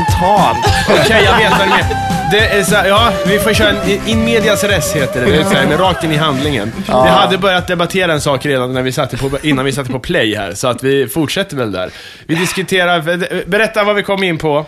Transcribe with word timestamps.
spontant. 0.00 0.58
Okej, 0.88 1.24
jag 1.24 1.36
vet 1.36 1.50
vad 1.50 1.60
du 1.60 1.70
menar. 1.70 2.30
Det 2.30 2.48
är 2.48 2.62
så 2.62 2.74
här, 2.74 2.88
ja, 2.88 3.12
vi 3.26 3.38
får 3.38 3.54
köra 3.54 3.68
en 3.68 4.08
in 4.08 4.24
medias 4.24 4.64
res 4.64 4.92
heter 4.92 5.20
det. 5.24 5.30
det 5.30 5.36
är 5.36 5.44
så 5.44 5.54
här, 5.54 5.66
men 5.66 5.78
rakt 5.78 6.04
in 6.04 6.12
i 6.12 6.16
handlingen. 6.16 6.72
Vi 6.86 6.92
hade 6.92 7.38
börjat 7.38 7.66
debattera 7.66 8.12
en 8.12 8.20
sak 8.20 8.46
redan 8.46 8.74
när 8.74 8.82
vi 8.82 8.92
satte 8.92 9.16
på, 9.16 9.30
innan 9.42 9.64
vi 9.64 9.72
satte 9.72 9.90
på 9.90 9.98
play 9.98 10.36
här, 10.36 10.54
så 10.54 10.68
att 10.68 10.82
vi 10.82 11.08
fortsätter 11.08 11.56
väl 11.56 11.72
där. 11.72 11.90
Vi 12.26 12.34
diskuterar, 12.34 13.00
berätta 13.46 13.84
vad 13.84 13.96
vi 13.96 14.02
kom 14.02 14.22
in 14.22 14.38
på. 14.38 14.66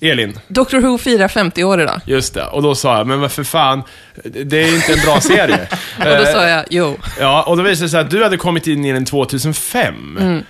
Elin, 0.00 0.38
Doctor 0.48 0.80
Who 0.80 0.98
firar 0.98 1.28
50 1.28 1.64
år 1.64 1.80
idag. 1.80 2.00
just 2.04 2.34
det. 2.34 2.44
Och 2.44 2.62
då 2.62 2.74
sa 2.74 2.98
jag, 2.98 3.06
men 3.06 3.20
vad 3.20 3.32
för 3.32 3.44
fan, 3.44 3.82
det 4.24 4.62
är 4.62 4.74
inte 4.74 4.92
en 4.92 5.00
bra 5.04 5.20
serie. 5.20 5.68
Och 5.98 6.18
då 6.18 6.24
sa 6.24 6.48
jag, 6.48 6.64
jo. 6.70 6.96
Ja, 7.20 7.42
och 7.42 7.56
då 7.56 7.62
visade 7.62 7.86
det 7.86 7.90
sig 7.90 8.00
att 8.00 8.10
du 8.10 8.22
hade 8.22 8.36
kommit 8.36 8.66
in 8.66 8.84
i 8.84 8.92
den 8.92 9.04
2005. 9.04 10.42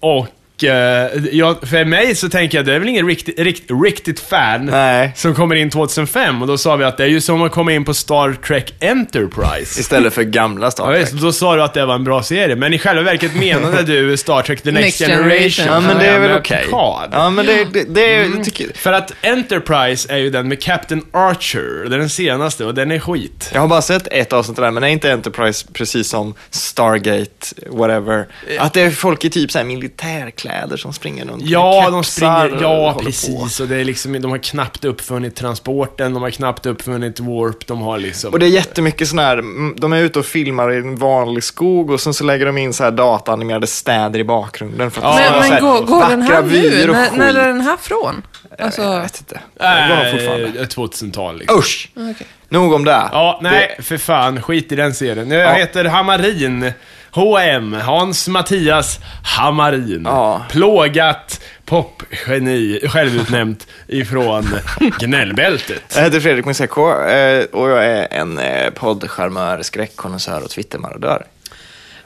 Och 0.00 0.18
eh, 0.18 0.26
jag, 0.62 1.68
för 1.68 1.84
mig 1.84 2.14
så 2.14 2.28
tänker 2.28 2.58
jag, 2.58 2.66
det 2.66 2.74
är 2.74 2.78
väl 2.78 2.88
ingen 2.88 3.06
riktigt, 3.06 3.38
rikt, 3.38 3.70
riktigt 3.84 4.20
fan 4.20 4.66
Nej. 4.66 5.12
som 5.16 5.34
kommer 5.34 5.54
in 5.54 5.70
2005. 5.70 6.42
Och 6.42 6.48
då 6.48 6.58
sa 6.58 6.76
vi 6.76 6.84
att 6.84 6.96
det 6.96 7.04
är 7.04 7.08
ju 7.08 7.20
som 7.20 7.42
att 7.42 7.52
komma 7.52 7.72
in 7.72 7.84
på 7.84 7.94
Star 7.94 8.32
Trek 8.32 8.74
Enterprise. 8.80 9.80
Istället 9.80 10.14
för 10.14 10.22
gamla 10.22 10.70
Star 10.70 10.84
Ja, 10.86 10.92
Trek. 10.98 11.02
visst, 11.12 11.22
då 11.22 11.32
sa 11.32 11.56
du 11.56 11.62
att 11.62 11.74
det 11.74 11.86
var 11.86 11.94
en 11.94 12.04
bra 12.04 12.22
serie, 12.22 12.56
men 12.56 12.74
i 12.74 12.78
själva 12.78 13.02
verket 13.02 13.34
menade 13.34 13.82
du 13.82 14.16
Star 14.16 14.42
Trek 14.42 14.62
The 14.62 14.70
Next, 14.72 14.84
Next 14.84 14.98
Generation. 14.98 15.30
Generation. 15.30 15.66
Ja, 15.66 15.80
men 15.80 15.98
det 15.98 16.06
är 16.06 16.20
väl 16.20 16.38
okej. 16.38 16.64
Picard. 16.64 17.08
Ja, 17.12 17.30
men 17.30 17.46
det, 17.46 17.64
det, 17.72 17.94
det, 17.94 18.14
är- 18.14 18.28
det 18.38 18.44
tycker 18.44 18.66
För 18.74 18.92
att 18.92 19.12
Enterprise 19.22 20.12
är 20.12 20.16
ju 20.16 20.30
den 20.30 20.48
med 20.48 20.62
Captain 20.62 21.02
Archer, 21.12 21.88
det 21.88 21.96
är 21.96 21.98
den 21.98 22.10
senaste 22.10 22.64
och 22.64 22.74
den 22.74 22.90
är 22.90 22.98
skit. 22.98 23.50
Jag 23.54 23.60
har 23.60 23.68
bara 23.68 23.82
sett 23.82 24.08
ett 24.10 24.32
avsnitt 24.32 24.58
av 24.58 24.64
den, 24.64 24.74
men 24.74 24.82
är 24.84 24.88
inte 24.88 25.12
Enterprise 25.12 25.66
precis 25.72 26.08
som 26.08 26.34
Stargate, 26.50 27.46
whatever? 27.70 28.26
Att 28.58 28.72
det 28.72 28.80
är 28.80 28.90
folk 28.90 29.24
i 29.24 29.30
typ 29.30 29.50
så 29.50 29.58
här 29.58 29.64
militärkläder 29.64 30.47
som 30.76 30.92
springer 30.92 31.24
runt 31.24 31.42
Ja, 31.46 31.88
de 31.90 32.04
springer, 32.04 32.54
och 32.54 32.62
ja 32.62 32.90
håller 32.90 33.04
precis. 33.06 33.60
Och 33.60 33.68
det 33.68 33.76
är 33.76 33.84
liksom, 33.84 34.20
de 34.22 34.30
har 34.30 34.38
knappt 34.38 34.84
uppfunnit 34.84 35.36
transporten, 35.36 36.14
de 36.14 36.22
har 36.22 36.30
knappt 36.30 36.66
uppfunnit 36.66 37.20
warp, 37.20 37.66
de 37.66 37.80
har 37.80 37.98
liksom... 37.98 38.32
Och 38.32 38.38
det 38.38 38.46
är 38.46 38.50
jättemycket 38.50 39.08
sån 39.08 39.18
här, 39.18 39.36
de 39.80 39.92
är 39.92 40.00
ute 40.02 40.18
och 40.18 40.26
filmar 40.26 40.72
i 40.72 40.76
en 40.76 40.96
vanlig 40.96 41.44
skog 41.44 41.90
och 41.90 42.00
sen 42.00 42.14
så 42.14 42.24
lägger 42.24 42.46
de 42.46 42.58
in 42.58 42.72
så 42.72 42.84
här 42.84 42.90
dataanimerade 42.90 43.66
städer 43.66 44.18
i 44.20 44.24
bakgrunden. 44.24 44.90
För 44.90 45.02
att 45.02 45.16
det 45.16 45.30
vara 45.30 45.40
men 45.40 45.50
men 45.50 45.62
går, 45.62 45.82
går 45.86 46.08
den 46.08 46.22
här 46.22 46.42
nu? 46.42 46.88
och 46.90 46.96
När, 46.96 47.10
när 47.18 47.34
är 47.34 47.48
den 47.48 47.60
här 47.60 47.76
från? 47.76 48.22
Alltså, 48.58 48.82
Jag 48.82 49.00
vet 49.02 49.18
inte. 49.20 49.40
Det 49.54 49.88
går 49.88 50.10
fortfarande. 50.18 50.60
Äh, 50.60 50.66
2000-tal 50.66 51.38
liksom. 51.38 51.58
Usch! 51.58 51.88
okej. 51.94 52.26
Nog 52.48 52.72
om 52.72 52.84
det. 52.84 53.08
Ja, 53.12 53.38
nej, 53.42 53.76
för 53.82 53.98
fan. 53.98 54.42
Skit 54.42 54.72
i 54.72 54.76
den 54.76 54.94
serien. 54.94 55.30
Jag 55.30 55.42
Ja. 55.42 55.52
heter 55.52 55.84
Hamarin. 55.84 56.72
H.M. 57.10 57.72
Hans 57.72 58.28
Mattias 58.28 59.00
Hamarin. 59.24 60.02
Ja. 60.04 60.46
Plågat 60.50 61.40
popgeni, 61.64 62.80
självutnämnt 62.88 63.66
ifrån 63.86 64.48
gnällbältet. 64.98 65.82
Jag 65.96 66.02
heter 66.02 66.20
Fredrik 66.20 66.44
Museko 66.44 66.90
eh, 67.02 67.44
och 67.44 67.70
jag 67.70 67.84
är 67.86 68.08
en 68.10 68.38
eh, 68.38 68.70
poddcharmör, 68.70 69.62
skräckkonnässör 69.62 70.42
och 70.44 70.50
twittermarodör. 70.50 71.26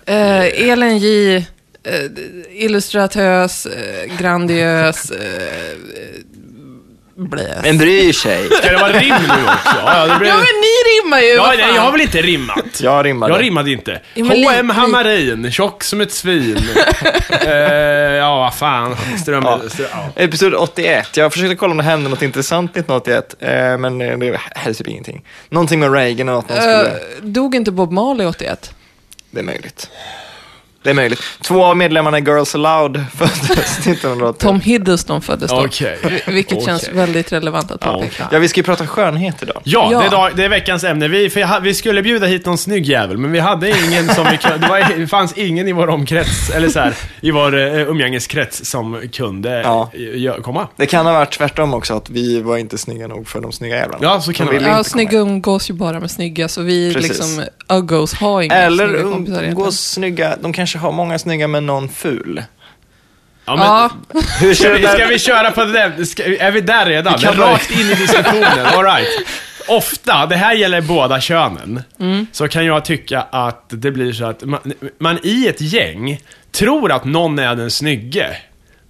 Eh, 0.06 0.68
Elin 0.70 0.98
J, 0.98 1.36
eh, 1.36 1.44
illustratös, 2.50 3.66
eh, 3.66 4.16
grandiös, 4.18 5.12
blä. 7.16 7.60
Men 7.62 7.78
bryr 7.78 8.12
sig. 8.12 8.48
Ska 8.50 8.70
det 8.70 8.76
vara 8.76 8.92
rim 8.92 9.14
nu 9.22 9.44
också? 9.44 9.76
Ja, 9.86 10.06
det 10.06 10.18
blir... 10.18 10.28
Ja, 10.28 10.34
men 10.34 10.44
ni 10.44 11.02
rimmar 11.02 11.20
ju! 11.20 11.28
Ja, 11.28 11.54
nej, 11.58 11.74
jag 11.74 11.82
har 11.82 11.92
väl 11.92 12.00
inte 12.00 12.22
rimmat? 12.22 12.80
Jag 12.80 13.04
rimmade. 13.04 13.32
Jag 13.32 13.42
rimmade 13.42 13.70
inte. 13.70 14.00
H.M. 14.14 14.70
Hamarin, 14.70 15.52
tjock 15.52 15.84
som 15.84 16.00
ett 16.00 16.12
svin. 16.12 16.58
eh, 17.40 17.52
ja, 17.52 18.38
vad 18.38 18.54
fan. 18.54 18.96
Ström... 19.22 19.44
Ja. 19.46 19.60
ström 19.68 19.88
ja. 19.92 20.22
Episod 20.22 20.54
81. 20.54 21.16
Jag 21.16 21.32
försökte 21.32 21.56
kolla 21.56 21.70
om 21.70 21.76
det 21.76 21.84
hände 21.84 22.10
något 22.10 22.22
intressant 22.22 22.70
1981, 22.70 23.34
eh, 23.38 23.78
men 23.78 23.98
det 23.98 24.38
hände 24.54 24.74
typ 24.74 24.88
ingenting. 24.88 25.24
Någonting 25.48 25.80
med 25.80 25.92
Reagan 25.92 26.28
och 26.28 26.38
att 26.38 26.48
någon 26.48 26.58
skulle... 26.58 26.86
Eh, 26.86 27.22
dog 27.22 27.54
inte 27.54 27.70
Bob 27.70 27.92
Marley 27.92 28.26
81? 28.26 28.74
Det 29.30 29.40
är 29.40 29.44
möjligt. 29.44 29.90
Det 30.82 30.90
är 30.90 30.94
möjligt. 30.94 31.20
Två 31.40 31.64
av 31.64 31.76
medlemmarna 31.76 32.18
i 32.18 32.20
Girls 32.20 32.54
Aloud 32.54 33.04
föddes 33.16 33.78
1981. 33.86 34.38
Tom 34.38 34.60
Hiddleston 34.60 35.22
föddes 35.22 35.50
då. 35.50 35.64
Okej. 35.64 35.98
Vilket 36.26 36.52
Okej. 36.52 36.66
känns 36.66 36.88
väldigt 36.88 37.32
relevant 37.32 37.70
att 37.70 37.80
påpeka. 37.80 38.28
Ja, 38.32 38.38
vi 38.38 38.48
ska 38.48 38.60
ju 38.60 38.64
prata 38.64 38.86
skönhet 38.86 39.42
idag. 39.42 39.60
Ja, 39.64 39.88
Ja. 39.92 40.00
Det, 40.00 40.06
är 40.06 40.10
dag, 40.10 40.30
det 40.36 40.44
är 40.44 40.48
veckans 40.48 40.84
ämne. 40.84 41.08
Vi, 41.08 41.30
för 41.30 41.40
jag, 41.40 41.48
ha- 41.48 41.60
vi 41.60 41.74
skulle 41.74 42.02
bjuda 42.02 42.26
hit 42.26 42.46
någon 42.46 42.58
snygg 42.58 42.86
jävel, 42.86 43.18
men 43.18 43.32
vi 43.32 43.38
hade 43.38 43.68
ingen 43.68 44.08
som 44.14 44.26
vi 44.30 44.36
kunde, 44.36 44.58
det, 44.58 44.68
var, 44.68 44.98
det 44.98 45.06
fanns 45.06 45.32
ingen 45.32 45.68
i 45.68 45.72
vår 45.72 45.88
omkrets, 45.88 46.50
eller 46.50 46.68
så 46.68 46.78
här, 46.80 46.94
i 47.20 47.30
vår 47.30 47.54
uh, 47.54 47.88
umgängeskrets 47.90 48.64
som 48.70 49.00
kunde 49.12 49.60
Ja. 49.60 49.90
eh, 49.92 49.98
gö- 49.98 50.40
komma. 50.42 50.68
Det 50.76 50.86
kan 50.86 51.06
ha 51.06 51.12
varit 51.12 51.32
tvärtom 51.32 51.74
också, 51.74 51.94
att 51.96 52.10
vi 52.10 52.40
var 52.40 52.56
inte 52.56 52.78
snygga 52.78 53.06
nog 53.08 53.28
för 53.28 53.40
de 53.40 53.52
snygga 53.52 53.76
jävlarna. 53.76 53.98
Ja, 54.04 54.20
så 54.20 54.32
kan 54.32 54.46
De 54.46 54.52
det 54.52 54.58
vara. 54.58 54.70
Ja, 54.72 54.78
inte 54.78 54.90
komma 54.90 55.04
snygga 55.04 55.18
umgås 55.18 55.70
ju 55.70 55.74
bara 55.74 56.00
med 56.00 56.10
snygga, 56.10 56.48
så 56.48 56.62
vi 56.62 56.94
Precis. 56.94 57.08
liksom, 57.10 57.44
uggos 57.68 58.14
har 58.14 58.42
inga 58.42 58.54
Eller 58.54 58.86
snygga 58.88 59.02
kompisar 59.02 59.32
egentligen. 59.42 59.58
umgås 59.58 59.80
snygga, 59.80 60.36
de 60.42 60.52
kanske 60.52 60.71
har 60.78 60.92
många 60.92 61.18
snygga 61.18 61.48
men 61.48 61.66
någon 61.66 61.88
ful. 61.88 62.42
Ja, 63.44 63.56
men, 63.56 63.66
Ja, 63.66 63.90
Hur 64.40 64.54
Ska, 64.54 64.72
vi, 64.72 64.86
ska 64.86 65.06
vi 65.06 65.18
köra 65.18 65.50
på 65.50 65.64
den? 65.64 66.06
Ska, 66.06 66.24
är 66.24 66.50
vi 66.50 66.60
där 66.60 66.86
redan? 66.86 67.14
Vi 67.18 67.24
kan 67.24 67.34
Rakt 67.34 67.70
in 67.70 67.90
i 67.90 67.94
diskussionen, 67.94 68.66
all 68.74 68.84
right. 68.84 69.08
Ofta, 69.68 70.26
det 70.26 70.36
här 70.36 70.54
gäller 70.54 70.80
båda 70.80 71.20
könen, 71.20 71.82
så 72.32 72.48
kan 72.48 72.66
jag 72.66 72.84
tycka 72.84 73.22
att 73.22 73.64
det 73.68 73.90
blir 73.90 74.12
så 74.12 74.24
att 74.24 74.44
man, 74.44 74.60
man 74.98 75.18
i 75.22 75.48
ett 75.48 75.60
gäng 75.60 76.20
tror 76.52 76.92
att 76.92 77.04
någon 77.04 77.38
är 77.38 77.54
den 77.54 77.70
snygge. 77.70 78.36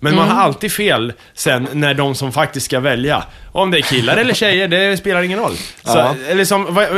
Men 0.04 0.14
man 0.16 0.28
har 0.28 0.42
alltid 0.42 0.72
fel 0.72 1.12
sen 1.34 1.68
när 1.72 1.94
de 1.94 2.14
som 2.14 2.32
faktiskt 2.32 2.66
ska 2.66 2.80
välja, 2.80 3.24
om 3.52 3.70
det 3.70 3.78
är 3.78 3.82
killar 3.82 4.16
eller 4.16 4.34
tjejer, 4.34 4.68
det 4.68 4.96
spelar 4.96 5.22
ingen 5.22 5.38
roll. 5.38 5.56
Så, 5.84 5.98
Ja. 5.98 6.14
eller 6.28 6.44
som, 6.44 6.74
vad- 6.74 6.88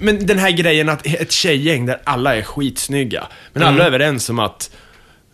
men 0.00 0.26
den 0.26 0.38
här 0.38 0.50
grejen 0.50 0.88
att 0.88 1.06
ett 1.06 1.32
tjejgäng 1.32 1.86
där 1.86 1.98
alla 2.04 2.36
är 2.36 2.42
skitsnygga, 2.42 3.26
men 3.52 3.62
alla 3.62 3.82
är 3.82 3.86
överens 3.86 4.30
om 4.30 4.38
att 4.38 4.70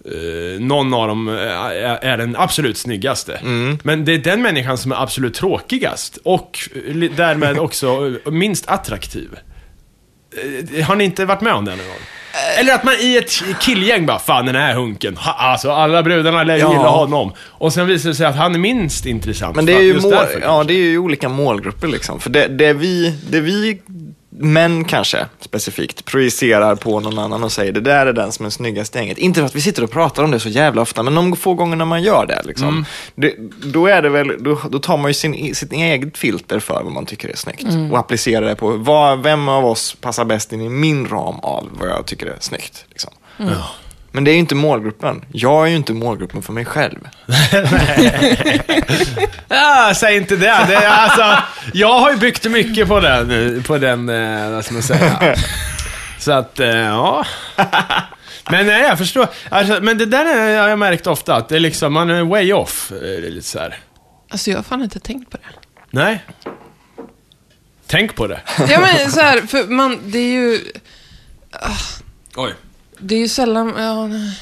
eh, 0.05 0.61
någon 0.61 0.95
av 0.95 1.09
dem 1.09 1.29
eh, 1.29 1.35
är, 1.35 1.75
är 2.05 2.17
den 2.19 2.37
absolut 2.37 2.77
snyggaste. 2.79 3.41
Men 3.83 4.05
det 4.05 4.13
är 4.15 4.19
den 4.19 4.43
människan 4.43 4.79
som 4.79 4.93
är 4.93 5.03
absolut 5.03 5.35
tråkigast 5.35 6.19
och 6.25 6.59
eh, 6.89 6.95
därmed 7.17 7.59
också 7.67 8.15
minst 8.27 8.69
attraktiv. 8.69 9.29
Eh, 10.77 10.85
Har 10.87 10.97
ni 10.97 11.05
inte 11.05 11.25
varit 11.25 11.41
med 11.41 11.53
om 11.53 11.65
det 11.65 11.71
någon 11.77 11.87
gång? 11.87 11.97
Eller 12.59 12.75
att 12.75 12.85
man 12.85 12.95
i 13.01 13.17
ett 13.17 13.43
killgäng 13.61 14.07
bara, 14.07 14.19
fan 14.19 14.47
den 14.47 14.55
här 14.55 14.75
hunken, 14.75 15.17
ha, 15.17 15.33
alltså 15.33 15.71
alla 15.73 16.03
brudarna 16.03 16.43
lär 16.45 16.57
Ja. 16.57 16.73
gilla 16.73 16.89
honom. 16.89 17.33
Och 17.41 17.73
sen 17.73 17.87
visar 17.87 18.09
det 18.09 18.15
sig 18.15 18.27
att 18.27 18.37
han 18.37 18.55
är 18.55 18.59
minst 18.59 19.07
intressant. 19.07 19.57
Men 19.57 19.67
det 19.67 19.73
är 19.75 19.81
ju, 19.83 20.01
mål, 20.01 20.11
därför 20.11 20.41
ja, 20.41 20.65
det 20.65 20.75
är 20.75 20.79
ju 20.79 20.99
olika 20.99 21.29
målgrupper 21.29 21.89
liksom. 21.89 22.21
För 22.21 22.31
det, 22.31 22.49
det, 22.49 22.73
vi, 22.73 23.15
det 23.31 23.41
vi 23.41 23.81
män 24.39 24.85
kanske 24.85 25.27
specifikt 25.41 26.05
projicerar 26.05 26.75
på 26.77 27.01
någon 27.01 27.19
annan 27.19 27.45
och 27.45 27.53
säger 27.53 27.73
det 27.73 27.81
där 27.81 28.07
är 28.07 28.13
den 28.13 28.33
som 28.33 28.47
är 28.47 28.51
snyggast 28.51 28.97
i 28.97 28.99
gänget. 28.99 29.19
Inte 29.19 29.41
för 29.41 29.47
att 29.47 29.55
vi 29.55 29.61
sitter 29.61 29.85
och 29.85 29.91
pratar 29.91 30.25
om 30.25 30.31
det 30.31 30.41
så 30.41 30.49
jävla 30.49 30.83
ofta, 30.83 31.03
men 31.03 31.15
de 31.15 31.37
få 31.37 31.55
gångerna 31.55 31.85
man 31.85 32.03
gör 32.03 32.27
det, 32.27 32.43
liksom, 32.45 32.69
Mm. 32.69 32.85
det 33.15 33.35
då, 33.73 33.87
är 33.87 34.03
det 34.03 34.09
väl, 34.09 34.43
då, 34.45 34.61
då 34.71 34.79
tar 34.79 34.97
man 34.97 35.11
ju 35.11 35.15
sin, 35.15 35.55
sitt 35.55 35.73
eget 35.73 36.19
filter 36.19 36.59
för 36.61 36.83
vad 36.83 36.93
man 36.93 37.07
tycker 37.07 37.29
är 37.29 37.37
snyggt 37.37 37.67
och 37.93 37.99
applicerar 37.99 38.47
det 38.47 38.55
på 38.57 38.71
vad, 38.71 39.23
vem 39.23 39.49
av 39.49 39.65
oss 39.67 39.97
passar 40.01 40.25
bäst 40.25 40.53
in 40.53 40.61
i 40.61 40.69
min 40.69 41.09
ram 41.09 41.35
av 41.41 41.69
vad 41.81 41.89
jag 41.89 42.07
tycker 42.07 42.27
är 42.27 42.37
snyggt. 42.41 42.85
Liksom. 42.91 43.13
Men 44.17 44.25
det 44.25 44.31
är 44.31 44.33
ju 44.33 44.39
inte 44.39 44.55
målgruppen. 44.55 45.25
Jag 45.33 45.65
är 45.67 45.71
ju 45.71 45.77
inte 45.77 45.93
målgruppen 45.93 46.43
för 46.43 46.53
mig 46.53 46.65
själv. 46.65 46.99
Ja, 49.49 49.93
säg 49.97 50.17
inte 50.17 50.37
det. 50.37 50.65
det 50.69 50.75
är, 50.75 50.89
alltså, 50.89 51.43
jag 51.75 51.99
har 51.99 52.11
ju 52.11 52.17
byggt 52.17 52.45
mycket 52.51 52.89
på 52.89 53.01
den, 53.01 53.63
på 53.63 53.79
den, 53.79 54.09
eh, 54.09 54.51
vad 54.51 54.65
ska 54.65 54.75
man 54.75 54.83
säga. 54.83 55.37
Så 56.19 56.33
att, 56.33 56.61
eh, 56.61 56.69
ja. 56.69 57.27
Men 58.51 58.67
nej, 58.67 58.83
jag 58.83 58.99
förstår. 58.99 59.27
Alltså, 59.49 59.79
men 59.83 59.99
det 59.99 60.07
där 60.07 60.25
är- 60.25 60.61
har 60.61 60.69
jag 60.69 60.79
märkt 60.79 61.07
ofta, 61.07 61.35
att 61.37 61.49
det 61.49 61.57
är 61.57 61.61
liksom, 61.61 61.93
man 61.93 62.11
är 62.11 62.23
way 62.25 62.53
off. 62.53 62.93
eh, 62.93 62.99
Det 63.01 63.17
är 63.27 63.31
lite 63.31 63.47
så 63.47 63.59
här. 63.59 63.79
alltså 64.31 64.51
jag 64.51 64.59
har 64.59 64.63
fan 64.63 64.83
inte 64.83 65.01
tänkt 65.01 65.31
på 65.31 65.37
det. 65.37 65.59
Nej. 65.91 66.25
Tänk 67.87 68.15
på 68.15 68.27
det. 68.27 68.41
Ja 68.69 68.81
men 68.81 69.11
så 69.13 69.21
här, 69.21 69.41
för 69.47 69.65
man, 69.65 69.99
det 70.05 70.19
är 70.19 70.33
ju, 70.33 70.61
Oj. 72.37 72.53
Det 72.99 73.15
är 73.15 73.19
ju 73.19 73.29
sällan, 73.29 73.75
ja, 73.79 74.07
nej. 74.07 74.39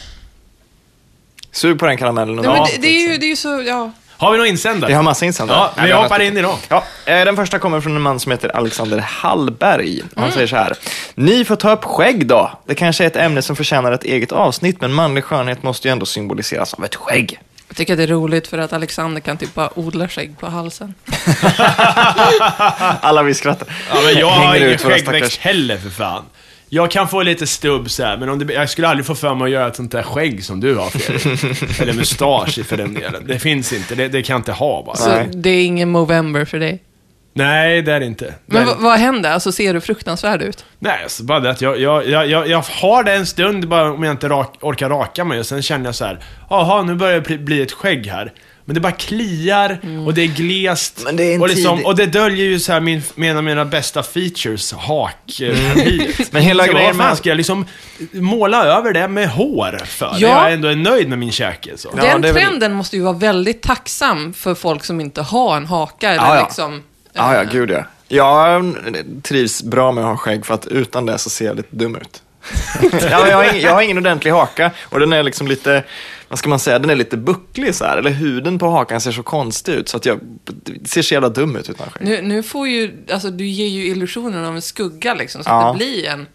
Sug 1.53 1.79
på 1.79 1.87
den 1.87 1.97
karamellen 1.97 2.39
och 2.39 2.45
nej 2.45 2.55
men 2.55 2.63
det, 2.65 2.79
det 2.81 2.89
är 2.89 3.11
ju, 3.13 3.17
det 3.19 3.27
är 3.27 3.29
ju 3.29 3.37
så, 3.37 3.63
ja. 3.67 3.91
Har 4.17 4.33
vi 4.33 4.39
någon 4.39 4.47
insändare? 4.47 4.89
Vi 4.89 4.95
har 4.95 5.03
massa 5.03 5.25
insändare. 5.25 5.59
Ja, 5.77 5.83
vi 5.85 5.91
har 5.91 6.03
hoppar 6.03 6.21
in 6.21 6.37
i 6.37 6.43
dem. 6.43 6.57
Ja, 6.69 6.85
eh, 7.07 7.25
den 7.25 7.37
första 7.37 7.59
kommer 7.59 7.81
från 7.81 7.97
en 7.97 8.03
man 8.03 8.21
som 8.21 8.33
heter 8.33 8.57
Alexander 8.57 8.99
Hallberg. 8.99 10.03
Han 10.15 10.25
Mm. 10.25 10.35
säger 10.35 10.47
så 10.47 10.57
här. 10.57 10.73
Ni 11.15 11.45
får 11.45 11.57
ta 11.57 11.73
upp 11.73 11.85
skägg 11.85 12.27
då. 12.27 12.51
Det 12.67 12.75
kanske 12.75 13.05
är 13.05 13.07
ett 13.07 13.17
ämne 13.17 13.43
som 13.43 13.57
förtjänar 13.57 13.93
ett 13.93 14.05
eget 14.05 14.33
avsnitt, 14.33 14.81
men 14.81 14.93
manlig 14.93 15.25
skönhet 15.25 15.63
måste 15.63 15.89
ju 15.89 15.93
ändå 15.93 16.07
symboliseras 16.07 16.75
av 16.75 16.85
ett 16.85 16.95
skägg. 16.95 17.41
Jag 17.69 17.77
tycker 17.77 17.97
det 17.97 18.03
är 18.03 18.07
roligt 18.07 18.47
för 18.47 18.59
att 18.59 18.73
Alexander 18.73 19.21
kan 19.21 19.37
typ 19.39 19.55
bara 19.55 19.79
odla 19.79 20.09
skägg 20.09 20.39
på 20.39 20.47
halsen. 20.47 20.95
Alla 23.01 23.23
vi 23.23 23.35
skrattar. 23.35 23.69
Ja, 23.95 24.01
men 24.05 24.19
jag 24.19 24.31
har 24.31 24.57
ingen 24.57 24.79
skäggväxt 24.79 25.41
heller 25.41 25.77
för 25.79 25.91
fan. 25.91 26.25
Jag 26.75 26.91
kan 26.91 27.09
få 27.09 27.23
lite 27.23 27.47
stubb 27.47 27.91
så 27.91 28.05
här, 28.05 28.17
men 28.17 28.29
om 28.29 28.39
det, 28.47 28.55
jag 28.55 28.71
skulle 28.71 28.89
aldrig 28.89 29.07
få 29.07 29.15
för 29.15 29.35
mig 29.35 29.45
att 29.45 29.51
göra 29.51 29.67
ett 29.69 29.77
sånt 29.77 29.93
där 29.93 30.03
skägg 30.03 30.45
som 30.45 30.61
du 30.61 30.75
har 30.77 30.91
Fredrik. 30.91 31.81
Eller 31.81 31.93
mustasch 31.93 32.67
för 32.67 32.77
den 32.77 32.95
delen. 32.95 33.25
Det 33.27 33.39
finns 33.39 33.73
inte, 33.73 33.95
det, 33.95 34.09
det 34.09 34.23
kan 34.23 34.35
jag 34.35 34.39
inte 34.41 34.53
ha 34.53 34.83
bara. 34.87 34.97
Så 34.97 35.09
Nej. 35.09 35.29
det 35.35 35.51
är 35.51 35.65
ingen 35.65 35.89
Movember 35.91 36.45
för 36.45 36.59
dig. 36.59 36.83
Nej, 37.37 37.83
det 37.83 37.93
är 37.93 38.01
det 38.01 38.07
inte. 38.07 38.25
Det 38.25 38.35
Men 38.47 38.69
är- 38.69 38.75
vad, 38.79 38.99
händer? 38.99 39.31
Alltså 39.33 39.53
ser 39.53 39.75
du 39.75 39.81
fruktansvärd 39.81 40.43
ut? 40.43 40.65
Nej, 40.79 41.03
alltså 41.03 41.23
bara 41.25 41.41
det 41.41 41.51
att 41.51 41.61
jag, 41.61 41.81
jag, 41.81 42.09
jag, 42.09 42.27
jag, 42.29 42.49
jag 42.49 42.65
har 42.81 43.03
det 43.05 43.13
en 43.13 43.27
stund 43.27 43.69
bara 43.69 43.93
om 43.93 44.03
jag 44.03 44.11
inte 44.13 44.29
rak, 44.29 44.55
orkar 44.61 44.89
raka 44.89 45.25
mig 45.25 45.39
och 45.39 45.47
sen 45.47 45.63
känner 45.63 45.85
jag 45.85 45.95
så 45.95 46.05
här, 46.05 46.21
jaha, 46.51 46.83
nu 46.83 46.95
börjar 46.95 47.15
det 47.15 47.21
bli- 47.21 47.39
bli 47.39 47.63
ett 47.63 47.73
skägg 47.73 48.07
här. 48.07 48.33
Men 48.67 48.75
det 48.75 48.81
bara 48.81 48.93
kliar 48.93 49.81
och 50.07 50.15
det 50.15 50.23
är 50.23 50.27
glest. 50.27 51.01
Men 51.05 51.17
det 51.17 51.35
är 51.35 51.41
och, 51.41 51.49
liksom, 51.49 51.85
och 51.87 51.97
det 51.97 52.07
döljer 52.07 52.47
ju 52.47 52.59
så 52.61 52.73
här 52.73 52.81
min, 52.81 53.03
en 53.17 53.37
av 53.37 53.45
mina 53.45 53.65
bästa 53.65 54.03
features, 54.03 54.73
hakpartiet. 54.73 55.59
Mm. 55.87 56.13
Men 56.31 56.43
hela 56.43 56.67
grejen 56.67 56.87
vad 56.87 56.97
fan 56.97 57.09
med- 57.09 57.19
ska 57.19 57.29
jag 57.29 57.37
liksom 57.37 57.67
måla 58.13 58.65
över 58.65 58.93
det 58.93 59.09
med 59.09 59.29
hår 59.29 59.81
för? 59.85 60.07
Ja. 60.19 60.19
Jag 60.19 60.53
ändå 60.53 60.69
är 60.69 60.77
nöjd 60.77 61.09
med 61.09 61.19
min 61.19 61.33
käke. 61.33 61.77
Så. 61.77 61.89
Ja, 61.97 62.03
Den 62.03 62.21
det 62.21 62.29
är 62.29 62.33
väl- 62.33 62.43
trenden 62.43 62.73
måste 62.73 62.97
ju 62.97 63.03
vara 63.03 63.17
väldigt 63.17 63.63
tacksam 63.63 64.33
för 64.33 64.55
folk 64.55 64.85
som 64.85 65.01
inte 65.01 65.23
har 65.23 65.57
en 65.57 65.67
haka 65.67 66.09
eller 66.11 66.23
Ja, 66.27 66.37
ja. 66.37 66.45
liksom... 66.45 66.83
Ja, 67.13 67.35
ja, 67.35 67.43
eh, 67.43 67.51
gud 67.53 67.71
ja. 67.71 67.85
Jag 68.09 68.75
trivs 69.23 69.63
bra 69.63 69.93
med 69.93 70.05
att 70.05 70.11
ha 70.11 70.17
skägg 70.17 70.47
för 70.47 70.55
att 70.55 70.67
utan 70.67 71.07
det 71.07 71.19
så 71.19 71.31
ser 71.31 71.45
jag 71.45 71.57
lite 71.57 71.77
dum 71.77 71.97
ut. 71.97 72.23
ja, 73.11 73.29
jag, 73.29 73.37
har 73.37 73.45
ingen, 73.45 73.61
jag 73.61 73.71
har 73.75 73.83
ingen 73.83 73.99
ordentlig 73.99 74.31
haka 74.31 74.71
och 74.85 75.01
den 75.01 75.13
är 75.13 75.23
liksom 75.23 75.47
lite, 75.47 75.85
vad 76.29 76.39
ska 76.39 76.49
man 76.49 76.59
säga, 76.59 76.79
den 76.79 76.91
är 76.91 76.95
lite 76.95 77.17
bucklig 77.17 77.75
så 77.75 77.85
här. 77.85 77.97
Eller 77.97 78.11
huden 78.11 78.59
på 78.59 78.71
hakan 78.71 79.01
ser 79.01 79.13
så 79.13 79.23
konstig 79.23 79.73
ut 79.73 79.89
så 79.89 79.97
att 79.97 80.07
jag 80.07 80.21
ser 80.87 81.03
så 81.03 81.15
jävla 81.15 81.29
dum 81.29 81.57
ut 81.57 81.71
utan 81.71 81.91
skägg. 81.91 82.07
Nu, 82.09 82.23
nu 82.23 82.43
får 82.43 82.69
ju, 82.69 83.05
alltså 83.13 83.31
du 83.31 83.47
ger 83.47 83.67
ju 83.69 83.87
illusionen 83.87 84.45
av 84.45 84.55
en 84.55 84.63
skugga 84.63 85.15
liksom, 85.15 85.45
så 85.45 85.51
Ja. 85.51 85.69
att 85.71 85.75
det 85.75 85.79
blir 85.85 86.07
en... 86.09 86.27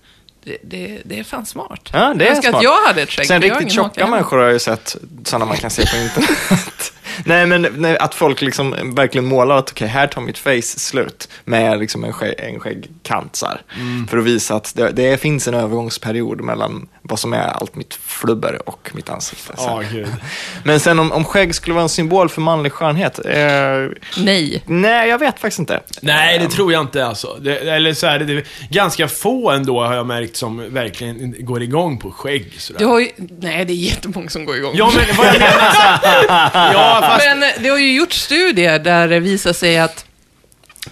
Det, 0.44 0.58
det, 0.64 1.02
det 1.06 1.20
är 1.20 1.24
fan 1.24 1.46
smart. 1.46 1.90
Ja, 1.94 2.00
det 2.00 2.26
är 2.26 2.28
jag 2.28 2.36
önskar 2.36 2.50
smart. 2.50 2.56
att 2.56 2.64
jag 2.64 2.82
hade 2.88 3.02
ett 3.02 3.12
skägg, 3.12 3.28
Sen 3.28 3.42
riktigt 3.42 3.62
haka 3.62 3.70
tjocka 3.70 4.08
människor 4.08 4.38
har 4.38 4.44
jag 4.44 4.54
ju 4.54 4.60
sett, 4.60 4.96
sådana 5.26 5.46
man 5.46 5.58
kan 5.58 5.70
se 5.70 5.86
på 5.86 5.98
internet. 6.04 6.94
Nej, 7.26 7.46
men 7.46 7.68
nej, 7.78 7.98
att 7.98 8.16
folk 8.16 8.42
liksom 8.42 8.76
verkligen 8.96 9.26
målar 9.26 9.58
att 9.58 9.72
okej, 9.72 9.88
här 9.88 10.08
tar 10.08 10.22
mitt 10.22 10.38
face 10.38 10.62
slut 10.62 11.30
med 11.46 11.80
liksom 11.80 12.04
en, 12.04 12.14
skägg, 12.14 12.36
en 12.38 12.60
skäggkant. 12.60 13.42
Mm. 13.80 14.08
För 14.08 14.18
att 14.18 14.24
visa 14.24 14.56
att 14.56 14.76
det, 14.76 14.92
det 14.92 15.22
finns 15.22 15.48
en 15.48 15.54
övergångsperiod 15.54 16.42
mellan 16.42 16.88
vad 17.02 17.20
som 17.20 17.34
är 17.34 17.48
allt 17.48 17.76
mitt 17.76 17.94
flubber 17.94 18.70
och 18.70 18.92
mitt 18.94 19.10
ansikte. 19.10 19.54
Gud. 19.92 20.08
Men 20.64 20.80
sen 20.80 21.00
om, 21.00 21.12
om 21.12 21.26
skägg 21.26 21.56
skulle 21.56 21.74
vara 21.74 21.84
en 21.84 21.90
symbol 21.90 22.30
för 22.30 22.42
manlig 22.42 22.72
skönhet, 22.72 23.20
eh, 23.26 23.34
Nej. 24.18 24.64
nej, 24.66 25.10
jag 25.10 25.20
vet 25.20 25.40
faktiskt 25.40 25.60
inte. 25.60 25.80
Nej, 26.02 26.40
det 26.40 26.48
tror 26.48 26.74
jag 26.74 26.82
inte 26.82 27.06
alltså. 27.06 27.38
Det, 27.42 27.58
eller 27.58 27.94
så 27.94 28.08
är 28.08 28.20
det, 28.20 28.26
det 28.26 28.34
är 28.34 28.44
ganska 28.70 29.08
få 29.08 29.52
ändå 29.52 29.84
har 29.84 29.96
jag 29.96 30.06
märkt 30.06 30.36
som 30.36 30.74
verkligen 30.74 31.36
går 31.40 31.64
igång 31.64 31.98
på 31.98 32.12
skägg. 32.12 32.56
Sådär. 32.58 32.80
Du 32.80 32.86
har 32.86 33.00
ju, 33.00 33.10
nej, 33.18 33.66
det 33.66 33.74
är 33.74 33.76
jättemånga 33.76 34.30
som 34.30 34.46
går 34.46 34.58
igång. 34.58 34.72
Ja, 34.76 34.92
men 34.96 35.16
vad 35.18 35.28
jag 35.28 35.40
menar 35.40 35.72
så 35.74 35.82
här, 35.82 36.74
Ja, 36.74 36.98
fast... 37.02 37.26
Men 37.26 37.44
eh, 37.44 37.50
det 37.60 37.70
har 37.70 37.78
ju 37.78 37.94
gjort 37.94 38.14
studier 38.14 38.80
där 38.80 39.08
det 39.08 39.20
visar 39.20 39.54
sig 39.54 39.80
att 39.80 40.06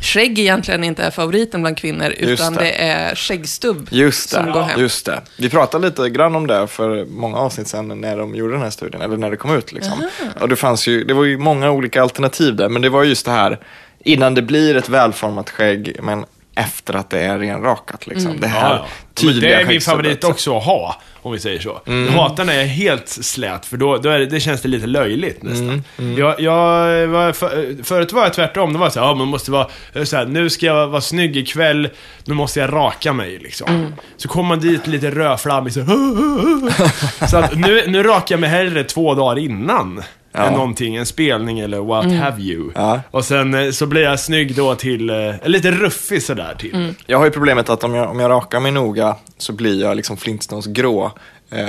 skägg 0.01 0.39
egentligen 0.39 0.83
inte 0.83 1.03
är 1.03 1.11
favoriten 1.11 1.61
bland 1.61 1.77
kvinnor, 1.77 2.13
utan 2.17 2.53
det. 2.53 2.59
det. 2.59 2.81
är 2.83 3.15
skäggstubb 3.15 3.87
Just 3.91 4.29
som 4.29 4.45
går 4.45 4.59
det, 4.59 4.65
hem. 4.65 4.79
just 4.79 5.05
det. 5.05 5.21
Vi 5.37 5.49
pratade 5.49 5.87
lite 5.87 6.09
grann 6.09 6.35
om 6.35 6.47
det 6.47 6.67
för 6.67 7.05
många 7.05 7.37
avsnitt 7.37 7.67
sedan 7.67 8.01
när 8.01 8.17
de 8.17 8.35
gjorde 8.35 8.53
den 8.53 8.61
här 8.61 8.69
studien, 8.69 9.01
eller 9.01 9.17
när 9.17 9.31
det 9.31 9.37
kom 9.37 9.55
ut. 9.55 9.71
Liksom. 9.71 10.03
Och 10.41 10.49
det, 10.49 10.55
fanns 10.55 10.87
ju, 10.87 11.03
det 11.03 11.13
var 11.13 11.23
ju 11.23 11.37
många 11.37 11.71
olika 11.71 12.01
alternativ 12.01 12.55
där, 12.55 12.69
men 12.69 12.81
det 12.81 12.89
var 12.89 13.03
just 13.03 13.25
det 13.25 13.31
här, 13.31 13.59
innan 13.99 14.35
det 14.35 14.41
blir 14.41 14.75
ett 14.75 14.89
välformat 14.89 15.49
skägg, 15.49 15.97
men 16.01 16.25
efter 16.57 16.93
att 16.93 17.09
det 17.09 17.19
är 17.19 17.39
renrakat. 17.39 18.07
Liksom. 18.07 18.39
Det 18.39 18.47
här 18.47 18.73
Ja, 18.73 18.87
tydliga 19.13 19.57
det 19.57 19.63
är 19.63 19.67
min 19.67 19.81
favorit 19.81 20.23
också 20.23 20.57
att 20.57 20.63
ha, 20.63 21.01
om 21.21 21.31
vi 21.31 21.39
säger 21.39 21.59
så. 21.59 21.81
Jag 21.85 21.93
hatar 21.93 22.45
när 22.45 22.53
jag 22.53 22.63
är 22.63 22.67
helt 22.67 23.07
slät, 23.09 23.65
för 23.65 23.77
då, 23.77 23.97
då 23.97 24.09
är 24.09 24.19
det, 24.19 24.25
det 24.25 24.39
känns 24.39 24.61
det 24.61 24.67
lite 24.67 24.87
löjligt 24.87 25.43
nästan. 25.43 25.83
Jag, 26.17 26.39
jag 26.39 27.07
var, 27.07 27.33
för, 27.33 27.83
förut 27.83 28.13
var 28.13 28.23
jag 28.23 28.33
tvärtom, 28.33 28.73
det 28.73 28.79
var 28.79 28.89
så 28.89 28.99
här, 28.99 29.07
ja, 29.07 29.15
man 29.15 29.27
måste 29.27 29.51
vara 29.51 29.67
så 30.03 30.17
här, 30.17 30.25
nu 30.25 30.49
ska 30.49 30.65
jag 30.65 30.87
vara 30.87 31.01
snygg 31.01 31.37
ikväll, 31.37 31.89
nu 32.25 32.33
måste 32.33 32.59
jag 32.59 32.73
raka 32.73 33.13
mig 33.13 33.39
liksom. 33.39 33.95
Så 34.17 34.27
kommer 34.27 34.49
man 34.49 34.59
dit 34.59 34.87
lite 34.87 35.11
rödflammig 35.11 35.73
så, 35.73 35.85
så 37.29 37.37
att 37.37 37.57
nu, 37.57 37.83
nu 37.87 38.03
rakar 38.03 38.35
jag 38.35 38.39
mig 38.39 38.49
hellre 38.49 38.83
två 38.83 39.13
dagar 39.13 39.37
innan. 39.39 40.03
Ja. 40.37 40.51
Någonting, 40.51 40.95
en 40.95 41.05
spelning 41.05 41.59
eller 41.59 41.79
what 41.79 42.11
have 42.11 42.41
you. 42.41 42.71
Ja. 42.75 43.01
Och 43.11 43.25
sen 43.25 43.53
eh, 43.53 43.71
så 43.71 43.85
blir 43.85 44.01
jag 44.01 44.19
snygg 44.19 44.55
då 44.55 44.75
till, 44.75 45.09
eh, 45.09 45.15
lite 45.45 45.71
ruffig 45.71 46.23
sådär 46.23 46.55
till. 46.59 46.93
Jag 47.05 47.17
har 47.17 47.25
ju 47.25 47.31
problemet 47.31 47.69
att 47.69 47.83
om 47.83 47.93
jag, 47.95 48.09
om 48.11 48.19
jag 48.19 48.31
rakar 48.31 48.59
mig 48.59 48.71
noga 48.71 49.15
så 49.37 49.53
blir 49.53 49.81
jag 49.81 49.95
liksom 49.97 50.17
Flintstones 50.17 50.65
grå 50.65 51.11
eh, 51.51 51.59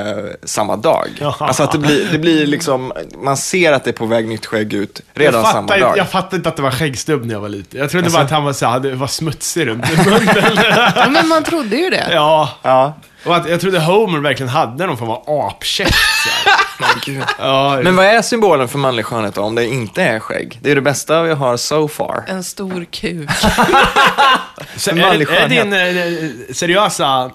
samma 0.44 0.76
dag. 0.76 1.06
Ja. 1.20 1.34
Alltså 1.40 1.62
att 1.62 1.72
det 1.72 1.78
blir, 1.78 2.08
det 2.12 2.18
blir 2.18 2.46
liksom, 2.46 2.92
man 3.22 3.36
ser 3.36 3.72
att 3.72 3.84
det 3.84 3.90
är 3.90 3.92
på 3.92 4.06
väg 4.06 4.28
nytt 4.28 4.46
skägg 4.46 4.72
ut 4.74 5.00
redan 5.14 5.40
jag, 5.42 5.50
samma 5.52 5.68
fattar, 5.68 5.80
dag. 5.80 5.88
inte- 5.90 5.98
jag 5.98 6.08
fattade 6.10 6.36
inte 6.36 6.48
att 6.48 6.56
det 6.56 6.62
var 6.62 6.70
skäggstubb 6.70 7.24
när 7.24 7.34
jag 7.34 7.40
var 7.40 7.48
liten. 7.48 7.80
Jag 7.80 7.90
trodde 7.90 8.04
Alltså- 8.06 8.18
bara 8.18 8.24
att 8.24 8.30
han 8.30 8.44
var, 8.44 8.52
så 8.52 8.66
här, 8.66 8.72
hade, 8.72 8.94
var 8.94 9.06
smutsig 9.06 9.66
runt 9.66 9.84
munnen. 10.06 10.58
Ja, 10.96 11.06
men 11.10 11.28
man 11.28 11.44
trodde 11.44 11.76
ju 11.76 11.90
det. 11.90 12.08
ja. 12.12 12.50
Ja. 12.62 12.94
Och 13.26 13.36
att 13.36 13.48
jag 13.50 13.60
trodde 13.60 13.80
Homer 13.80 14.18
verkligen 14.20 14.48
hade 14.50 14.86
någon 14.86 14.96
form 14.98 15.10
av 15.10 15.22
apkäft. 15.26 15.94
Men, 16.80 16.88
gud. 17.04 17.24
ja, 17.38 17.80
Men 17.82 17.96
vad 17.96 18.06
är 18.06 18.22
symbolen 18.22 18.68
för 18.68 18.78
manlig 18.78 19.04
skönhet 19.04 19.34
då, 19.34 19.42
om 19.42 19.54
det 19.54 19.66
inte 19.66 20.02
är 20.02 20.18
skägg? 20.20 20.58
Det 20.62 20.70
är 20.70 20.74
det 20.74 20.80
bästa 20.80 21.22
vi 21.22 21.32
har 21.32 21.56
so 21.56 21.88
far. 21.88 22.24
En 22.28 22.44
stor 22.44 22.84
kuk. 22.90 23.30
så, 24.76 24.90
är, 24.90 24.94
det- 25.18 25.36
är 25.38 25.48
din 25.48 25.72
eh, 25.72 26.54
seriösa... 26.54 27.30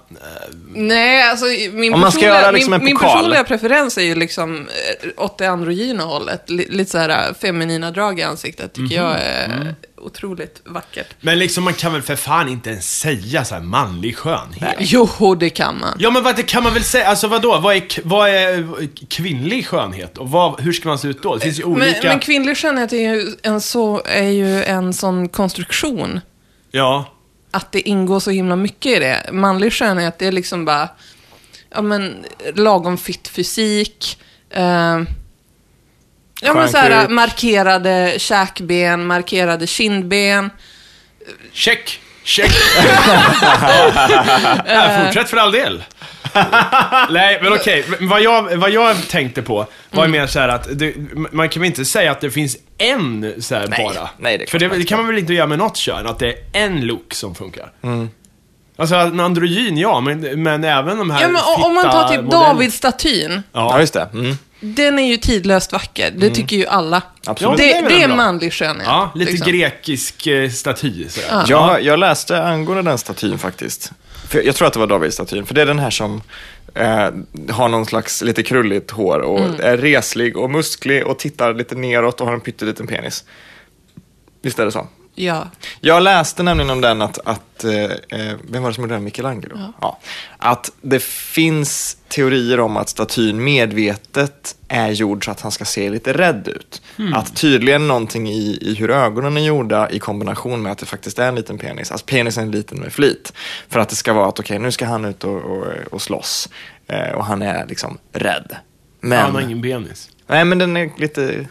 Nej, 0.75 1.29
alltså 1.29 1.45
min, 1.73 1.93
Om 1.93 1.99
man 1.99 2.11
ska 2.11 2.19
personliga, 2.19 2.41
göra 2.41 2.51
liksom 2.51 2.71
min, 2.71 2.79
en 2.79 2.85
min 2.85 2.95
pokal. 2.97 3.11
personliga 3.17 3.43
preferens 3.43 3.97
är 3.97 4.01
ju 4.01 4.15
liksom 4.15 4.55
eh, 5.03 5.09
åt 5.23 5.37
det 5.37 5.45
androgyna 5.47 6.03
hållet. 6.03 6.49
Li- 6.49 6.67
Lite 6.69 6.91
så 6.91 6.97
här 6.97 7.09
eh, 7.09 7.33
feminina 7.41 7.91
drag 7.91 8.19
i 8.19 8.23
ansiktet 8.23 8.73
tycker 8.73 8.95
jag 8.95 9.15
är 9.21 9.75
otroligt 10.03 10.61
vackert. 10.65 11.07
Men 11.21 11.39
liksom 11.39 11.63
man 11.63 11.73
kan 11.73 11.93
väl 11.93 12.01
för 12.01 12.15
fan 12.15 12.49
inte 12.49 12.69
ens 12.69 12.99
säga 12.99 13.45
så 13.45 13.55
här 13.55 13.61
manlig 13.61 14.17
skönhet? 14.17 14.75
Jo, 14.79 15.35
det 15.35 15.49
kan 15.49 15.79
man. 15.79 15.97
Ja 15.99 16.11
men 16.11 16.23
vad 16.23 16.35
det 16.35 16.43
kan 16.43 16.63
man 16.63 16.73
väl 16.73 16.83
säga, 16.83 17.07
alltså 17.07 17.27
vadå? 17.27 17.59
Vad 17.59 17.75
är, 17.75 17.83
vad 18.03 18.29
är 18.29 18.87
kvinnlig 19.09 19.67
skönhet? 19.67 20.17
Och 20.17 20.31
vad, 20.31 20.61
hur 20.61 20.73
ska 20.73 20.89
man 20.89 20.97
se 20.97 21.07
ut 21.07 21.23
då? 21.23 21.35
Det 21.35 21.41
finns 21.41 21.59
ju 21.59 21.63
Men, 21.63 21.73
olika... 21.73 22.07
men 22.07 22.19
kvinnlig 22.19 22.57
skönhet 22.57 22.93
är 22.93 22.97
ju, 22.97 23.31
en 23.43 23.61
så, 23.61 24.01
är 24.05 24.29
ju 24.29 24.63
en 24.63 24.93
sån 24.93 25.29
konstruktion. 25.29 26.21
Ja. 26.71 27.05
Att 27.51 27.71
det 27.71 27.89
ingår 27.89 28.19
så 28.19 28.31
himla 28.31 28.55
mycket 28.55 28.97
i 28.97 28.99
det. 28.99 29.29
Manlig 29.31 29.73
skönhet, 29.73 30.19
det 30.19 30.27
är 30.27 30.31
liksom 30.31 30.65
bara, 30.65 30.89
ja 31.69 31.81
men, 31.81 32.25
lagom 32.55 32.97
fit 32.97 33.27
fysik. 33.27 34.17
Eh, 34.49 35.01
ja 36.43 36.53
men 36.53 36.69
så 36.69 36.77
här 36.77 37.09
markerade 37.09 38.13
käkben, 38.17 39.05
markerade 39.05 39.67
kindben. 39.67 40.49
Check! 41.53 41.99
Check! 42.23 42.51
ja, 44.67 45.01
fortsätt 45.05 45.29
för 45.29 45.37
all 45.37 45.51
del. 45.51 45.83
Nej, 47.09 47.39
men 47.41 47.53
okej. 47.53 47.85
Men 47.87 48.09
Vad, 48.09 48.21
jag, 48.21 48.55
vad 48.55 48.69
jag 48.69 49.07
tänkte 49.07 49.41
på 49.41 49.67
var 49.91 50.07
mer 50.07 50.27
så 50.27 50.39
här 50.39 50.49
att 50.49 50.67
det, 50.71 50.93
man 51.31 51.49
kan 51.49 51.61
väl 51.61 51.67
inte 51.67 51.85
säga 51.85 52.11
att 52.11 52.21
det 52.21 52.31
finns 52.31 52.57
en 52.77 53.33
så 53.39 53.55
här 53.55 53.67
Nej. 53.67 53.85
bara. 53.85 54.09
Nej, 54.17 54.37
det 54.37 54.49
För 54.49 54.59
det, 54.59 54.67
det 54.67 54.83
kan 54.83 54.97
man 54.97 55.07
väl 55.07 55.17
inte 55.17 55.33
göra 55.33 55.47
med 55.47 55.57
något 55.57 55.77
kön, 55.77 56.07
att 56.07 56.19
det 56.19 56.29
är 56.29 56.35
en 56.53 56.85
look 56.85 57.13
som 57.13 57.35
funkar. 57.35 57.71
Mm. 57.83 58.09
Alltså 58.77 58.95
en 58.95 59.19
androgyn, 59.19 59.77
ja, 59.77 60.01
men, 60.01 60.43
men 60.43 60.63
även 60.63 60.97
de 60.97 61.11
här 61.11 61.21
Ja 61.21 61.27
men 61.27 61.41
om 61.65 61.75
man 61.75 61.91
tar 61.91 62.09
typ. 62.09 62.31
David-statyn. 62.31 63.31
Ja, 63.51 63.69
Ja. 63.71 63.79
just 63.79 63.93
det. 63.93 64.09
Mm. 64.13 64.37
Den 64.65 64.99
är 64.99 65.07
ju 65.07 65.17
tidlöst 65.17 65.71
vacker, 65.71 66.11
det 66.17 66.29
tycker 66.29 66.55
ju 66.57 66.65
alla. 66.65 67.01
Absolut. 67.25 67.59
Ja, 67.59 67.65
Det, 67.65 67.71
det 67.71 67.77
är 67.77 67.81
väl 67.83 67.91
det 67.91 68.03
är 68.03 68.07
bra. 68.07 68.15
manlig 68.15 68.53
skönhet. 68.53 68.87
ja, 68.87 69.11
lite 69.15 69.31
liksom. 69.31 69.51
grekisk 69.51 70.27
eh, 70.27 70.49
staty 70.49 71.09
sådär. 71.09 71.27
Ja. 71.31 71.45
Jag, 71.47 71.81
jag 71.81 71.99
läste 71.99 72.43
angående 72.43 72.91
den 72.91 72.97
statyn 72.97 73.37
faktiskt. 73.37 73.91
För 74.27 74.41
jag 74.41 74.55
tror 74.55 74.67
att 74.67 74.73
det 74.73 74.79
var 74.79 74.87
David-statyn, 74.87 75.45
för 75.45 75.53
det 75.53 75.61
är 75.61 75.65
den 75.65 75.79
här 75.79 75.89
som 75.89 76.21
eh, 76.75 77.09
har 77.49 77.67
någon 77.69 77.85
slags 77.85 78.21
lite 78.21 78.43
krulligt 78.43 78.91
hår 78.91 79.19
och 79.19 79.59
är 79.59 79.77
reslig 79.77 80.37
och 80.37 80.49
musklig 80.51 81.07
och 81.07 81.19
tittar 81.19 81.53
lite 81.53 81.75
neråt 81.75 82.21
och 82.21 82.27
har 82.27 82.33
en 82.33 82.41
pytteliten 82.41 82.87
penis. 82.87 83.23
Visst 84.41 84.59
är 84.59 84.65
det 84.65 84.71
så? 84.71 84.87
Ja. 85.15 85.47
Jag 85.81 86.03
läste 86.03 86.43
nämligen 86.43 86.69
om 86.69 86.81
den 86.81 87.01
att, 87.01 87.19
att 87.25 87.41
eh, 87.63 87.83
eh, 88.09 88.33
vem 88.49 88.63
var 88.63 88.69
det 88.69 88.73
som 88.73 88.83
gjorde 88.83 88.93
den? 88.93 89.03
Michelangelo? 89.03 89.57
Ja. 89.81 89.99
Att 90.37 90.71
det 90.81 91.03
finns 91.03 91.97
teorier 92.07 92.59
om 92.59 92.77
att 92.77 92.89
statyn 92.89 93.43
medvetet 93.43 94.55
är 94.67 94.89
gjord 94.89 95.25
så 95.25 95.31
att 95.31 95.41
han 95.41 95.51
ska 95.51 95.65
se 95.65 95.89
lite 95.89 96.13
rädd 96.13 96.47
ut. 96.47 96.81
Att 97.13 97.35
tydligen 97.35 97.87
någonting 97.87 98.29
i, 98.29 98.57
i 98.61 98.75
hur 98.75 98.91
ögonen 98.91 99.37
är 99.37 99.41
gjorda 99.41 99.89
i 99.89 99.99
kombination 99.99 100.61
med 100.61 100.71
att 100.71 100.77
det 100.77 100.85
faktiskt 100.85 101.19
är 101.19 101.27
en 101.27 101.35
liten 101.35 101.57
penis, 101.57 101.91
alltså 101.91 102.05
penisen 102.05 102.47
är 102.47 102.51
liten 102.51 102.79
med 102.79 102.93
flit. 102.93 103.33
För 103.69 103.79
att 103.79 103.89
det 103.89 103.95
ska 103.95 104.13
vara 104.13 104.27
att 104.27 104.39
okej, 104.39 104.59
nu 104.59 104.71
ska 104.71 104.85
han 104.85 105.05
ut 105.05 105.23
och, 105.23 105.37
och, 105.37 105.65
och 105.91 106.01
slåss. 106.01 106.49
Eh, 106.87 107.11
och 107.11 107.25
han 107.25 107.41
är 107.41 107.65
liksom 107.67 107.97
rädd. 108.11 108.55
Men, 109.01 109.19
Han 109.19 109.35
har 109.35 109.41
ingen 109.41 109.61
penis. 109.61 110.09
Nej 110.27 110.45
men 110.45 110.57
den 110.57 110.77
är 110.77 110.89
lite... 110.97 111.47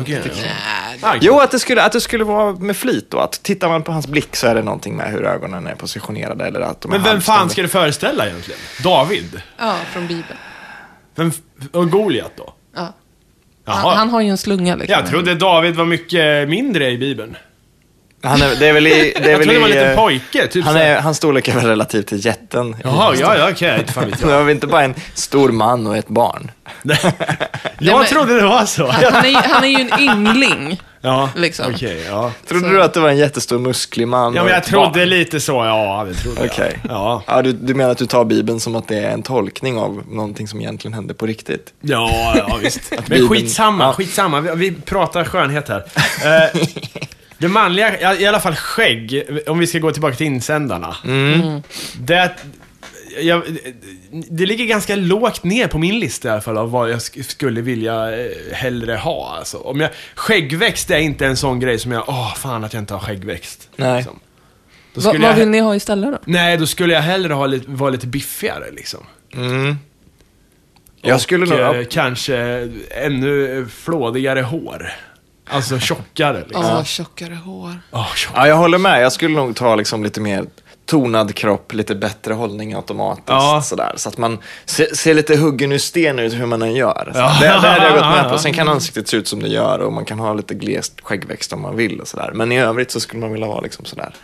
Okej. 0.00 0.22
Nej, 0.24 0.98
Ja. 1.02 1.14
Jo, 1.20 1.40
att 1.40 1.50
det, 1.50 1.58
skulle, 1.58 1.82
att 1.82 1.92
det 1.92 2.00
skulle 2.00 2.24
vara 2.24 2.52
med 2.52 2.76
flit 2.76 3.10
då. 3.10 3.18
Att 3.18 3.32
tittar 3.42 3.68
man 3.68 3.82
på 3.82 3.92
hans 3.92 4.06
blick 4.06 4.36
så 4.36 4.46
är 4.46 4.54
det 4.54 4.62
någonting 4.62 4.96
med 4.96 5.10
hur 5.10 5.24
ögonen 5.24 5.66
är 5.66 5.74
positionerade 5.74 6.44
eller 6.46 6.60
att 6.60 6.80
de 6.80 6.92
är 6.92 6.96
Men 6.98 7.02
vem 7.04 7.20
fan 7.20 7.38
halvstängda. 7.38 7.52
ska 7.52 7.62
det 7.62 7.68
föreställa 7.84 8.26
egentligen? 8.26 8.60
David? 8.84 9.42
Ja, 9.58 9.76
från 9.92 10.06
Bibeln. 10.06 10.38
Vem, 11.14 11.32
och 11.72 11.90
Goliat 11.90 12.32
då? 12.36 12.54
Ja. 12.76 12.92
Han, 13.64 13.96
han 13.96 14.08
har 14.10 14.20
ju 14.20 14.28
en 14.28 14.38
slunga 14.38 14.76
liksom. 14.76 14.92
Jag 15.00 15.06
trodde 15.10 15.34
David 15.34 15.74
var 15.76 15.84
mycket 15.84 16.48
mindre 16.48 16.90
i 16.90 16.98
Bibeln. 16.98 17.36
Han 18.22 18.42
är, 18.42 18.56
det 18.58 18.66
är 18.68 18.72
väl 18.72 18.86
i... 18.86 18.90
Det 19.22 19.24
är 19.24 19.30
Jag 19.30 19.38
väl 19.38 19.46
trodde 19.46 19.52
det 19.54 19.58
var 19.60 19.68
en 19.68 19.74
liten 19.74 19.90
eh, 19.90 19.96
pojke. 19.96 20.46
Typ 20.46 20.64
Han 20.64 20.76
är, 20.76 21.00
hans 21.00 21.16
storlek 21.16 21.48
är 21.48 21.52
väl 21.54 21.66
relativt 21.66 22.06
till 22.06 22.24
jätten. 22.26 22.76
Jaha, 22.84 23.14
ja, 23.20 23.36
ja, 23.36 23.50
okej. 23.50 23.76
Vet 23.76 23.94
Det 23.94 24.16
jag. 24.30 24.44
var 24.44 24.50
inte 24.50 24.66
bara 24.66 24.82
en 24.84 24.94
stor 25.14 25.48
man 25.48 25.86
och 25.86 25.96
ett 25.96 26.08
barn. 26.08 26.50
Jag 27.78 27.98
men- 27.98 28.06
trodde 28.06 28.34
det 28.40 28.46
var 28.46 28.64
så. 28.64 28.86
Han, 28.86 29.04
är, 29.04 29.34
han 29.48 29.64
är 29.64 29.68
ju 29.68 29.88
en 29.90 30.00
yngling. 30.00 30.80
Ja, 31.02 31.28
Liksom. 31.36 31.66
okej. 31.74 32.04
ja. 32.08 32.32
Trodde 32.48 32.64
Så- 32.68 32.72
du 32.72 32.82
att 32.82 32.94
det 32.94 33.00
var 33.00 33.08
en 33.08 33.16
jättestor 33.16 33.58
musklig 33.58 34.08
man 34.08 34.34
ja, 34.34 34.44
men 34.44 34.52
jag 34.52 34.64
trodde 34.64 34.90
barn? 35.00 35.08
lite 35.08 35.40
så. 35.40 35.52
Ja, 35.64 36.06
det 36.08 36.14
trodde 36.14 36.40
Okej. 36.44 36.78
jag. 36.82 36.92
Ja. 36.92 37.22
Ja, 37.26 37.42
du, 37.42 37.52
du 37.52 37.74
menar 37.74 37.90
att 37.90 37.98
du 37.98 38.06
tar 38.06 38.24
Bibeln 38.24 38.60
som 38.60 38.76
att 38.76 38.88
det 38.88 38.98
är 38.98 39.10
en 39.10 39.22
tolkning 39.22 39.78
av 39.78 40.02
någonting 40.10 40.48
som 40.48 40.60
egentligen 40.60 40.94
hände 40.94 41.14
på 41.14 41.26
riktigt? 41.26 41.72
Ja, 41.80 42.34
ja 42.36 42.58
visst. 42.62 42.80
Men 42.90 43.00
Bibeln- 43.04 43.28
skitsamma, 43.28 43.84
Ja. 43.84 43.92
skitsamma. 43.92 44.40
Vi, 44.40 44.50
vi 44.70 44.80
pratar 44.80 45.24
skönhet 45.24 45.68
här. 45.68 45.84
Eh, 46.24 46.60
det 47.40 47.48
manliga, 47.48 48.16
i 48.20 48.26
alla 48.26 48.40
fall 48.40 48.54
skägg, 48.54 49.22
om 49.46 49.58
vi 49.58 49.66
ska 49.66 49.78
gå 49.78 49.90
tillbaka 49.92 50.16
till 50.16 50.26
insändarna. 50.26 50.96
Mm. 51.04 51.62
Det, 52.00 52.30
jag, 53.20 53.42
det 54.30 54.46
ligger 54.46 54.64
ganska 54.64 54.96
lågt 54.96 55.44
ner 55.44 55.66
på 55.66 55.78
min 55.78 55.98
lista 55.98 56.28
i 56.28 56.30
alla 56.30 56.40
fall 56.40 56.58
av 56.58 56.70
vad 56.70 56.90
jag 56.90 56.98
sk- 56.98 57.22
skulle 57.22 57.60
vilja 57.60 58.20
eh, 58.24 58.30
hellre 58.52 58.94
ha. 58.94 59.36
Alltså. 59.38 59.58
Om 59.58 59.80
jag, 59.80 59.90
skäggväxt 60.14 60.90
är 60.90 60.98
inte 60.98 61.26
en 61.26 61.36
sån 61.36 61.60
grej 61.60 61.78
som 61.78 61.92
jag, 61.92 62.04
åh 62.08 62.34
fan 62.34 62.64
att 62.64 62.72
jag 62.72 62.82
inte 62.82 62.94
har 62.94 63.00
skäggväxt. 63.00 63.68
Nej. 63.76 63.96
Liksom. 63.96 64.20
Då 64.94 65.00
Va, 65.00 65.14
vad 65.20 65.36
vill 65.36 65.48
ni 65.48 65.58
ha 65.60 65.76
istället 65.76 66.10
då? 66.12 66.18
Nej, 66.24 66.56
då 66.56 66.66
skulle 66.66 66.94
jag 66.94 67.02
hellre 67.02 67.32
ha 67.34 67.46
lite, 67.46 67.70
vara 67.70 67.90
lite 67.90 68.06
biffigare 68.06 68.70
liksom. 68.72 69.00
Mm. 69.34 69.76
Jag 71.02 71.20
skulle 71.20 71.46
nog... 71.46 71.76
eh, 71.76 71.84
kanske 71.90 72.36
ännu 72.90 73.66
flådigare 73.70 74.40
hår. 74.40 74.92
Alltså 75.50 75.78
tjockare 75.78 76.44
liksom. 76.46 76.64
Ja, 76.64 76.84
tjockare 76.84 77.34
hår. 77.34 77.80
Åh, 77.90 78.14
tjock. 78.14 78.32
Ja, 78.36 78.48
jag 78.48 78.56
håller 78.56 78.78
med. 78.78 79.02
Jag 79.02 79.12
skulle 79.12 79.36
nog 79.36 79.56
ta 79.56 79.74
liksom 79.74 80.04
lite 80.04 80.20
mer 80.20 80.44
tonad 80.86 81.34
kropp, 81.34 81.72
lite 81.72 81.94
bättre 81.94 82.34
hållning 82.34 82.74
automatiskt. 82.74 83.28
Ja. 83.28 83.62
Sådär. 83.64 83.92
Så 83.96 84.08
att 84.08 84.18
man 84.18 84.38
ser, 84.64 84.94
ser 84.94 85.14
lite 85.14 85.36
huggen 85.36 85.72
ur 85.72 85.78
sten 85.78 86.18
ut 86.18 86.32
hur 86.34 86.46
man 86.46 86.62
än 86.62 86.74
gör. 86.74 87.12
Ja. 87.14 87.36
Det, 87.40 87.46
det 87.46 87.68
hade 87.68 87.84
jag 87.84 87.92
gått 87.92 88.04
med 88.04 88.30
på. 88.30 88.38
Sen 88.38 88.52
kan 88.52 88.68
ansiktet 88.68 89.08
se 89.08 89.16
ut 89.16 89.28
som 89.28 89.42
det 89.42 89.48
gör 89.48 89.78
och 89.78 89.92
man 89.92 90.04
kan 90.04 90.18
ha 90.18 90.34
lite 90.34 90.54
glest 90.54 91.00
skäggväxt 91.02 91.52
om 91.52 91.62
man 91.62 91.76
vill. 91.76 92.00
Och 92.00 92.08
sådär. 92.08 92.30
Men 92.34 92.52
i 92.52 92.60
övrigt 92.60 92.90
så 92.90 93.00
skulle 93.00 93.20
man 93.20 93.32
vilja 93.32 93.46
vara 93.46 93.60
liksom 93.60 93.84
sådär. 93.84 94.14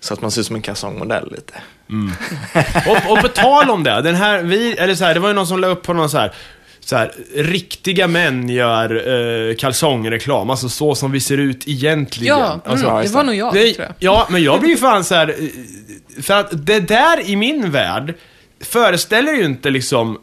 Så 0.00 0.14
att 0.14 0.20
man 0.20 0.30
ser 0.30 0.40
ut 0.40 0.46
som 0.46 0.56
en 0.56 0.62
kalsongmodell 0.62 1.32
lite. 1.32 1.54
Och, 2.88 3.12
och 3.12 3.20
på 3.20 3.28
tal 3.28 3.70
om 3.70 3.82
det, 3.84 4.02
den 4.02 4.14
här, 4.14 4.42
vi, 4.42 4.72
eller 4.72 4.94
så 4.94 5.04
här, 5.04 5.14
det 5.14 5.20
var 5.20 5.28
ju 5.28 5.34
någon 5.34 5.46
som 5.46 5.58
la 5.60 5.66
upp 5.66 5.82
på 5.82 5.92
någon 5.92 6.10
så 6.10 6.18
här, 6.18 6.34
så 6.86 6.96
här, 6.96 7.12
riktiga 7.34 8.08
män 8.08 8.48
gör 8.48 9.08
eh, 9.48 9.54
kalsongreklam, 9.54 10.50
alltså 10.50 10.68
så 10.68 10.94
som 10.94 11.12
vi 11.12 11.20
ser 11.20 11.38
ut 11.38 11.68
egentligen. 11.68 12.38
Ja, 12.38 12.60
alltså, 12.64 12.86
mm, 12.86 13.02
det 13.02 13.10
var 13.10 13.24
nog 13.24 13.34
jag, 13.34 13.54
det, 13.54 13.72
tror 13.74 13.86
jag. 13.86 13.94
ja, 13.98 14.26
men 14.30 14.42
jag 14.42 14.60
blir 14.60 14.70
ju 14.70 14.76
fan 14.76 15.04
så 15.04 15.14
här, 15.14 15.28
eh, 15.28 16.22
för 16.22 16.34
att 16.34 16.66
det 16.66 16.80
där 16.80 17.30
i 17.30 17.36
min 17.36 17.70
värld 17.70 18.14
föreställer 18.60 19.32
ju 19.32 19.44
inte 19.44 19.70
liksom, 19.70 20.18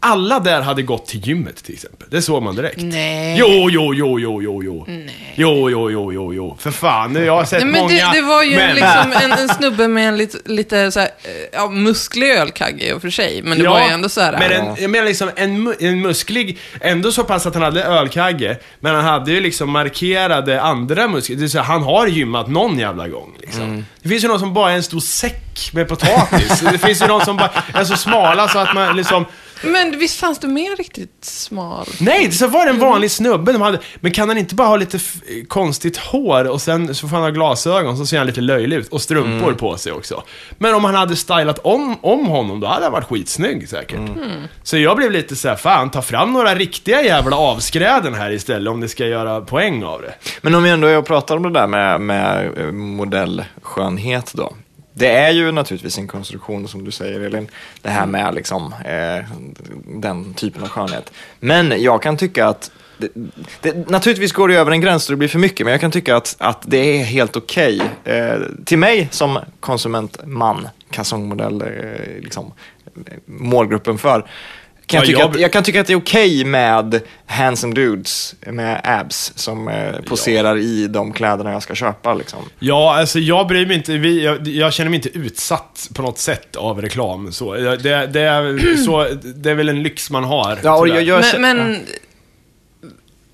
alla 0.00 0.40
där 0.40 0.60
hade 0.60 0.82
gått 0.82 1.06
till 1.06 1.28
gymmet 1.28 1.64
till 1.64 1.74
exempel. 1.74 2.08
Det 2.10 2.22
såg 2.22 2.42
man 2.42 2.56
direkt. 2.56 2.82
Nej. 2.82 3.36
Jo, 3.38 3.70
jo, 3.70 3.94
jo, 3.94 4.20
jo, 4.20 4.42
jo, 4.42 4.62
jo. 4.62 4.84
Nej. 4.88 5.34
Jo, 5.34 5.70
jo, 5.70 5.90
jo, 5.90 6.12
jo, 6.12 6.34
jo. 6.34 6.56
För 6.60 6.70
fan, 6.70 7.24
jag 7.24 7.36
har 7.36 7.44
sett 7.44 7.62
Nej, 7.62 7.72
men 7.72 7.80
många 7.80 8.12
det, 8.12 8.18
det 8.18 8.22
var 8.22 8.42
ju 8.42 8.56
män. 8.56 8.74
liksom 8.74 9.12
en, 9.22 9.32
en 9.32 9.48
snubbe 9.56 9.88
med 9.88 10.08
en 10.08 10.16
lite, 10.16 10.38
lite 10.44 10.92
så 10.92 11.00
här, 11.00 11.08
eh, 11.08 11.30
ja, 11.52 11.68
musklig 11.68 12.30
ölkagge 12.30 12.88
i 12.88 12.92
och 12.92 13.02
för 13.02 13.10
sig. 13.10 13.42
Men 13.42 13.58
det 13.58 13.68
var 13.68 13.80
ju 13.80 13.86
ändå 13.86 14.08
så 14.08 14.20
här. 14.20 14.32
Men 14.32 14.50
ja. 14.50 14.56
en, 14.56 14.82
jag 14.82 14.90
menar 14.90 15.06
liksom 15.06 15.30
en, 15.36 15.74
en 15.80 16.00
musklig, 16.00 16.58
ändå 16.80 17.12
så 17.12 17.24
pass 17.24 17.46
att 17.46 17.54
han 17.54 17.62
hade 17.62 17.84
ölkagge, 17.84 18.56
men 18.80 18.94
han 18.94 19.04
hade 19.04 19.32
ju 19.32 19.40
liksom 19.40 19.70
markerade 19.70 20.62
andra 20.62 21.08
muskler. 21.08 21.36
Det 21.36 21.40
vill 21.40 21.50
säga, 21.50 21.62
han 21.62 21.82
har 21.82 22.06
gymmat 22.06 22.48
någon 22.48 22.78
jävla 22.78 23.08
gång. 23.08 23.34
Liksom. 23.40 23.62
Mm. 23.62 23.84
Det 24.02 24.08
finns 24.08 24.24
ju 24.24 24.28
någon 24.28 24.40
som 24.40 24.54
bara 24.54 24.72
är 24.72 24.76
en 24.76 24.82
stor 24.82 25.00
säck 25.00 25.70
med 25.72 25.88
potatis. 25.88 26.60
det 26.72 26.78
finns 26.78 27.02
ju 27.02 27.06
någon 27.06 27.24
som 27.24 27.36
bara 27.36 27.50
är 27.74 27.84
så 27.84 27.96
smala 27.96 28.48
så 28.48 28.58
att 28.58 28.74
man 28.74 28.96
liksom... 28.96 29.24
Men 29.62 29.98
visst 29.98 30.20
fanns 30.20 30.38
det 30.38 30.48
mer 30.48 30.76
riktigt 30.76 31.24
smal? 31.24 31.86
Nej, 32.00 32.32
så 32.32 32.46
var 32.46 32.64
det 32.64 32.70
en 32.70 32.78
vanlig 32.78 33.10
snubbe 33.10 33.52
de 33.52 33.62
hade. 33.62 33.78
Men 34.00 34.12
kan 34.12 34.28
han 34.28 34.38
inte 34.38 34.54
bara 34.54 34.68
ha 34.68 34.76
lite 34.76 34.98
konstigt 35.48 35.96
hår 35.96 36.44
och 36.48 36.62
sen 36.62 36.94
så 36.94 37.08
får 37.08 37.16
han 37.16 37.22
ha 37.24 37.30
glasögon 37.30 37.96
så 37.96 38.06
ser 38.06 38.18
han 38.18 38.26
lite 38.26 38.40
löjlig 38.40 38.76
ut. 38.76 38.88
Och 38.88 39.02
strumpor 39.02 39.28
Mm. 39.48 39.56
på 39.56 39.76
sig 39.76 39.92
också. 39.92 40.22
Men 40.58 40.74
om 40.74 40.84
han 40.84 40.94
hade 40.94 41.16
stylat 41.16 41.58
om, 41.58 41.96
om 42.00 42.26
honom, 42.26 42.60
då 42.60 42.66
hade 42.66 42.82
han 42.84 42.92
varit 42.92 43.08
skitsnygg 43.08 43.68
säkert. 43.68 43.98
Mm. 43.98 44.18
Så 44.62 44.78
jag 44.78 44.96
blev 44.96 45.10
lite 45.12 45.36
så 45.36 45.48
här, 45.48 45.56
fan 45.56 45.90
ta 45.90 46.02
fram 46.02 46.32
några 46.32 46.54
riktiga 46.54 47.02
jävla 47.02 47.36
avskräden 47.36 48.14
här 48.14 48.30
istället 48.30 48.70
om 48.70 48.80
det 48.80 48.88
ska 48.88 49.06
göra 49.06 49.40
poäng 49.40 49.84
av 49.84 50.02
det. 50.02 50.14
Men 50.42 50.54
om 50.54 50.62
vi 50.62 50.70
ändå 50.70 50.86
är 50.86 50.98
och 50.98 51.06
pratar 51.06 51.36
om 51.36 51.42
det 51.42 51.50
där 51.50 51.66
med, 51.66 52.00
med 52.00 52.58
eh, 52.58 52.72
modellskönhet 52.72 54.32
då. 54.34 54.52
Det 54.98 55.10
är 55.10 55.30
ju 55.30 55.52
naturligtvis 55.52 55.98
en 55.98 56.06
konstruktion 56.06 56.68
som 56.68 56.84
du 56.84 56.90
säger 56.90 57.20
Elin, 57.20 57.48
det 57.82 57.88
här 57.88 58.06
med 58.06 58.34
liksom, 58.34 58.74
eh, 58.84 59.24
den 59.86 60.34
typen 60.34 60.62
av 60.62 60.68
skönhet. 60.68 61.12
Men 61.40 61.82
jag 61.82 62.02
kan 62.02 62.16
tycka 62.16 62.46
att 62.46 62.70
det, 62.98 63.08
det, 63.60 63.90
naturligtvis 63.90 64.32
går 64.32 64.48
det 64.48 64.54
över 64.54 64.72
en 64.72 64.80
gräns 64.80 65.06
då 65.06 65.12
det 65.12 65.16
blir 65.16 65.28
för 65.28 65.38
mycket, 65.38 65.66
men 65.66 65.72
jag 65.72 65.80
kan 65.80 65.90
tycka 65.90 66.16
att, 66.16 66.36
att 66.38 66.62
det 66.66 66.78
är 66.78 67.04
helt 67.04 67.36
okej. 67.36 67.82
Eh, 68.04 68.36
till 68.64 68.78
mig 68.78 69.08
som 69.10 69.38
konsumentman, 69.60 70.68
kalsongmodell, 70.90 71.62
eh, 71.62 72.22
liksom, 72.22 72.52
målgruppen 73.26 73.98
för, 73.98 74.26
kan 74.88 74.98
jag, 74.98 75.02
Ja, 75.02 75.06
tycka 75.06 75.20
jag- 75.20 75.30
att, 75.30 75.40
jag 75.40 75.52
kan 75.52 75.62
tycka 75.62 75.80
att 75.80 75.86
det 75.86 75.92
är 75.92 75.96
okej 75.98 76.44
med 76.44 77.00
handsome 77.26 77.74
dudes 77.74 78.34
med 78.46 78.80
abs 78.84 79.32
som 79.36 79.68
eh, 79.68 80.00
poserar 80.06 80.56
i 80.58 80.86
de 80.88 81.12
kläderna 81.12 81.52
jag 81.52 81.62
ska 81.62 81.74
köpa. 81.74 82.14
Liksom. 82.14 82.38
Ja, 82.58 82.96
alltså 82.98 83.18
jag 83.18 83.46
bryr 83.46 83.66
mig 83.66 83.76
inte, 83.76 83.92
vi, 83.98 84.24
jag, 84.24 84.48
jag 84.48 84.72
känner 84.72 84.90
mig 84.90 84.96
inte 84.96 85.18
utsatt 85.18 85.88
på 85.94 86.02
något 86.02 86.18
sätt 86.18 86.56
av 86.56 86.82
reklam. 86.82 87.32
Så, 87.32 87.54
det, 87.54 88.06
det, 88.06 88.20
är, 88.20 88.76
så, 88.84 89.06
det 89.34 89.50
är 89.50 89.54
väl 89.54 89.68
en 89.68 89.82
lyx 89.82 90.10
man 90.10 90.24
har. 90.24 90.58
Ja, 90.62 90.78
och 90.78 90.88
jag, 90.88 91.02
jag, 91.02 91.24
Men, 91.38 91.56
men 91.56 91.86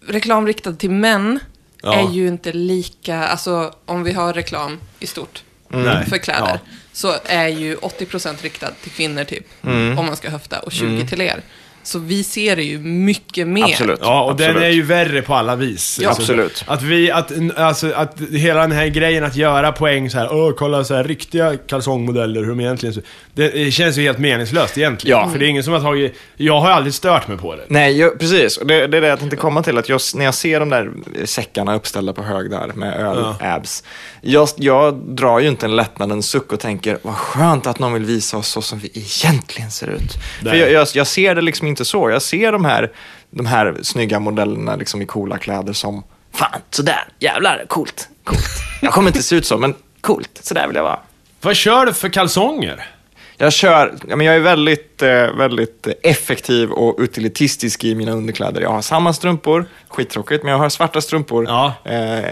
reklam 0.08 0.46
riktad 0.46 0.73
till 0.73 0.90
män 0.90 1.38
Ja. 1.82 1.94
är 2.08 2.12
ju 2.12 2.28
inte 2.28 2.52
lika, 2.52 3.16
alltså 3.25 3.73
om 3.87 4.04
vi 4.04 4.12
har 4.12 4.32
reklam 4.32 4.78
i 5.00 5.06
stort 5.06 5.42
Nej. 5.76 6.07
för 6.07 6.19
kläder, 6.19 6.40
Ja. 6.49 6.59
så 6.93 7.14
är 7.25 7.49
ju 7.49 7.76
80% 7.76 8.43
riktad 8.43 8.71
till 8.83 8.90
kvinnor 8.93 9.25
typ, 9.25 9.47
Mm. 9.64 9.99
om 9.99 10.07
man 10.07 10.16
ska 10.16 10.31
höfta, 10.31 10.59
och 10.61 10.73
20 10.73 11.07
till 11.07 11.21
er. 11.21 11.40
Så 11.85 11.99
vi 11.99 12.25
ser 12.25 12.57
det 12.57 12.62
ju 12.62 12.79
mycket 12.79 13.49
mer. 13.49 13.64
Absolut. 13.64 13.99
Ja, 14.03 14.25
och 14.25 14.31
absolut. 14.31 14.55
den 14.55 14.62
är 14.62 14.69
ju 14.69 14.83
värre 14.83 15.23
på 15.23 15.35
alla 15.35 15.57
vis. 15.57 15.99
Ja, 16.03 16.09
Alltså, 16.09 16.23
absolut. 16.23 16.64
Att 16.67 16.83
vi, 16.83 17.11
att, 17.11 17.33
alltså, 17.57 17.93
att 17.93 18.21
hela 18.31 18.61
den 18.61 18.73
här 18.73 18.87
grejen 18.87 19.25
att 19.25 19.37
göra 19.37 19.73
poäng 19.73 20.11
så 20.11 20.19
här, 20.19 20.33
åh, 20.33 20.53
kolla 20.57 20.85
så 20.85 20.95
här 20.95 21.05
riktiga 21.05 21.57
kalsongmodeller, 21.57 22.41
hur 22.41 22.49
de 22.49 22.61
egentligen 22.61 22.95
ser 22.95 23.03
det, 23.35 23.75
känns 23.75 23.99
ju 23.99 24.03
helt 24.03 24.19
meningslöst 24.19 24.79
egentligen. 24.79 25.19
Ja. 25.19 25.31
För 25.31 25.38
det 25.38 25.47
är 25.47 25.49
ingen 25.49 25.64
som 25.64 25.73
har 25.73 25.81
tagit, 25.81 26.14
jag 26.37 26.61
har 26.61 26.71
aldrig 26.71 26.95
stört 26.95 27.29
mig 27.29 27.38
på 27.38 27.57
det. 27.57 27.64
Nej, 27.69 27.99
jag, 27.99 28.19
precis. 28.19 28.57
Och 28.57 28.67
det, 28.67 28.87
det 28.87 28.97
är 28.97 29.00
det 29.00 29.07
jag 29.07 29.19
tänkte 29.19 29.37
komma 29.37 29.62
till. 29.62 29.79
Att 29.79 29.88
just 29.88 30.14
när 30.14 30.25
jag 30.25 30.35
ser 30.35 30.61
de 30.61 30.69
där 30.69 30.91
säckarna 31.25 31.75
uppställda 31.75 32.12
på 32.12 32.23
hög 32.23 32.50
där 32.50 32.71
med 32.75 33.00
öl-abs. 33.00 33.85
Jag, 34.21 34.49
jag 34.57 34.95
drar 34.95 35.38
ju 35.38 35.49
inte 35.49 35.67
en 35.67 35.76
lättnadens 35.76 36.26
suck 36.26 36.53
och 36.53 36.61
tänker, 36.61 36.99
vad 37.03 37.14
skönt 37.14 37.67
att 37.67 37.79
någon 37.79 37.93
vill 37.93 38.05
visa 38.05 38.37
oss 38.37 38.49
så 38.49 38.62
som 38.62 38.79
vi 38.79 38.91
egentligen 38.95 39.71
ser 39.71 39.87
ut. 39.87 40.12
För 40.38 40.47
Nej. 40.47 40.59
jag, 40.59 40.73
jag, 40.73 40.88
jag 40.95 41.07
ser 41.07 41.35
det 41.35 41.41
liksom 41.41 41.67
inte 41.69 41.74
så. 41.83 42.11
Jag 42.11 42.23
ser 42.23 42.52
de 42.52 42.64
här, 42.64 42.93
de 43.31 43.47
här 43.47 43.76
snygga 43.83 44.21
modellerna 44.21 44.76
liksom 44.76 45.02
i 45.02 45.07
coola 45.07 45.38
kläder 45.38 45.73
som, 45.73 46.04
fan, 46.33 46.61
sådär, 46.71 47.09
jävlar, 47.19 47.64
coolt, 47.69 48.09
coolt. 48.25 48.45
Jag 48.83 48.93
kommer 48.93 49.09
inte 49.09 49.23
se 49.23 49.37
ut 49.37 49.47
så, 49.47 49.59
men 49.59 49.75
coolt, 50.00 50.40
sådär 50.43 50.66
vill 50.66 50.76
jag 50.76 50.83
vara. 50.83 50.99
Vad 51.40 51.57
kör 51.57 51.87
du 51.87 51.93
för 51.93 52.09
kalsonger? 52.09 52.90
Jag 53.37 53.52
kör, 53.52 53.95
men 54.02 54.26
jag 54.26 54.37
är 54.37 54.40
väldigt, 54.40 55.02
eh, 55.02 55.37
väldigt 55.37 55.88
effektiv 56.02 56.71
och 56.71 56.97
utilitistisk 56.99 57.85
i 57.85 57.95
mina 57.95 58.12
underkläder. 58.12 58.61
Jag 58.61 58.71
har 58.71 58.83
samma 58.83 59.12
strumpor, 59.12 59.66
skittråkigt, 59.88 60.43
men 60.43 60.52
jag 60.52 60.59
har 60.59 60.69
svarta 60.69 61.00
strumpor. 61.00 61.45
Ja. 61.49 61.73
Eh, 61.85 62.25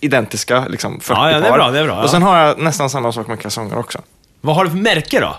identiska, 0.00 0.66
liksom 0.68 1.00
40 1.00 1.12
Ja, 1.20 1.30
ja, 1.30 1.40
det 1.40 1.46
är 1.46 1.52
bra, 1.52 1.70
det 1.70 1.78
är 1.78 1.84
bra. 1.84 2.02
Och 2.02 2.10
sen 2.10 2.22
har 2.22 2.38
jag 2.38 2.58
nästan 2.58 2.90
samma 2.90 3.12
sak 3.12 3.26
med 3.26 3.40
kalsonger 3.40 3.78
också. 3.78 4.00
Vad 4.44 4.56
har 4.56 4.64
du 4.64 4.70
för 4.70 4.76
märke 4.78 5.20
då? 5.20 5.36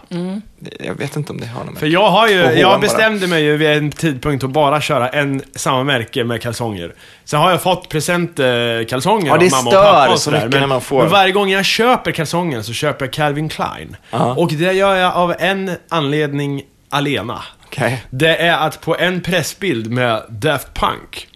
Jag 0.79 0.93
vet 0.95 1.15
inte 1.15 1.31
om 1.31 1.39
det 1.39 1.47
har 1.47 1.63
något 1.65 1.79
För 1.79 1.87
jag 1.87 2.09
har 2.11 2.27
ju, 2.27 2.35
jag 2.35 2.69
bara. 2.71 2.77
bestämde 2.79 3.27
mig 3.27 3.43
ju 3.43 3.57
vid 3.57 3.69
en 3.69 3.91
tidpunkt 3.91 4.43
att 4.43 4.49
bara 4.49 4.81
köra 4.81 5.09
en 5.09 5.41
samma 5.55 5.83
märke 5.83 6.23
med 6.23 6.41
kalsonger. 6.41 6.93
Sen 7.25 7.39
har 7.39 7.51
jag 7.51 7.61
fått 7.61 7.89
presentkalsonger 7.89 9.27
Ja, 9.27 9.37
det 9.37 9.45
av 9.45 9.51
mamma 9.51 9.69
och 9.69 9.73
pappa 9.85 10.09
och 10.11 10.17
så 10.19 10.23
sådär. 10.23 10.47
Men, 10.51 10.59
när 10.59 10.67
man 10.67 10.81
får- 10.81 11.01
men 11.01 11.11
varje 11.11 11.31
gång 11.31 11.49
jag 11.49 11.65
köper 11.65 12.11
kalsonger 12.11 12.61
så 12.61 12.73
köper 12.73 13.05
jag 13.05 13.13
Calvin 13.13 13.49
Klein. 13.49 13.95
Ja. 14.11 14.33
Och 14.37 14.51
det 14.53 14.73
gör 14.73 14.95
jag 14.95 15.13
av 15.15 15.35
en 15.39 15.71
anledning 15.89 16.63
alena. 16.89 17.41
Okej. 17.65 18.03
Det 18.09 18.35
är 18.37 18.57
att 18.57 18.81
på 18.81 18.97
en 18.97 19.21
pressbild 19.21 19.91
med 19.91 20.23
Daft 20.29 20.73
Punk 20.73 21.27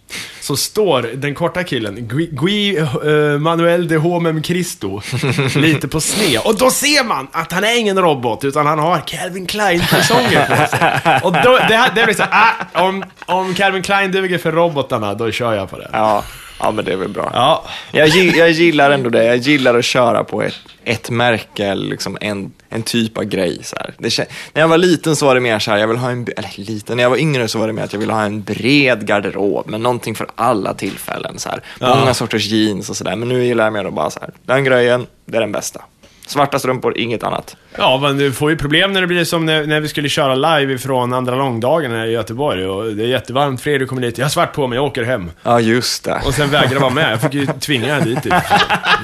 så 0.42 0.58
står 0.58 1.02
den 1.02 1.36
korta 1.36 1.64
killen, 1.64 2.08
Gui, 2.08 2.30
Gui 2.32 2.78
eh, 2.78 3.40
Manuel 3.40 3.88
de 3.88 3.98
Homem 3.98 4.42
Cristo, 4.42 5.02
lite 5.56 5.88
på 5.88 6.02
sned. 6.02 6.42
Och 6.46 6.58
då 6.58 6.72
ser 6.72 7.04
man 7.04 7.28
att 7.32 7.52
han 7.52 7.64
är 7.64 7.80
ingen 7.80 8.00
robot, 8.00 8.44
utan 8.44 8.66
han 8.66 8.80
har 8.80 9.00
Calvin 9.08 9.46
Klein-kalsonger 9.46 10.46
på 10.46 10.78
sig. 10.78 11.20
Och 11.24 11.34
då, 11.34 11.58
det, 11.70 11.92
det 11.96 12.04
blir 12.04 12.16
så 12.16 12.24
ah, 12.32 12.82
om, 12.88 13.04
om 13.26 13.54
Calvin 13.54 13.84
Klein 13.84 14.12
duger 14.12 14.38
för 14.38 14.52
robotarna, 14.52 15.14
då 15.14 15.32
kör 15.32 15.54
jag 15.54 15.70
på 15.70 15.78
det. 15.78 15.90
Ja, 15.94 16.24
ja, 16.60 16.72
men 16.72 16.86
det 16.86 16.92
är 16.94 16.98
väl 16.98 17.10
bra. 17.10 17.32
Ja, 17.34 17.66
Jag, 17.92 18.08
jag 18.10 18.52
gillar 18.52 18.92
ändå 18.92 19.10
det. 19.10 19.24
Jag 19.24 19.38
gillar 19.38 19.76
att 19.76 19.86
köra 19.86 20.24
på 20.24 20.42
ett, 20.42 20.56
ett 20.84 21.10
märke, 21.10 21.66
eller 21.66 21.88
liksom 21.90 22.18
en, 22.22 22.52
en 22.70 22.84
typ 22.84 23.18
av 23.18 23.24
grej. 23.24 23.60
Så. 23.64 23.76
Det, 23.98 24.18
när 24.54 24.62
jag 24.62 24.68
var 24.68 24.78
liten 24.78 25.16
så 25.16 25.26
var 25.26 25.36
det 25.36 25.42
mer 25.42 25.60
så 25.60 25.72
här, 25.72 25.78
jag 25.78 25.88
vill 25.88 25.98
ha 25.98 26.10
en, 26.12 26.28
eller 26.38 26.52
liten, 26.56 26.98
när 26.98 27.04
jag 27.04 27.10
var 27.10 27.18
yngre 27.18 27.48
så 27.48 27.60
var 27.60 27.68
det 27.68 27.74
mer 27.74 27.84
att 27.84 27.94
jag 27.94 28.00
ville 28.00 28.14
ha 28.14 28.24
en 28.24 28.44
bred 28.44 29.08
garderob 29.08 29.70
med 29.70 29.82
någonting 29.82 30.16
för 30.16 30.28
alla 30.36 30.74
tillfällen. 30.74 31.40
Så 31.40 31.50
här. 31.50 31.62
Många 31.80 32.14
sorters 32.14 32.46
jeans 32.46 32.90
och 32.90 32.98
sådär. 32.98 33.16
Men 33.16 33.30
nu 33.30 33.46
gillar 33.46 33.64
jag 33.64 33.74
mer 33.74 33.86
att 33.86 33.94
bara 33.94 34.10
så 34.10 34.20
här, 34.20 34.30
den 34.46 34.64
grejen, 34.64 35.08
det 35.26 35.38
är 35.38 35.42
den 35.42 35.52
bästa. 35.52 35.82
Svarta 36.28 36.60
strumpor, 36.60 36.98
inget 36.98 37.24
annat. 37.24 37.56
Ja, 37.78 38.00
men 38.02 38.18
du 38.18 38.32
får 38.32 38.50
ju 38.50 38.58
problem 38.58 38.94
när 38.94 39.02
det 39.02 39.08
blir 39.08 39.24
som 39.24 39.46
när, 39.46 39.66
när 39.66 39.80
vi 39.80 39.88
skulle 39.88 40.10
köra 40.10 40.36
live 40.36 40.74
ifrån 40.74 41.14
andra 41.14 41.36
långdagen 41.36 41.92
här 41.92 42.06
i 42.06 42.12
Göteborg 42.12 42.66
och 42.66 42.86
det 42.96 43.04
är 43.04 43.08
jättevarmt. 43.08 43.62
Fredrik 43.62 43.90
kommer 43.90 44.02
dit, 44.02 44.18
jag 44.18 44.26
har 44.26 44.30
svart 44.30 44.54
på 44.54 44.68
mig, 44.68 44.76
jag 44.76 44.86
åker 44.86 45.04
hem. 45.04 45.32
Ja, 45.44 45.60
just 45.60 46.04
det. 46.04 46.22
Och 46.26 46.34
sen 46.34 46.50
vägrade 46.50 46.80
vara 46.80 46.90
med. 46.94 47.12
Jag 47.12 47.22
fick 47.22 47.34
ju 47.34 47.46
tvinga 47.60 47.94
henne 47.94 48.06
dit. 48.06 48.24
typ. 48.24 48.34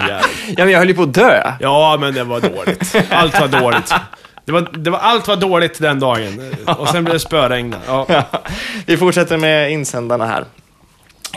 Ja, 0.10 0.20
men 0.58 0.70
jag 0.70 0.80
höll 0.80 0.88
ju 0.88 0.94
på 0.96 1.04
att 1.04 1.14
dö. 1.14 1.54
Ja, 1.60 1.98
men 2.00 2.14
det 2.14 2.24
var 2.24 2.40
dåligt. 2.42 2.96
Allt 3.10 3.40
var 3.40 3.48
dåligt. 3.48 3.94
Det 4.46 4.52
var, 4.52 4.70
det 4.78 4.90
var, 4.90 5.00
allt 5.00 5.28
var 5.28 5.36
dåligt 5.36 5.80
den 5.80 6.00
dagen. 6.00 6.54
Och 6.66 6.88
sen 6.88 7.04
blev 7.04 7.14
det 7.14 7.20
spöregn. 7.20 7.76
Ja. 7.88 8.08
Vi 8.86 8.98
fortsätter 8.98 9.38
med 9.38 9.72
insändarna 9.72 10.26
här. 10.26 10.46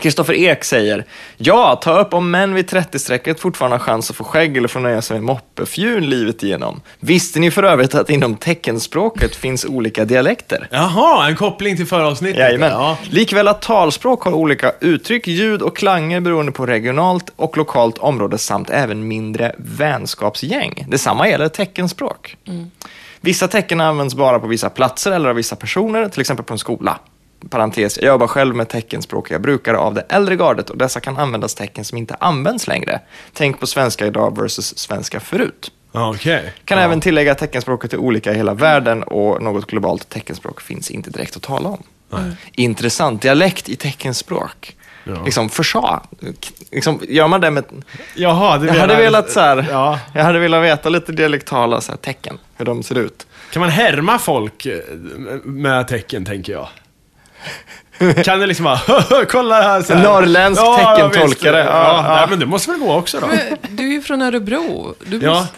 Kristoffer 0.01 0.33
Ek 0.33 0.63
säger, 0.63 1.05
ja, 1.37 1.75
ta 1.75 1.99
upp 1.99 2.13
om 2.13 2.31
män 2.31 2.53
vid 2.53 2.69
30-strecket 2.69 3.39
fortfarande 3.39 3.77
har 3.77 3.83
chans 3.83 4.09
att 4.09 4.15
få 4.15 4.23
skägg 4.23 4.57
eller 4.57 4.67
får 4.67 4.79
nöja 4.79 5.01
sig 5.01 5.15
med 5.15 5.23
moppefjun 5.23 6.09
livet 6.09 6.43
igenom. 6.43 6.81
Visste 6.99 7.39
ni 7.39 7.51
för 7.51 7.63
övrigt 7.63 7.95
att 7.95 8.09
inom 8.09 8.35
teckenspråket 8.35 9.35
finns 9.35 9.65
olika 9.65 10.05
dialekter? 10.05 10.67
Jaha, 10.71 11.27
en 11.27 11.35
koppling 11.35 11.77
till 11.77 11.85
förra 11.85 12.07
avsnittet. 12.07 12.39
Jajamän. 12.39 12.71
Ja. 12.71 12.97
Likväl 13.09 13.47
att 13.47 13.61
talspråk 13.61 14.23
har 14.23 14.31
olika 14.31 14.71
uttryck, 14.79 15.27
ljud 15.27 15.61
och 15.61 15.77
klanger 15.77 16.19
beroende 16.19 16.51
på 16.51 16.65
regionalt 16.65 17.33
och 17.35 17.57
lokalt 17.57 17.97
område 17.97 18.37
samt 18.37 18.69
även 18.69 19.07
mindre 19.07 19.55
vänskapsgäng. 19.57 20.85
Detsamma 20.87 21.29
gäller 21.29 21.47
teckenspråk. 21.47 22.37
Vissa 23.21 23.47
tecken 23.47 23.81
används 23.81 24.15
bara 24.15 24.39
på 24.39 24.47
vissa 24.47 24.69
platser 24.69 25.11
eller 25.11 25.29
av 25.29 25.35
vissa 25.35 25.55
personer, 25.55 26.09
till 26.09 26.21
exempel 26.21 26.45
på 26.45 26.53
en 26.53 26.59
skola. 26.59 26.99
Parentes, 27.49 27.99
jag 28.01 28.07
jobbar 28.07 28.27
själv 28.27 28.55
med 28.55 28.69
teckenspråkiga 28.69 29.39
brukare 29.39 29.77
av 29.77 29.93
det 29.93 30.01
äldre 30.09 30.35
gardet 30.35 30.69
och 30.69 30.77
dessa 30.77 30.99
kan 30.99 31.17
användas 31.17 31.55
tecken 31.55 31.85
som 31.85 31.97
inte 31.97 32.15
används 32.19 32.67
längre. 32.67 32.99
Tänk 33.33 33.59
på 33.59 33.67
svenska 33.67 34.07
idag 34.07 34.37
versus 34.37 34.77
svenska 34.77 35.19
förut. 35.19 35.71
Okej. 35.91 36.53
Kan 36.65 36.77
ja. 36.77 36.83
även 36.83 37.01
tillägga 37.01 37.31
att 37.31 37.37
teckenspråket 37.37 37.93
är 37.93 37.97
olika 37.97 38.31
i 38.33 38.35
hela 38.35 38.53
världen 38.53 39.03
och 39.03 39.41
något 39.41 39.67
globalt 39.67 40.09
teckenspråk 40.09 40.61
finns 40.61 40.91
inte 40.91 41.09
direkt 41.09 41.35
att 41.35 41.41
tala 41.41 41.69
om. 41.69 41.83
Intressant. 42.51 43.21
Dialekt 43.21 43.69
i 43.69 43.75
teckenspråk. 43.75 44.75
Ja. 45.03 45.23
Liksom 45.25 45.49
försa. 45.49 46.01
Liksom, 46.71 46.99
gör 47.09 47.27
man 47.27 47.41
det 47.41 47.51
med... 47.51 47.63
Jaha, 48.15 48.57
det 48.57 48.67
Jag 48.67 48.73
hade 48.73 48.95
velat 48.95 49.31
så 49.31 49.39
här, 49.39 49.67
Ja. 49.69 49.99
jag 50.13 50.23
hade 50.23 50.39
velat 50.39 50.63
veta 50.63 50.89
lite 50.89 51.11
dialektala 51.11 51.81
så 51.81 51.91
här, 51.91 51.97
tecken, 51.97 52.37
hur 52.57 52.65
de 52.65 52.83
ser 52.83 52.97
ut. 52.97 53.27
Kan 53.51 53.59
man 53.59 53.69
härma 53.69 54.19
folk 54.19 54.65
eh, 54.65 54.79
med 55.43 55.87
tecken, 55.87 56.25
tänker 56.25 56.53
jag? 56.53 56.67
Kan 58.23 58.39
det 58.39 58.47
liksom 58.47 58.63
bara, 58.63 59.25
kolla 59.29 59.61
här 59.61 59.81
så 59.81 59.93
här. 59.93 60.03
Norrländsk 60.03 60.61
ja, 60.61 60.95
teckentolkare. 60.95 61.57
Ja, 61.59 61.65
Ja, 61.65 62.03
ja. 62.07 62.15
Nej, 62.15 62.25
men 62.29 62.39
det 62.39 62.45
måste 62.45 62.71
väl 62.71 62.79
gå 62.79 62.93
också 62.95 63.19
då? 63.19 63.27
Men 63.27 63.39
Du 63.69 63.83
är 63.83 63.91
ju 63.91 64.01
från 64.01 64.21
Örebro. 64.21 64.95
Du 65.05 65.17
Ja. 65.17 65.33
måste... 65.33 65.53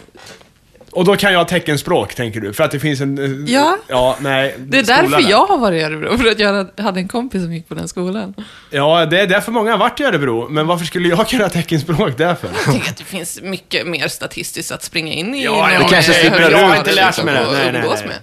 Och 0.92 1.04
då 1.04 1.16
kan 1.16 1.32
jag 1.32 1.48
teckenspråk, 1.48 2.14
tänker 2.14 2.40
du? 2.40 2.52
För 2.52 2.64
att 2.64 2.70
det 2.70 2.80
finns 2.80 3.00
en... 3.00 3.18
eh, 3.46 3.52
Ja. 3.54 3.76
Ja, 3.88 4.16
nej. 4.20 4.54
Det 4.58 4.78
är 4.78 4.82
därför 4.82 5.22
där. 5.22 5.30
jag 5.30 5.44
har 5.46 5.58
varit 5.58 5.80
i 5.80 5.82
Örebro, 5.84 6.18
för 6.18 6.28
att 6.30 6.38
jag 6.38 6.70
hade 6.84 7.00
en 7.00 7.08
kompis 7.08 7.42
som 7.42 7.52
gick 7.52 7.68
på 7.68 7.74
den 7.74 7.88
skolan. 7.88 8.34
Ja, 8.70 9.06
det 9.06 9.20
är 9.20 9.26
därför 9.26 9.52
många 9.52 9.70
har 9.70 9.78
varit 9.78 10.00
i 10.00 10.04
Örebro. 10.04 10.48
Men 10.50 10.66
varför 10.66 10.84
skulle 10.86 11.08
jag 11.08 11.28
kunna 11.28 11.48
teckenspråk 11.48 12.18
därför? 12.18 12.48
Jag 12.54 12.64
tänker 12.64 12.90
att 12.90 12.96
det 12.96 13.04
finns 13.04 13.40
mycket 13.42 13.86
mer 13.86 14.08
statistiskt 14.08 14.72
att 14.72 14.82
springa 14.82 15.12
in 15.12 15.34
i. 15.34 15.44
Ja, 15.44 15.68
det 15.78 15.84
kanske 15.90 16.12
sipprar 16.12 16.46
ut. 16.46 16.50
Jag 16.50 16.68
har 16.68 16.76
inte 16.76 16.92
lärt 16.94 17.24
mig 17.24 17.34
det. 17.34 17.40
Nej, 17.52 17.72
nej, 17.72 17.82
nej. 17.88 18.06
med. 18.06 18.16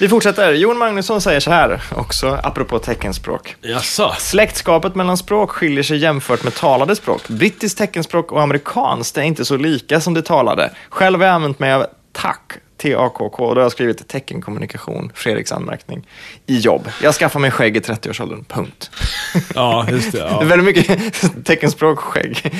Vi 0.00 0.08
fortsätter. 0.08 0.52
Jon 0.52 0.78
Magnusson 0.78 1.20
säger 1.20 1.40
så 1.40 1.50
här 1.50 1.82
också, 1.96 2.38
apropå 2.42 2.78
teckenspråk. 2.78 3.56
Jaså? 3.60 4.14
Släktskapet 4.18 4.94
mellan 4.94 5.16
språk 5.16 5.50
skiljer 5.50 5.82
sig 5.82 5.96
jämfört 5.98 6.44
med 6.44 6.54
talade 6.54 6.96
språk. 6.96 7.28
Brittiskt 7.28 7.78
teckenspråk 7.78 8.32
och 8.32 8.42
amerikanskt 8.42 9.16
är 9.18 9.22
inte 9.22 9.44
så 9.44 9.56
lika 9.56 10.00
som 10.00 10.14
det 10.14 10.22
talade. 10.22 10.70
Själv 10.88 11.18
har 11.20 11.26
jag 11.26 11.34
använt 11.34 11.58
mig 11.58 11.72
av 11.72 11.86
TAC, 12.12 12.36
T-A-K-K, 12.82 13.54
då 13.54 13.60
har 13.60 13.62
jag 13.64 13.72
skrivit 13.72 14.08
teckenkommunikation, 14.08 15.12
Fredriks 15.14 15.52
anmärkning, 15.52 16.06
i 16.46 16.58
jobb. 16.58 16.88
Jag 17.02 17.14
skaffar 17.14 17.40
mig 17.40 17.50
skägg 17.50 17.76
i 17.76 17.80
30-årsåldern, 17.80 18.44
punkt. 18.44 18.90
Ja, 19.54 19.86
just 19.90 20.12
det. 20.12 20.18
Det 20.18 20.24
är 20.24 20.28
Ja, 20.30 20.40
väldigt 20.40 20.64
mycket 20.76 21.44
teckenspråk 21.44 21.98
skägg. 21.98 22.52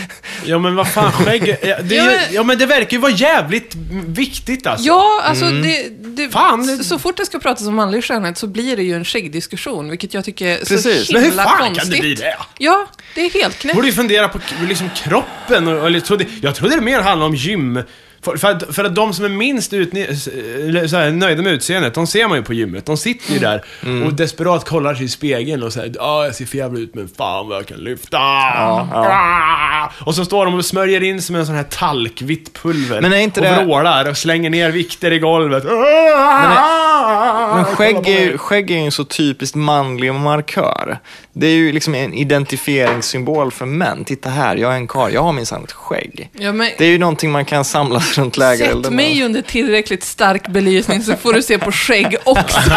ja 0.44 0.58
men 0.58 0.74
vad 0.76 0.88
fan, 0.88 1.12
skägg... 1.12 1.48
Ja, 1.62 1.76
det, 1.82 1.96
är 1.96 2.04
Ja, 2.04 2.10
ju- 2.10 2.16
men- 2.16 2.34
ja, 2.34 2.42
men 2.42 2.58
det 2.58 2.66
verkar 2.66 2.90
ju 2.92 2.98
vara 2.98 3.12
jävligt 3.12 3.74
viktigt 4.06 4.66
alltså. 4.66 4.86
Ja, 4.86 5.22
alltså 5.24 5.44
det, 5.50 5.88
det, 6.16 6.28
Fan, 6.30 6.66
det- 6.66 6.84
så, 6.84 6.98
fort 6.98 7.16
det 7.16 7.26
ska 7.26 7.38
pratas 7.38 7.66
om 7.66 7.74
manlig 7.74 8.04
skönhet 8.04 8.38
så 8.38 8.46
blir 8.46 8.76
det 8.76 8.82
ju 8.82 8.94
en 8.94 9.04
skäggdiskussion, 9.04 9.90
vilket 9.90 10.14
jag 10.14 10.24
tycker 10.24 10.46
är 10.46 10.56
Precis. 10.58 11.06
så 11.06 11.12
Men 11.12 11.22
himla 11.22 11.42
hur 11.42 11.48
fan 11.48 11.58
konstigt. 11.66 11.82
kan 11.82 11.90
det 11.90 12.00
bli 12.00 12.14
det? 12.14 12.36
Ja, 12.58 12.86
det 13.14 13.20
är 13.20 13.30
helt 13.30 13.58
knäppt. 13.58 13.74
borde 13.76 13.86
ju 13.88 13.92
fundera 13.92 14.28
på 14.28 14.38
liksom 14.68 14.90
kroppen 14.96 15.68
och, 15.68 15.82
och 15.82 15.90
jag, 15.90 16.04
trodde, 16.04 16.26
jag 16.42 16.54
trodde 16.54 16.74
det 16.76 16.82
mer 16.82 17.00
handlade 17.00 17.28
om 17.30 17.34
gym. 17.34 17.82
För, 18.24 18.36
för, 18.36 18.48
att, 18.50 18.74
för 18.74 18.84
att 18.84 18.94
de 18.94 19.14
som 19.14 19.24
är 19.24 19.28
minst 19.28 19.70
så 19.70 20.96
här, 20.96 21.10
nöjda 21.10 21.42
med 21.42 21.52
utseendet, 21.52 21.94
de 21.94 22.06
ser 22.06 22.28
man 22.28 22.38
ju 22.38 22.44
på 22.44 22.54
gymmet. 22.54 22.86
De 22.86 22.96
sitter 22.96 23.32
ju 23.32 23.38
där 23.38 23.64
och 24.06 24.14
desperat 24.14 24.64
kollar 24.68 24.94
sig 24.94 25.04
i 25.04 25.08
spegeln 25.08 25.62
och 25.62 25.72
säger 25.72 25.92
ja 25.98 26.24
jag 26.24 26.34
ser 26.34 26.46
för 26.46 26.58
jävla 26.58 26.78
ut 26.80 26.94
men 26.94 27.08
fan 27.18 27.48
vad 27.48 27.56
jag 27.58 27.66
kan 27.66 27.78
lyfta. 27.78 28.18
Ah! 28.18 29.92
Och 30.00 30.14
så 30.14 30.24
står 30.24 30.44
de 30.44 30.54
och 30.54 30.64
smörjer 30.64 31.02
in 31.02 31.22
sig 31.22 31.32
med 31.32 31.40
en 31.40 31.46
sån 31.46 31.54
här 31.54 31.62
talkvitt 31.62 32.52
pulver. 32.62 33.00
Men 33.00 33.12
är 33.12 33.16
inte 33.16 33.40
och 33.40 33.46
det- 33.46 33.64
vrålar 33.64 34.10
och 34.10 34.16
slänger 34.16 34.50
ner 34.50 34.70
vikter 34.70 35.12
i 35.12 35.18
golvet. 35.18 35.64
Men 37.54 37.64
skägg 37.64 38.08
är, 38.08 38.20
ju- 38.20 38.38
skägg 38.38 38.70
är 38.70 38.74
ju 38.78 38.84
en 38.84 38.92
så 38.92 39.04
typiskt 39.04 39.56
manlig 39.56 40.14
markör. 40.14 40.98
Det 41.32 41.46
är 41.46 41.54
ju 41.54 41.72
liksom 41.72 41.94
en 41.94 42.14
identifieringssymbol 42.14 43.50
för 43.52 43.66
män. 43.66 44.04
Titta 44.04 44.30
här, 44.30 44.56
jag 44.56 44.72
är 44.72 44.76
en 44.76 44.86
karl, 44.86 45.12
jag 45.12 45.22
har 45.22 45.32
minsann 45.32 45.64
ett 45.64 45.72
skägg. 45.72 46.30
Ja, 46.32 46.52
men, 46.52 46.70
Det 46.78 46.84
är 46.84 46.88
ju 46.88 46.98
någonting 46.98 47.30
man 47.30 47.44
kan 47.44 47.64
samlas 47.64 48.11
runt 48.18 48.34
sätt 48.34 48.38
lägerelden. 48.38 48.96
mig 48.96 49.24
under 49.24 49.42
tillräckligt 49.42 50.04
stark 50.04 50.48
belysning 50.48 51.02
så 51.02 51.16
får 51.16 51.32
du 51.32 51.42
se 51.42 51.58
på 51.58 51.72
skägg 51.72 52.16
också. 52.24 52.60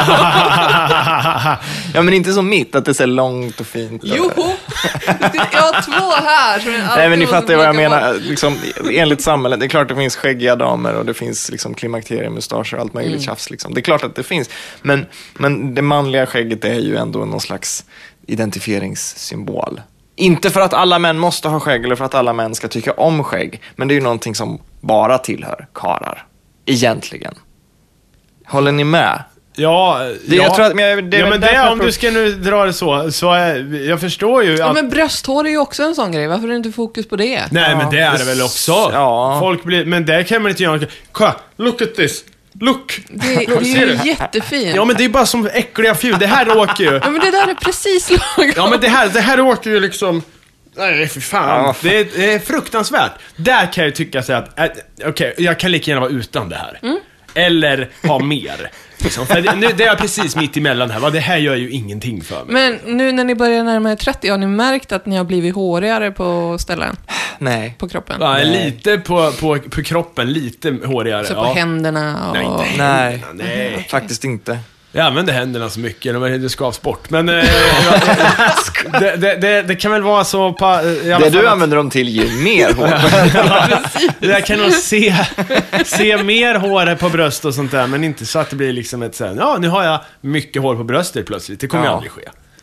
Ja, 1.94 2.02
men 2.02 2.14
inte 2.14 2.34
som 2.34 2.50
mitt, 2.50 2.76
att 2.76 2.86
det 2.86 2.94
så 2.94 3.06
långt 3.06 3.60
och 3.60 3.68
fint. 3.68 4.02
Jo! 4.06 4.32
Jag 5.34 5.62
har 5.62 5.82
två 5.82 6.26
här 6.26 6.62
Nej, 6.98 7.10
men 7.10 7.20
ni 7.20 7.26
fattar 7.28 7.56
vad 7.56 7.66
jag 7.66 7.76
menar. 7.76 8.14
Liksom, 8.14 8.58
enligt 8.92 9.22
samhället, 9.22 9.60
det 9.60 9.66
är 9.66 9.68
klart 9.70 9.90
det 9.90 9.96
finns 9.96 10.16
skäggiga 10.16 10.56
damer 10.56 10.94
och 10.94 11.06
det 11.06 11.14
finns 11.14 11.52
liksom 11.52 11.74
klimakteriemustascher 11.74 12.76
och 12.76 12.82
allt 12.82 12.94
möjligt 12.94 13.12
Mm. 13.16 13.24
tjafs. 13.26 13.50
Liksom. 13.50 13.74
Det 13.74 13.80
är 13.80 13.84
klart 13.84 14.04
att 14.04 14.16
det 14.16 14.24
finns. 14.24 14.50
Men, 14.82 15.06
men 15.34 15.76
det 15.76 15.82
manliga 15.82 16.26
skägget 16.26 16.66
är 16.66 16.80
ju 16.80 16.96
ändå 16.96 17.20
någon 17.26 17.42
slags 17.42 17.86
identifieringssymbol. 18.28 19.82
Inte 20.16 20.50
för 20.50 20.62
att 20.62 20.74
alla 20.74 21.00
män 21.00 21.20
måste 21.20 21.48
ha 21.48 21.60
skägg 21.60 21.86
eller 21.86 21.96
för 21.96 22.06
att 22.06 22.16
alla 22.16 22.34
män 22.34 22.56
ska 22.56 22.68
tycka 22.68 22.92
om 22.92 23.24
skägg. 23.24 23.62
Men 23.76 23.88
det 23.88 23.94
är 23.94 23.96
ju 23.96 24.02
någonting 24.02 24.36
som 24.36 24.60
bara 24.82 25.18
tillhör 25.18 25.68
karar. 25.74 26.26
Egentligen. 26.66 27.34
Håller 28.48 28.72
ni 28.72 28.84
med? 28.84 29.24
Ja, 29.58 30.00
Det- 30.26 30.36
ja. 30.36 30.44
jag 30.44 30.56
tror 30.56 30.66
att- 30.66 30.76
men 30.76 31.10
det 31.10 31.18
ja, 31.18 31.30
men 31.30 31.42
det, 31.42 31.70
om 31.72 31.80
du 31.80 31.92
ska 31.92 32.12
nu 32.12 32.32
dra 32.32 32.66
det 32.66 32.74
så, 32.74 33.12
så 33.12 33.32
är, 33.34 33.74
jag 33.88 34.00
förstår 34.02 34.44
ju 34.44 34.56
Ja, 34.56 34.68
att... 34.68 34.74
men 34.74 34.90
brösthår 34.90 35.46
är 35.46 35.50
ju 35.50 35.58
också 35.58 35.84
en 35.84 35.96
sån 35.96 36.12
grej. 36.12 36.28
Varför 36.28 36.44
är 36.44 36.50
det 36.50 36.56
inte 36.56 36.72
fokus 36.72 37.08
på 37.08 37.16
det? 37.16 37.44
Nej, 37.52 37.76
men 37.76 37.90
det 37.92 38.00
är 38.00 38.18
det 38.18 38.24
väl 38.24 38.42
också. 38.42 38.72
Ja. 38.94 39.38
Folk 39.42 39.64
blir, 39.64 39.86
men 39.86 40.06
där 40.06 40.24
kan 40.24 40.42
man 40.42 40.50
inte 40.52 40.64
göra 40.64 40.80
Kolla, 41.12 41.36
look 41.58 41.82
at 41.82 41.96
this. 41.96 42.24
Look. 42.60 43.02
Det, 43.10 43.28
det 43.48 43.54
är 43.54 43.88
ju 43.88 44.10
jättefint. 44.10 44.76
Ja, 44.76 44.86
men 44.86 44.96
det 44.96 45.06
är 45.06 45.10
bara 45.10 45.26
som 45.26 45.50
äckliga 45.54 45.96
fjul. 45.96 46.20
Det 46.20 46.28
här 46.28 46.58
åker 46.58 46.84
ju. 46.84 47.00
Ja, 47.04 47.10
men 47.10 47.20
det 47.20 47.32
där 47.32 47.48
är 47.48 47.54
precis 47.54 48.10
lagom. 48.10 48.54
Ja, 48.56 48.70
men 48.70 48.80
det 48.80 48.88
här, 48.88 49.10
det 49.10 49.22
här 49.22 49.40
åker 49.40 49.70
ju 49.70 49.80
liksom... 49.80 50.24
Nej, 50.78 51.08
för 51.08 51.22
fan. 51.22 51.64
Ja. 51.64 51.76
Det, 51.82 52.00
är, 52.00 52.08
det 52.16 52.34
är 52.34 52.40
fruktansvärt. 52.40 53.12
Där 53.36 53.74
kan 53.74 53.84
jag 53.84 53.96
tycka 53.96 54.24
så 54.24 54.34
att, 54.34 54.60
äh, 54.60 54.66
okej, 55.06 55.34
jag 55.38 55.60
kan 55.60 55.72
lika 55.72 55.92
gärna 55.92 56.02
vara 56.02 56.12
utan 56.12 56.50
det 56.50 56.56
här. 56.56 56.80
Mm. 56.84 57.00
Eller 57.36 57.90
ha 58.04 58.20
mer. 58.20 58.70
Liksom. 58.98 59.28
För 59.28 59.42
det, 59.42 59.56
nu, 59.56 59.68
det 59.78 59.84
är 59.84 59.96
precis 59.96 60.36
mitt 60.36 60.58
emellan 60.58 60.92
här. 60.92 61.00
Va? 61.00 61.10
Det 61.10 61.20
här 61.20 61.38
gör 61.38 61.56
ju 61.56 61.70
ingenting 61.70 62.22
för 62.22 62.46
mig. 62.46 62.54
Men 62.54 62.98
nu 62.98 63.12
när 63.12 63.24
ni 63.24 63.36
börjar 63.36 63.64
närma 63.64 63.92
er 63.92 63.96
30, 63.96 64.30
har 64.30 64.38
ni 64.38 64.48
märkt 64.48 64.92
att 64.92 65.06
ni 65.06 65.18
har 65.18 65.24
blivit 65.24 65.56
hårigare 65.56 66.12
på 66.12 66.58
ställen 66.60 66.96
Nej. 67.40 67.76
på 67.80 67.90
kroppen? 67.90 68.18
Ja, 68.20 68.34
Nej. 68.34 68.46
lite 68.46 68.98
på, 68.98 69.32
på, 69.32 69.60
på 69.60 69.84
kroppen, 69.84 70.34
lite 70.34 70.78
hårigare. 70.86 71.26
Så 71.26 71.34
på 71.34 71.40
ja. 71.40 71.54
händerna 71.54 72.30
och... 72.30 72.34
Nej, 72.34 72.46
inte 72.46 72.64
Nej. 72.78 73.18
händerna, 73.18 73.50
nej. 73.50 73.88
Faktiskt 73.90 74.24
inte. 74.24 74.60
Jag 74.98 75.06
använder 75.06 75.34
händerna 75.34 75.70
så 75.70 75.80
mycket, 75.80 76.14
de- 76.14 76.38
det 76.42 76.50
skavs 76.50 76.82
bort. 76.82 77.10
Men 77.10 77.30
eh, 77.30 77.36
det, 79.00 79.16
det, 79.18 79.36
det, 79.36 79.62
det 79.62 79.76
kan 79.76 79.92
väl 79.92 80.02
vara 80.02 80.24
så 80.24 80.54
pa, 80.54 80.82
Det 80.82 81.30
du 81.30 81.40
att- 81.40 81.46
använder 81.54 81.78
dem 81.78 81.90
till 81.90 82.10
ger 82.10 82.44
mer 82.44 82.74
hår. 82.74 82.94
Jag 84.32 84.46
kan 84.46 84.60
nog 84.60 84.72
se, 84.72 85.16
se 85.86 86.24
mer 86.24 86.56
hår 86.56 86.96
på 86.96 87.10
bröst 87.10 87.46
och 87.46 87.54
sånt 87.54 87.72
där, 87.72 87.88
men 87.88 88.04
inte 88.04 88.26
så 88.26 88.40
att 88.40 88.50
det 88.50 88.56
blir 88.56 88.74
liksom 88.74 89.04
ett 89.04 89.16
såhär, 89.16 89.36
ja 89.40 89.58
nu 89.60 89.68
har 89.68 89.84
jag 89.84 90.00
mycket 90.22 90.62
hår 90.62 90.76
på 90.76 90.84
bröstet 90.84 91.26
plötsligt. 91.26 91.60
Det 91.60 91.68
kommer 91.68 91.86
Ja. 91.86 91.92
aldrig 91.92 92.12
ske. 92.12 92.22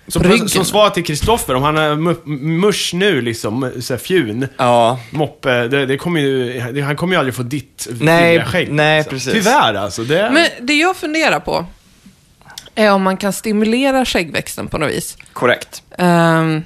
Så 0.09 0.49
som 0.49 0.65
svar 0.65 0.91
till 0.91 1.05
Kristoffer, 1.05 1.55
om 1.55 1.63
han 1.63 1.79
är 1.79 1.91
mu- 1.95 2.27
musch 2.41 2.91
nu 2.95 3.21
liksom, 3.21 3.71
såhär 3.81 3.99
fjun, 3.99 4.49
Ja, 4.57 5.01
moppe, 5.11 5.69
det, 5.69 5.87
det 5.87 5.97
kommer 5.97 6.21
ju, 6.21 6.61
det, 6.73 6.81
han 6.81 6.97
kommer 6.97 7.15
ju 7.15 7.19
aldrig 7.19 7.35
få 7.35 7.43
ditt 7.43 7.89
Nej, 8.01 8.45
skägg. 8.45 8.73
nej, 8.73 8.99
liksom. 8.99 9.11
precis. 9.19 9.33
Tyvärr 9.33 9.75
alltså. 9.75 10.03
Det, 10.03 10.31
Men 10.33 10.47
det 10.67 10.73
jag 10.75 10.97
funderar 10.97 11.41
på 11.41 11.67
är 12.75 12.93
om 12.93 13.03
man 13.03 13.17
kan 13.17 13.33
stimulera 13.33 14.05
skäggväxten 14.05 14.69
på 14.69 14.79
något 14.79 14.91
vis. 14.91 15.17
korrekt. 15.33 15.83
Ehm, 15.99 16.65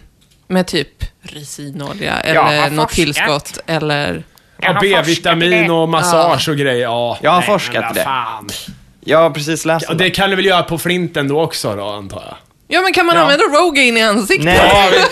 med 0.48 0.66
typ 0.66 1.04
resinolja 1.22 2.12
har 2.12 2.20
eller 2.22 2.70
något 2.70 2.90
forskat. 2.90 2.90
tillskott 2.94 3.58
eller... 3.66 4.24
ja, 4.62 4.78
B-vitamin 4.80 5.70
och 5.70 5.88
massage 5.88 6.48
och 6.48 6.56
grejer, 6.56 6.82
ja. 6.82 7.18
Jag 7.22 7.30
har 7.30 7.38
Nej, 7.38 7.46
forskat 7.46 7.94
det. 7.94 8.02
Fan. 8.02 8.48
Jag 9.00 9.18
har 9.18 9.30
precis 9.30 9.64
läst 9.64 9.86
Ja, 9.88 9.94
det 9.94 10.04
det. 10.04 10.10
kan 10.10 10.30
du 10.30 10.36
väl 10.36 10.44
göra 10.44 10.62
på 10.62 10.78
flinten 10.78 11.28
då 11.28 11.40
också 11.42 11.76
då, 11.76 11.88
antar 11.88 12.22
jag? 12.26 12.36
Ja, 12.68 12.80
men 12.82 12.92
kan 12.92 13.06
man 13.06 13.16
Ja. 13.16 13.22
använda 13.22 13.44
Rogaine 13.44 13.96
i 13.96 14.02
ansiktet? 14.02 14.44
Nej. 14.44 14.60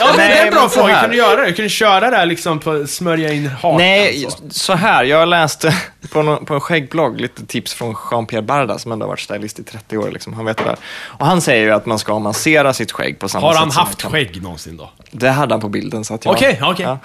Ja, 0.00 0.06
men 0.08 0.16
det 0.16 0.34
är 0.38 0.44
en 0.46 0.50
bra 0.52 0.60
men 0.60 0.70
så 0.70 0.80
fråga. 0.80 0.94
här. 0.94 1.00
Kan 1.00 1.10
du 1.10 1.16
göra 1.16 1.40
det? 1.44 1.52
Kan 1.52 1.62
du 1.62 1.68
köra 1.68 2.10
det 2.10 2.16
här 2.16 2.26
liksom 2.26 2.58
på 2.60 2.86
smörja 2.86 3.32
in 3.32 3.46
hakan? 3.46 3.76
Nej, 3.78 4.26
så? 4.30 4.38
så 4.50 4.72
här. 4.72 5.04
Jag 5.04 5.28
läste 5.28 5.74
på, 6.12 6.18
no- 6.22 6.44
på 6.44 6.54
en 6.54 6.60
skäggblogg 6.60 7.20
lite 7.20 7.46
tips 7.46 7.74
från 7.74 7.94
Jean-Pierre 7.94 8.42
Barda 8.42 8.78
som 8.78 8.92
ändå 8.92 9.04
har 9.04 9.08
varit 9.08 9.20
stylist 9.20 9.58
i 9.58 9.62
30 9.64 9.98
år. 9.98 10.10
Liksom. 10.10 10.32
Han 10.34 10.44
vet 10.44 10.56
det 10.56 10.64
där. 10.64 10.76
Och 11.04 11.26
han 11.26 11.40
säger 11.40 11.62
ju 11.64 11.70
att 11.70 11.86
man 11.86 11.98
ska 11.98 12.18
massera 12.18 12.72
sitt 12.72 12.92
skägg 12.92 13.18
på 13.18 13.28
samma 13.28 13.46
Har 13.46 13.52
sätt 13.52 13.58
han 13.60 13.70
som 13.70 13.78
man 13.80 13.86
haft 13.86 14.02
kan- 14.02 14.10
skägg 14.10 14.42
någonsin 14.42 14.76
då? 14.76 14.90
Det 15.10 15.28
hade 15.30 15.54
han 15.54 15.60
på 15.60 15.68
bilden. 15.68 16.04
så 16.04 16.14
att 16.14 16.24
jag- 16.24 16.34
Okej, 16.34 16.60
okej. 16.62 16.86
Ja. 16.86 16.98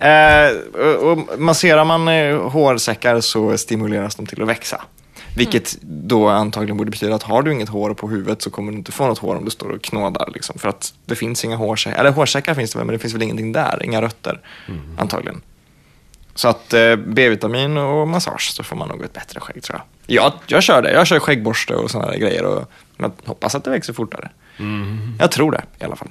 Eh, 0.06 0.50
och, 0.80 1.12
och 1.12 1.18
masserar 1.40 1.84
man 1.84 2.08
eh, 2.08 2.36
hårsäckar 2.50 3.20
så 3.20 3.58
stimuleras 3.58 4.14
de 4.14 4.26
till 4.26 4.42
att 4.42 4.48
växa. 4.48 4.82
Vilket 5.36 5.76
då 5.82 6.28
antagligen 6.28 6.76
borde 6.76 6.90
betyda 6.90 7.14
att 7.14 7.22
har 7.22 7.42
du 7.42 7.52
inget 7.52 7.68
hår 7.68 7.94
på 7.94 8.08
huvudet 8.08 8.42
så 8.42 8.50
kommer 8.50 8.72
du 8.72 8.78
inte 8.78 8.92
få 8.92 9.06
något 9.06 9.18
hår 9.18 9.36
om 9.36 9.44
du 9.44 9.50
står 9.50 9.70
och 9.70 9.82
knådar. 9.82 10.30
Liksom, 10.34 10.58
för 10.58 10.68
att 10.68 10.94
det 11.06 11.14
finns 11.14 11.44
inga 11.44 11.56
hårsäckar, 11.56 11.98
eller 12.00 12.10
hårsäckar 12.10 12.54
finns 12.54 12.72
det 12.72 12.78
väl, 12.78 12.86
men 12.86 12.92
det 12.92 12.98
finns 12.98 13.14
väl 13.14 13.22
ingenting 13.22 13.52
där, 13.52 13.82
inga 13.84 14.02
rötter 14.02 14.40
antagligen. 14.98 15.40
Så 16.34 16.48
att 16.48 16.74
eh, 16.74 16.96
B-vitamin 16.96 17.76
och 17.76 18.08
massage 18.08 18.50
så 18.52 18.62
får 18.62 18.76
man 18.76 18.88
nog 18.88 19.04
ett 19.04 19.12
bättre 19.12 19.40
skägg 19.40 19.62
tror 19.62 19.80
jag. 20.06 20.16
Jag, 20.16 20.32
jag 20.46 20.62
kör 20.62 20.82
det, 20.82 20.92
jag 20.92 21.06
kör 21.06 21.18
skäggborste 21.18 21.74
och 21.74 21.90
sådana 21.90 22.10
där 22.10 22.18
grejer 22.18 22.44
och 22.44 22.70
jag 22.96 23.12
hoppas 23.24 23.54
att 23.54 23.64
det 23.64 23.70
växer 23.70 23.92
fortare. 23.92 24.28
Jag 25.18 25.30
tror 25.30 25.52
det 25.52 25.62
i 25.80 25.84
alla 25.84 25.96
fall. 25.96 26.08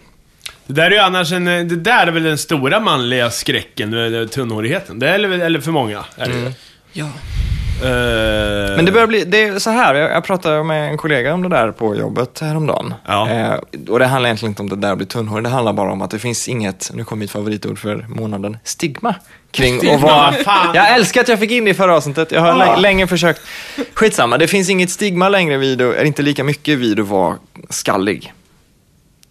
Det 0.68 0.74
där 0.74 0.86
är 0.86 0.92
ju 0.92 0.98
annars 0.98 1.32
en, 1.32 1.46
det 1.46 1.76
där 1.76 2.08
är 2.08 2.12
väl 2.12 2.24
den 2.24 2.38
stora 2.38 2.80
manliga 2.80 3.32
skräcken, 3.32 4.16
eh, 4.16 4.28
tunnhårigheten. 4.28 5.00
Det 5.00 5.10
är 5.10 5.14
eller, 5.14 5.30
eller 5.30 5.60
för 5.60 5.72
många, 5.72 6.06
är 6.18 6.28
det 6.30 6.36
ju. 6.40 6.52
Ja. 6.94 7.10
Eh, 7.84 8.76
Men 8.76 8.86
det 8.86 8.92
börjar 8.92 9.08
bli, 9.08 9.24
det 9.24 9.44
är 9.44 9.60
så 9.60 9.70
här, 9.70 9.96
jag, 9.96 10.12
jag 10.12 10.24
pratade 10.24 10.64
med 10.64 10.90
en 10.90 10.98
kollega 10.98 11.34
om 11.34 11.42
det 11.44 11.50
där 11.50 11.72
på 11.72 11.96
jobbet 11.96 12.40
häromdagen. 12.40 12.94
Ja. 13.08 13.30
Eh, 13.30 13.54
och 13.90 14.00
det 14.00 14.06
handlar 14.06 14.28
egentligen 14.28 14.52
inte 14.52 14.62
om 14.62 14.70
det 14.70 14.76
där 14.76 14.92
att 14.92 14.98
bli 14.98 15.08
tunnhårig, 15.08 15.44
det 15.44 15.50
handlar 15.50 15.74
bara 15.74 15.92
om 15.92 16.02
att 16.02 16.12
det 16.12 16.20
finns 16.20 16.48
inget, 16.48 16.92
nu 16.94 17.04
kommer 17.04 17.20
mitt 17.20 17.32
favoritord 17.32 17.80
för 17.80 18.06
månaden, 18.10 18.58
stigma. 18.64 19.16
Kring 19.52 19.78
Stigma, 19.78 19.98
vara... 19.98 20.32
fan. 20.32 20.76
Jag 20.76 20.94
älskar 20.96 21.22
att 21.22 21.28
jag 21.28 21.40
fick 21.40 21.52
in 21.52 21.66
det 21.66 21.72
i 21.72 21.74
förra 21.74 21.96
avsnittet, 21.96 22.32
jag 22.32 22.42
har 22.42 22.56
lä- 22.58 22.78
länge 22.78 23.08
försökt. 23.08 23.42
Skitsamma, 23.94 24.38
det 24.38 24.48
finns 24.48 24.70
inget 24.70 24.90
stigma 24.90 25.30
längre 25.30 25.58
vid, 25.58 25.82
eller 25.82 26.06
inte 26.06 26.22
lika 26.22 26.44
mycket 26.44 26.78
vid 26.78 27.00
att 27.00 27.08
vara 27.08 27.36
skallig. 27.70 28.34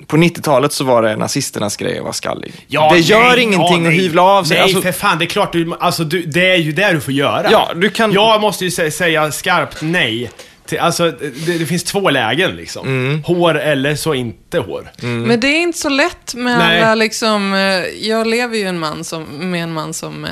På 0.07 0.17
90-talet 0.17 0.73
så 0.73 0.85
var 0.85 1.03
det 1.03 1.17
nazisternas 1.17 1.77
grej 1.77 1.97
att 1.99 2.03
vara 2.03 2.13
skallig. 2.13 2.53
Ja, 2.67 2.91
det 2.93 2.99
gör 3.01 3.21
nej, 3.31 3.43
ingenting 3.43 3.83
ja, 3.85 3.89
att 3.91 3.95
hyvla 3.97 4.23
av 4.23 4.45
sig. 4.45 4.57
Nej, 4.57 4.63
Alltså- 4.65 4.83
för 4.83 4.93
fan. 4.93 5.19
Det 5.19 5.25
är 5.25 5.27
klart 5.27 5.53
du, 5.53 5.73
alltså, 5.81 6.05
du, 6.05 6.23
det 6.23 6.51
är 6.51 6.57
ju 6.57 6.73
det 6.73 6.93
du 6.93 7.01
får 7.01 7.15
göra. 7.15 7.49
Ja, 7.51 7.71
du 7.77 7.91
kan- 7.91 8.13
Jag 8.13 8.41
måste 8.41 8.65
ju 8.65 8.71
sä- 8.71 8.91
säga 8.91 9.33
skarpt 9.33 9.77
nej. 9.83 10.31
Till, 10.67 10.79
alltså, 10.79 11.11
det, 11.47 11.59
det 11.59 11.67
finns 11.67 11.85
två 11.85 12.11
lägen 12.11 12.57
liksom. 12.57 12.87
Mm. 12.89 13.23
Hår 13.23 13.59
eller 13.59 13.97
så 13.97 14.15
inte 14.15 14.59
hår. 14.59 14.91
Men 15.03 15.41
det 15.41 15.47
är 15.49 15.63
inte 15.63 15.79
så 15.79 15.89
lätt 15.89 16.35
med 16.35 16.59
Nej. 16.59 16.83
alla 16.83 16.95
liksom... 16.95 17.55
eh, 17.55 18.09
Jag 18.09 18.27
lever 18.27 18.57
ju 18.59 18.65
en 18.65 18.79
man 18.79 19.05
som, 19.05 19.23
med 19.25 19.63
en 19.63 19.73
man 19.73 19.95
som 19.95 20.27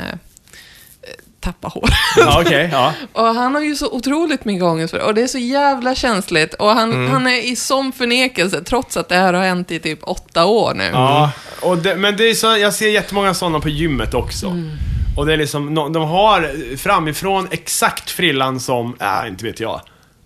eh, 1.42 1.48
eh, 1.48 1.52
tappar 1.52 1.70
hår. 1.70 1.90
Ja, 2.16 2.40
okej. 2.40 2.68
ja. 2.72 2.92
Och 3.12 3.34
han 3.34 3.54
har 3.54 3.62
ju 3.62 3.76
så 3.76 3.90
otroligt 3.90 4.44
mycket 4.44 4.62
ångest 4.64 4.90
för 4.90 4.98
det. 4.98 5.04
Och 5.04 5.14
det 5.14 5.22
är 5.22 5.26
så 5.26 5.38
jävla 5.38 5.94
känsligt. 5.94 6.54
Och 6.54 6.68
han, 6.68 6.92
Mm. 6.92 7.10
han 7.10 7.26
är 7.26 7.52
i 7.52 7.56
sån 7.56 7.92
förnekelse, 7.92 8.62
trots 8.64 8.96
att 8.96 9.08
det 9.08 9.16
här 9.16 9.32
har 9.32 9.42
hänt 9.42 9.70
i 9.70 9.78
typ 9.78 9.98
åtta 10.02 10.44
år 10.44 10.74
nu. 10.74 10.90
Ja, 10.92 11.30
och 11.60 11.78
det, 11.78 11.96
men 11.96 12.16
det 12.16 12.30
är 12.30 12.34
så, 12.34 12.46
jag 12.46 12.74
ser 12.74 12.88
jättemånga 12.88 13.34
sådana 13.34 13.60
på 13.60 13.68
gymmet 13.68 14.14
också. 14.14 14.46
Mm. 14.46 14.70
Och 15.16 15.26
det 15.26 15.32
är 15.32 15.36
liksom, 15.36 15.74
de 15.74 15.96
har 15.96 16.50
framifrån 16.76 17.48
exakt 17.50 18.10
frillan 18.10 18.60
som, 18.60 18.96
äh, 19.00 19.28
inte 19.28 19.44
vet 19.44 19.60
jag. 19.60 19.80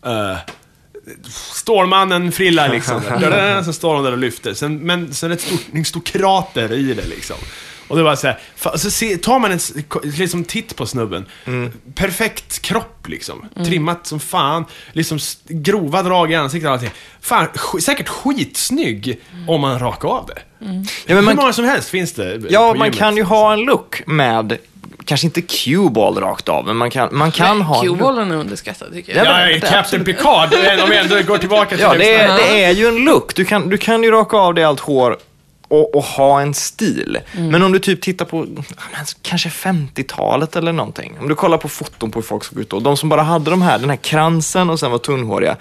Uh, 0.07 0.37
Stålmannen-frilla 1.53 2.69
liksom. 2.69 3.01
så 3.65 3.73
står 3.73 3.95
de 3.95 4.05
där 4.05 4.13
och 4.13 4.19
lyfter. 4.19 4.55
Sen, 4.55 4.79
men 4.79 5.15
sen 5.15 5.33
ett 5.33 5.41
stort, 5.41 5.61
en 5.73 5.85
stor 5.85 6.01
krater 6.01 6.73
i 6.73 6.95
det 6.95 7.07
liksom. 7.07 7.37
Och 7.89 7.97
det 7.97 8.03
var 8.03 8.17
så 8.17 8.27
här, 8.27 8.39
så 8.77 8.91
se, 8.91 9.17
tar 9.17 9.39
man 9.39 9.53
en 9.53 9.59
liksom 10.03 10.45
titt 10.45 10.77
på 10.77 10.87
snubben. 10.87 11.25
Perfekt 11.95 12.63
kropp 12.63 13.09
liksom. 13.09 13.45
Trimmat 13.65 14.07
som 14.07 14.21
fan. 14.21 14.65
Liksom 14.93 15.19
grova 15.49 16.03
drag 16.03 16.33
i 16.33 16.35
ansiktet 16.35 16.67
och 16.69 16.73
allting. 16.73 16.91
Fan, 17.21 17.47
sk- 17.55 17.81
säkert 17.81 18.09
skitsnygg 18.09 19.21
om 19.49 19.61
man 19.61 19.79
rakar 19.79 20.09
av 20.09 20.27
det. 20.27 20.39
Ja, 20.59 20.67
men 20.67 20.87
Hur 21.17 21.23
man, 21.23 21.37
många 21.37 21.53
som 21.53 21.65
helst 21.65 21.89
finns 21.89 22.13
det 22.13 22.41
Ja, 22.51 22.73
på 22.73 22.79
man 22.79 22.91
kan 22.93 23.17
ju 23.17 23.23
ha 23.23 23.53
en 23.53 23.61
look 23.61 24.03
med, 24.07 24.59
kanske 25.05 25.27
inte 25.27 25.41
cue-ball 25.43 26.21
rakt 26.21 26.49
av, 26.49 26.67
men 26.67 26.77
man 26.77 26.91
kan, 26.91 27.09
man 27.13 27.33
kan 27.33 27.63
ha 27.63 27.81
en 27.81 27.87
look. 27.87 27.99
Q-bollen 27.99 28.31
är 28.31 28.37
underskattad 28.37 28.93
tycker 28.93 29.17
jag. 29.17 29.27
Ja, 29.27 29.51
Ja, 29.51 29.61
Captain 29.71 30.05
Picard, 30.05 30.55
om 30.85 30.91
vi 30.91 30.97
ändå 30.97 31.23
går 31.23 31.39
tillbaka 31.39 31.69
till 31.69 31.81
Ja, 31.81 31.95
det 31.95 32.15
är, 32.15 32.29
Ja. 32.29 32.35
det 32.37 32.65
är 32.65 32.71
ju 32.71 32.87
en 32.89 32.97
look. 32.97 33.35
Du 33.35 33.45
kan, 33.45 33.69
du 33.69 33.77
kan 33.79 34.03
ju 34.03 34.11
raka 34.11 34.37
av 34.37 34.55
dig 34.55 34.65
allt 34.65 34.81
hår 34.81 35.17
och, 35.69 35.95
och 35.95 36.03
ha 36.05 36.41
en 36.41 36.55
stil. 36.55 37.19
Men 37.33 37.63
om 37.63 37.73
du 37.73 37.79
typ 37.79 38.01
tittar 38.01 38.25
på 38.25 38.47
kanske 39.23 39.49
50-talet 39.49 40.57
eller 40.57 40.73
någonting. 40.73 41.17
Om 41.21 41.29
du 41.29 41.35
kollar 41.35 41.59
på 41.59 41.69
foton 41.69 42.11
på 42.11 42.19
hur 42.19 42.27
folk 42.27 42.45
såg 42.45 42.59
ut 42.59 42.71
då. 42.71 42.81
De 42.81 42.97
som 42.97 43.09
bara 43.09 43.23
hade 43.23 43.51
de 43.51 43.63
här, 43.63 43.79
den 43.79 43.91
här 43.91 43.97
kransen 43.97 44.71
och 44.71 44.81
sen 44.81 44.91
var 44.91 44.99
tunnhåriga. 44.99 45.57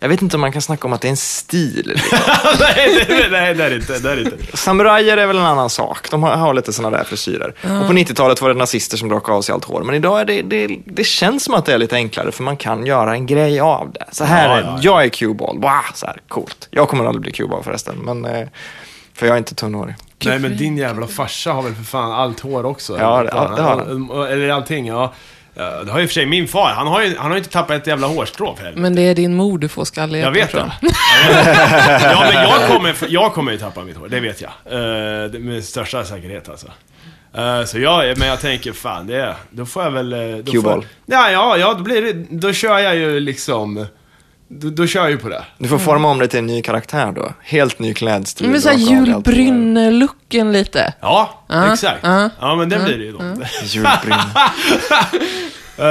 Jag 0.00 0.08
vet 0.08 0.22
inte 0.22 0.36
om 0.36 0.40
man 0.40 0.52
kan 0.52 0.62
snacka 0.62 0.86
om 0.86 0.92
att 0.92 1.00
det 1.00 1.08
är 1.08 1.10
en 1.10 1.16
stil. 1.16 1.82
liksom. 1.86 2.18
nej, 2.60 3.04
det, 3.08 3.28
nej, 3.30 3.54
det 3.54 3.64
är 3.64 3.74
inte. 3.76 3.98
Det 3.98 4.10
är 4.10 4.20
inte. 4.20 4.56
Samurajer 4.56 5.16
är 5.16 5.26
väl 5.26 5.36
en 5.36 5.44
annan 5.44 5.70
sak. 5.70 6.10
De 6.10 6.22
har, 6.22 6.36
har 6.36 6.54
lite 6.54 6.72
sådana 6.72 6.96
där 6.96 7.04
frisyrer. 7.04 7.48
Och 7.80 7.86
på 7.86 7.92
90-talet 7.92 8.40
var 8.40 8.48
det 8.48 8.54
nazister 8.54 8.96
som 8.96 9.10
rakade 9.10 9.38
av 9.38 9.42
sig 9.42 9.52
allt 9.52 9.64
hår. 9.64 9.82
Men 9.82 9.94
idag 9.94 10.20
är 10.20 10.24
det, 10.24 10.42
det, 10.42 10.78
det 10.84 11.04
känns 11.04 11.44
som 11.44 11.54
att 11.54 11.66
det 11.66 11.74
är 11.74 11.78
lite 11.78 11.96
enklare 11.96 12.32
för 12.32 12.42
man 12.42 12.56
kan 12.56 12.86
göra 12.86 13.12
en 13.14 13.26
grej 13.26 13.60
av 13.60 13.92
det. 13.92 14.04
Så 14.12 14.24
här 14.24 14.48
Ja, 14.48 14.56
är 14.56 14.60
ja, 14.60 14.66
ja. 14.66 14.78
jag 14.82 15.04
är 15.04 15.08
cue-ball. 15.08 15.58
Wow, 15.58 15.72
så 15.94 16.06
här, 16.06 16.16
coolt. 16.28 16.68
Jag 16.70 16.88
kommer 16.88 17.04
aldrig 17.04 17.22
bli 17.22 17.32
cue-ball 17.32 17.62
förresten. 17.62 17.96
Men, 17.96 18.24
eh, 18.24 18.48
för 19.14 19.26
jag 19.26 19.34
är 19.34 19.38
inte 19.38 19.54
tunnhårig. 19.54 19.94
Nej, 20.24 20.38
men 20.38 20.56
din 20.56 20.76
jävla 20.76 21.06
farsa 21.06 21.52
har 21.52 21.62
väl 21.62 21.74
för 21.74 21.82
fan 21.84 22.12
allt 22.12 22.40
hår 22.40 22.66
också? 22.66 22.98
Ja, 22.98 23.20
eller? 23.20 23.30
det- 23.30 23.56
det 23.56 23.62
har 23.62 23.76
han. 23.76 24.26
Eller 24.32 24.48
allting, 24.48 24.86
ja. 24.86 25.12
Det 25.54 25.90
har 25.90 26.00
ju 26.00 26.06
för 26.06 26.14
sig 26.14 26.26
min 26.26 26.48
far. 26.48 26.68
Han 26.76 26.86
har 26.86 27.02
ju, 27.02 27.16
han 27.16 27.26
har 27.26 27.32
ju 27.32 27.38
inte 27.38 27.50
tappat 27.50 27.76
ett 27.76 27.86
jävla 27.86 28.06
hårstrå 28.06 28.54
för 28.56 28.62
helvete. 28.64 28.80
Men 28.82 28.94
det 28.94 29.02
är 29.02 29.14
din 29.14 29.34
mor 29.34 29.58
du 29.58 29.68
får 29.68 29.84
skallighet 29.84 30.24
Jag 30.24 30.32
vet 30.32 30.52
det. 30.52 30.72
Ja, 32.02 32.24
men 32.32 32.48
jag 32.48 32.68
kommer, 32.68 32.94
jag 33.08 33.32
kommer 33.34 33.52
ju 33.52 33.58
tappa 33.58 33.84
mitt 33.84 33.96
hår, 33.96 34.08
det 34.08 34.20
vet 34.20 34.40
jag. 34.42 34.50
Eh, 34.66 35.30
med 35.40 35.64
största 35.64 36.04
säkerhet 36.04 36.48
alltså. 36.48 36.66
Eh, 37.34 37.64
så 37.64 37.78
jag, 37.78 38.18
men 38.18 38.28
jag 38.28 38.40
tänker 38.40 38.72
fan, 38.72 39.06
det, 39.06 39.36
då 39.50 39.66
får 39.66 39.82
jag 39.82 39.90
väl... 39.90 40.12
eh, 40.12 40.18
får, 40.18 40.52
Cue-ball. 40.52 40.86
ja, 41.06 41.30
ja, 41.30 41.56
ja, 41.56 41.74
då 41.74 41.82
blir 41.82 42.02
det, 42.02 42.12
då 42.30 42.52
kör 42.52 42.78
jag 42.78 42.96
ju 42.96 43.20
liksom... 43.20 43.86
Då, 44.52 44.70
då 44.70 44.86
kör 44.86 45.00
jag 45.00 45.10
ju 45.10 45.18
på 45.18 45.28
det. 45.28 45.44
Du 45.58 45.68
får 45.68 45.78
forma 45.78 46.08
om 46.08 46.18
det 46.18 46.28
till 46.28 46.38
en 46.38 46.46
ny 46.46 46.62
karaktär 46.62 47.12
då. 47.12 47.32
Helt 47.42 47.78
ny 47.78 47.94
klädstil. 47.94 48.48
Men 48.50 48.60
såhär 48.60 48.76
dig 48.76 48.84
julbrynne-looken 48.90 50.52
lite. 50.52 50.94
Ja, 51.00 51.44
Ja, 51.48 51.72
exakt. 51.72 51.98
ja, 52.02 52.30
Ja, 52.40 52.56
men 52.56 52.68
det 52.68 52.78
blir 52.78 52.98
det 52.98 53.04
ju 53.04 53.12
då. 53.12 53.18
Julbrynne. 53.62 54.24
Eh, 55.78 55.86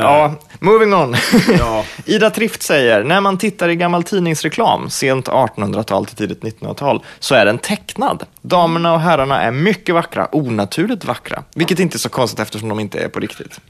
Ja, 0.00 0.34
moving 0.58 0.94
on. 0.94 1.16
ja. 1.58 1.84
Ida 2.04 2.30
Trift 2.30 2.62
säger, 2.62 3.04
när 3.04 3.20
man 3.20 3.38
tittar 3.38 3.68
i 3.68 3.76
gammal 3.76 4.02
tidningsreklam, 4.02 4.90
sent 4.90 5.28
1800-tal 5.28 6.06
till 6.06 6.16
tidigt 6.16 6.40
1900-tal, 6.42 7.02
så 7.18 7.34
är 7.34 7.46
den 7.46 7.58
tecknad. 7.58 8.22
Damerna 8.42 8.92
och 8.92 9.00
herrarna 9.00 9.42
är 9.42 9.50
mycket 9.50 9.94
vackra, 9.94 10.28
onaturligt 10.32 11.04
vackra. 11.04 11.42
Vilket 11.54 11.78
inte 11.78 11.96
är 11.96 11.98
så 11.98 12.08
konstigt 12.08 12.40
eftersom 12.40 12.68
de 12.68 12.80
inte 12.80 12.98
är 12.98 13.08
på 13.08 13.20
riktigt. 13.20 13.60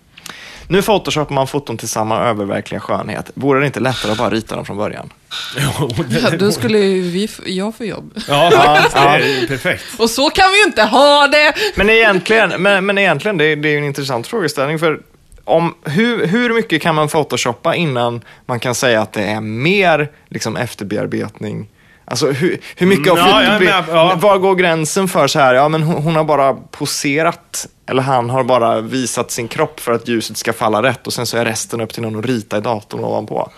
Nu 0.69 0.83
photoshopar 0.83 1.35
man 1.35 1.47
foton 1.47 1.77
till 1.77 1.89
samma 1.89 2.21
öververkliga 2.21 2.81
skönhet. 2.81 3.31
Vore 3.35 3.61
det 3.61 3.67
inte 3.67 3.81
lättare 3.81 4.13
att 4.13 4.19
bara 4.19 4.31
rita 4.31 4.57
dem 4.57 4.65
från 4.65 4.77
början? 4.77 5.13
Jo, 5.81 5.91
det- 6.09 6.21
Ja, 6.23 6.31
då 6.31 6.53
skulle 6.53 6.79
vi, 6.79 7.29
jag 7.47 7.75
få 7.77 7.85
jobb. 7.85 8.15
Ja, 8.29 8.79
ju 9.41 9.47
perfekt. 9.47 9.85
Och 9.99 10.11
så 10.11 10.31
kan 10.31 10.51
vi 10.53 10.59
ju 10.59 10.65
inte 10.65 10.83
ha 10.83 11.27
det! 11.27 11.53
Men 11.77 11.91
egentligen, 11.91 12.63
men, 12.63 12.87
men 12.87 12.99
egentligen 12.99 13.39
det, 13.39 13.45
är- 13.45 13.57
det 13.57 13.69
är 13.69 13.73
ju 13.73 13.79
en 13.79 13.85
intressant 13.85 14.27
frågeställning 14.27 14.79
för 14.79 15.01
om, 15.45 15.75
hur, 15.85 16.27
hur 16.27 16.55
mycket 16.55 16.83
kan 16.83 16.95
man 16.95 17.09
photoshoppa 17.09 17.75
innan 17.75 18.21
man 18.47 18.61
kan 18.61 18.75
säga 18.75 19.01
att 19.03 19.13
det 19.13 19.23
är 19.23 19.41
mer 19.41 20.11
liksom, 20.29 20.57
efterbearbetning? 20.57 21.69
Alltså 22.05 22.31
hur, 22.31 22.61
hur 22.77 22.87
mycket 22.87 23.13
av 23.13 23.19
Mm, 23.19 23.29
ja, 23.45 23.59
med, 23.59 23.85
ja. 23.89 24.15
Var 24.21 24.39
går 24.39 24.55
gränsen 24.55 25.09
för 25.09 25.27
så 25.27 25.39
här, 25.39 25.55
ja 25.55 25.69
men 25.69 25.83
hon, 25.83 26.03
hon 26.03 26.17
har 26.17 26.25
bara 26.25 26.55
poserat, 26.55 27.67
eller 27.87 28.03
han 28.03 28.31
har 28.31 28.45
bara 28.45 28.81
visat 28.81 29.31
sin 29.31 29.49
kropp 29.49 29.81
för 29.81 29.93
att 29.93 30.09
ljuset 30.09 30.37
ska 30.37 30.53
falla 30.53 30.83
rätt 30.83 31.07
och 31.07 31.13
sen 31.13 31.27
så 31.27 31.37
är 31.37 31.45
resten 31.45 31.81
upp 31.81 31.93
till 31.93 32.03
någon 32.03 32.19
att 32.19 32.27
rita 32.27 32.59
i 32.59 32.61
datorn 32.61 33.05
ovanpå. 33.05 33.51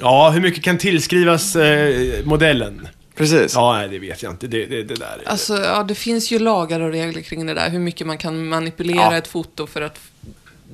Ja, 0.00 0.30
hur 0.30 0.40
mycket 0.40 0.64
kan 0.64 0.78
tillskrivas 0.78 1.56
eh, 1.56 2.24
modellen? 2.24 2.88
Precis. 3.16 3.54
Ja, 3.54 3.72
nej, 3.72 3.88
det 3.88 3.98
vet 3.98 4.22
jag 4.22 4.32
inte. 4.32 4.46
Det, 4.46 4.66
det, 4.66 4.82
det 4.82 4.94
där 4.94 5.20
är... 5.24 5.28
Alltså, 5.30 5.58
ja, 5.58 5.82
det 5.82 5.94
finns 5.94 6.30
ju 6.30 6.38
lagar 6.38 6.80
och 6.80 6.90
regler 6.90 7.22
kring 7.22 7.46
det 7.46 7.54
där. 7.54 7.70
Hur 7.70 7.78
mycket 7.78 8.06
man 8.06 8.18
kan 8.18 8.48
manipulera 8.48 8.96
Ja. 9.02 9.16
ett 9.16 9.28
foto 9.28 9.66
för 9.66 9.82
att 9.82 9.98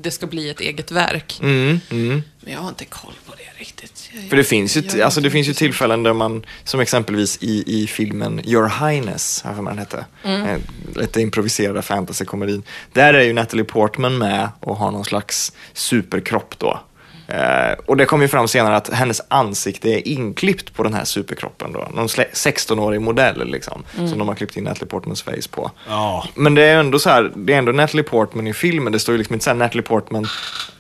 det 0.00 0.10
ska 0.10 0.26
bli 0.26 0.50
ett 0.50 0.60
eget 0.60 0.90
verk. 0.90 1.38
Mm, 1.42 1.80
mm. 1.90 2.22
Men 2.40 2.52
jag 2.52 2.60
har 2.60 2.68
inte 2.68 2.84
koll 2.84 3.12
på 3.26 3.32
det 3.36 3.60
riktigt. 3.60 4.10
Jag- 4.14 4.28
För 4.30 4.36
det 4.36 4.44
finns 4.44 4.76
ju, 4.76 4.80
jag- 4.80 5.00
alltså 5.00 5.20
det 5.20 5.30
finns 5.30 5.48
ju 5.48 5.52
tillfällen 5.54 6.02
där 6.02 6.12
man, 6.12 6.46
som 6.64 6.80
exempelvis 6.80 7.38
i, 7.40 7.82
i 7.82 7.86
filmen 7.86 8.40
Your 8.48 8.68
Highness, 8.88 9.42
har 9.42 9.54
den 9.62 9.78
hette, 9.78 10.06
eh, 10.24 10.56
lite 10.96 11.20
improviserade 11.20 11.82
fantasykomedin. 11.82 12.62
Där 12.92 13.14
är 13.14 13.22
ju 13.22 13.32
Natalie 13.32 13.64
Portman 13.64 14.18
med 14.18 14.48
och 14.60 14.76
har 14.76 14.90
någon 14.90 15.04
slags 15.04 15.52
superkropp 15.72 16.58
då. 16.58 16.80
Eh, 17.28 17.72
och 17.86 17.96
det 17.96 18.04
kom 18.04 18.22
ju 18.22 18.28
fram 18.28 18.48
senare 18.48 18.76
att 18.76 18.88
hennes 18.92 19.20
ansikte 19.28 19.88
är 19.90 20.08
inklippt 20.08 20.74
på 20.74 20.82
den 20.82 20.94
här 20.94 21.04
superkroppen 21.04 21.72
då. 21.72 21.88
Någon 21.94 22.06
slä- 22.06 22.32
16-årig 22.32 23.00
modell 23.00 23.48
liksom, 23.50 23.84
som 23.96 24.18
de 24.18 24.28
har 24.28 24.34
klippt 24.34 24.56
in 24.56 24.64
Natalie 24.64 24.88
Portmans 24.88 25.22
face 25.22 25.48
på. 25.50 25.70
Ja. 25.88 26.24
Men 26.34 26.54
det 26.54 26.62
är 26.64 26.76
ändå 26.78 26.98
så 26.98 27.10
här, 27.10 27.32
det 27.34 27.52
är 27.54 27.58
ändå 27.58 27.72
Natalie 27.72 28.02
Portman 28.02 28.46
i 28.46 28.52
filmen. 28.52 28.92
Det 28.92 28.98
står 28.98 29.12
ju 29.12 29.18
liksom 29.18 29.34
inte 29.34 29.44
så 29.44 29.50
här 29.50 29.56
Natalie 29.56 29.82
Portman 29.82 30.26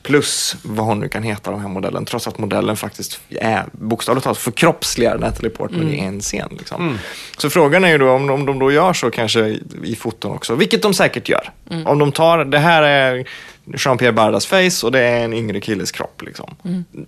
plus 0.02 0.56
vad 0.62 0.86
hon 0.86 1.00
nu 1.00 1.08
kan 1.08 1.22
heta, 1.22 1.50
den 1.50 1.60
här 1.60 1.68
modellen. 1.68 2.04
Trots 2.04 2.28
att 2.28 2.38
modellen 2.38 2.76
faktiskt 2.76 3.20
är 3.30 3.64
bokstavligt 3.72 4.24
talat 4.24 4.38
förkroppsligar 4.38 5.18
Natalie 5.18 5.50
Portman 5.50 5.88
i 5.88 5.98
en 5.98 6.20
scen. 6.20 6.48
Liksom. 6.58 6.98
Så 7.38 7.50
frågan 7.50 7.84
är 7.84 7.88
ju 7.88 7.98
då 7.98 8.10
om, 8.10 8.30
om 8.30 8.46
de 8.46 8.58
då 8.58 8.72
gör 8.72 8.92
så 8.92 9.10
kanske 9.10 9.40
i, 9.40 9.62
i 9.84 9.96
foton 9.96 10.32
också, 10.32 10.54
vilket 10.54 10.82
de 10.82 10.94
säkert 10.94 11.28
gör. 11.28 11.50
Om 11.86 11.98
de 11.98 12.12
tar, 12.12 12.44
det 12.44 12.58
här 12.58 12.82
är 12.82 13.28
Jean-Pierre 13.74 14.12
Bardas 14.12 14.46
face 14.46 14.86
och 14.86 14.92
det 14.92 15.00
är 15.00 15.24
en 15.24 15.32
yngre 15.32 15.60
killes 15.60 15.92
kropp. 15.92 16.22
Liksom. 16.22 16.54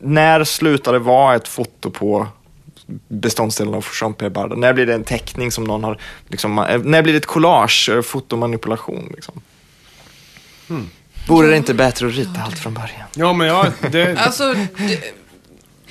När 0.00 0.44
slutar 0.44 0.92
det 0.92 0.98
vara 0.98 1.36
ett 1.36 1.48
foto 1.48 1.90
på 1.90 2.26
beståndsdelen 3.08 3.74
av 3.74 3.84
Jean-Pierre 4.00 4.30
Barda? 4.30 4.56
När 4.56 4.72
blir 4.72 4.86
det 4.86 4.94
en 4.94 5.04
teckning 5.04 5.52
som 5.52 5.64
någon 5.64 5.84
har, 5.84 6.00
liksom, 6.28 6.58
eh, 6.58 6.78
när 6.78 7.02
blir 7.02 7.12
det 7.12 7.18
ett 7.18 7.26
collage, 7.26 7.88
eh, 7.92 8.02
fotomanipulation? 8.02 9.12
Liksom? 9.14 9.42
Vore 11.28 11.48
det 11.48 11.56
inte 11.56 11.74
bättre 11.74 12.06
att 12.06 12.14
rita 12.14 12.40
allt 12.44 12.58
från 12.58 12.74
början? 12.74 13.08
Ja, 13.14 13.32
men 13.32 13.46
ja, 13.46 13.66
det... 13.90 14.16
Alltså, 14.18 14.54
det, 14.54 15.14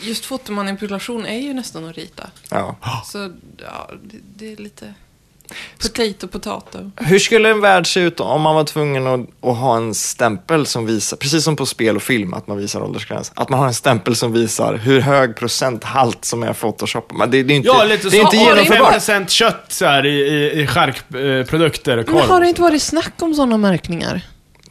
just 0.01 0.25
fotomanipulation 0.25 1.25
är 1.25 1.39
ju 1.39 1.53
nästan 1.53 1.85
att 1.89 1.95
rita. 1.95 2.29
Ja. 2.49 2.75
Så, 3.05 3.31
ja, 3.57 3.89
det, 4.03 4.17
det 4.35 4.51
är 4.51 4.55
lite 4.57 4.93
potato 5.81 6.27
potato. 6.27 6.91
Hur 6.95 7.19
skulle 7.19 7.49
en 7.49 7.61
värld 7.61 7.87
se 7.93 7.99
ut 7.99 8.19
om 8.19 8.41
man 8.41 8.55
var 8.55 8.63
tvungen 8.63 9.07
att, 9.07 9.19
att 9.49 9.57
ha 9.57 9.77
en 9.77 9.93
stämpel 9.93 10.65
som 10.65 10.85
visar, 10.85 11.17
precis 11.17 11.43
som 11.43 11.55
på 11.55 11.65
spel 11.65 11.95
och 11.95 12.01
film, 12.03 12.33
att 12.33 12.47
man 12.47 12.57
visar 12.57 12.81
åldersgräns, 12.81 13.31
att 13.35 13.49
man 13.49 13.59
har 13.59 13.67
en 13.67 13.73
stämpel 13.73 14.15
som 14.15 14.33
visar 14.33 14.75
hur 14.75 14.99
hög 15.01 15.35
procenthalt 15.35 16.25
som 16.25 16.43
är 16.43 16.53
Photoshop. 16.53 17.11
Men 17.13 17.31
det, 17.31 17.43
det 17.43 17.53
är 17.53 17.55
inte, 17.55 17.67
Ja, 17.67 17.83
lite 17.83 18.09
det 18.09 18.17
är 18.17 18.21
så. 18.21 18.25
inte 18.25 18.37
Ja, 18.37 18.55
det 18.55 18.61
är 18.61 18.63
genomförbart. 18.63 18.93
5% 18.93 19.27
kött 19.27 19.65
så 19.67 19.85
här 19.85 20.05
i, 20.05 20.19
i, 20.19 20.61
i 20.61 20.67
charkprodukter. 20.67 22.05
Men 22.07 22.29
har 22.29 22.41
det 22.41 22.47
inte 22.49 22.61
varit 22.61 22.81
snack 22.81 23.13
om 23.21 23.33
sådana 23.33 23.57
märkningar? 23.57 24.21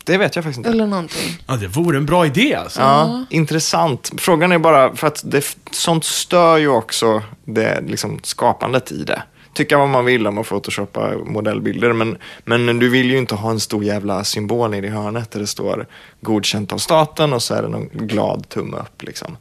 Det 0.04 0.18
vet 0.18 0.36
jag 0.36 0.44
faktiskt 0.44 0.58
inte. 0.58 0.70
Eller 0.70 0.86
någonting? 0.86 1.38
Ja, 1.46 1.56
det 1.56 1.66
vore 1.66 1.96
en 1.96 2.06
bra 2.06 2.26
idé 2.26 2.54
alltså. 2.54 2.80
Ja, 2.80 3.24
intressant. 3.30 4.12
Frågan 4.18 4.52
är 4.52 4.58
bara, 4.58 4.96
för 4.96 5.06
att 5.06 5.22
det, 5.24 5.56
sånt 5.70 6.04
stör 6.04 6.56
ju 6.56 6.68
också 6.68 7.22
det, 7.44 7.80
liksom, 7.86 8.20
skapandet 8.22 8.92
i 8.92 9.04
det. 9.04 9.22
Tycka 9.58 9.78
vad 9.78 9.88
man 9.88 10.04
vill 10.04 10.26
om 10.26 10.38
att 10.38 10.46
photoshoppa 10.46 11.12
modellbilder, 11.24 11.92
men, 11.92 12.18
men 12.44 12.78
du 12.78 12.88
vill 12.88 13.10
ju 13.10 13.18
inte 13.18 13.34
ha 13.34 13.50
en 13.50 13.60
stor 13.60 13.84
jävla 13.84 14.24
symbol 14.24 14.74
i 14.74 14.88
hörnet 14.88 15.30
där 15.30 15.40
det 15.40 15.46
står 15.46 15.86
godkänt 16.20 16.72
av 16.72 16.78
staten 16.78 17.32
och 17.32 17.42
så 17.42 17.54
är 17.54 17.62
det 17.62 17.68
någon 17.68 17.88
glad 17.92 18.48
tumme 18.48 18.76
upp. 18.76 19.02
Liksom. 19.02 19.36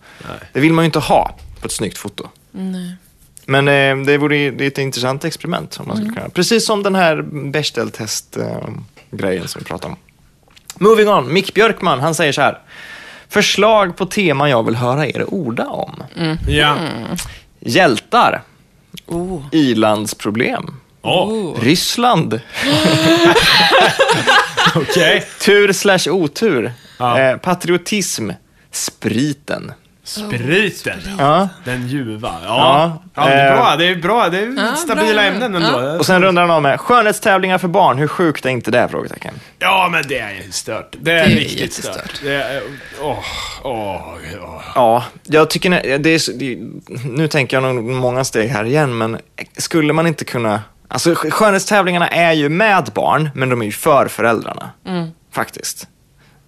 Det 0.54 0.60
vill 0.60 0.74
man 0.74 0.84
ju 0.84 0.86
inte 0.86 1.00
ha 1.00 1.36
på 1.62 1.66
ett 1.66 1.72
snyggt 1.72 1.98
foto. 1.98 2.28
Nej. 2.52 2.96
Men 3.46 3.68
eh, 3.68 4.06
det 4.06 4.18
vore 4.18 4.52
det 4.52 4.64
är 4.64 4.68
ett 4.68 4.78
intressant 4.78 5.26
experiment. 5.26 5.78
Om 5.80 5.88
man 5.88 5.98
skulle 5.98 6.14
kunna. 6.14 6.30
Precis 6.30 6.66
som 6.66 6.84
den 6.84 6.96
här 6.96 7.22
Bechdel-test-grejen 7.52 9.48
som 9.48 9.60
vi 9.60 9.66
pratade 9.66 9.94
om. 9.94 10.00
Moving 10.88 11.10
on, 11.10 11.34
Mick 11.34 11.54
Björkman, 11.54 12.00
han 12.00 12.16
säger 12.16 12.32
så 12.32 12.42
här. 12.42 12.60
Förslag 13.30 13.98
på 13.98 14.06
teman 14.06 14.50
jag 14.50 14.64
vill 14.64 14.76
höra 14.76 15.08
er 15.08 15.26
orda 15.28 15.68
om. 15.68 16.04
Ja. 16.48 16.76
Hjältar, 17.60 18.42
Oh. 19.06 19.42
ilandsproblem, 19.52 20.66
Oh. 21.02 21.56
Ryssland, 21.62 22.34
okej. 24.76 25.24
tur 25.46 25.74
slash 25.74 26.08
otur, 26.08 26.72
Ja. 27.00 27.20
eh, 27.20 27.38
patriotism, 27.38 28.30
spriten. 28.72 29.72
Spriten. 30.08 31.00
Ja. 31.20 31.50
Den 31.64 31.88
ljuva. 31.88 32.36
Ja. 32.44 33.02
Ja, 33.16 33.22
Ja, 33.24 33.28
det 33.28 33.34
är 33.34 33.52
eh, 33.52 33.56
bra. 33.58 33.76
Det 33.76 33.86
är 33.90 33.96
bra. 33.96 34.30
Det 34.30 34.40
är 34.40 34.54
Ja, 34.58 34.76
stabila 34.76 35.14
bra. 35.14 35.22
ämnen 35.24 35.56
ändå. 35.56 35.82
Ja. 35.82 35.98
Och 36.00 36.06
sen 36.06 36.22
rundar 36.22 36.42
han 36.42 36.52
av 36.52 36.62
med 36.62 36.80
skönhetstävlingar 36.80 37.58
för 37.58 37.68
barn, 37.68 37.98
hur 37.98 38.08
sjukt 38.08 38.46
är 38.46 38.50
inte 38.50 38.72
det? 38.72 38.88
Frågetecken. 38.92 39.34
Ja, 39.60 39.90
men 39.92 40.04
det 40.08 40.20
är 40.20 40.52
stört. 40.52 40.96
Det 41.02 41.12
är, 41.12 41.16
Det 41.16 41.22
är 41.34 41.36
riktigt 41.38 41.74
stört. 41.74 42.22
Det 42.24 42.34
är... 42.34 42.62
Åh, 43.02 43.20
åh, 43.64 44.02
åh. 44.42 44.62
Ja, 44.76 45.04
jag 45.24 45.50
tycker 45.50 45.70
det 46.00 46.10
är, 46.10 47.08
nu 47.18 47.28
tänker 47.28 47.58
jag 47.62 47.76
nog 47.76 47.84
många 47.84 48.24
steg 48.24 48.50
här 48.50 48.64
igen, 48.64 48.98
men 48.98 49.18
skulle 49.58 49.94
man 49.94 50.08
inte 50.08 50.26
kunna... 50.26 50.62
Alltså 50.88 51.14
sk- 51.14 51.30
skönhetstävlingarna 51.30 52.08
är 52.08 52.34
ju 52.34 52.50
med 52.50 52.90
barn, 52.96 53.30
men 53.36 53.50
de 53.50 53.62
är 53.62 53.66
ju 53.66 53.72
för 53.72 54.08
föräldrarna. 54.08 54.70
Faktiskt. 55.34 55.88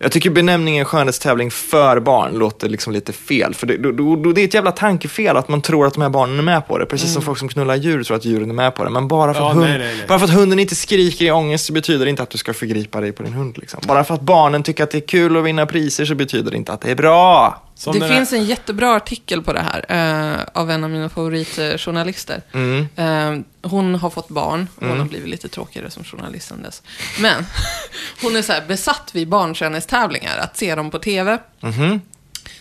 Jag 0.02 0.12
tycker 0.12 0.30
benämningen 0.30 0.86
skönhetstävling 0.86 1.52
för 1.52 2.00
barn 2.00 2.34
låter 2.34 2.70
liksom 2.70 2.94
lite 2.94 3.14
fel. 3.14 3.54
För 3.54 3.68
det, 3.68 3.78
då, 3.78 4.16
då, 4.16 4.32
det 4.32 4.42
är 4.42 4.46
ett 4.46 4.54
jävla 4.54 4.72
tankefel 4.72 5.38
att 5.38 5.48
man 5.50 5.62
tror 5.62 5.88
att 5.88 5.94
de 5.94 6.02
här 6.02 6.10
barnen 6.10 6.40
är 6.40 6.44
med 6.44 6.68
på 6.68 6.78
det. 6.78 6.86
Precis 6.86 7.14
som 7.14 7.22
folk 7.22 7.40
som 7.40 7.50
knullar 7.50 7.76
djur 7.76 8.04
tror 8.04 8.18
att 8.18 8.26
djuren 8.26 8.50
är 8.50 8.54
med 8.54 8.76
på 8.76 8.84
det. 8.84 8.90
Men 8.90 9.08
bara 9.08 9.34
för, 9.34 9.42
Ja, 9.42 9.50
att, 9.50 9.56
hund, 9.56 9.68
nej, 9.70 9.78
nej, 9.78 9.96
nej. 9.98 10.06
bara 10.08 10.20
för 10.20 10.26
att 10.26 10.34
hunden 10.34 10.60
inte 10.60 10.76
skriker 10.76 11.26
i 11.26 11.32
ångest 11.32 11.66
så 11.66 11.74
betyder 11.74 12.06
det 12.06 12.10
inte 12.10 12.24
att 12.24 12.30
du 12.30 12.38
ska 12.38 12.54
förgripa 12.54 13.02
dig 13.02 13.12
på 13.12 13.24
din 13.24 13.34
hund. 13.34 13.58
Liksom. 13.58 13.80
Bara 13.88 14.04
för 14.04 14.14
att 14.14 14.22
barnen 14.22 14.64
tycker 14.64 14.84
att 14.84 14.92
det 14.92 14.98
är 14.98 15.08
kul 15.08 15.38
att 15.38 15.44
vinna 15.44 15.66
priser 15.66 16.06
så 16.06 16.16
betyder 16.16 16.52
det 16.52 16.58
inte 16.58 16.74
att 16.74 16.82
det 16.82 16.92
är 16.92 16.96
bra. 16.96 17.62
Som 17.80 18.00
det 18.00 18.08
finns 18.08 18.34
en 18.34 18.46
jättebra 18.46 18.96
artikel 18.96 19.42
på 19.42 19.54
det 19.54 19.62
här 19.62 19.86
eh, 19.90 20.46
av 20.54 20.72
en 20.72 20.84
av 20.84 20.90
mina 20.90 21.10
favoritjournalister. 21.10 22.42
Mm. 22.54 22.88
Eh, 22.96 23.70
hon 23.70 23.96
har 23.96 24.10
fått 24.10 24.30
barn, 24.30 24.68
hon 24.76 25.00
har 25.00 25.06
blivit 25.06 25.30
lite 25.30 25.50
tråkigare 25.50 25.92
som 25.92 26.04
journalist 26.04 26.48
sen 26.48 26.62
dess. 26.64 26.84
Men 27.20 27.46
hon 28.22 28.36
är 28.36 28.42
så 28.42 28.54
här 28.54 28.66
besatt 28.68 29.12
vid 29.14 29.28
barnskönhetstävlingar, 29.28 30.38
att 30.38 30.58
se 30.58 30.76
dem 30.76 30.92
på 30.92 31.00
TV. 31.00 31.38
Mhm. 31.60 32.02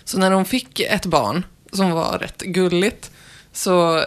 Så 0.04 0.18
när 0.18 0.30
hon 0.30 0.44
fick 0.44 0.80
ett 0.80 1.06
barn, 1.06 1.44
som 1.72 1.90
var 1.90 2.18
rätt 2.18 2.42
gulligt, 2.42 3.10
så 3.52 3.96
eh, 3.96 4.04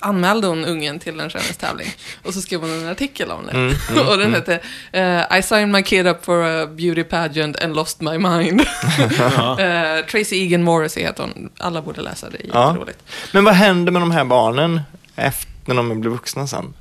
anmälde 0.00 0.46
hon 0.46 0.64
ungen 0.64 0.98
till 0.98 1.20
en 1.20 1.30
skönhetstävling. 1.30 1.88
Och 2.22 2.34
så 2.34 2.40
skrev 2.40 2.60
hon 2.60 2.70
en 2.70 2.88
artikel 2.88 3.30
om 3.30 3.46
det. 3.46 3.52
Mm, 3.52 3.74
och 4.08 4.18
den 4.18 4.34
hette 4.34 4.60
eh, 4.92 5.38
I 5.38 5.42
signed 5.42 5.68
my 5.68 5.82
kid 5.82 6.06
up 6.06 6.24
for 6.24 6.42
a 6.44 6.66
beauty 6.66 7.02
pageant 7.04 7.62
and 7.62 7.76
lost 7.76 8.00
my 8.00 8.18
mind. 8.18 8.60
Eh, 9.58 10.04
Tracy 10.10 10.36
Egan 10.36 10.62
Morrissey 10.62 11.02
heter 11.02 11.22
hon. 11.22 11.50
Alla 11.58 11.82
borde 11.82 12.00
läsa 12.02 12.30
det, 12.30 12.38
Ja. 12.52 12.68
jätteroligt. 12.68 12.98
Men 13.32 13.44
vad 13.44 13.54
händer 13.54 13.92
med 13.92 14.02
de 14.02 14.10
här 14.10 14.24
barnen 14.24 14.80
efter 15.16 15.48
när 15.64 15.74
de 15.74 16.00
blir 16.00 16.10
vuxna 16.10 16.46
sen? 16.46 16.74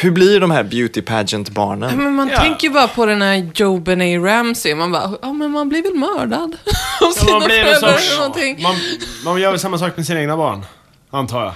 Hur 0.00 0.10
blir 0.10 0.40
de 0.40 0.50
här 0.50 0.62
beauty 0.62 1.02
pageant-barnen? 1.02 1.96
Men 1.96 2.14
man 2.14 2.28
Ja. 2.28 2.38
tänker 2.40 2.66
ju 2.68 2.72
bara 2.74 2.88
på 2.88 3.06
den 3.06 3.22
här 3.22 3.50
Joe 3.54 3.78
Benet 3.80 4.22
Ramsey. 4.22 4.74
Man 4.74 4.92
bara, 4.92 5.10
ja 5.22 5.32
men 5.32 5.50
man 5.50 5.68
blir 5.68 5.82
väl 5.82 5.94
mördad 5.94 6.56
av 7.00 7.10
sina 7.10 7.30
Ja, 7.30 7.38
man 7.38 7.46
blir 7.48 7.58
en 7.58 7.64
föräldrar 7.64 7.92
sorts... 7.92 8.08
eller 8.08 8.18
någonting. 8.18 8.62
Man, 8.62 8.76
man 9.24 9.40
gör 9.40 9.50
väl 9.50 9.60
samma 9.60 9.78
sak 9.78 9.96
med 9.96 10.06
sina 10.06 10.20
egna 10.20 10.36
barn. 10.36 10.64
Antar 11.10 11.44
jag. 11.44 11.52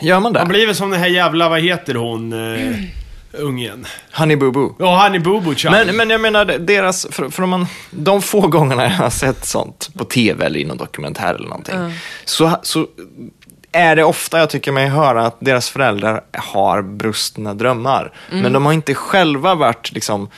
Gör 0.00 0.20
man 0.20 0.22
Man 0.22 0.32
det? 0.32 0.48
blir 0.48 0.66
väl 0.66 0.74
som 0.76 0.90
den 0.90 1.00
här 1.00 1.06
jävla, 1.08 1.48
vad 1.48 1.60
heter 1.60 1.94
hon, 1.94 2.32
eh, 2.32 2.76
ungen? 3.32 3.86
Honey 4.12 4.36
Boo 4.36 4.50
Boo. 4.50 4.76
Ja, 4.78 4.96
han 4.96 5.14
är 5.14 5.18
Bobo 5.18 5.54
Child. 5.54 5.72
Men, 5.72 5.96
men 5.96 6.10
jag 6.10 6.20
menar, 6.20 6.44
deras, 6.44 7.06
för, 7.10 7.28
för 7.28 7.42
om 7.42 7.50
man, 7.50 7.66
de 7.90 8.22
få 8.22 8.46
gångerna 8.46 8.82
jag 8.82 8.90
har 8.90 9.10
sett 9.10 9.44
sånt 9.46 9.88
på 9.98 10.04
tv 10.04 10.46
eller 10.46 10.60
i 10.60 10.64
någon 10.64 10.76
dokumentär 10.76 11.34
eller 11.34 11.48
någonting, 11.48 11.74
så, 12.24 12.50
så 12.62 12.86
är 13.72 13.96
det 13.96 14.04
ofta 14.04 14.38
jag 14.38 14.50
tycker 14.50 14.72
mig 14.72 14.88
höra 14.88 15.26
att 15.26 15.36
deras 15.40 15.70
föräldrar 15.70 16.20
har 16.32 16.82
brustna 16.82 17.54
drömmar. 17.54 18.12
Men 18.30 18.52
de 18.52 18.66
har 18.66 18.72
inte 18.72 18.94
själva 18.94 19.54
varit 19.54 19.92
liksom, 19.92 20.28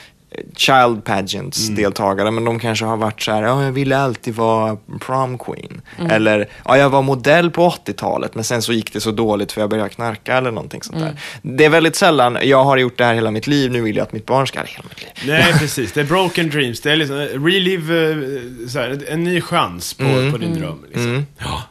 child 0.56 1.04
pageants 1.04 1.68
deltagare, 1.68 2.30
men 2.30 2.44
de 2.44 2.58
kanske 2.58 2.84
har 2.84 2.96
varit 2.96 3.22
så 3.22 3.32
här, 3.32 3.42
ja, 3.42 3.64
jag 3.64 3.72
ville 3.72 3.98
alltid 3.98 4.34
vara 4.34 4.76
prom 5.00 5.38
queen. 5.38 5.80
Eller, 6.10 6.48
ja, 6.64 6.78
jag 6.78 6.90
var 6.90 7.02
modell 7.02 7.50
på 7.50 7.68
80-talet, 7.68 8.34
men 8.34 8.44
sen 8.44 8.62
så 8.62 8.72
gick 8.72 8.92
det 8.92 9.00
så 9.00 9.10
dåligt 9.10 9.52
för 9.52 9.60
jag 9.60 9.70
började 9.70 9.90
knarka 9.90 10.36
eller 10.36 10.50
någonting 10.50 10.82
sånt 10.82 10.98
där. 10.98 11.20
Det 11.42 11.64
är 11.64 11.70
väldigt 11.70 11.96
sällan, 11.96 12.38
jag 12.42 12.64
har 12.64 12.76
gjort 12.76 12.98
det 12.98 13.04
här 13.04 13.14
hela 13.14 13.30
mitt 13.30 13.46
liv, 13.46 13.70
nu 13.70 13.80
vill 13.80 13.96
jag 13.96 14.02
att 14.02 14.12
mitt 14.12 14.26
barn 14.26 14.46
ska 14.46 14.58
ha 14.58 14.64
det 14.64 14.70
hela 14.70 14.88
mitt 14.88 15.02
liv. 15.02 15.10
Nej, 15.26 15.52
precis. 15.58 15.92
Det 15.92 16.00
är 16.00 16.04
broken 16.04 16.50
dreams. 16.50 16.80
Det 16.80 16.92
är 16.92 16.96
liksom, 16.96 17.16
relive, 17.16 18.10
eh, 18.10 18.68
så 18.68 18.78
här, 18.78 19.04
en 19.08 19.24
ny 19.24 19.40
chans 19.40 19.94
på, 19.94 20.04
på 20.32 20.38
din 20.38 20.54
dröm. 20.54 20.84
Liksom. 20.92 21.26
Ja. 21.38 21.62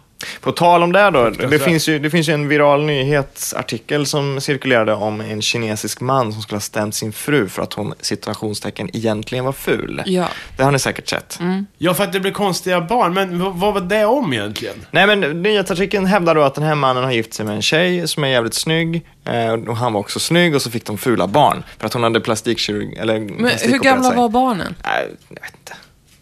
På 0.42 0.52
tal 0.52 0.84
om 0.84 0.92
det 0.92 1.10
då, 1.12 1.30
det 1.30 1.60
finns, 1.60 1.90
ju, 1.90 2.00
det 2.00 2.10
finns 2.10 2.30
ju 2.30 2.34
en 2.34 2.48
viral 2.48 2.84
nyhetsartikel 2.86 4.06
som 4.06 4.42
cirkulerade 4.42 4.94
om 4.94 5.22
en 5.22 5.42
kinesisk 5.42 6.02
man 6.02 6.34
som 6.34 6.42
skulle 6.42 6.56
ha 6.56 6.62
stämt 6.62 6.96
sin 6.96 7.14
fru 7.14 7.48
för 7.50 7.62
att 7.62 7.74
hon, 7.74 7.94
situationstecken, 8.02 8.90
egentligen 8.96 9.46
var 9.46 9.52
ful. 9.52 10.02
Ja. 10.06 10.28
Det 10.58 10.64
har 10.64 10.72
ni 10.72 10.80
säkert 10.80 11.10
sett. 11.10 11.40
ja, 11.78 11.94
för 11.94 12.04
att 12.04 12.14
det 12.14 12.20
blir 12.20 12.32
konstiga 12.32 12.82
barn. 12.82 13.14
Men 13.14 13.40
vad, 13.40 13.56
vad 13.56 13.74
var 13.74 13.82
det 13.82 14.06
om 14.06 14.34
egentligen? 14.34 14.76
Nej 14.92 15.08
men 15.08 15.42
nyhetsartikeln 15.44 16.06
hävdar 16.06 16.36
då 16.36 16.42
att 16.42 16.56
den 16.56 16.64
här 16.64 16.76
mannen 16.76 17.04
har 17.04 17.12
gift 17.12 17.34
sig 17.34 17.46
med 17.46 17.56
en 17.56 17.62
tjej 17.62 18.08
som 18.08 18.24
är 18.24 18.28
jävligt 18.28 18.54
snygg 18.54 19.02
eh, 19.26 19.54
och 19.54 19.78
han 19.78 19.94
var 19.94 20.00
också 20.00 20.20
snygg 20.20 20.56
och 20.56 20.62
så 20.62 20.72
fick 20.72 20.86
de 20.86 20.98
fula 20.98 21.28
barn 21.28 21.64
för 21.80 21.86
att 21.86 21.94
hon 21.94 22.04
hade 22.04 22.20
plastikkirurg 22.20 22.96
eller 22.98 23.20
Men 23.20 23.52
hur 23.62 23.80
gamla 23.80 24.10
sig. 24.10 24.18
var 24.18 24.30
barnen? 24.30 24.76
Nej, 24.84 25.08
jag 25.30 25.42
vet 25.42 25.54
inte. 25.60 25.74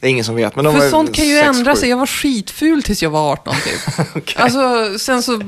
Det 0.01 0.07
är 0.07 0.11
ingen 0.11 0.25
som 0.25 0.35
vet. 0.35 0.55
Men 0.55 0.65
de 0.65 0.75
För 0.75 0.89
sånt 0.89 1.15
kan 1.15 1.25
ju 1.27 1.35
sex, 1.39 1.47
ändra 1.57 1.73
sju. 1.75 1.79
sig. 1.79 1.89
Jag 1.89 1.97
var 1.97 2.05
skitful 2.05 2.83
tills 2.83 3.03
jag 3.03 3.09
var 3.09 3.31
18 3.31 3.53
typ. 3.53 4.05
Okej. 4.15 4.35
Alltså, 4.43 4.99
sen 4.99 5.23
så 5.23 5.41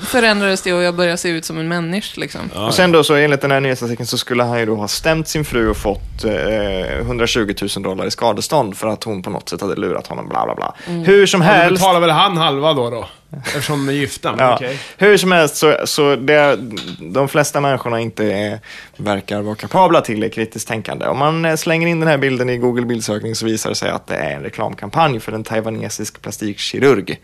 förändrades 0.00 0.62
det 0.62 0.72
och 0.72 0.82
jag 0.82 0.94
började 0.94 1.16
se 1.16 1.28
ut 1.28 1.44
som 1.44 1.58
en 1.58 1.68
människa 1.68 2.20
liksom. 2.20 2.40
Och 2.66 2.74
sen 2.74 2.92
då 2.92 3.04
så 3.04 3.14
enligt 3.14 3.40
den 3.40 3.50
här 3.50 3.60
nyhetsartikeln 3.60 4.06
så 4.06 4.18
skulle 4.18 4.42
han 4.42 4.58
ju 4.60 4.66
då 4.66 4.74
ha 4.74 4.88
stämt 4.88 5.28
sin 5.28 5.44
fru 5.44 5.68
och 5.70 5.76
fått 5.76 6.24
eh, 6.24 6.98
120 7.00 7.54
000 7.76 7.82
dollar 7.82 8.06
i 8.06 8.10
skadestånd 8.10 8.76
för 8.76 8.88
att 8.88 9.04
hon 9.04 9.22
på 9.22 9.30
något 9.30 9.48
sätt 9.48 9.60
hade 9.60 9.74
lurat 9.76 10.06
honom, 10.06 10.28
bla 10.28 10.44
bla 10.44 10.54
bla. 10.54 10.74
Mm. 10.86 11.04
Hur 11.04 11.26
som 11.26 11.40
Ja, 11.42 11.46
då 11.48 11.52
helst. 11.54 11.80
betalar 11.82 12.00
väl 12.00 12.10
han 12.10 12.36
halva 12.36 12.72
då, 12.74 12.90
då? 12.90 13.08
Eftersom 13.36 13.86
de 13.86 13.92
är 13.92 13.96
gifta. 13.96 14.34
Ja, 14.38 14.54
okej. 14.54 14.78
Hur 14.98 15.16
som 15.16 15.32
helst 15.32 15.56
så, 15.56 15.76
så 15.84 16.16
det, 16.16 16.58
de 16.98 17.28
flesta 17.28 17.60
människorna 17.60 18.00
inte 18.00 18.24
är, 18.32 18.60
verkar 18.96 19.42
vara 19.42 19.54
kapabla 19.54 20.00
till 20.00 20.22
är 20.22 20.28
kritiskt 20.28 20.68
tänkande. 20.68 21.06
Om 21.06 21.18
man 21.18 21.44
eh, 21.44 21.56
slänger 21.56 21.88
in 21.88 22.00
den 22.00 22.08
här 22.08 22.18
bilden 22.18 22.50
i 22.50 22.56
Google 22.56 22.86
bildsökning 22.86 23.34
så 23.34 23.46
visar 23.46 23.70
det 23.70 23.76
sig 23.76 23.90
att 23.90 24.06
det 24.06 24.16
är 24.16 24.36
en 24.36 24.42
reklamkampanj 24.42 25.20
för 25.20 25.32
en 25.32 25.44
taiwanesisk 25.44 26.22
plastikkirurg. 26.22 27.18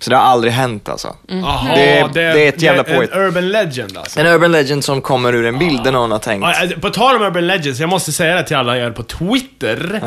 Så 0.00 0.10
det 0.10 0.16
har 0.16 0.22
aldrig 0.22 0.52
hänt 0.52 0.88
alltså. 0.88 1.16
Jaha, 1.28 1.74
Det- 1.74 2.10
det 2.14 2.22
är 2.44 2.48
ett 2.48 2.62
jävla 2.62 2.82
en 2.82 2.94
påhitt. 2.96 3.10
urban 3.14 3.48
legend 3.48 3.96
alltså. 3.98 4.20
En 4.20 4.26
urban 4.26 4.52
legend 4.52 4.84
som 4.84 5.00
kommer 5.02 5.34
ur 5.34 5.46
en 5.46 5.58
bild 5.58 5.84
där 5.84 5.92
någon 5.92 6.10
har 6.12 6.18
tänkt. 6.18 6.80
På 6.80 6.90
tal 6.90 7.16
om 7.16 7.22
Urban 7.22 7.46
Legends, 7.46 7.80
jag 7.80 7.88
måste 7.88 8.12
säga 8.12 8.34
det 8.36 8.42
till 8.44 8.56
alla 8.56 8.76
er 8.78 8.90
på 8.90 9.02
Twitter 9.02 10.00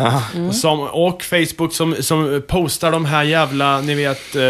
som, 0.52 0.80
och 0.82 1.24
Facebook 1.24 1.74
som, 1.74 1.96
som 2.00 2.42
postar 2.48 2.92
de 2.92 3.06
här 3.06 3.24
jävla, 3.24 3.82
ni 3.82 3.96
vet, 3.96 4.36
eh, 4.36 4.42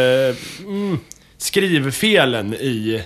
mm, 0.66 1.00
skrivfelen 1.38 2.54
i... 2.54 3.04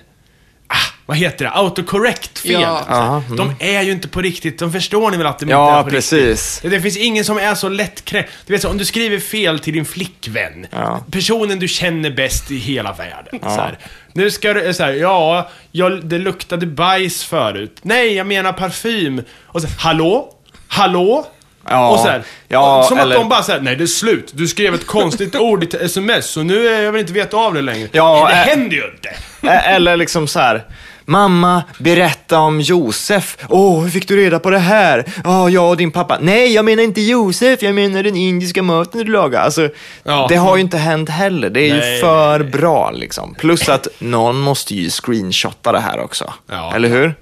Vad 1.11 1.17
heter 1.17 1.45
det? 1.45 1.51
Autocorrect-fel. 1.51 2.51
Ja. 2.61 2.81
Ja, 2.89 3.23
De 3.37 3.55
är 3.59 3.81
ju 3.81 3.91
inte 3.91 4.07
på 4.07 4.21
riktigt, 4.21 4.59
de 4.59 4.71
förstår 4.71 5.11
ni 5.11 5.17
väl 5.17 5.27
att 5.27 5.39
de 5.39 5.49
Ja, 5.49 5.67
inte 5.69 5.79
är 5.79 5.83
på 5.83 5.89
precis. 5.89 6.55
riktigt? 6.55 6.71
Det 6.71 6.81
finns 6.81 6.97
ingen 6.97 7.25
som 7.25 7.37
är 7.37 7.55
så 7.55 7.69
lättkränkt. 7.69 8.29
Du 8.45 8.53
vet 8.53 8.61
så, 8.61 8.69
om 8.69 8.77
du 8.77 8.85
skriver 8.85 9.19
fel 9.19 9.59
till 9.59 9.73
din 9.73 9.85
flickvän, 9.85 10.67
Ja. 10.71 11.03
personen 11.11 11.59
du 11.59 11.67
känner 11.67 12.09
bäst 12.11 12.51
i 12.51 12.57
hela 12.57 12.93
världen. 12.93 13.39
Så 13.41 13.49
här. 13.49 13.77
Nu 14.13 14.31
ska 14.31 14.53
du, 14.53 14.73
så 14.73 14.83
här, 14.83 14.93
ja, 14.93 15.49
jag, 15.71 16.05
det 16.05 16.17
luktade 16.17 16.65
bajs 16.65 17.23
förut. 17.23 17.77
Nej, 17.81 18.13
jag 18.13 18.27
menar 18.27 18.53
parfym. 18.53 19.21
Och 19.45 19.61
så, 19.61 19.67
hallå? 19.79 20.33
Hallå? 20.67 21.25
Ja, 21.69 21.89
och 21.91 21.99
så 21.99 22.07
här, 22.07 22.23
ja, 22.47 22.85
som 22.87 22.97
eller- 22.97 23.15
att 23.15 23.21
de 23.21 23.29
bara 23.29 23.43
säger 23.43 23.61
nej 23.61 23.75
det 23.75 23.83
är 23.83 23.87
slut. 23.87 24.31
Du 24.35 24.47
skrev 24.47 24.73
ett 24.73 24.87
konstigt 24.87 25.35
ord 25.39 25.63
i 25.63 25.67
ett 25.67 25.73
sms, 25.73 26.25
så 26.25 26.43
nu 26.43 26.67
är 26.67 26.81
jag 26.81 26.91
vill 26.91 27.01
inte 27.01 27.13
veta 27.13 27.37
av 27.37 27.53
det 27.53 27.61
längre. 27.61 27.89
Ja, 27.91 28.27
det 28.29 28.35
äh- 28.35 28.43
händer 28.57 28.75
ju 28.75 28.83
inte. 28.91 29.09
Eller 29.49 29.97
liksom 29.97 30.27
så 30.27 30.39
här. 30.39 30.63
Mamma, 31.05 31.63
berätta 31.79 32.39
om 32.39 32.61
Josef. 32.61 33.37
Åh, 33.49 33.81
hur 33.83 33.89
fick 33.89 34.07
du 34.07 34.15
reda 34.17 34.39
på 34.39 34.49
det 34.49 34.59
här? 34.59 35.05
Ja, 35.23 35.49
jag 35.49 35.69
och 35.69 35.77
din 35.77 35.91
pappa. 35.91 36.17
Nej, 36.21 36.53
jag 36.53 36.65
menar 36.65 36.83
inte 36.83 37.01
Josef, 37.01 37.63
jag 37.63 37.75
menar 37.75 38.03
den 38.03 38.15
indiska 38.15 38.63
maten 38.63 39.05
du 39.05 39.11
lagar. 39.11 39.41
Alltså, 39.41 39.69
Ja. 40.03 40.25
det 40.29 40.35
har 40.35 40.55
ju 40.55 40.61
inte 40.61 40.77
hänt 40.77 41.09
heller. 41.09 41.49
Det 41.49 41.69
är 41.69 41.77
Nej, 41.77 41.95
ju 41.95 42.01
för 42.01 42.43
bra 42.43 42.91
liksom. 42.91 43.35
Plus 43.39 43.69
att 43.69 43.87
någon 43.99 44.39
måste 44.39 44.75
ju 44.75 44.89
screenshotta 44.89 45.71
det 45.71 45.79
här 45.79 45.99
också. 45.99 46.33
Ja. 46.51 46.75
Eller 46.75 46.89
hur? 46.89 47.15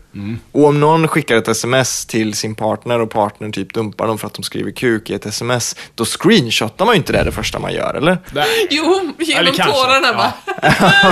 Och 0.51 0.65
om 0.65 0.79
någon 0.79 1.07
skickar 1.07 1.35
ett 1.35 1.47
sms 1.47 2.05
till 2.05 2.33
sin 2.33 2.55
partner 2.55 2.99
och 2.99 3.09
partnern 3.09 3.51
typ 3.51 3.73
dumpar 3.73 4.07
dem 4.07 4.17
för 4.17 4.27
att 4.27 4.33
de 4.33 4.43
skriver 4.43 4.71
kuk 4.71 5.09
i 5.09 5.13
ett 5.13 5.25
sms, 5.25 5.75
då 5.95 6.05
screenshotar 6.05 6.85
man 6.85 6.95
ju 6.95 6.97
inte 6.97 7.13
det 7.13 7.23
det 7.23 7.31
första 7.31 7.59
man 7.59 7.73
gör, 7.73 7.93
eller? 7.93 8.17
Nej. 8.31 8.67
Jo, 8.69 9.13
genom 9.19 9.39
Eller 9.41 9.51
kanske, 9.51 9.73
tårarna 9.75 10.07
ja. 10.07 10.13
bara. 10.13 10.33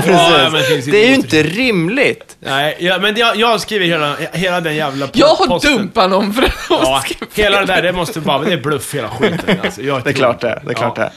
Ja, 0.07 0.49
det 0.53 0.63
finns 0.63 0.85
Det 0.85 1.03
är 1.05 1.09
ju 1.09 1.15
inte 1.15 1.43
rimligt. 1.43 2.37
Nej, 2.39 2.77
ja, 2.79 2.97
men 2.99 3.15
jag, 3.15 3.35
jag 3.35 3.61
skriver 3.61 3.85
hela, 3.85 4.15
hela 4.33 4.61
den 4.61 4.75
jävla 4.75 5.07
Jag 5.13 5.27
har 5.35 5.47
posten. 5.47 5.77
dumpat 5.77 6.09
någon 6.09 6.33
för 6.33 6.43
att 6.43 6.53
Ja, 6.69 7.03
hela 7.33 7.59
det 7.59 7.65
där, 7.65 7.81
det 7.81 7.93
måste 7.93 8.19
bara, 8.19 8.39
det 8.39 8.53
är 8.53 8.57
bluff 8.61 8.93
hela 8.95 9.09
skiten 9.09 9.59
alltså. 9.63 9.81
Jag 9.81 10.03
Det 10.03 10.09
är 10.09 10.13
klart 10.13 10.41
det. 10.41 10.61
Det 10.65 10.71
är 10.71 10.75
klart 10.75 10.97
Ja. 10.97 11.03
det. 11.03 11.11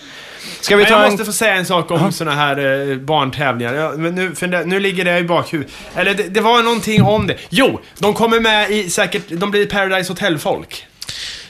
Ska 0.61 0.77
vi 0.77 0.85
ta 0.85 0.91
jag 0.91 1.05
en... 1.05 1.11
måste 1.11 1.25
få 1.25 1.33
säga 1.33 1.55
en 1.55 1.67
sak 1.67 1.91
om 1.91 2.13
såna 2.13 2.31
här 2.35 2.91
eh, 2.91 2.97
barntävlingar. 2.97 3.75
Ja, 3.75 3.93
men 3.97 4.15
nu, 4.15 4.29
det, 4.29 4.65
nu 4.65 4.81
ligger 4.81 5.05
det 5.05 5.19
i 5.19 5.25
bakhuvudet. 5.25 5.73
Eller 5.95 6.15
det, 6.15 6.23
det 6.23 6.41
var 6.41 6.63
någonting 6.63 7.03
om 7.03 7.27
det. 7.27 7.37
Jo, 7.49 7.81
de 7.99 8.15
kommer 8.15 8.41
med 8.41 8.71
i 8.71 8.91
säkert, 8.91 9.23
de 9.29 9.51
blir 9.51 9.67
Paradise 9.67 10.13
Hotel-folk. 10.13 10.87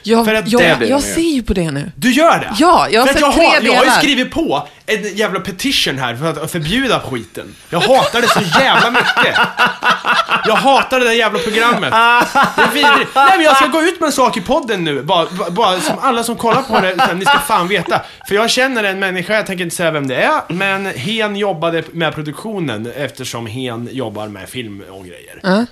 Jag, 0.03 0.25
För 0.25 0.35
att 0.35 0.45
det 0.45 0.51
jag, 0.51 0.79
blir 0.79 0.89
jag 0.89 1.01
de 1.01 1.07
ju. 1.09 1.15
ser 1.15 1.21
ju 1.35 1.43
på 1.43 1.55
det 1.55 1.71
nu. 1.71 1.93
Du 1.97 2.11
gör 2.13 2.39
det? 2.39 2.53
Ja, 2.59 2.87
jag 2.91 3.01
har 3.01 3.07
För 3.07 3.15
att 3.15 3.21
sett 3.21 3.21
jag 3.21 3.35
tre 3.35 3.45
har, 3.47 3.53
Jag 3.55 3.61
har 3.61 3.85
ju 3.85 3.91
delar. 3.91 3.99
skrivit 3.99 4.31
på 4.31 4.69
en 4.87 5.17
jävla 5.17 5.41
petition 5.41 5.99
här 5.99 6.17
för 6.17 6.43
att 6.45 6.51
förbjuda 6.51 7.01
skiten. 7.01 7.55
Jag 7.71 7.81
hatar 7.81 8.21
det 8.21 8.29
så 8.29 8.41
jävla 8.61 8.91
mycket. 8.91 9.37
Jag 10.47 10.55
hatar 10.57 10.99
det 11.01 11.05
där 11.07 11.13
jävla 11.13 11.39
programmet. 11.39 11.91
Det 11.91 12.63
är 12.63 12.71
vidrigt. 12.75 13.11
Nej 13.15 13.31
men 13.37 13.43
jag 13.45 13.57
ska 13.57 13.67
gå 13.67 13.83
ut 13.83 14.01
med 14.01 14.07
en 14.07 14.13
sak 14.13 14.37
i 14.37 14.41
podden 14.41 14.85
nu. 14.85 15.03
Bara, 15.03 15.27
bara- 15.51 15.81
som 15.81 15.99
alla 16.01 16.23
som 16.25 16.37
kollar 16.37 16.63
på 16.63 16.81
det, 16.81 17.15
ni 17.15 17.25
ska 17.25 17.39
fan 17.39 17.69
veta. 17.69 18.01
För 18.29 18.35
jag 18.35 18.51
känner 18.51 18.85
en 18.85 18.99
människa, 18.99 19.35
jag 19.35 19.47
tänker 19.47 19.65
inte 19.65 19.77
säga 19.77 19.91
vem 19.91 20.07
det 20.09 20.17
är, 20.17 20.41
men 20.49 20.87
Hen 20.87 21.37
jobbade 21.37 21.83
med 21.93 22.15
produktionen 22.15 22.93
eftersom 22.97 23.47
Hen 23.47 23.89
jobbar 23.93 24.29
med 24.29 24.49
film 24.49 24.83
och 24.91 25.05
grejer. 25.05 25.67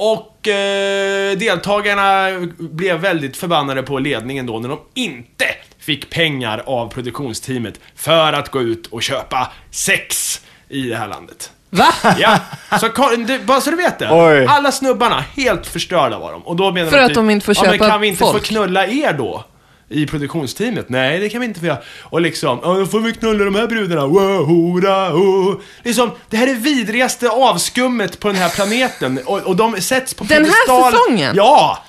Och 0.00 0.48
eh, 0.48 1.38
deltagarna 1.38 2.28
blev 2.58 3.00
väldigt 3.00 3.36
förbannade 3.36 3.82
på 3.82 3.98
ledningen 3.98 4.46
då 4.46 4.58
när 4.58 4.68
de 4.68 4.78
inte 4.94 5.44
fick 5.78 6.10
pengar 6.10 6.62
av 6.66 6.88
produktionsteamet 6.88 7.80
för 7.96 8.32
att 8.32 8.48
gå 8.48 8.60
ut 8.62 8.86
och 8.86 9.02
köpa 9.02 9.52
sex 9.70 10.40
i 10.68 10.82
det 10.82 10.96
här 10.96 11.08
landet. 11.08 11.50
Va? 11.70 11.94
Ja, 12.18 12.38
så 12.80 12.88
bara 13.44 13.60
så 13.60 13.70
du 13.70 13.76
vet 13.76 13.98
det. 13.98 14.08
Oj. 14.12 14.46
Alla 14.48 14.72
snubbarna, 14.72 15.24
helt 15.36 15.66
förstörda 15.66 16.18
var 16.18 16.32
de. 16.32 16.42
Och 16.42 16.56
då 16.56 16.72
menar 16.72 16.90
För 16.90 16.96
de 16.96 17.02
att 17.02 17.08
typ, 17.08 17.16
de 17.16 17.30
inte 17.30 17.46
får 17.46 17.56
ja, 17.56 17.62
men 17.62 17.72
köpa 17.72 17.88
kan 17.88 18.00
vi 18.00 18.06
inte 18.06 18.18
få 18.18 18.32
folk?" 18.32 18.44
knulla 18.44 18.86
er 18.86 19.12
då? 19.12 19.44
I 19.92 20.06
produktionsteamet? 20.06 20.88
Nej, 20.88 21.18
det 21.18 21.28
kan 21.28 21.40
vi 21.40 21.46
inte 21.46 21.60
få 21.60 21.66
göra. 21.66 21.78
Och 22.02 22.20
liksom, 22.20 22.60
ja, 22.62 22.74
då 22.74 22.86
får 22.86 23.00
vi 23.00 23.12
knulla 23.12 23.44
de 23.44 23.54
här 23.54 23.66
brudarna. 23.66 24.06
Wow, 24.06 24.44
hora, 24.46 25.14
oh. 25.14 25.60
Liksom, 25.82 26.10
det 26.28 26.36
här 26.36 26.46
är 26.46 26.54
vidrigaste 26.54 27.28
avskummet 27.28 28.20
på 28.20 28.28
den 28.28 28.36
här 28.36 28.48
planeten. 28.48 29.20
Och, 29.24 29.38
och 29.38 29.56
de 29.56 29.80
sätts 29.80 30.14
på 30.14 30.24
Den 30.24 30.44
här 30.44 30.52
piedestal. 30.52 30.92
säsongen? 30.92 31.36
Ja! 31.36 31.84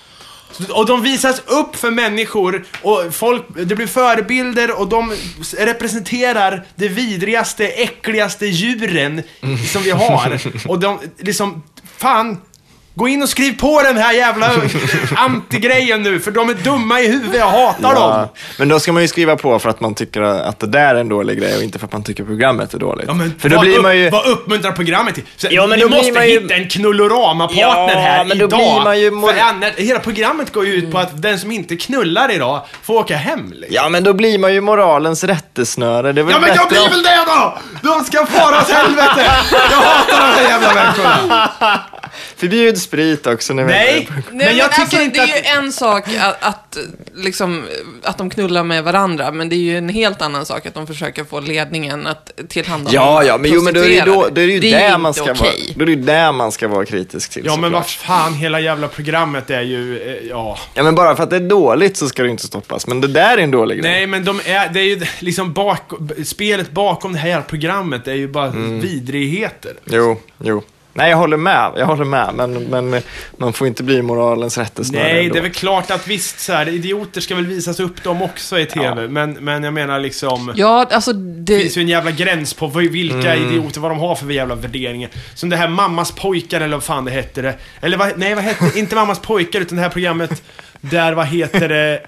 Och 0.70 0.86
de 0.86 1.02
visas 1.02 1.42
upp 1.46 1.76
för 1.76 1.92
människor 1.92 2.66
och 2.82 3.04
folk, 3.12 3.44
det 3.56 3.76
blir 3.76 3.88
förebilder 3.88 4.80
och 4.80 4.88
de 4.88 5.14
representerar 5.58 6.66
det 6.76 6.88
vidrigaste, 6.88 7.68
äckligaste 7.68 8.46
djuren 8.46 9.24
som 9.72 9.84
vi 9.84 9.92
har. 9.92 10.42
Och 10.68 10.80
de, 10.80 11.00
liksom, 11.18 11.64
fan, 11.98 12.38
gå 12.96 13.08
in 13.08 13.24
och 13.24 13.30
skriv 13.30 13.60
på 13.60 13.82
den 13.82 13.98
här 13.98 14.14
jävla 14.14 14.52
antigrejen 15.16 16.02
nu, 16.04 16.20
för 16.20 16.32
de 16.32 16.50
är 16.50 16.54
dumma 16.54 17.00
i 17.02 17.08
huvudet, 17.08 17.40
jag 17.40 17.48
hatar 17.48 17.96
dem. 17.96 18.10
Ja, 18.12 18.30
men 18.60 18.68
då 18.70 18.80
ska 18.80 18.92
man 18.94 19.02
ju 19.02 19.08
skriva 19.08 19.36
på 19.36 19.60
för 19.60 19.70
att 19.70 19.82
man 19.82 19.96
tycker 19.96 20.22
att 20.22 20.60
det 20.60 20.68
där 20.68 20.96
är 20.96 21.00
en 21.00 21.10
dålig 21.10 21.40
grej 21.40 21.58
och 21.58 21.64
inte 21.64 21.80
för 21.80 21.86
att 21.86 21.94
man 21.94 22.04
tycker 22.04 22.24
programmet 22.24 22.74
är 22.74 22.78
dåligt. 22.80 23.06
Ja, 23.08 23.14
men 23.14 23.34
för 23.40 23.50
då 23.50 23.56
vad, 23.56 23.66
blir 23.66 23.76
upp, 23.78 23.84
man 23.84 23.98
ju... 23.98 24.10
vad 24.10 24.26
uppmuntrar 24.28 24.72
programmet 24.72 25.16
till? 25.16 25.24
Så, 25.38 25.48
Ja, 25.52 25.68
men 25.68 25.80
ni 25.80 25.84
då 25.86 25.90
måste 25.90 26.12
man 26.12 26.28
ju- 26.30 26.40
hitta 26.42 26.54
en 26.54 26.70
knullorama-partner 26.70 27.62
Ja, 27.62 28.00
här 28.02 28.26
men 28.26 28.38
då 28.38 28.46
idag. 28.46 28.60
blir 28.60 28.84
man 28.84 29.00
ju 29.00 29.12
mor- 29.12 29.34
För 29.34 29.40
annars, 29.40 29.74
hela 29.78 30.00
programmet 30.00 30.54
går 30.54 30.66
ju 30.66 30.74
ut 30.74 30.92
på 30.92 30.98
att 31.00 31.22
den 31.22 31.40
som 31.40 31.52
inte 31.52 31.76
knullar 31.78 32.32
idag 32.32 32.62
får 32.84 32.94
åka 32.94 33.16
hem. 33.18 33.52
Liksom. 33.52 33.68
Ja, 33.76 33.90
men 33.90 34.04
då 34.04 34.14
blir 34.14 34.40
man 34.40 34.54
ju 34.54 34.62
moralens 34.62 35.24
rättesnöre. 35.24 36.12
Det 36.14 36.22
är 36.22 36.24
väl 36.26 36.34
Ja 36.34 36.40
men 36.40 36.56
jag 36.56 36.68
blir 36.70 36.90
väl 36.90 37.04
det 37.04 37.20
då! 37.28 37.58
De 37.82 38.04
ska 38.06 38.26
fara 38.26 38.58
åt 38.62 38.70
helvete! 38.70 39.32
Jag 39.52 39.78
hatar 39.78 40.36
de 40.36 40.42
här 40.42 40.50
jävla 40.50 40.74
människorna! 40.74 41.50
Förbjud 42.36 42.78
sprit 42.82 43.28
också. 43.28 43.54
När 43.54 43.64
vi- 43.64 43.70
Nej, 43.72 44.08
Nej, 44.32 44.48
men 44.48 44.58
jag 44.58 44.70
tycker 44.72 44.82
alltså, 44.82 45.02
inte 45.02 45.18
det 45.20 45.24
att... 45.24 45.30
är 45.30 45.36
ju 45.36 45.66
en 45.66 45.72
sak 45.72 46.04
att, 46.20 46.44
att, 46.44 46.78
liksom, 47.16 47.64
att 48.04 48.18
de 48.18 48.30
knullar 48.30 48.64
med 48.64 48.84
varandra, 48.84 49.32
men 49.32 49.50
det 49.50 49.56
är 49.56 49.58
ju 49.58 49.78
en 49.78 49.90
helt 49.90 50.22
annan 50.22 50.46
sak 50.46 50.66
att 50.66 50.74
de 50.74 50.88
försöker 50.88 51.24
få 51.24 51.40
ledningen 51.40 52.08
att 52.08 52.32
tillhandahålla 52.50 53.02
Ja, 53.02 53.24
ja, 53.24 53.38
men, 53.38 53.52
jo, 53.54 53.62
men 53.62 53.74
då 53.74 53.80
är 53.80 53.90
det 53.90 54.02
då, 54.06 54.28
då 54.32 54.42
är 54.42 54.48
det 54.48 54.54
ju 54.54 54.60
Det 54.60 54.74
är 54.74 54.90
där 54.92 54.98
man 54.98 55.14
ska 55.14 55.24
vara, 55.26 55.34
okej. 55.34 55.74
då 55.76 55.82
är 55.84 55.88
det 55.88 55.96
där 55.96 56.32
man 56.32 56.52
ska 56.52 56.68
vara 56.68 56.86
kritisk 56.86 57.32
till 57.32 57.44
Ja, 57.46 57.58
men 57.58 57.72
vad 57.72 57.86
fan, 57.90 58.34
hela 58.34 58.60
jävla 58.60 58.88
programmet 58.88 59.50
är 59.50 59.62
ju... 59.62 60.00
eh, 60.02 60.28
Ja. 60.30 60.58
Ja, 60.74 60.84
men 60.84 60.96
bara 60.96 61.16
för 61.16 61.24
att 61.24 61.30
det 61.30 61.36
är 61.36 61.40
dåligt 61.50 61.98
så 61.98 62.08
ska 62.10 62.24
det 62.24 62.30
inte 62.30 62.46
stoppas. 62.48 62.88
Men 62.88 63.02
det 63.02 63.08
där 63.08 63.38
är 63.38 63.42
en 63.42 63.52
dålig 63.52 63.82
grej. 63.82 63.92
Nej, 63.92 64.08
men 64.08 64.26
de 64.26 64.40
är, 64.46 64.70
det 64.70 64.80
är 64.80 64.84
ju 64.84 65.02
liksom 65.20 65.54
bak, 65.54 65.82
spelet 66.26 66.72
bakom 66.72 67.14
det 67.14 67.20
här 67.20 67.42
programmet 67.42 68.08
är 68.08 68.14
ju 68.14 68.28
bara 68.28 68.48
Mm. 68.48 68.80
vidrigheter. 68.80 69.74
Jo, 69.86 70.18
jo. 70.44 70.64
Nej, 70.94 71.10
jag 71.10 71.18
håller 71.18 71.38
med. 71.38 71.72
Jag 71.78 71.86
håller 71.86 72.06
med. 72.06 72.34
Men, 72.36 72.54
men 72.54 73.02
man 73.38 73.54
får 73.54 73.68
inte 73.68 73.84
bli 73.84 74.02
moralens 74.02 74.58
rättesnöre 74.58 75.04
Nej, 75.04 75.22
ändå. 75.22 75.34
det 75.34 75.40
är 75.40 75.44
väl 75.44 75.52
klart 75.52 75.92
att 75.92 76.08
visst 76.08 76.40
så 76.40 76.54
här, 76.54 76.70
idioter 76.70 77.22
ska 77.22 77.36
väl 77.36 77.46
visas 77.46 77.80
upp 77.80 78.04
de 78.04 78.22
också 78.22 78.60
i 78.60 78.66
TV, 78.66 79.08
men, 79.08 79.32
men 79.34 79.64
jag 79.64 79.74
menar 79.74 80.00
liksom... 80.00 80.54
Ja, 80.56 80.88
alltså 80.92 81.14
Det 81.14 81.54
det... 81.56 81.60
finns 81.62 81.78
ju 81.78 81.82
en 81.82 81.88
jävla 81.88 82.12
gräns 82.12 82.54
på 82.54 82.68
vilka 82.68 83.36
idioter, 83.36 83.82
vad 83.82 83.92
de 83.92 84.00
har 84.00 84.16
för 84.16 84.32
jävla 84.32 84.56
värderingar. 84.56 85.10
Som 85.34 85.50
det 85.50 85.58
här 85.58 85.68
Mammas 85.68 86.12
pojkar 86.12 86.62
eller 86.62 86.76
vad 86.76 86.84
fan 86.84 87.06
det 87.06 87.12
hette 87.12 87.42
det. 87.42 87.56
Eller 87.82 87.98
vad, 87.98 88.18
nej 88.18 88.36
vad 88.36 88.44
hette 88.44 88.80
inte 88.80 88.96
Mammas 88.96 89.20
pojkar 89.20 89.62
utan 89.62 89.76
det 89.76 89.82
här 89.82 89.90
programmet 89.90 90.44
där, 90.82 91.14
vad 91.14 91.28
heter 91.28 91.70
det, 91.70 92.02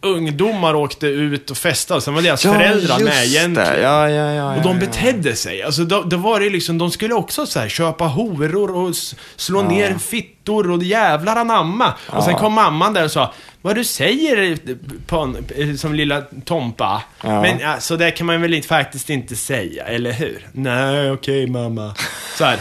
ungdomar 0.00 0.74
åkte 0.74 1.06
ut 1.06 1.50
och 1.50 1.56
festade. 1.56 2.00
Sen 2.00 2.14
var 2.14 2.22
deras 2.22 2.42
föräldrar 2.42 2.98
just 2.98 3.04
med 3.04 3.12
det. 3.12 3.26
egentligen. 3.26 3.82
Ja, 3.82 4.10
ja, 4.10 4.32
ja, 4.32 4.50
Och 4.50 4.58
ja, 4.58 4.62
de 4.62 4.72
ja. 4.72 4.86
betedde 4.86 5.36
sig. 5.36 5.62
Alltså 5.62 5.84
då, 5.84 6.02
då 6.02 6.16
var 6.16 6.40
det 6.40 6.50
liksom, 6.50 6.78
de 6.78 6.90
skulle 6.90 7.14
också 7.14 7.46
så 7.46 7.60
här, 7.60 7.68
köpa 7.68 8.04
horor 8.04 8.76
och 8.76 8.94
slå 9.36 9.62
ner 9.62 9.98
fittor 9.98 10.70
och 10.70 10.82
jävlar 10.82 11.36
anamma. 11.36 11.94
Och 12.06 12.24
sen 12.24 12.34
kom 12.34 12.52
mamman 12.52 12.94
där 12.94 13.04
och 13.04 13.10
sa 13.10 13.32
vad 13.62 13.74
du 13.76 13.84
säger 13.84 14.58
på 15.06 15.34
en, 15.56 15.78
som 15.78 15.94
lilla 15.94 16.22
Tompa. 16.44 17.02
Ja. 17.22 17.42
Men 17.42 17.58
ja, 17.58 17.80
så 17.80 17.96
där 17.96 18.10
kan 18.10 18.26
man 18.26 18.42
väl 18.42 18.54
inte, 18.54 18.68
faktiskt 18.68 19.10
inte 19.10 19.36
säga, 19.36 19.84
eller 19.84 20.12
hur? 20.12 20.46
Nej, 20.52 21.10
okej 21.10 21.46
mamma. 21.46 21.94
Så 22.38 22.44
här. 22.44 22.58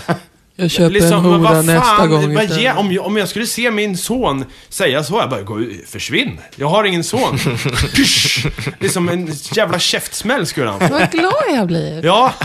Jag 0.56 0.72
köper 0.72 0.90
Liksom, 0.90 1.14
en 1.14 1.20
hora 1.20 1.38
vad 1.38 1.66
nästa 1.66 1.82
fan, 1.82 2.10
gång. 2.10 2.36
vad 2.36 2.46
ge, 2.46 2.72
om, 2.72 2.92
jag, 2.92 3.06
om 3.06 3.18
jag 3.18 3.30
skulle 3.30 3.46
se 3.46 3.72
min 3.72 3.98
son 3.98 4.46
säga 4.70 5.04
så, 5.04 5.18
jag 5.18 5.30
bara, 5.30 5.42
gå, 5.42 5.60
försvinn. 5.88 6.40
Jag 6.56 6.68
har 6.68 6.84
ingen 6.84 7.04
son. 7.04 7.40
Liksom 8.80 9.10
en 9.10 9.34
jävla 9.52 9.80
käftsmäll 9.80 10.46
skulle 10.48 10.70
han 10.70 10.80
få. 10.80 10.88
Vad 10.88 11.12
glad 11.12 11.34
jag 11.50 11.68
blir. 11.68 12.06
Ja. 12.06 12.34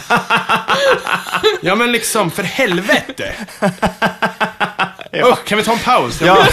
Ja 1.60 1.74
men 1.74 1.92
liksom, 1.92 2.30
för 2.30 2.42
helvete. 2.42 3.32
Usch, 5.14 5.44
kan 5.44 5.58
vi 5.58 5.64
ta 5.64 5.72
en 5.72 5.78
paus? 5.78 6.20
Ja. 6.22 6.46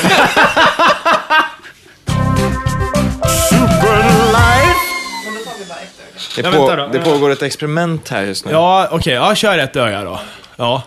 Det, 6.35 6.43
på, 6.43 6.89
det 6.93 6.99
pågår 6.99 7.29
ett 7.29 7.41
experiment 7.41 8.09
här 8.09 8.21
just 8.23 8.45
nu. 8.45 8.51
Ja, 8.51 8.87
okej, 8.91 9.13
ja, 9.13 9.35
kör 9.35 9.57
ett 9.57 9.75
öga 9.75 10.03
då. 10.03 10.19
Ja. 10.55 10.83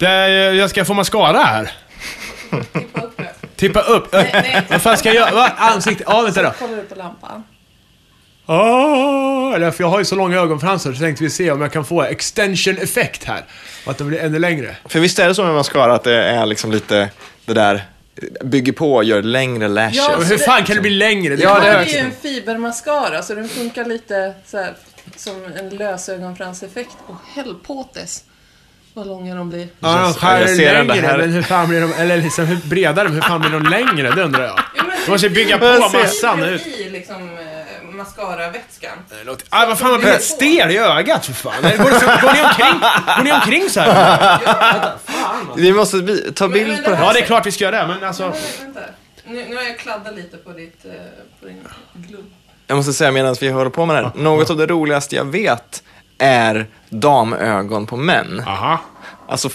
Det, 0.00 0.28
jag 0.54 0.70
ska 0.70 0.84
få 0.84 0.94
mascara 0.94 1.38
här. 1.38 1.72
Tippa 3.56 3.80
upp. 3.80 4.12
Nej, 4.12 4.30
nej. 4.32 4.62
Vad 4.70 4.82
fan 4.82 4.96
ska 4.96 5.08
jag 5.08 5.14
göra? 5.14 5.34
Va? 5.34 5.52
Ansikte? 5.56 6.04
Ja, 6.06 6.22
vänta 6.22 6.42
då. 6.42 6.50
Kollar 6.58 6.76
du 6.76 6.82
på 6.82 6.94
lampan? 6.94 7.44
Oh, 8.46 9.54
eller 9.54 9.70
för 9.70 9.84
jag 9.84 9.88
har 9.88 9.98
ju 9.98 10.04
så 10.04 10.16
långa 10.16 10.36
ögonfransar 10.36 10.92
så 10.92 11.00
tänkte 11.00 11.24
vi 11.24 11.30
se 11.30 11.50
om 11.50 11.60
jag 11.60 11.72
kan 11.72 11.84
få 11.84 12.02
extension 12.02 12.78
effekt 12.78 13.24
här. 13.24 13.44
Och 13.84 13.90
att 13.90 13.98
de 13.98 14.08
blir 14.08 14.18
ännu 14.18 14.38
längre. 14.38 14.76
För 14.88 15.00
visst 15.00 15.18
är 15.18 15.28
det 15.28 15.34
så 15.34 15.44
med 15.44 15.54
mascara 15.54 15.94
att 15.94 16.04
det 16.04 16.24
är 16.24 16.46
liksom 16.46 16.72
lite 16.72 17.10
det 17.44 17.54
där, 17.54 17.84
bygger 18.44 18.72
på 18.72 18.94
och 18.94 19.04
gör 19.04 19.22
längre 19.22 19.68
lashes. 19.68 19.96
Ja, 19.96 20.16
hur 20.16 20.38
fan 20.38 20.64
kan 20.64 20.76
det 20.76 20.82
bli 20.82 20.90
längre? 20.90 21.34
Ja, 21.34 21.54
det 21.54 21.60
det 21.60 21.70
här 21.70 21.78
är 21.78 21.86
ju 21.86 21.98
en 21.98 22.12
fibermascara, 22.22 23.22
så 23.22 23.34
den 23.34 23.48
funkar 23.48 23.84
lite 23.84 24.34
så 24.46 24.56
här, 24.56 24.74
som 25.16 25.44
en 25.58 25.68
lösögonfranseffekt. 25.68 26.96
Och 27.06 27.16
helpotes 27.34 28.24
vad 28.94 29.06
långa 29.06 29.34
de 29.34 29.48
blir. 29.50 29.68
Ja, 29.80 29.88
de 29.88 30.02
Jag 30.02 30.16
skär 30.16 30.46
ser 30.46 30.74
den 30.74 30.86
längre, 30.86 31.06
här- 31.06 31.18
men 31.18 31.30
hur 31.32 31.42
fan 31.42 31.68
blir 31.68 31.80
de, 31.80 31.92
eller 31.92 32.16
liksom 32.16 32.46
hur 32.46 32.56
bredare, 32.56 33.04
men 33.08 33.14
hur 33.14 33.22
fan 33.22 33.40
blir 33.40 33.50
de 33.50 33.62
längre? 33.62 34.10
Det 34.10 34.22
undrar 34.22 34.42
jag. 34.44 34.58
Ja, 34.76 34.82
men- 34.86 34.96
De 35.04 35.10
måste 35.10 35.30
bygga 35.30 35.58
på 35.58 35.64
Jag 35.64 35.90
ser. 35.90 35.98
massan 36.02 36.42
ut. 36.42 36.66
i 36.66 36.90
liksom 36.90 37.22
eh, 37.38 37.94
mascaravätskan. 37.96 38.90
Ah, 39.50 39.66
vad 39.66 39.78
fan, 39.78 39.90
man 39.90 40.00
blir 40.00 40.10
helt 40.10 40.22
stel 40.22 40.70
i 40.70 40.78
ögat 40.78 41.26
för 41.26 41.32
fan. 41.32 41.62
Går, 41.62 41.68
det, 41.70 41.76
går, 41.76 42.32
ni 42.34 42.42
omkring, 42.42 42.80
går 43.16 43.24
ni 43.24 43.32
omkring 43.32 43.70
så 43.70 43.80
här? 43.80 44.38
Vi 45.56 45.72
måste 45.72 45.96
bi- 45.96 46.32
ta 46.34 46.48
bild 46.48 46.68
men 46.68 46.82
på 46.84 46.90
det 46.90 46.96
här. 46.96 47.04
Ja, 47.04 47.12
det 47.12 47.18
är 47.20 47.24
klart 47.24 47.46
vi 47.46 47.52
ska 47.52 47.64
göra 47.64 47.80
det, 47.80 47.86
men 47.94 48.04
alltså... 48.04 48.22
Vänta. 48.62 48.80
Nu, 49.26 49.44
nu 49.48 49.56
har 49.56 49.62
jag 49.62 49.78
kladdat 49.78 50.16
lite 50.16 50.36
på, 50.36 50.50
ditt, 50.52 50.84
eh, 50.84 50.90
på 51.40 51.46
din 51.46 51.62
glubb. 51.94 52.24
Jag 52.66 52.76
måste 52.76 52.92
säga 52.92 53.12
medan 53.12 53.36
vi 53.40 53.48
håller 53.48 53.70
på 53.70 53.86
med 53.86 53.96
det 53.96 54.02
här, 54.02 54.12
något 54.14 54.50
av 54.50 54.56
det 54.56 54.66
roligaste 54.66 55.16
jag 55.16 55.24
vet 55.24 55.82
är 56.20 56.66
damögon 56.88 57.86
på 57.86 57.96
män. 57.96 58.42
Aha. 58.46 58.78
Alltså 59.28 59.48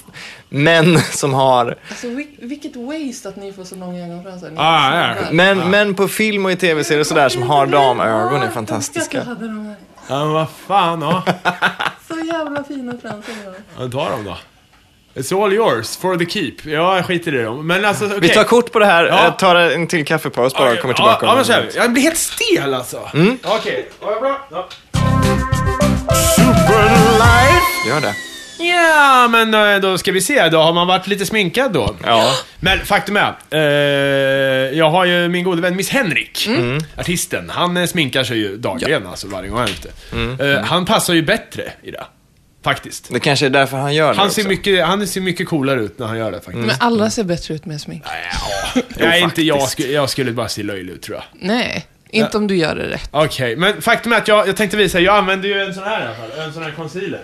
män 0.49 0.99
som 1.11 1.33
har, 1.33 1.77
Alltså 1.89 2.07
vil- 2.07 2.37
vilket 2.47 2.75
waste 2.75 3.29
att 3.29 3.35
ni 3.35 3.53
får 3.53 3.63
så 3.63 3.75
långa 3.75 4.05
ögonfransar. 4.05 4.51
Ah, 4.57 4.97
ja. 5.07 5.13
snubbar. 5.15 5.33
män, 5.33 5.69
män 5.71 5.95
på 5.95 6.07
film 6.07 6.45
och 6.45 6.51
i 6.51 6.55
tv-serier 6.55 6.99
och 7.01 7.07
sådär 7.07 7.29
som 7.29 7.43
har 7.43 7.65
damögon 7.67 8.41
är 8.41 8.45
Jag 8.45 8.53
fantastiska. 8.53 9.23
hade 9.23 9.47
de 9.47 9.65
här. 9.65 9.75
Ja, 10.09 10.19
men 10.19 10.33
vad 10.33 10.47
fan, 10.67 11.01
ja. 11.01 11.23
Så 12.07 12.15
jävla 12.33 12.63
fina 12.63 12.91
fransar 13.01 13.33
ja 13.79 13.87
ta 13.91 14.09
dem 14.09 14.23
då. 14.25 14.37
It's 15.21 15.43
all 15.43 15.53
yours, 15.53 15.97
for 15.97 16.17
the 16.17 16.25
keep. 16.25 16.53
Ja, 16.63 16.95
jag 16.95 17.05
skiter 17.05 17.35
i 17.35 17.37
det. 17.37 17.51
Men 17.51 17.85
alltså, 17.85 18.05
okej. 18.05 18.19
Vi 18.19 18.29
tar 18.29 18.43
kort 18.43 18.71
på 18.71 18.79
det 18.79 18.85
här, 18.85 19.05
Ja. 19.05 19.25
eh, 19.27 19.35
tar 19.35 19.55
en 19.55 19.87
till 19.87 20.05
kaffepaus 20.05 20.53
bara 20.53 20.71
och 20.71 20.79
kommer 20.79 20.93
tillbaka 20.93 21.25
Ja, 21.25 21.31
ja 21.31 21.35
men 21.35 21.45
så 21.45 21.51
här, 21.51 21.69
jag 21.75 21.93
blir 21.93 22.03
helt 22.03 22.17
stel 22.17 22.73
alltså. 22.73 23.09
Mm. 23.13 23.37
Okej, 23.43 23.89
ja, 24.01 24.19
bra. 24.19 24.47
Ja. 24.51 24.67
Gör 27.87 28.01
det. 28.01 28.15
Ja, 28.59 29.27
men 29.27 29.53
eh, 29.53 29.81
då 29.81 29.97
ska 29.97 30.11
vi 30.11 30.21
se. 30.21 30.49
Då 30.49 30.57
har 30.61 30.73
man 30.73 30.87
varit 30.87 31.07
lite 31.07 31.25
sminkad 31.25 31.73
då. 31.73 31.95
Ja. 32.05 32.31
Men 32.59 32.79
faktum 32.79 33.17
är, 33.17 33.35
eh, 33.51 33.59
jag 34.77 34.89
har 34.89 35.05
ju 35.05 35.27
min 35.29 35.43
gode 35.43 35.61
vän 35.61 35.75
Miss 35.75 35.89
Henrik, 35.89 36.49
artisten. 36.97 37.49
Han 37.49 37.77
eh, 37.77 37.85
sminkar 37.85 38.23
sig 38.23 38.37
ju 38.37 38.57
dagligen, 38.57 39.07
alltså 39.07 39.27
varje 39.27 39.49
gång 39.49 39.59
han 39.59 39.67
är 39.67 39.71
ute. 39.71 40.53
Eh, 40.57 40.63
han 40.63 40.85
passar 40.85 41.13
ju 41.13 41.21
bättre 41.21 41.63
i 41.83 41.91
det. 41.91 42.03
Faktiskt. 42.63 43.13
Det 43.13 43.19
kanske 43.19 43.45
är 43.45 43.49
därför 43.49 43.77
han 43.77 43.93
gör 43.95 44.11
det 44.13 44.17
Han 44.17 44.27
också. 44.27 44.41
ser, 44.41 44.49
mycket, 44.49 44.85
han 44.85 45.07
ser 45.07 45.21
mycket 45.21 45.47
coolare 45.47 45.81
ut 45.81 45.99
när 45.99 46.07
han 46.07 46.17
gör 46.17 46.31
det 46.31 46.41
faktiskt. 46.41 46.67
Men 46.67 46.75
alla 46.79 47.09
ser 47.09 47.23
bättre 47.23 47.53
ut 47.53 47.65
med 47.65 47.81
smink. 47.81 48.03
Nej, 48.97 49.21
inte 49.21 49.41
jag. 49.41 49.67
jag 49.77 50.09
skulle 50.09 50.31
bara 50.31 50.47
se 50.49 50.63
löjlig 50.63 50.93
ut 50.93 51.01
tror 51.01 51.17
jag. 51.17 51.23
Nej, 51.47 51.85
inte 52.15 52.37
om 52.37 52.47
du 52.47 52.55
gör 52.57 52.75
det 52.75 52.89
rätt. 52.89 53.09
Okej, 53.11 53.55
men 53.55 53.81
faktum 53.81 54.13
är 54.13 54.17
att 54.17 54.27
jag, 54.27 54.47
jag 54.47 54.55
tänkte 54.57 54.77
visa, 54.77 54.99
jag 54.99 55.17
använder 55.17 55.49
ju 55.49 55.59
en 55.61 55.73
sån 55.73 55.83
här 55.83 56.01
i 56.01 56.03
alla 56.05 56.15
fall. 56.15 56.31
En 56.39 56.53
sån 56.53 56.63
här 56.63 56.71
concealer. 56.71 57.21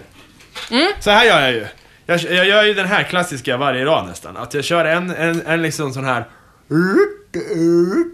Så 1.00 1.10
här 1.12 1.26
gör 1.26 1.42
jag 1.42 1.52
ju. 1.52 1.66
Jag, 2.06 2.22
jag 2.22 2.46
gör 2.48 2.64
ju 2.64 2.74
den 2.74 2.88
här 2.88 3.04
klassiska 3.04 3.58
varje 3.58 3.86
dag 3.86 4.08
nästan. 4.08 4.38
Att 4.38 4.54
jag 4.54 4.64
kör 4.64 4.86
en, 4.86 5.10
en, 5.16 5.42
en 5.48 5.62
liksom 5.62 5.94
sån 5.94 6.06
här... 6.06 6.26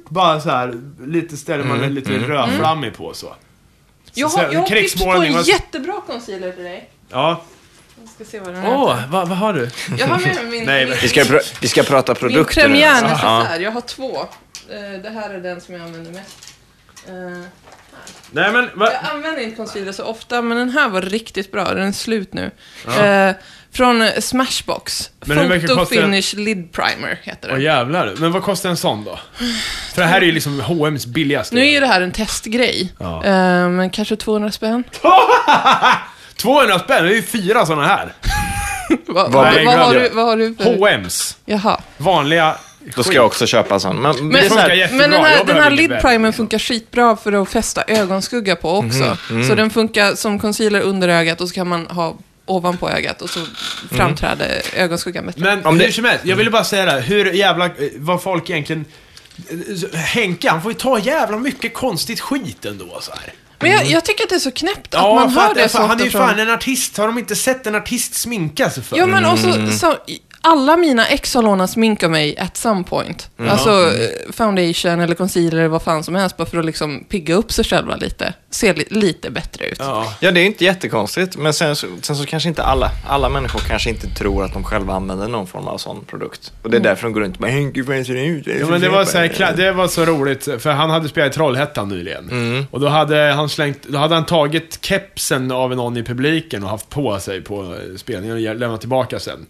Bara 0.09 0.39
så 0.41 0.49
här, 0.49 0.73
lite 1.07 1.38
ställer 1.38 1.63
man 1.63 1.78
Mm, 1.78 1.93
lite 1.93 2.11
rödflammig 2.11 2.93
på 2.97 3.13
så. 3.13 3.36
Jag 4.13 4.32
Så- 4.32 4.38
har, 4.38 4.53
jag 4.53 4.59
har 4.59 4.67
tips 4.67 5.03
på 5.03 5.09
en 5.11 5.36
och- 5.38 5.43
jättebra 5.47 6.01
concealer 6.07 6.51
till 6.51 6.63
dig. 6.63 6.89
Ja. 7.09 7.41
Jag 8.01 8.09
ska 8.09 8.25
se 8.32 8.39
vad 8.39 8.53
den. 8.53 8.65
Åh, 8.65 8.97
vad, 9.09 9.28
vad 9.28 9.38
har 9.38 9.53
du? 9.53 9.69
Jag 9.97 10.07
har 10.07 10.17
med 10.19 10.38
min, 10.51 10.65
Nej, 10.65 10.86
min, 10.86 10.95
Vi 11.01 11.07
ska, 11.07 11.23
vi 11.61 11.67
ska 11.67 11.84
prata 11.84 12.11
min 12.13 12.19
produkter 12.19 12.61
nu. 12.61 12.67
premiärnecessär. 12.67 13.59
Jag 13.59 13.71
har 13.71 13.82
två. 13.82 14.17
Eh, 14.19 15.01
Det 15.03 15.09
här 15.09 15.30
är 15.34 15.39
den 15.39 15.61
som 15.61 15.73
jag 15.75 15.84
använder 15.84 16.11
mest. 16.11 16.46
Eh, 17.08 17.43
Nej 18.32 18.51
men, 18.51 18.70
va? 18.76 18.89
Jag 18.91 19.12
använder 19.16 19.41
inte 19.41 19.55
concealer 19.55 19.91
så 19.91 20.03
ofta, 20.03 20.41
men 20.41 20.58
den 20.58 20.70
här 20.70 20.89
var 20.89 21.01
riktigt 21.01 21.51
bra. 21.51 21.74
Den 21.74 21.88
är 21.88 21.91
slut 21.91 22.34
nu. 22.34 22.51
Eh, 22.99 23.36
från 23.72 24.01
eh, 24.01 24.20
Smashbox. 24.20 25.10
Men 25.26 25.38
hur 25.38 25.49
mycket 25.49 25.70
Photo? 25.70 25.86
Finish 25.86 26.34
Lid 26.36 26.72
Primer 26.72 27.20
heter 27.24 27.47
Åh 27.49 27.53
den. 27.55 27.64
jävlar. 27.64 28.14
Men 28.18 28.32
vad 28.32 28.43
kostar 28.43 28.70
en 28.70 28.78
sån 28.78 29.03
då? 29.03 29.20
För 29.93 30.01
det 30.01 30.08
här 30.08 30.22
är 30.22 30.26
ju 30.26 30.32
liksom 30.32 30.62
H&M's 30.62 31.08
billigaste. 31.08 31.55
Nu 31.55 31.62
är 31.62 31.72
ju 31.72 31.80
det 31.80 31.88
här 31.88 32.01
en 32.01 32.12
testgrej. 32.12 32.93
Ja. 32.99 33.24
Eh, 33.24 33.70
men 33.70 33.89
kanske 33.89 34.16
200 34.16 34.51
spänn. 34.51 34.84
200 36.36 36.80
spänn, 36.80 37.03
det 37.05 37.12
är 37.12 37.16
ju 37.16 37.24
fyra 37.24 37.66
såna 37.66 37.88
här. 37.88 38.05
Va, 39.08 39.28
Vad- 39.28 39.32
vad, 39.32 39.45
har 39.78 39.93
du, 39.93 40.10
vad 40.10 40.26
har 40.26 40.38
du 40.38 40.55
för... 40.55 40.64
H&M's. 40.64 41.36
Jaha. 41.45 41.82
Vanliga 41.97 42.55
Då 42.95 43.03
ska 43.03 43.13
jag 43.13 43.25
också 43.25 43.45
köpa 43.47 43.79
sån. 43.79 44.01
Men, 44.01 44.15
det 44.15 44.21
Men, 44.23 44.41
så 44.43 44.49
funkar 44.49 44.69
här, 44.69 44.75
jättebra. 44.75 45.01
men 45.07 45.11
den 45.11 45.23
här, 45.25 45.43
den 45.45 45.55
här 45.55 45.69
lid 45.71 45.91
primern 46.01 46.33
funkar 46.33 46.59
skitbra 46.59 47.15
för 47.15 47.41
att 47.41 47.49
fästa 47.49 47.83
ögonskugga 47.88 48.55
på 48.55 48.71
också. 48.71 49.17
Så 49.47 49.55
den 49.55 49.69
funkar 49.69 50.15
som 50.15 50.39
concealer 50.39 50.81
under 50.81 51.07
ögat 51.09 51.41
och 51.41 51.47
så 51.49 51.55
kan 51.55 51.67
man 51.67 51.85
ha 51.88 52.17
ovanpå 52.45 52.89
ögat 52.89 53.21
och 53.21 53.29
så 53.29 53.39
framträder 53.91 54.61
ögonskuggan 54.75 55.25
bättre. 55.25 55.41
Men 55.41 55.65
Om 55.65 55.77
det- 55.77 55.85
hur 55.85 55.91
som 55.91 56.05
helst, 56.05 56.25
jag 56.25 56.35
ville 56.35 56.49
bara 56.51 56.63
säga 56.63 56.85
det 56.85 56.91
här, 56.91 57.01
hur 57.01 57.31
jävla, 57.33 57.65
eh, 57.65 57.71
vad 57.97 58.21
folk 58.23 58.49
egentligen... 58.49 58.85
eh, 59.93 59.99
Henke, 59.99 60.49
han 60.49 60.61
får 60.61 60.71
ju 60.71 60.77
ta 60.77 60.99
jävla 60.99 61.38
mycket 61.38 61.73
konstigt 61.73 62.19
skit 62.21 62.65
ändå 62.65 62.97
så 63.01 63.11
här. 63.11 63.33
Men 63.59 63.71
jag, 63.71 63.85
jag 63.85 64.05
tycker 64.05 64.23
att 64.23 64.29
det 64.29 64.35
är 64.35 64.39
så 64.39 64.51
knäppt 64.51 64.93
att 64.95 65.01
Ja, 65.01 65.13
man 65.15 65.29
hör 65.29 65.49
att- 65.49 65.55
det 65.55 65.69
så 65.69 65.81
Han 65.81 65.99
är 65.99 66.03
ju 66.05 66.11
fan 66.11 66.39
en 66.39 66.49
artist, 66.49 66.97
har 66.97 67.07
de 67.07 67.17
inte 67.17 67.35
sett 67.35 67.67
en 67.67 67.75
artist 67.75 68.13
sminka 68.13 68.69
sig 68.69 68.83
för? 68.83 68.97
Ja, 68.97 69.05
men 69.05 69.25
också 69.25 69.71
så, 69.71 69.95
alla 70.47 70.77
mina 70.77 71.07
ex 71.07 71.33
har 71.35 71.43
lånat 71.43 71.69
smink 71.69 72.03
av 72.03 72.11
mig 72.11 72.37
at 72.37 72.57
some 72.57 72.83
point. 72.83 73.29
Alltså 73.49 73.69
eh, 73.71 74.31
foundation 74.33 74.99
eller 75.01 75.15
concealer 75.15 75.57
eller 75.57 75.67
vad 75.67 75.81
fan 75.81 76.03
som 76.03 76.15
helst, 76.15 76.37
bara 76.37 76.45
för 76.47 76.57
att 76.59 76.65
liksom 76.65 77.03
pigga 77.09 77.35
upp 77.35 77.51
sig 77.51 77.65
själva 77.65 77.95
lite. 77.95 78.33
Se 78.49 78.73
li- 78.73 78.87
lite 78.89 79.29
bättre 79.31 79.65
ut. 79.65 79.77
Ja. 79.79 80.13
Ja, 80.19 80.31
det 80.31 80.39
är 80.39 80.45
inte 80.45 80.65
jättekonstigt, 80.65 81.37
men 81.37 81.53
sen, 81.53 81.75
så- 81.75 81.87
sen 82.01 82.15
så 82.15 82.25
kanske 82.25 82.49
inte 82.49 82.63
alla, 82.63 82.91
alla 83.07 83.29
människor 83.29 83.59
kanske 83.59 83.89
inte 83.89 84.07
tror 84.07 84.43
att 84.45 84.53
de 84.53 84.63
själva 84.63 84.93
använder 84.93 85.27
någon 85.27 85.47
form 85.47 85.67
av 85.67 85.77
sån 85.77 86.05
produkt. 86.05 86.51
Och 86.63 86.69
det 86.69 86.77
är 86.77 86.81
därför 86.81 87.03
de 87.03 87.13
går 87.13 87.21
runt 87.21 87.35
och 87.35 87.41
bara, 87.41 87.51
"Hej, 87.51 87.71
gud 87.73 87.85
vad 87.85 88.05
ser 88.05 88.15
ut. 88.15 88.47
Ja, 88.47 88.67
men 88.67 88.81
det 88.81 88.89
var, 88.89 89.05
så 89.05 89.17
här, 89.17 89.53
det 89.57 89.71
var 89.71 89.87
så 89.87 90.05
roligt, 90.05 90.43
för 90.59 90.71
han 90.71 90.89
hade 90.89 91.09
spelat 91.09 91.31
i 91.31 91.33
Trollhättan 91.35 91.89
nyligen. 91.89 92.67
Och 92.71 92.79
då 92.79 92.87
hade 92.87 93.31
han 93.33 93.49
slängt, 93.49 93.83
då 93.87 93.97
hade 93.97 94.15
han 94.15 94.25
tagit 94.25 94.79
kepsen 94.81 95.51
av 95.51 95.75
någon 95.75 95.97
i 95.97 96.03
publiken 96.03 96.63
och 96.63 96.69
haft 96.69 96.89
på 96.89 97.19
sig 97.19 97.41
på 97.41 97.63
eh, 97.63 97.97
spelningen 97.97 98.35
och 98.49 98.55
lämnat 98.55 98.79
tillbaka 98.79 99.19
sen. 99.19 99.45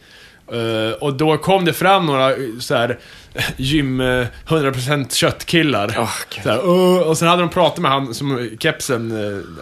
Eh, 0.52 0.94
och 1.00 1.14
då 1.14 1.38
kom 1.38 1.66
det 1.66 1.74
fram 1.74 2.06
några 2.06 2.32
eh, 2.32 2.38
så 2.60 2.76
här 2.76 3.00
gym 3.58 4.02
eh, 4.02 4.26
100% 4.48 5.14
köttkillar. 5.16 5.96
Åh, 6.00 6.10
gud. 6.36 6.44
så 6.44 6.50
här, 6.50 6.66
"Åh", 6.70 7.00
och 7.00 7.18
sen 7.18 7.28
hade 7.28 7.42
de 7.42 7.50
pratat 7.50 7.78
med 7.80 7.92
han 7.92 8.14
som 8.14 8.50
kepsen, 8.60 9.12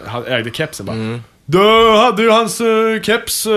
eh, 0.04 0.08
han 0.10 0.26
ägde 0.26 0.50
kepsen 0.50 0.86
bara. 0.86 1.20
Du 1.48 1.90
hade 1.96 2.22
ju 2.22 2.30
hans 2.30 2.60
uh, 2.60 3.00
keps, 3.02 3.46
eh, 3.46 3.52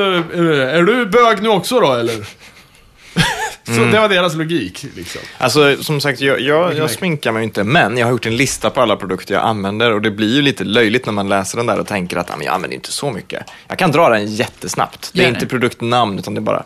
är 0.75 0.83
du 0.83 1.05
bög 1.05 1.41
nu 1.41 1.49
också 1.49 1.79
då 1.79 1.93
eller? 1.93 2.15
så 3.63 3.85
det 3.91 3.99
var 3.99 4.09
deras 4.09 4.35
logik 4.35 4.85
liksom. 4.95 5.21
Alltså, 5.37 5.83
som 5.83 6.01
sagt, 6.01 6.21
jag, 6.21 6.39
jag, 6.41 6.77
jag 6.77 6.89
sminkar 6.91 7.31
mig 7.31 7.43
inte, 7.43 7.63
men 7.63 7.97
jag 7.97 8.05
har 8.07 8.11
gjort 8.11 8.25
en 8.25 8.37
lista 8.37 8.69
på 8.69 8.81
alla 8.81 8.95
produkter 8.95 9.33
jag 9.33 9.43
använder 9.43 9.93
och 9.93 10.01
det 10.01 10.11
blir 10.11 10.35
ju 10.35 10.41
lite 10.41 10.63
löjligt 10.63 11.05
när 11.05 11.13
man 11.13 11.29
läser 11.29 11.57
den 11.57 11.65
där 11.65 11.79
och 11.79 11.87
tänker 11.87 12.17
att 12.17 12.27
"Ja, 12.29 12.35
men 12.37 12.45
jag 12.45 12.55
använder 12.55 12.75
inte 12.75 12.91
så 12.91 13.11
mycket. 13.11 13.43
Jag 13.67 13.77
kan 13.77 13.91
dra 13.91 14.09
den 14.09 14.35
jättesnabbt. 14.35 15.09
Det 15.13 15.19
är 15.19 15.23
det. 15.23 15.29
inte 15.29 15.45
produktnamn, 15.45 16.19
utan 16.19 16.33
det 16.33 16.39
är 16.39 16.43
bara 16.43 16.63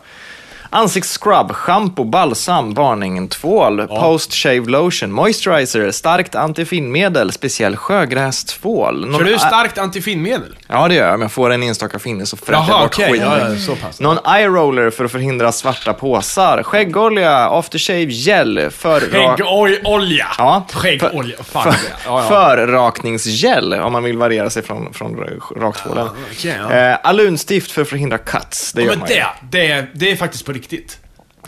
Ansiktsscrub, 0.78 1.52
shampoo, 1.52 2.04
balsam, 2.04 2.74
varning, 2.74 3.28
tvål, 3.28 3.86
post-shave 3.86 4.70
lotion, 4.70 5.12
moisturizer, 5.12 5.90
starkt 5.90 6.34
antifinnmedel, 6.34 7.32
speciell 7.32 7.76
sjögrästvål. 7.76 9.06
Någon 9.06 9.18
Kör 9.20 9.24
du 9.24 9.34
ä- 9.34 9.38
starkt 9.38 9.78
antifinnmedel? 9.78 10.56
Ja, 10.68 10.88
det 10.88 10.94
gör 10.94 11.06
jag. 11.06 11.14
Om 11.14 11.22
jag 11.22 11.32
får 11.32 11.50
en 11.50 11.62
enstaka 11.62 11.98
finne 11.98 12.26
så 12.26 12.36
fräter 12.36 12.52
jag 12.68 12.80
bort 12.80 12.86
okej. 12.94 13.12
skiten. 13.12 13.28
Ja, 13.28 13.48
ja, 13.50 13.56
så 13.58 13.76
pass. 13.76 14.00
Någon 14.00 14.18
eye 14.36 14.46
roller 14.48 14.90
för 14.90 15.04
att 15.04 15.12
förhindra 15.12 15.52
svarta 15.52 15.92
påsar. 15.92 16.62
Skäggolja, 16.62 17.36
aftershave 17.50 18.04
gel 18.04 18.70
för... 18.70 19.00
Skäggolja. 19.00 20.26
Ja, 20.38 20.66
Skäggolja. 20.72 21.36
Fan, 21.42 21.62
för, 21.62 21.70
det- 21.70 21.78
ja, 22.06 22.22
ja. 22.22 22.28
Förrakningsgel 22.28 23.72
om 23.74 23.92
man 23.92 24.02
vill 24.02 24.18
variera 24.18 24.50
sig 24.50 24.62
från, 24.62 24.92
från 24.92 25.16
raktvålen. 25.56 26.08
okej, 26.32 26.56
ja. 26.70 26.74
eh, 26.76 26.96
alunstift 27.02 27.70
för 27.70 27.82
att 27.82 27.88
förhindra 27.88 28.18
cuts. 28.18 28.72
Det, 28.72 28.80
Ja, 28.80 28.86
gör 28.86 28.92
men 28.92 28.98
man 29.00 29.08
ju. 29.08 29.14
det, 29.14 29.26
det, 29.50 29.70
är- 29.70 29.90
det 29.94 30.10
är 30.10 30.16
faktiskt 30.16 30.46
på 30.46 30.52
riktigt. 30.52 30.63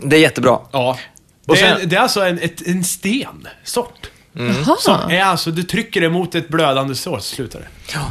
Det 0.02 0.16
är 0.16 0.20
jättebra. 0.20 0.58
Ja. 0.72 0.98
Och 1.46 1.54
Det, 1.56 1.60
är, 1.62 1.76
sen- 1.78 1.88
det 1.88 1.96
är 1.96 2.00
alltså 2.00 2.20
en, 2.20 2.38
ett, 2.38 2.66
en 2.66 2.84
stensort. 2.84 4.10
Jaha. 4.32 4.76
Som 4.80 5.10
är 5.10 5.22
alltså, 5.22 5.50
du 5.50 5.62
trycker 5.62 6.00
det 6.00 6.08
mot 6.08 6.34
ett 6.34 6.48
blödande 6.48 6.94
sår 6.94 7.18
så 7.18 7.34
slutar 7.34 7.58
det. 7.58 7.66
Ja. 7.94 8.10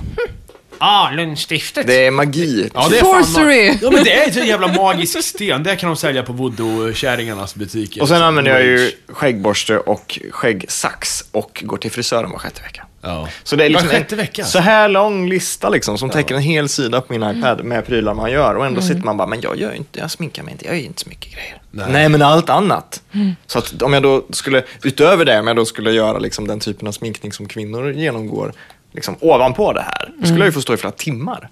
Alunstiftet. 0.77 1.87
Det 1.87 2.05
är 2.07 2.11
magi. 2.11 2.69
Ja, 2.73 2.87
det 2.89 2.97
är 2.99 3.01
fan 3.01 3.25
Sorcery. 3.25 3.69
ma- 3.71 3.77
Ja, 3.81 3.91
men 3.91 4.03
det 4.03 4.13
är 4.13 4.27
ett 4.27 4.47
jävla 4.47 4.67
magisk 4.67 5.23
sten. 5.23 5.63
Det 5.63 5.75
kan 5.75 5.89
de 5.89 5.95
sälja 5.97 6.23
på 6.23 6.33
voodoo-kärringarnas 6.33 7.55
butiker. 7.57 8.01
Och 8.01 8.07
sen 8.07 8.21
använder 8.21 8.51
jag 8.51 8.63
ju 8.63 8.91
skäggborste 9.07 9.77
och 9.77 10.19
skäggsax 10.31 11.23
och 11.31 11.63
går 11.65 11.77
till 11.77 11.91
frisören 11.91 12.31
var 12.31 12.39
sjätte 12.39 12.61
vecka. 12.61 12.85
Ja. 13.05 13.27
Så 13.43 13.55
det 13.55 13.65
är 13.65 13.69
liksom 13.69 13.89
en 13.91 14.17
vecka? 14.17 14.45
så 14.45 14.59
här 14.59 14.89
lång 14.89 15.29
lista 15.29 15.69
liksom, 15.69 15.97
som 15.97 16.09
täcker 16.09 16.35
en 16.35 16.41
hel 16.41 16.69
sida 16.69 17.01
på 17.01 17.13
min 17.13 17.37
iPad 17.37 17.63
med 17.63 17.85
prylar 17.85 18.13
man 18.13 18.31
gör. 18.31 18.55
Och 18.55 18.65
ändå 18.65 18.81
sitter 18.81 19.01
man 19.01 19.17
bara, 19.17 19.27
men 19.27 19.41
jag 19.41 19.57
gör 19.57 19.73
inte, 19.73 19.99
jag 19.99 20.11
sminkar 20.11 20.43
mig 20.43 20.51
inte, 20.51 20.65
jag 20.65 20.77
gör 20.77 20.85
inte 20.85 21.01
så 21.01 21.09
mycket 21.09 21.33
grejer. 21.33 21.61
Nej, 21.71 22.09
men 22.09 22.21
allt 22.21 22.49
annat. 22.49 23.01
Så 23.47 23.59
att 23.59 23.81
om 23.81 23.93
jag 23.93 24.03
då 24.03 24.25
skulle, 24.29 24.63
utöver 24.83 25.25
det, 25.25 25.39
om 25.39 25.47
jag 25.47 25.55
då 25.55 25.65
skulle 25.65 25.91
göra 25.91 26.19
liksom 26.19 26.47
den 26.47 26.59
typen 26.59 26.87
av 26.87 26.91
sminkning 26.91 27.33
som 27.33 27.47
kvinnor 27.47 27.91
genomgår, 27.91 28.53
liksom 28.91 29.15
ovanpå 29.19 29.73
det 29.73 29.81
här, 29.81 30.11
då 30.17 30.25
skulle 30.25 30.39
jag 30.39 30.45
ju 30.45 30.51
få 30.51 30.61
stå 30.61 30.73
i 30.73 30.77
flera 30.77 30.91
timmar. 30.91 31.49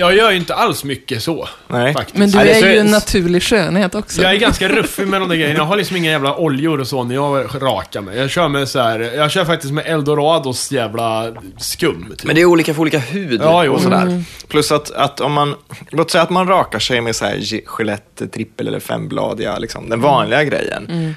Jag 0.00 0.16
gör 0.16 0.30
ju 0.30 0.36
inte 0.36 0.54
alls 0.54 0.84
mycket 0.84 1.22
så. 1.22 1.48
Nej. 1.68 1.92
Faktiskt. 1.92 2.18
Men 2.18 2.30
du 2.30 2.38
är 2.38 2.72
ju 2.72 2.78
en 2.78 2.86
naturlig 2.86 3.42
skönhet 3.42 3.94
också. 3.94 4.22
Jag 4.22 4.32
är 4.32 4.36
ganska 4.36 4.68
ruffig 4.68 5.06
med 5.08 5.20
de 5.20 5.28
där 5.28 5.36
grejerna. 5.36 5.58
Jag 5.58 5.64
har 5.64 5.76
liksom 5.76 5.96
inga 5.96 6.10
jävla 6.10 6.36
oljor 6.36 6.80
och 6.80 6.86
så 6.86 7.04
när 7.04 7.14
jag 7.14 7.46
rakar 7.62 8.00
mig. 8.00 8.18
Jag 8.18 8.30
kör 8.30 8.48
med 8.48 8.68
så 8.68 8.80
här, 8.80 9.00
jag 9.00 9.30
kör 9.30 9.44
faktiskt 9.44 9.72
med 9.72 9.86
Eldorados 9.86 10.72
jävla 10.72 11.34
skum. 11.58 12.06
Typ. 12.10 12.24
Men 12.24 12.34
det 12.34 12.40
är 12.40 12.44
olika 12.44 12.74
för 12.74 12.80
olika 12.80 12.98
hud 12.98 13.40
Ja, 13.42 13.64
jo. 13.64 13.72
och 13.72 13.80
sådär. 13.80 14.02
Mm. 14.02 14.24
Plus 14.48 14.72
att, 14.72 14.90
att 14.90 15.20
om 15.20 15.32
man, 15.32 15.54
låt 15.90 16.10
säga 16.10 16.22
att 16.22 16.30
man 16.30 16.46
rakar 16.48 16.78
sig 16.78 17.00
med 17.00 17.16
så 17.16 17.24
här 17.24 17.36
Gi- 17.36 17.62
Gillette 17.78 18.28
trippel 18.28 18.68
eller 18.68 18.80
fembladiga, 18.80 19.58
liksom, 19.58 19.88
den 19.90 20.00
vanliga 20.00 20.44
grejen. 20.44 20.86
Mm. 20.88 21.14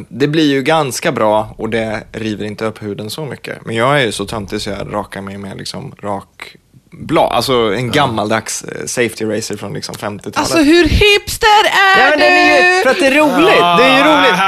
Eh, 0.00 0.06
det 0.08 0.28
blir 0.28 0.46
ju 0.50 0.62
ganska 0.62 1.12
bra 1.12 1.54
och 1.58 1.68
det 1.70 2.02
river 2.12 2.44
inte 2.44 2.64
upp 2.64 2.82
huden 2.82 3.10
så 3.10 3.24
mycket. 3.24 3.66
Men 3.66 3.76
jag 3.76 4.00
är 4.00 4.04
ju 4.06 4.12
så 4.12 4.24
töntig 4.24 4.60
så 4.60 4.70
jag 4.70 4.94
rakar 4.94 5.20
mig 5.20 5.38
med 5.38 5.56
liksom 5.58 5.94
rak 6.02 6.56
blad, 6.98 7.32
alltså 7.32 7.52
en 7.74 7.90
gammaldags 7.90 8.62
eh, 8.64 8.86
safety 8.86 9.24
racer 9.24 9.56
från 9.56 9.72
liksom 9.74 9.94
50-talet. 9.94 10.36
Alltså 10.36 10.58
hur 10.58 10.84
hipster 10.84 11.64
är 11.64 12.00
Ja, 12.00 12.10
men 12.10 12.18
du? 12.18 12.24
är 12.24 12.76
ju, 12.76 12.82
för 12.82 12.90
att 12.90 12.98
det 13.00 13.06
är 13.06 13.10
roligt. 13.10 13.78
Det 13.78 13.84
är 13.84 13.98
ju 13.98 14.04
roligt. 14.04 14.38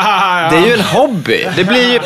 Det 0.51 0.57
är 0.57 0.67
ju 0.67 0.73
en 0.73 0.81
hobby. 0.81 1.47
Det 1.57 1.65
blir 1.65 1.93
ju... 1.93 2.01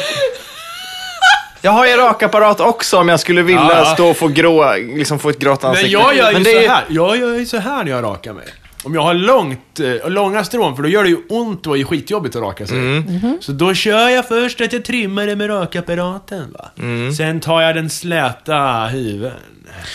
Jag 1.62 1.70
har 1.70 1.86
ju 1.86 1.96
rakapparat 1.96 2.60
också 2.60 2.98
om 2.98 3.08
jag 3.08 3.20
skulle 3.20 3.42
vilja 3.42 3.82
Ja. 3.84 3.94
stå 3.94 4.10
och 4.10 4.16
få, 4.16 4.28
grå, 4.28 4.74
liksom 4.76 5.18
få 5.18 5.28
ett 5.30 5.38
grått 5.38 5.64
ansikte. 5.64 5.96
Men 5.98 6.02
jag 6.02 6.16
gör 6.16 6.26
ju 6.28 6.32
Men 6.32 6.42
det 6.42 6.50
så 6.52 6.58
är- 6.58 6.68
här. 6.68 6.84
Jag 6.88 7.16
gör 7.16 7.34
ju 7.34 7.46
så 7.46 7.58
här 7.58 7.84
när 7.84 7.90
jag 7.90 8.04
rakar 8.04 8.32
mig. 8.32 8.44
Om 8.84 8.94
jag 8.94 9.02
har 9.02 9.14
långt, 9.14 9.80
eh, 9.80 10.10
långa 10.10 10.44
strån, 10.44 10.76
för 10.76 10.82
då 10.82 10.88
gör 10.88 11.02
det 11.02 11.08
ju 11.08 11.18
ont 11.28 11.66
och 11.66 11.78
är 11.78 11.84
skitjobbigt 11.84 12.36
att 12.36 12.42
raka 12.42 12.66
sig. 12.66 12.78
Mm. 12.78 13.38
Så 13.40 13.52
då 13.52 13.74
kör 13.74 14.08
jag 14.08 14.28
först 14.28 14.60
att 14.60 14.72
jag 14.72 14.84
trimmar 14.84 15.26
det 15.26 15.36
med 15.36 15.50
rakapparaten. 15.50 16.52
Va? 16.52 16.70
Mm. 16.78 17.12
Sen 17.12 17.40
tar 17.40 17.60
jag 17.60 17.74
den 17.74 17.90
släta 17.90 18.86
hyveln 18.86 19.34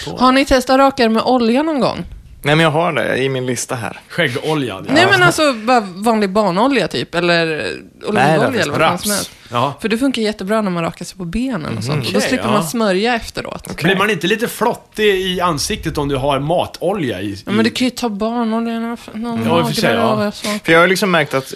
på. 0.06 0.18
Har 0.18 0.32
ni 0.32 0.46
testat 0.46 0.78
rakare 0.78 1.10
med 1.10 1.24
olja 1.24 1.64
någon 1.64 1.80
gång? 1.80 2.06
Nej, 2.42 2.56
men 2.56 2.64
jag 2.64 2.72
har 2.72 2.94
det 2.94 3.18
i 3.18 3.30
min 3.30 3.46
lista 3.46 3.76
här. 3.76 4.00
Skäggoljan. 4.10 4.88
Nej 4.90 5.08
men 5.12 5.24
alltså 5.24 5.54
bara 5.54 5.80
vanlig 5.80 6.30
barnolja 6.30 6.88
typ, 6.88 7.16
eller 7.16 7.66
olivolja 8.08 8.62
eller 8.62 8.80
vad 8.80 9.02
som 9.02 9.12
helst. 9.12 9.32
Ja. 9.52 9.78
För 9.82 9.89
det 9.89 9.98
funkar 9.98 10.22
jättebra 10.22 10.62
när 10.62 10.72
man 10.72 10.84
rakar 10.84 11.06
sig 11.06 11.18
på 11.18 11.26
benen 11.26 11.78
och 11.78 11.84
sånt. 11.84 12.06
och 12.06 12.12
då 12.12 12.18
Okej, 12.18 12.30
slipper 12.30 12.46
ja. 12.48 12.52
man 12.52 12.64
smörja 12.64 13.16
efteråt. 13.16 13.76
Blir 13.78 13.96
man 13.96 14.10
inte 14.10 14.28
lite 14.28 14.48
flottig 14.48 15.04
i 15.16 15.41
ansiktet 15.41 15.98
om 15.98 16.08
du 16.08 16.16
har 16.16 16.39
matolja 16.39 17.22
i? 17.22 17.43
Ja, 17.46 17.52
men 17.52 17.64
du 17.66 17.72
kan 17.72 17.86
ju 17.86 17.91
ta 17.91 18.10
barnolja, 18.10 18.80
någon 18.80 18.98
någon 19.14 19.43
Ja, 19.46 19.60
i 19.60 19.64
och 19.64 19.68
för 19.68 19.76
sig, 19.76 19.93
ja. 19.93 20.32
För 20.64 20.72
jag 20.72 20.80
har 20.80 20.88
liksom 20.88 21.12
märkt 21.12 21.34
att 21.34 21.54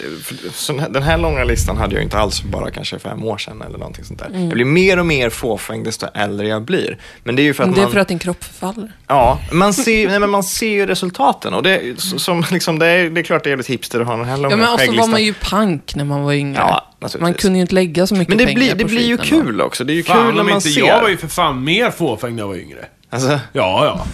för 0.52 0.88
den 0.92 1.02
här 1.02 1.18
långa 1.18 1.44
listan 1.44 1.76
hade 1.76 1.94
jag 1.94 2.04
inte 2.04 2.18
alls 2.18 2.40
för 2.40 2.48
bara 2.48 2.70
kanske 2.70 2.98
fem 2.98 3.24
år 3.24 3.38
sedan 3.38 3.62
eller 3.62 3.78
någonting 3.78 4.04
sånt 4.04 4.18
där. 4.18 4.26
Mm. 4.26 4.40
Jag 4.42 4.52
blir 4.52 4.64
mer 4.64 4.98
och 4.98 5.06
mer 5.06 5.30
fåfäng 5.30 5.84
desto 5.84 6.06
äldre 6.14 6.48
jag 6.48 6.62
blir. 6.62 6.98
Men 7.24 7.36
det 7.36 7.42
är 7.42 7.44
ju 7.44 7.54
för 7.54 7.64
att 7.64 7.74
det 7.74 7.80
är 7.80 7.82
man... 7.82 7.92
för 7.92 8.00
att 8.00 8.08
din 8.08 8.18
kropp 8.18 8.44
förfaller. 8.44 8.92
Ja, 9.06 9.40
man 9.52 9.74
ser, 9.74 10.08
nej, 10.08 10.18
men 10.18 10.30
man 10.30 10.42
ser 10.42 10.68
ju 10.70 10.86
resultaten. 10.86 11.54
Och 11.54 11.62
det, 11.62 11.70
är- 11.70 11.94
som, 12.18 12.44
liksom, 12.50 12.78
det, 12.78 12.86
är, 12.86 13.10
det 13.10 13.20
är 13.20 13.22
klart 13.22 13.44
det 13.44 13.48
är 13.48 13.50
jävligt 13.50 13.66
hipster 13.70 14.00
att 14.00 14.06
ha 14.06 14.16
den 14.16 14.24
här 14.24 14.36
långa 14.36 14.50
Ja, 14.50 14.56
men 14.56 14.64
också 14.66 14.72
var 14.72 14.78
skägglistan. 14.78 15.10
man 15.10 15.24
ju 15.24 15.34
pank 15.34 15.94
när 15.94 16.04
man 16.04 16.22
var 16.22 16.32
yngre. 16.32 16.60
Ja, 16.60 16.86
naturligtvis. 17.00 17.20
man 17.22 17.34
kunde 17.34 17.58
ju 17.58 17.60
inte 17.62 17.74
lägga 17.80 18.06
så 18.06 18.14
mycket 18.14 18.28
Men 18.28 18.38
det 18.38 18.44
pengar 18.44 18.58
blir, 18.60 18.74
det 18.74 18.84
på 18.84 18.88
blir 18.90 19.06
ju 19.06 19.18
skiten 19.18 19.38
då. 19.38 19.44
kul 19.44 19.60
också. 19.60 19.84
Det 19.84 19.92
är 19.92 19.94
ju 19.94 20.02
Fan, 20.02 20.16
kul 20.16 20.34
när 20.34 20.40
om 20.40 20.46
man 20.46 20.54
inte 20.56 20.68
ser. 20.68 20.86
jag 20.86 21.00
var 21.02 21.08
ju 21.08 21.16
för 21.16 21.28
fan 21.28 21.64
mer 21.64 21.90
fåfäng 21.90 22.36
när 22.36 22.42
jag 22.42 22.48
var 22.48 22.56
yngre. 22.56 22.84
Alltså, 23.10 23.28
Ja, 23.28 23.40
ja. 23.52 24.06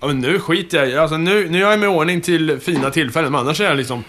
ja 0.00 0.06
men 0.06 0.18
nu 0.18 0.38
skiter 0.38 0.78
jag 0.78 0.88
i- 0.88 0.96
alltså 0.96 1.16
nu, 1.16 1.48
nu 1.50 1.64
är 1.64 1.70
jag 1.70 1.80
med 1.80 1.88
ordning 1.88 2.20
till 2.20 2.58
fina 2.62 2.90
tillfällen, 2.90 3.32
men 3.32 3.40
annars 3.40 3.60
är 3.60 3.64
jag 3.64 3.76
liksom 3.76 4.04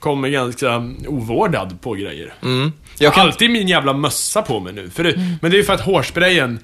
kommer 0.00 0.28
ganska 0.28 0.76
ovårdad 1.08 1.78
på 1.80 1.92
grejer. 1.94 2.34
mm. 2.42 2.72
Jag 2.98 3.06
Jag 3.06 3.10
har 3.10 3.14
kan, 3.14 3.26
alltid 3.26 3.50
min 3.50 3.68
jävla 3.68 3.92
mössa 3.92 4.42
på 4.42 4.60
mig 4.60 4.72
nu. 4.72 4.90
För 4.90 5.04
det, 5.04 5.14
Men 5.42 5.50
det 5.50 5.56
är 5.56 5.58
ju 5.58 5.64
för 5.64 5.72
att 5.74 5.80
hårsprayen 5.80 6.58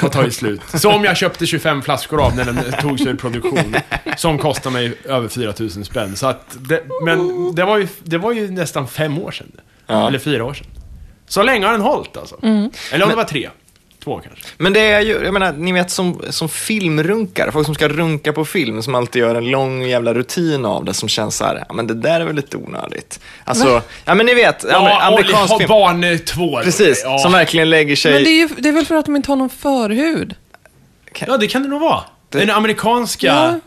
har 0.00 0.08
tagit 0.08 0.34
slut. 0.34 0.60
Som 0.74 1.04
jag 1.04 1.16
köpte 1.16 1.46
25 1.46 1.82
flaskor 1.82 2.24
av 2.26 2.36
när 2.36 2.44
den 2.44 2.58
togs 2.82 3.06
ur 3.06 3.14
produktion. 3.14 3.74
Som 4.16 4.38
kostar 4.38 4.70
mig 4.70 4.94
över 5.04 5.28
4000 5.28 5.84
spänn. 5.84 6.16
Så 6.16 6.26
att 6.26 6.56
det, 6.68 6.82
men 7.04 7.18
det 7.54 7.64
var, 7.64 7.78
ju, 7.78 7.88
det 8.02 8.18
var 8.18 8.32
ju 8.32 8.50
nästan 8.50 8.88
fem 8.88 9.18
år 9.18 9.30
sedan. 9.30 9.46
Ja. 9.86 10.08
Eller 10.08 10.18
fyra 10.18 10.44
år 10.44 10.54
sedan. 10.54 10.66
Så 11.26 11.42
länge 11.42 11.66
har 11.66 11.72
den 11.72 11.80
hållit 11.80 12.16
alltså. 12.16 12.36
Eller 12.92 13.02
om 13.04 13.10
det 13.10 13.16
var 13.16 13.24
tre. 13.24 13.50
Två 14.04 14.20
kanske. 14.24 14.44
men 14.58 14.72
det 14.72 14.80
är 14.80 15.00
ju, 15.00 15.12
jag 15.24 15.32
menar, 15.32 15.52
ni 15.52 15.72
vet 15.72 15.90
som, 15.90 16.22
som 16.30 16.48
filmrunkare, 16.48 17.52
folk 17.52 17.66
som 17.66 17.74
ska 17.74 17.88
runka 17.88 18.32
på 18.32 18.44
film, 18.44 18.82
som 18.82 18.94
alltid 18.94 19.20
gör 19.22 19.34
en 19.34 19.50
lång 19.50 19.82
jävla 19.82 20.14
rutin 20.14 20.64
av 20.64 20.84
det 20.84 20.94
som 20.94 21.08
känns 21.08 21.36
så 21.36 21.44
här, 21.44 21.64
ja 21.68 21.74
men 21.74 21.86
det 21.86 21.94
där 21.94 22.20
är 22.20 22.24
väl 22.24 22.36
lite 22.36 22.56
onödigt. 22.56 23.20
Alltså, 23.44 23.82
ja 24.04 24.14
men 24.14 24.26
ni 24.26 24.34
vet, 24.34 24.64
Ja, 24.70 25.00
amerikansk 25.02 25.52
och 25.52 25.58
film. 25.60 25.68
barn 25.68 26.04
eh, 26.04 26.18
två. 26.18 26.60
Precis, 26.62 27.02
Ja. 27.04 27.18
som 27.18 27.32
verkligen 27.32 27.70
lägger 27.70 27.96
sig... 27.96 28.12
Men 28.14 28.24
det 28.24 28.30
är, 28.30 28.38
ju, 28.38 28.48
det 28.58 28.68
är 28.68 28.72
väl 28.72 28.86
för 28.86 28.94
att 28.94 29.04
de 29.04 29.16
inte 29.16 29.30
har 29.30 29.36
någon 29.36 29.50
förhud? 29.50 30.34
ja, 31.26 31.36
det 31.36 31.46
kan 31.46 31.62
det 31.62 31.68
nog 31.68 31.80
vara. 31.80 32.00
Den 32.30 32.50
amerikanska... 32.50 33.26
Ja. 33.26 33.60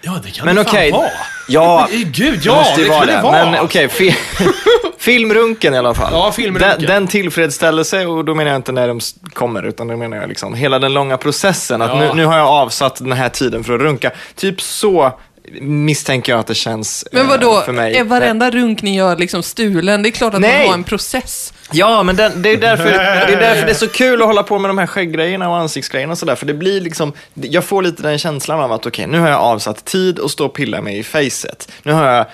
Ja, 0.00 0.20
det 0.24 0.30
kan 0.30 0.46
Men 0.46 0.54
det 0.56 0.60
okej, 0.62 0.90
fan 0.90 1.00
vara. 1.00 1.10
ja, 1.48 1.88
Gud, 1.90 2.38
det 2.38 2.44
ja, 2.44 2.54
måste 2.54 2.80
ju 2.80 2.86
det 2.86 2.92
vara 2.92 3.06
det. 3.06 3.12
det 3.12 3.22
vara. 3.22 3.50
Men 3.50 3.60
okej, 3.60 3.88
fi- 3.88 4.16
filmrunken 4.98 5.74
i 5.74 5.78
alla 5.78 5.94
fall. 5.94 6.12
Ja, 6.12 6.32
filmrunken. 6.32 6.78
Den, 6.78 6.86
den 6.86 7.06
tillfredsställelse, 7.06 8.06
och 8.06 8.24
då 8.24 8.34
menar 8.34 8.50
jag 8.50 8.58
inte 8.58 8.72
när 8.72 8.88
de 8.88 9.00
kommer, 9.32 9.62
utan 9.62 9.88
då 9.88 9.96
menar 9.96 10.16
jag 10.16 10.28
liksom 10.28 10.54
hela 10.54 10.78
den 10.78 10.92
långa 10.94 11.16
processen. 11.16 11.82
Att 11.82 11.90
Ja. 11.90 11.98
nu, 11.98 12.10
nu 12.14 12.24
har 12.26 12.36
jag 12.38 12.46
avsatt 12.48 12.96
den 12.96 13.12
här 13.12 13.28
tiden 13.28 13.64
för 13.64 13.74
att 13.74 13.80
runka. 13.80 14.10
Typ 14.34 14.60
så 14.60 15.12
misstänker 15.60 16.32
jag 16.32 16.40
att 16.40 16.46
det 16.46 16.54
känns 16.54 17.04
Men 17.12 17.22
eh, 17.22 17.28
vadå, 17.28 17.60
för 17.60 17.72
mig. 17.72 17.96
är 17.96 18.04
varenda 18.04 18.50
runk 18.50 18.82
ni 18.82 18.96
gör 18.96 19.16
liksom 19.16 19.42
stulen? 19.42 20.02
Det 20.02 20.08
är 20.08 20.10
klart 20.10 20.34
att 20.34 20.40
Nej. 20.40 20.58
man 20.58 20.66
har 20.66 20.74
en 20.74 20.84
process. 20.84 21.52
Ja, 21.72 22.02
men 22.02 22.16
den, 22.16 22.42
det, 22.42 22.48
är 22.48 22.56
därför, 22.56 22.84
det 23.26 23.32
är 23.32 23.40
därför 23.40 23.66
det 23.66 23.72
är 23.72 23.74
så 23.74 23.88
kul 23.88 24.22
att 24.22 24.26
hålla 24.26 24.42
på 24.42 24.58
med 24.58 24.68
de 24.68 24.78
här 24.78 24.86
skägggrejerna 24.86 25.48
och 25.48 25.56
ansiktsgrejerna 25.56 26.12
och 26.12 26.18
sådär. 26.18 26.34
För 26.34 26.46
det 26.46 26.54
blir 26.54 26.80
liksom, 26.80 27.12
jag 27.34 27.64
får 27.64 27.82
lite 27.82 28.02
den 28.02 28.18
känslan 28.18 28.60
av 28.60 28.72
att 28.72 28.86
okej, 28.86 29.06
nu 29.06 29.18
har 29.18 29.28
jag 29.28 29.40
avsatt 29.40 29.84
tid 29.84 30.18
och 30.18 30.30
stå 30.30 30.46
och 30.46 30.54
pilla 30.54 30.82
mig 30.82 30.98
i 30.98 31.02
facet. 31.02 31.72
Nu 31.82 31.92
har 31.92 32.06
jag 32.06 32.26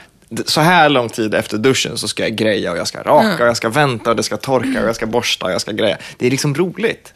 så 0.47 0.61
här 0.61 0.89
lång 0.89 1.09
tid 1.09 1.35
efter 1.35 1.59
duschen 1.59 1.99
så 1.99 2.09
ska 2.09 2.23
jag 2.23 2.33
greja 2.33 2.73
och 2.73 2.79
jag 2.79 2.87
ska 2.87 3.03
raka 3.03 3.43
och 3.43 3.49
jag 3.49 3.57
ska 3.57 3.69
vänta 3.69 4.11
och 4.11 4.17
det 4.17 4.23
ska 4.23 4.37
torka 4.37 4.83
och 4.83 4.89
jag 4.89 4.97
ska 4.97 5.07
borsta 5.07 5.47
och 5.47 5.53
jag 5.53 5.61
ska 5.61 5.73
greja. 5.73 5.99
Det 6.19 6.27
är 6.27 6.31
liksom 6.31 6.55
roligt. 6.55 7.15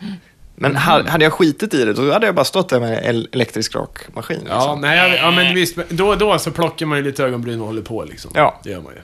Men 0.56 0.76
ha- 0.76 1.08
hade 1.08 1.24
jag 1.24 1.32
skitit 1.32 1.74
i 1.74 1.84
det, 1.84 1.92
då 1.92 2.12
hade 2.12 2.26
jag 2.26 2.34
bara 2.34 2.44
stått 2.44 2.68
där 2.68 2.80
med 2.80 2.98
en 3.04 3.26
elektrisk 3.32 3.74
rakmaskin. 3.74 4.40
Ja, 4.48 4.54
Liksom. 4.54 4.80
nej, 4.80 4.98
jag- 4.98 5.18
ja, 5.18 5.30
men 5.30 5.54
visst. 5.54 5.76
Då 5.88 6.14
då 6.14 6.38
så 6.38 6.50
plockar 6.50 6.86
man 6.86 6.98
ju 6.98 7.04
lite 7.04 7.24
ögonbryn 7.24 7.60
och 7.60 7.66
håller 7.66 7.82
på 7.82 8.04
liksom. 8.04 8.30
Ja. 8.34 8.60
Det 8.64 8.70
gör 8.70 8.80
man 8.80 8.92
ju. 8.92 9.00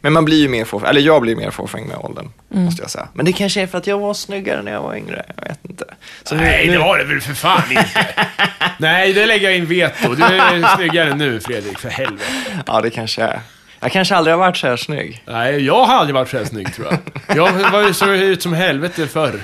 Men 0.00 0.12
man 0.12 0.24
blir 0.24 0.40
ju 0.42 0.48
mer 0.48 0.64
fåfäng, 0.64 0.88
eller 0.88 1.00
jag 1.00 1.22
blir 1.22 1.36
mer 1.36 1.50
fåfäng 1.50 1.86
med 1.88 1.96
åldern, 1.96 2.28
måste 2.48 2.82
jag 2.82 2.90
säga. 2.90 3.08
Men 3.14 3.24
det 3.26 3.32
kanske 3.32 3.62
är 3.62 3.66
för 3.66 3.78
att 3.78 3.86
jag 3.86 3.98
var 3.98 4.14
snyggare 4.14 4.62
när 4.62 4.72
jag 4.72 4.82
var 4.82 4.94
yngre, 4.96 5.24
jag 5.36 5.48
vet 5.48 5.58
inte. 5.62 5.84
Så 6.24 6.34
nu- 6.34 6.40
Nej, 6.40 6.66
nu- 6.66 6.72
det 6.72 6.78
var 6.78 6.98
det 6.98 7.04
väl 7.04 7.20
för 7.20 7.34
fan 7.34 7.62
inte. 7.70 8.06
Nej, 8.78 9.12
det 9.12 9.26
lägger 9.26 9.48
jag 9.50 9.58
in 9.58 9.66
veto. 9.66 10.14
Du 10.14 10.22
är 10.22 10.76
snyggare 10.76 11.14
nu, 11.14 11.40
Fredrik, 11.40 11.78
för 11.78 11.88
helvete. 11.88 12.24
Ja, 12.66 12.80
det 12.80 12.90
kanske 12.90 13.22
är. 13.22 13.40
Jag 13.80 13.92
kanske 13.92 14.16
aldrig 14.16 14.32
har 14.34 14.38
varit 14.38 14.56
så 14.56 14.66
här 14.66 14.76
snygg. 14.76 15.22
Nej, 15.26 15.64
jag 15.66 15.84
har 15.84 15.94
aldrig 15.94 16.14
varit 16.14 16.28
så 16.30 16.38
här 16.38 16.44
snygg, 16.44 16.74
tror 16.74 16.86
jag. 16.90 17.36
Jag 17.36 17.70
var 17.70 17.82
ju 17.86 17.94
så 17.94 18.12
ut 18.12 18.42
som 18.42 18.52
helvete 18.52 19.06
förr. 19.06 19.40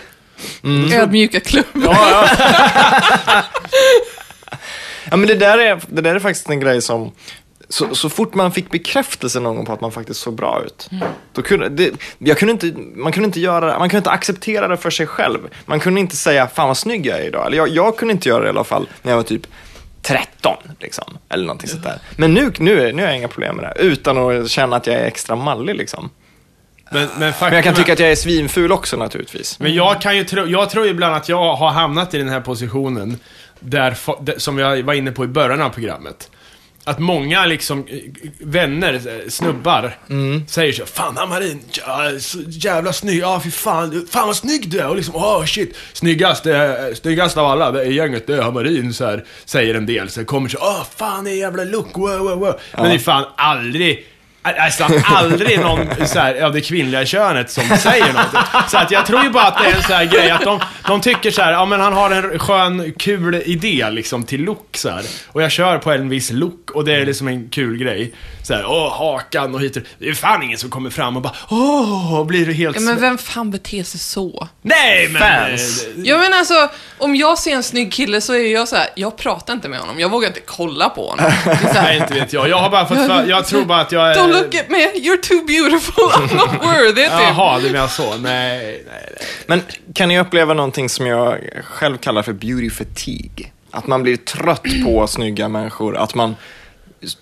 Ödmjuka 0.92 1.40
klubb. 1.40 1.66
Ja, 1.74 1.96
ja. 2.10 3.42
Ja, 5.10 5.16
men 5.16 5.28
det 5.28 5.34
där 5.34 5.58
är, 5.58 5.80
det 5.88 6.00
där 6.02 6.14
är 6.14 6.18
faktiskt 6.18 6.50
en 6.50 6.60
grej 6.60 6.82
som... 6.82 7.12
Så, 7.68 7.94
så 7.94 8.08
fort 8.10 8.34
man 8.34 8.52
fick 8.52 8.70
bekräftelse 8.70 9.40
någon 9.40 9.56
gång 9.56 9.66
på 9.66 9.72
att 9.72 9.80
man 9.80 9.92
faktiskt 9.92 10.20
såg 10.20 10.34
bra 10.34 10.62
ut. 10.66 10.90
Då 11.32 11.42
kunde, 11.42 11.68
det, 11.68 11.90
jag 12.18 12.38
kunde 12.38 12.52
inte, 12.52 12.80
man, 12.94 13.12
kunde 13.12 13.26
inte 13.26 13.40
göra, 13.40 13.78
man 13.78 13.88
kunde 13.88 13.98
inte 13.98 14.10
acceptera 14.10 14.68
det 14.68 14.76
för 14.76 14.90
sig 14.90 15.06
själv. 15.06 15.38
Man 15.66 15.80
kunde 15.80 16.00
inte 16.00 16.16
säga, 16.16 16.48
fan 16.48 16.68
vad 16.68 16.76
snygg 16.76 17.06
jag 17.06 17.18
är 17.20 17.24
idag. 17.26 17.46
Eller 17.46 17.56
jag, 17.56 17.68
jag 17.68 17.96
kunde 17.96 18.12
inte 18.12 18.28
göra 18.28 18.40
det 18.40 18.46
i 18.46 18.48
alla 18.50 18.64
fall 18.64 18.88
när 19.02 19.12
jag 19.12 19.16
var 19.16 19.24
typ 19.24 19.46
13. 20.02 20.56
Liksom, 20.80 21.18
eller 21.28 21.44
någonting 21.44 21.68
sånt 21.68 21.84
där. 21.84 21.98
Men 22.16 22.34
nu, 22.34 22.52
nu, 22.58 22.80
är, 22.88 22.92
nu 22.92 23.02
har 23.02 23.08
jag 23.08 23.16
inga 23.18 23.28
problem 23.28 23.56
med 23.56 23.64
det. 23.64 23.82
Utan 23.82 24.18
att 24.18 24.50
känna 24.50 24.76
att 24.76 24.86
jag 24.86 24.96
är 24.96 25.04
extra 25.04 25.36
mallig. 25.36 25.74
Liksom. 25.76 26.10
Men, 26.92 27.08
men, 27.18 27.32
Men 27.40 27.52
jag 27.52 27.64
kan 27.64 27.74
tycka 27.74 27.92
att 27.92 27.98
jag 27.98 28.10
är 28.10 28.16
svinful 28.16 28.72
också 28.72 28.96
naturligtvis. 28.96 29.58
Men 29.58 29.74
jag 29.74 30.00
kan 30.00 30.16
ju 30.16 30.24
tro, 30.24 30.46
jag 30.46 30.70
tror 30.70 30.86
ibland 30.86 31.14
att 31.14 31.28
jag 31.28 31.54
har 31.54 31.70
hamnat 31.70 32.14
i 32.14 32.18
den 32.18 32.28
här 32.28 32.40
positionen, 32.40 33.18
där, 33.60 33.96
som 34.38 34.58
jag 34.58 34.82
var 34.82 34.94
inne 34.94 35.12
på 35.12 35.24
i 35.24 35.28
början 35.28 35.60
av 35.60 35.70
programmet. 35.70 36.30
Att 36.84 36.98
många 36.98 37.46
liksom, 37.46 37.86
eh, 37.88 37.98
vänner, 38.38 38.94
eh, 38.94 39.28
snubbar, 39.28 39.96
säger 40.48 40.72
så 40.72 40.86
Fan 40.86 41.18
ja, 41.86 42.10
så 42.20 42.38
jävla 42.46 42.92
snygg, 42.92 43.20
ja 43.20 43.40
fy 43.44 43.50
fan, 43.50 44.06
fan 44.10 44.26
vad 44.26 44.36
snygg 44.36 44.70
du 44.70 44.78
är! 44.78 44.88
Och 44.88 44.96
liksom, 44.96 45.16
åh 45.16 45.44
shit, 45.44 45.76
snyggast, 45.92 46.46
eh, 46.46 46.72
snyggast 46.94 47.36
av 47.36 47.46
alla 47.46 47.82
är 47.82 47.90
gänget, 47.90 48.26
det 48.26 48.34
är 48.34 48.40
Amarin, 48.42 48.94
så 48.94 49.04
här, 49.04 49.24
säger 49.44 49.74
en 49.74 49.86
del. 49.86 50.10
Så 50.10 50.24
kommer 50.24 50.48
så, 50.48 50.58
åh 50.60 50.84
fan, 50.96 51.24
det 51.24 51.30
är 51.30 51.34
jävla 51.34 51.64
look, 51.64 51.96
wow, 51.96 52.18
wow, 52.18 52.38
wow. 52.38 52.60
Men 52.72 52.84
det 52.84 52.94
är 52.94 52.98
fan 52.98 53.24
aldrig 53.36 54.06
Alltså 54.44 54.86
aldrig 55.04 55.60
någon 55.60 55.86
så 56.06 56.18
här, 56.18 56.40
av 56.42 56.52
det 56.52 56.60
kvinnliga 56.60 57.06
könet 57.06 57.50
som 57.50 57.62
säger 57.76 58.12
något. 58.12 58.70
Så 58.70 58.78
att 58.78 58.90
jag 58.90 59.06
tror 59.06 59.22
ju 59.22 59.30
bara 59.30 59.44
att 59.44 59.58
det 59.58 59.70
är 59.70 59.74
en 59.76 59.82
sån 59.82 59.96
här 59.96 60.04
grej 60.04 60.30
att 60.30 60.42
de, 60.44 60.60
de 60.86 61.00
tycker 61.00 61.30
så 61.30 61.42
här, 61.42 61.52
ja 61.52 61.64
men 61.66 61.80
han 61.80 61.92
har 61.92 62.10
en 62.10 62.38
skön, 62.38 62.92
kul 62.98 63.42
idé 63.44 63.90
liksom 63.90 64.24
till 64.24 64.40
look 64.44 64.76
så 64.76 64.90
här. 64.90 65.02
Och 65.28 65.42
jag 65.42 65.50
kör 65.50 65.78
på 65.78 65.92
en 65.92 66.08
viss 66.08 66.30
look 66.30 66.70
och 66.70 66.84
det 66.84 66.94
är 66.94 67.06
liksom 67.06 67.28
en 67.28 67.48
kul 67.48 67.76
grej. 67.78 68.12
Så 68.42 68.54
här, 68.54 68.64
åh 68.66 68.98
hakan 68.98 69.54
och 69.54 69.60
hit 69.60 69.76
och 69.76 69.82
Det 69.98 70.08
är 70.08 70.14
fan 70.14 70.42
ingen 70.42 70.58
som 70.58 70.70
kommer 70.70 70.90
fram 70.90 71.16
och 71.16 71.22
bara, 71.22 71.34
åh, 71.48 72.24
blir 72.26 72.46
det 72.46 72.52
helt 72.52 72.76
Ja, 72.76 72.82
men 72.82 73.00
vem 73.00 73.18
fan 73.18 73.50
beter 73.50 73.82
sig 73.82 74.00
så? 74.00 74.48
Nej 74.62 75.08
men! 75.08 75.22
Fans. 75.22 75.84
eh, 75.86 76.02
Ja 76.04 76.18
men 76.18 76.32
alltså, 76.34 76.68
om 76.98 77.16
jag 77.16 77.38
ser 77.38 77.52
en 77.54 77.62
snygg 77.62 77.92
kille 77.92 78.20
så 78.20 78.34
är 78.34 78.52
jag 78.52 78.68
så 78.68 78.76
här, 78.76 78.86
jag 78.96 79.16
pratar 79.16 79.52
inte 79.52 79.68
med 79.68 79.78
honom, 79.78 80.00
jag 80.00 80.08
vågar 80.08 80.28
inte 80.28 80.40
kolla 80.40 80.88
på 80.88 81.08
honom. 81.10 81.30
Nej, 81.74 81.98
inte 81.98 82.14
vet 82.14 82.32
jag. 82.32 82.48
Jag 82.48 82.56
har 82.58 82.70
bara 82.70 82.86
fått 82.86 83.06
för, 83.06 83.24
jag 83.28 83.46
tror 83.46 83.64
bara 83.64 83.80
att 83.80 83.92
jag 83.92 84.10
är... 84.10 84.14
Don't 84.32 84.42
look 84.42 84.54
at 84.54 84.70
me, 84.70 84.78
you're 84.94 85.20
too 85.22 85.46
beautiful, 85.46 86.04
I'm 86.14 86.36
not 86.36 86.64
worthy. 86.64 87.02
Jaha, 87.02 87.58
du 87.60 87.70
menar 87.70 87.88
så? 87.88 88.16
Nej, 88.16 88.18
nej, 88.18 88.84
nej. 88.86 89.26
Men 89.46 89.62
kan 89.94 90.08
ni 90.08 90.18
uppleva 90.20 90.54
någonting 90.54 90.88
som 90.88 91.06
jag 91.06 91.38
själv 91.64 91.98
kallar 91.98 92.22
för 92.22 92.32
beauty 92.32 92.70
fatigue? 92.70 93.46
Att 93.70 93.86
man 93.86 94.02
blir 94.02 94.16
trött 94.16 94.62
på 94.84 95.06
snygga 95.08 95.48
människor, 95.48 95.96
att 95.96 96.14
man, 96.14 96.36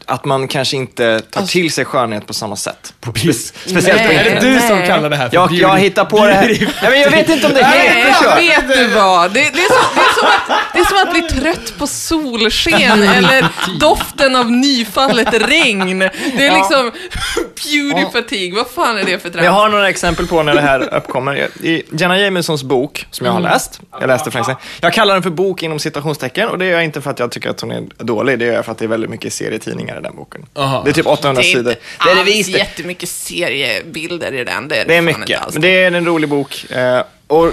att 0.07 0.24
man 0.24 0.49
kanske 0.49 0.76
inte 0.76 1.20
tar 1.20 1.41
Alltså- 1.41 1.53
till 1.53 1.72
sig 1.72 1.85
skönhet 1.85 2.26
på 2.26 2.35
samma 2.35 2.57
sätt. 2.57 2.95
På, 3.01 3.12
beauty- 3.12 3.53
speciellt 3.66 4.03
på 4.03 4.09
Nej. 4.09 4.16
Är 4.16 4.24
det 4.24 4.31
internet. 4.31 4.61
du 4.62 4.68
som 4.68 4.78
Nej. 4.78 4.87
kallar 4.87 5.11
det 5.11 5.16
här 5.16 5.28
för 5.28 5.37
Jag, 5.37 5.53
jag 5.53 5.70
beauty- 5.70 5.78
hittar 5.78 6.05
på 6.05 6.26
det 6.26 6.33
här. 6.33 6.57
Ja, 6.83 6.91
men 6.91 7.01
jag 7.01 7.11
vet 7.11 7.28
inte 7.28 7.47
om 7.47 7.53
det 7.55 7.61
Nej, 7.62 7.89
heter 7.89 8.12
så. 8.12 8.35
vet 8.37 8.68
du 8.78 8.87
vad? 8.87 9.31
Det, 9.33 9.41
det, 9.41 9.47
är 9.47 9.68
så, 9.68 9.81
det, 9.95 10.01
är 10.01 10.14
som 10.14 10.26
att, 10.28 10.72
det 10.72 10.78
är 10.81 10.85
som 10.85 10.99
att 11.03 11.12
bli 11.12 11.41
trött 11.41 11.78
på 11.78 11.87
solsken 11.87 13.03
eller 13.14 13.47
doften 13.81 14.37
av 14.37 14.51
nyfallet 14.51 15.35
regn. 15.35 15.99
Det 15.99 16.47
är 16.47 16.57
liksom 16.57 16.91
beauty 17.64 18.12
fatigue. 18.12 18.57
Vad 18.57 18.66
fan 18.70 18.99
är 18.99 19.05
det 19.05 19.18
för 19.18 19.31
trams? 19.31 19.45
Jag 19.45 19.53
har 19.53 19.68
några 19.68 19.89
exempel 19.89 20.26
på 20.26 20.43
när 20.43 20.55
det 20.55 20.61
här 20.61 20.95
uppkommer. 20.95 21.49
I 21.62 21.83
Jenna 21.93 22.18
Jamesons 22.18 22.62
bok, 22.62 23.07
som 23.11 23.26
jag 23.26 23.33
har 23.33 23.41
läst, 23.41 23.81
jag 24.01 24.07
läste 24.07 24.31
för. 24.31 24.57
Jag 24.81 24.93
kallar 24.93 25.14
den 25.14 25.22
för 25.22 25.31
bok 25.31 25.62
inom 25.62 25.78
citationstecken 25.78 26.49
och 26.49 26.59
det 26.59 26.64
gör 26.64 26.72
jag 26.72 26.85
inte 26.85 27.01
för 27.01 27.11
att 27.11 27.18
jag 27.18 27.31
tycker 27.31 27.51
att 27.51 27.61
hon 27.61 27.70
är 27.70 27.83
dålig, 27.99 28.39
det 28.39 28.45
gör 28.45 28.55
jag 28.55 28.64
för 28.64 28.72
att 28.72 28.78
det 28.78 28.85
är 28.85 28.89
väldigt 28.89 29.11
mycket 29.11 29.33
serietidningar 29.33 29.70
i 29.81 30.01
den 30.03 30.16
boken. 30.16 30.47
Aha. 30.55 30.83
Det 30.85 30.91
är 30.91 30.95
typ 30.95 31.07
800 31.07 31.43
det 31.43 31.49
är 31.49 31.53
sidor. 31.53 31.73
inte 31.73 31.83
Det 32.05 32.11
är 32.11 32.14
det 32.14 32.21
alls 32.21 32.31
visst. 32.31 32.49
jättemycket 32.49 33.09
seriebilder 33.09 34.33
i 34.33 34.45
den. 34.45 34.68
Det 34.68 34.77
är, 34.77 34.87
Det 34.87 34.95
är 34.97 35.12
fan 35.12 35.21
mycket, 35.21 35.53
men 35.53 35.62
det 35.62 35.68
är 35.85 35.93
en 35.93 36.05
rolig 36.07 36.29
bok. 36.29 36.71
Eh, 36.71 37.03
och 37.27 37.53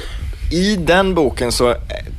i 0.51 0.75
den 0.75 1.15
boken 1.15 1.51
så 1.51 1.75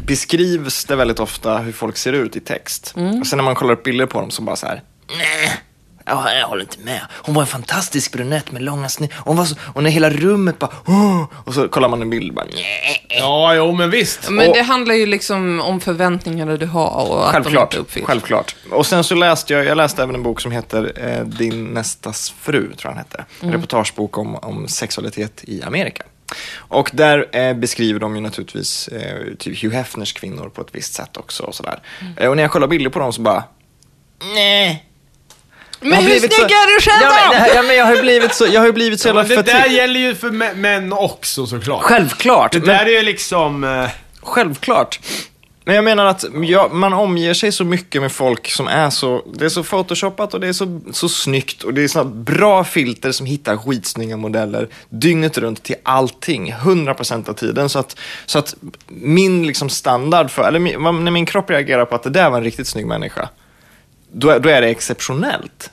beskrivs 0.07 0.84
det 0.84 0.96
väldigt 0.96 1.20
ofta 1.20 1.59
hur 1.59 1.72
folk 1.72 1.96
ser 1.96 2.12
ut 2.12 2.36
i 2.36 2.40
text. 2.40 2.94
Mm. 2.96 3.20
Och 3.20 3.26
sen 3.26 3.36
när 3.36 3.44
man 3.44 3.55
kollar 3.55 3.72
upp 3.72 3.82
bilder 3.82 4.07
på 4.07 4.20
dem 4.20 4.30
så 4.30 4.42
bara 4.42 4.57
så 4.57 4.66
här, 4.66 4.82
nej. 5.18 5.51
Ja, 6.09 6.32
jag 6.32 6.46
håller 6.46 6.62
inte 6.62 6.78
med. 6.78 7.00
Hon 7.11 7.34
var 7.34 7.42
en 7.42 7.46
fantastisk 7.46 8.12
brunett 8.12 8.52
med 8.52 8.62
långa 8.62 8.88
sned. 8.88 9.12
Hon 9.24 9.36
var 9.36 9.44
så, 9.44 9.56
och 9.74 9.82
när 9.82 9.90
hela 9.90 10.11
rummet 10.11 10.59
bara, 10.59 10.70
och 11.44 11.54
så 11.54 11.68
kollar 11.68 11.88
man 11.88 12.02
en 12.02 12.11
bild 12.11 12.34
bara, 12.34 12.46
nej. 12.54 13.06
Ja, 13.09 13.54
jo 13.54 13.72
men 13.72 13.90
visst. 13.90 14.30
Men 14.30 14.48
Och- 14.48 14.54
det 14.54 14.62
handlar 14.62 14.94
ju 14.94 15.06
liksom 15.06 15.61
om 15.61 15.80
förväntningarna 15.80 16.56
du 16.56 16.66
har 16.66 17.09
och 17.11 17.26
att 17.26 17.32
Självklart, 17.32 17.70
de 17.70 17.76
inte 17.76 17.78
uppfylls. 17.88 18.06
självklart. 18.06 18.56
Och 18.70 18.86
sen 18.86 19.04
så 19.04 19.14
läste 19.14 19.52
jag, 19.52 19.64
jag 19.64 19.76
läste 19.76 20.02
även 20.02 20.14
en 20.14 20.22
bok 20.22 20.40
som 20.40 20.52
heter 20.52 20.92
eh, 20.96 21.24
Din 21.24 21.64
nästas 21.64 22.34
fru, 22.40 22.61
tror 22.62 22.76
jag 22.82 22.90
den 22.92 22.98
hette. 22.98 23.24
En 23.40 23.52
reportagebok 23.52 24.18
om, 24.18 24.34
om 24.36 24.68
sexualitet 24.68 25.44
i 25.44 25.62
Amerika. 25.62 26.02
Och 26.56 26.90
där 26.92 27.36
eh, 27.36 27.54
beskriver 27.54 28.00
de 28.00 28.14
ju 28.14 28.20
naturligtvis 28.20 28.88
eh, 28.88 29.34
typ 29.38 29.62
Hugh 29.62 29.74
Hefners 29.76 30.12
kvinnor 30.12 30.48
på 30.48 30.61
ett 30.61 30.68
visst 30.72 30.94
sätt 30.94 31.16
också. 31.16 31.42
Och, 31.42 31.54
sådär. 31.54 31.78
Eh, 32.16 32.28
och 32.30 32.36
när 32.36 32.42
jag 32.42 32.50
kollar 32.52 32.66
bilder 32.66 32.90
på 32.90 32.98
dem 32.98 33.12
så 33.12 33.20
bara, 33.22 33.44
nej. 34.34 34.84
Men 35.81 35.93
hur 36.03 36.18
snygg 36.18 36.33
så- 36.33 36.43
är 36.43 36.74
du 36.76 36.81
själv 36.81 37.03
ja, 37.03 37.31
men, 37.33 37.57
ja, 37.57 37.62
men 37.62 37.76
jag 37.76 37.85
har 37.85 37.95
ju 37.95 38.03
blivit 38.03 38.35
så, 38.35 38.47
jag 38.47 38.61
har 38.61 38.66
ju 38.66 38.72
blivit 38.72 39.01
så 39.01 39.09
Ja, 39.09 39.14
jävla 39.14 39.35
men 39.37 39.45
det 39.45 39.53
där 39.53 39.66
gäller 39.66 40.01
ju 40.01 40.14
för 40.14 40.29
mä- 40.31 40.55
män 40.55 40.93
också 40.93 41.47
såklart. 41.47 41.83
Självklart. 41.83 42.53
Det 42.53 42.59
men- 42.59 42.66
där 42.68 42.87
är 42.87 42.91
ju 42.91 43.03
liksom... 43.03 43.64
eh, 43.64 43.89
Självklart. 44.22 45.01
Men 45.64 45.74
jag 45.74 45.85
menar 45.85 46.07
att 46.07 46.24
ja, 46.43 46.68
man 46.72 46.93
omger 46.93 47.35
sig 47.35 47.53
så 47.53 47.64
mycket 47.64 48.03
med 48.03 48.12
folk 48.12 48.51
som 48.51 48.68
är 48.68 48.91
så, 48.91 49.22
det 49.35 49.45
är 49.45 49.49
så 49.49 49.62
photoshopat 49.62 50.35
och 50.35 50.41
det 50.41 50.49
är 50.49 50.53
så, 50.53 50.81
så 50.93 51.09
snyggt 51.09 51.62
och 51.62 51.74
det 51.74 51.85
är 51.85 51.89
så 51.89 52.05
bra 52.05 52.64
filter 52.64 53.12
som 53.12 53.26
hittar 53.26 53.57
skitsnygga 53.57 54.16
modeller 54.16 54.68
dygnet 54.89 55.39
runt 55.39 55.62
till 55.62 55.76
allting, 55.83 56.53
100% 56.53 57.29
av 57.29 57.33
tiden. 57.33 57.68
Så 57.68 57.79
att, 57.79 57.97
så 58.26 58.39
att 58.39 58.55
min 58.89 59.47
liksom 59.47 59.68
standard 59.68 60.31
för, 60.31 60.49
eller 60.49 60.59
min, 60.59 60.83
när 61.05 61.11
min 61.11 61.26
kropp 61.26 61.51
reagerar 61.51 61.85
på 61.85 61.95
att 61.95 62.03
det 62.03 62.11
där 62.11 62.31
var 62.31 62.39
en 62.39 62.45
riktigt 62.45 62.66
snygg 62.68 62.87
människa, 62.87 63.29
då, 64.12 64.30
är- 64.30 64.40
då 64.40 64.48
är 64.48 64.61
det 64.61 64.68
exceptionellt. 64.68 65.70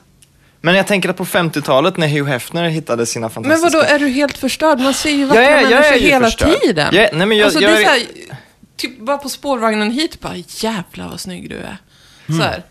Men 0.62 0.76
jag 0.76 0.88
tänker 0.88 1.10
att 1.10 1.18
på 1.18 1.26
50-talet 1.26 1.98
när 1.98 2.08
Hugh 2.08 2.30
Hefner 2.30 2.70
hittade 2.70 3.06
sina 3.06 3.26
Men 3.28 3.30
fantastiska... 3.34 3.78
vadå, 3.78 3.90
är 3.94 4.00
du 4.00 4.08
helt 4.08 4.38
förstörd? 4.38 4.80
Man 4.80 4.94
ser 4.94 5.10
ju 5.10 5.26
vackra 5.26 5.44
Jag 5.44 5.52
är- 5.52 5.62
jag 5.62 5.72
är 5.72 5.76
människor 5.82 5.98
ju 5.98 6.08
hela 6.08 6.26
förstörd. 6.26 6.62
tiden. 6.62 6.90
Jag 6.96 7.04
är- 7.04 7.10
nej, 7.14 7.28
men 7.28 7.38
jag- 7.38 7.46
alltså, 7.46 7.60
jag 7.60 7.72
det 7.72 7.78
är 7.78 7.82
är- 7.82 7.86
så 7.86 7.90
här, 7.92 8.02
typ 8.78 9.00
bara 9.00 9.18
på 9.18 9.30
spårvagnen 9.30 9.92
hit, 9.92 10.20
bara 10.22 10.34
jävlar 10.48 11.08
vad 11.10 11.20
snygg 11.20 11.50
du 11.50 11.56
är. 11.56 11.78
Mm. 12.30 12.42
Så 12.42 12.48
här. 12.48 12.64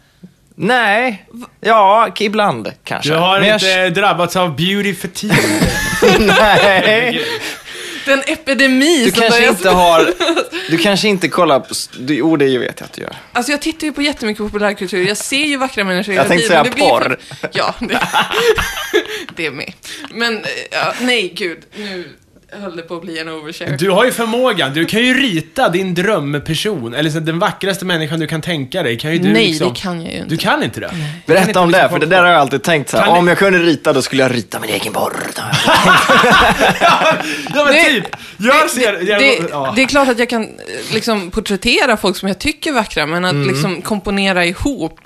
Nej, 0.56 1.26
ja, 1.60 2.08
ibland 2.20 2.72
kanske. 2.84 3.10
Du 3.10 3.16
har 3.16 3.40
Men 3.40 3.48
jag- 3.48 3.54
inte 3.56 3.90
drabbats 4.00 4.36
av 4.36 4.56
beauty 4.56 4.94
fatigue. 4.94 5.36
Nej. 6.20 7.20
Den 8.06 8.22
epidemi 8.26 9.04
Du 9.04 9.10
som 9.10 9.20
kanske 9.20 9.48
inte 9.48 9.70
har... 9.70 10.12
Du 10.70 10.78
kanske 10.78 11.08
inte 11.08 11.28
kollar 11.28 11.60
på... 11.60 11.74
Du, 11.98 12.14
jo, 12.14 12.36
det 12.36 12.58
vet 12.58 12.80
jag 12.80 12.84
att 12.86 12.92
du 12.92 13.02
gör. 13.02 13.16
Alltså 13.32 13.52
jag 13.52 13.60
tittar 13.62 13.86
ju 13.86 13.92
på 13.92 14.02
jättemycket 14.02 14.38
populärkultur, 14.44 15.06
jag 15.08 15.16
ser 15.16 15.44
ju 15.44 15.56
vackra 15.56 15.84
människor 15.84 16.12
hela 16.12 16.22
Jag 16.22 16.28
tänkte 16.28 16.48
tiden. 16.48 16.64
säga 16.64 16.88
porr. 16.88 17.18
För... 17.40 17.50
Ja, 17.52 17.74
det... 17.80 18.00
det 19.36 19.46
är 19.46 19.50
med. 19.50 19.72
Men, 20.10 20.36
eh, 20.38 20.50
ja, 20.70 20.94
nej 21.00 21.32
gud, 21.36 21.58
nu... 21.76 22.08
höll 22.60 22.76
det 22.76 22.82
på 22.82 22.96
att 22.96 23.02
bli 23.02 23.18
en 23.18 23.28
overshare. 23.28 23.76
Du 23.76 23.90
har 23.90 24.04
ju 24.04 24.10
förmågan, 24.12 24.74
du 24.74 24.84
kan 24.84 25.00
ju 25.00 25.14
rita 25.14 25.68
din 25.68 25.94
drömperson, 25.94 26.94
eller 26.94 27.10
så 27.10 27.20
den 27.20 27.38
vackraste 27.38 27.84
människan 27.84 28.20
du 28.20 28.26
kan 28.26 28.40
tänka 28.40 28.82
dig, 28.82 28.98
kan 28.98 29.12
ju 29.12 29.18
du 29.18 29.32
Nej, 29.32 29.46
liksom... 29.48 29.68
det 29.74 29.80
kan 29.80 30.02
jag 30.02 30.12
ju 30.12 30.18
inte. 30.18 30.28
Du 30.30 30.36
kan 30.36 30.62
inte 30.62 30.80
det? 30.80 30.90
Berätta 31.26 31.60
om 31.60 31.72
det, 31.72 31.88
för 31.88 31.98
det 31.98 32.06
där 32.06 32.22
har 32.22 32.30
jag 32.30 32.40
alltid 32.40 32.62
tänkt 32.62 32.90
så 32.90 32.96
här. 32.96 33.04
Kan 33.04 33.14
ni- 33.14 33.18
Om 33.20 33.28
jag 33.28 33.38
kunde 33.38 33.58
rita, 33.58 33.92
då 33.92 34.02
skulle 34.02 34.22
jag 34.22 34.34
rita 34.34 34.60
min 34.60 34.70
egen 34.70 34.92
borr. 34.92 35.12
Ja 37.54 37.64
men 37.64 37.66
Det- 37.66 37.84
typ! 37.84 38.04
Jag 38.38 38.70
ser... 38.70 38.92
det, 38.92 39.02
jag, 39.04 39.20
det, 39.20 39.38
ja. 39.50 39.72
det 39.76 39.82
är 39.82 39.86
klart 39.86 40.08
att 40.08 40.18
jag 40.18 40.28
kan 40.28 40.42
eh, 40.42 40.48
liksom 40.94 41.30
porträttera 41.30 41.96
folk 41.96 42.16
som 42.16 42.28
jag 42.28 42.38
tycker 42.38 42.70
är 42.70 42.74
vackra, 42.74 43.06
men 43.06 43.24
att 43.24 43.32
Mm. 43.32 43.48
liksom 43.48 43.82
komponera 43.82 44.44
ihop 44.44 45.00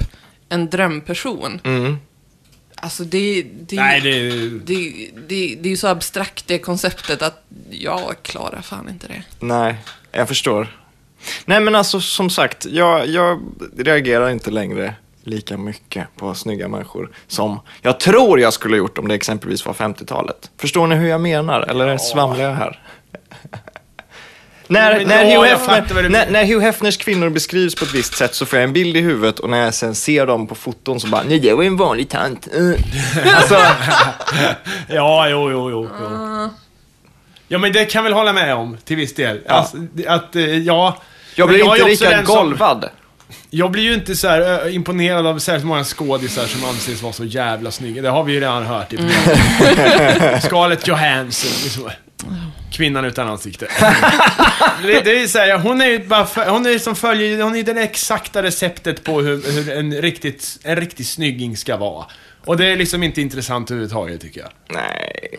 en 0.49 0.70
drömperson. 0.70 1.61
Alltså 2.83 3.05
det, 3.05 3.43
det, 3.43 3.76
Nej, 3.76 4.01
det... 4.01 4.31
det, 4.49 5.11
det, 5.29 5.57
det 5.61 5.68
är 5.68 5.70
ju 5.70 5.76
så 5.76 5.87
abstrakt 5.87 6.47
det 6.47 6.59
konceptet 6.59 7.22
att 7.22 7.45
jag 7.70 8.14
klarar 8.22 8.62
fan 8.62 8.89
inte 8.89 9.07
det. 9.07 9.22
Nej, 9.41 9.76
jag 10.12 10.29
förstår. 10.29 10.79
Nej, 11.45 11.61
men 11.61 11.74
alltså 11.74 12.01
som 12.01 12.31
sagt, 12.31 12.66
jag, 12.66 13.07
jag 13.07 13.41
reagerar 13.76 14.31
inte 14.31 14.51
längre 14.51 14.95
lika 15.22 15.57
mycket 15.57 16.16
på 16.16 16.35
snygga 16.35 16.68
människor 16.68 17.11
som 17.26 17.61
jag 17.83 18.01
tror 18.01 18.41
jag 18.41 18.53
skulle 18.53 18.74
ha 18.74 18.79
gjort 18.79 18.99
om 18.99 19.09
det 19.09 19.14
exempelvis 19.14 19.66
var 19.66 19.72
50-talet. 19.72 20.51
Förstår 20.57 20.87
ni 20.87 20.97
hur 20.97 21.09
jag 21.09 21.20
menar? 21.20 21.61
Eller 21.61 21.99
svamlar 21.99 22.45
jag 22.45 22.55
här? 22.55 22.83
När, 24.68 25.04
när, 25.04 25.24
Hugh 25.24 25.48
jag 25.48 25.58
Hefner, 25.58 26.08
när, 26.08 26.30
när 26.30 26.44
Hugh 26.44 26.60
Hefners 26.64 26.96
kvinnor 26.96 27.28
beskrivs 27.28 27.74
på 27.74 27.84
ett 27.84 27.94
visst 27.94 28.14
sätt 28.16 28.34
så 28.34 28.46
får 28.46 28.58
jag 28.58 28.64
en 28.64 28.72
bild 28.72 28.96
i 28.96 29.00
huvudet 29.00 29.38
och 29.38 29.50
när 29.50 29.64
jag 29.64 29.74
sen 29.74 29.94
ser 29.94 30.26
dem 30.26 30.46
på 30.46 30.54
foton 30.54 31.00
så 31.00 31.06
bara, 31.06 31.22
nej 31.28 31.40
det 31.40 31.52
var 31.54 31.62
ju 31.62 31.66
en 31.66 31.76
vanlig 31.76 32.08
tant. 32.08 32.48
Uh. 32.58 32.74
Alltså, 33.36 33.56
Ja, 34.88 35.28
jo, 35.28 35.50
jo, 35.50 35.70
jo. 35.70 35.88
jo. 36.00 36.48
Ja, 37.48 37.58
men 37.58 37.72
det 37.72 37.84
kan 37.84 37.98
jag 37.98 38.04
väl 38.04 38.12
hålla 38.12 38.32
med 38.32 38.54
om, 38.54 38.76
till 38.84 38.96
viss 38.96 39.14
del. 39.14 39.40
Ja. 39.46 39.52
Alltså, 39.52 39.76
att, 40.06 40.36
eh, 40.36 40.58
ja... 40.58 40.98
jag 41.34 41.48
blir 41.48 41.58
är 41.60 41.74
inte 41.74 41.88
lika 41.88 42.26
som- 42.26 42.36
golvad. 42.36 42.88
Jag 43.50 43.70
blir 43.70 43.82
ju 43.82 43.94
inte 43.94 44.16
så 44.16 44.28
här 44.28 44.68
imponerad 44.68 45.26
av 45.26 45.38
särskilt 45.38 45.66
många 45.66 45.84
skådisar 45.84 46.46
som 46.46 46.64
anses 46.64 47.02
vara 47.02 47.12
så 47.12 47.24
jävla 47.24 47.70
snygga. 47.70 48.02
Det 48.02 48.08
har 48.08 48.24
vi 48.24 48.32
ju 48.32 48.40
redan 48.40 48.66
hört 48.66 48.92
i 48.92 48.96
programmet. 48.96 50.42
Scarlett 50.44 50.86
Johansson, 50.88 51.50
liksom. 51.64 51.90
Kvinnan 52.79 53.05
utan 53.05 53.29
ansikte. 53.29 53.66
det, 54.83 55.01
det 55.05 55.22
är 55.22 55.26
så 55.26 55.39
här, 55.39 55.59
hon 55.59 55.81
är 55.81 55.87
ju 55.87 55.99
bara, 56.07 56.51
hon 56.51 56.66
är 56.66 56.79
som 56.79 56.97
följer, 56.97 57.43
hon 57.43 57.57
är 57.57 57.62
det 57.62 57.83
exakta 57.83 58.43
receptet 58.43 59.05
på 59.05 59.20
hur, 59.20 59.53
hur 59.53 59.70
en, 59.79 59.93
riktigt, 59.95 60.59
en 60.62 60.76
riktig 60.76 61.07
snygging 61.07 61.57
ska 61.57 61.76
vara. 61.76 62.07
Och 62.45 62.57
det 62.57 62.66
är 62.66 62.76
liksom 62.76 63.03
inte 63.03 63.20
intressant 63.20 63.70
överhuvudtaget 63.70 64.20
tycker 64.20 64.41
jag. 64.41 64.51
Nej, 64.68 65.39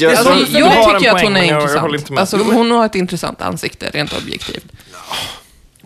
jag, 0.00 0.14
Alltså, 0.14 0.58
jag 0.58 0.76
en 0.76 0.98
tycker 0.98 1.10
att 1.14 1.22
hon 1.22 1.36
är 1.36 1.40
jag- 1.40 1.48
jag 1.50 1.56
intressant. 1.60 1.80
håller 1.80 1.98
inte 1.98 2.12
med. 2.12 2.20
alltså, 2.20 2.36
hon 2.36 2.70
har 2.70 2.86
ett 2.86 2.94
intressant 2.94 3.42
ansikte, 3.42 3.90
rent 3.90 4.12
objektivt. 4.12 4.64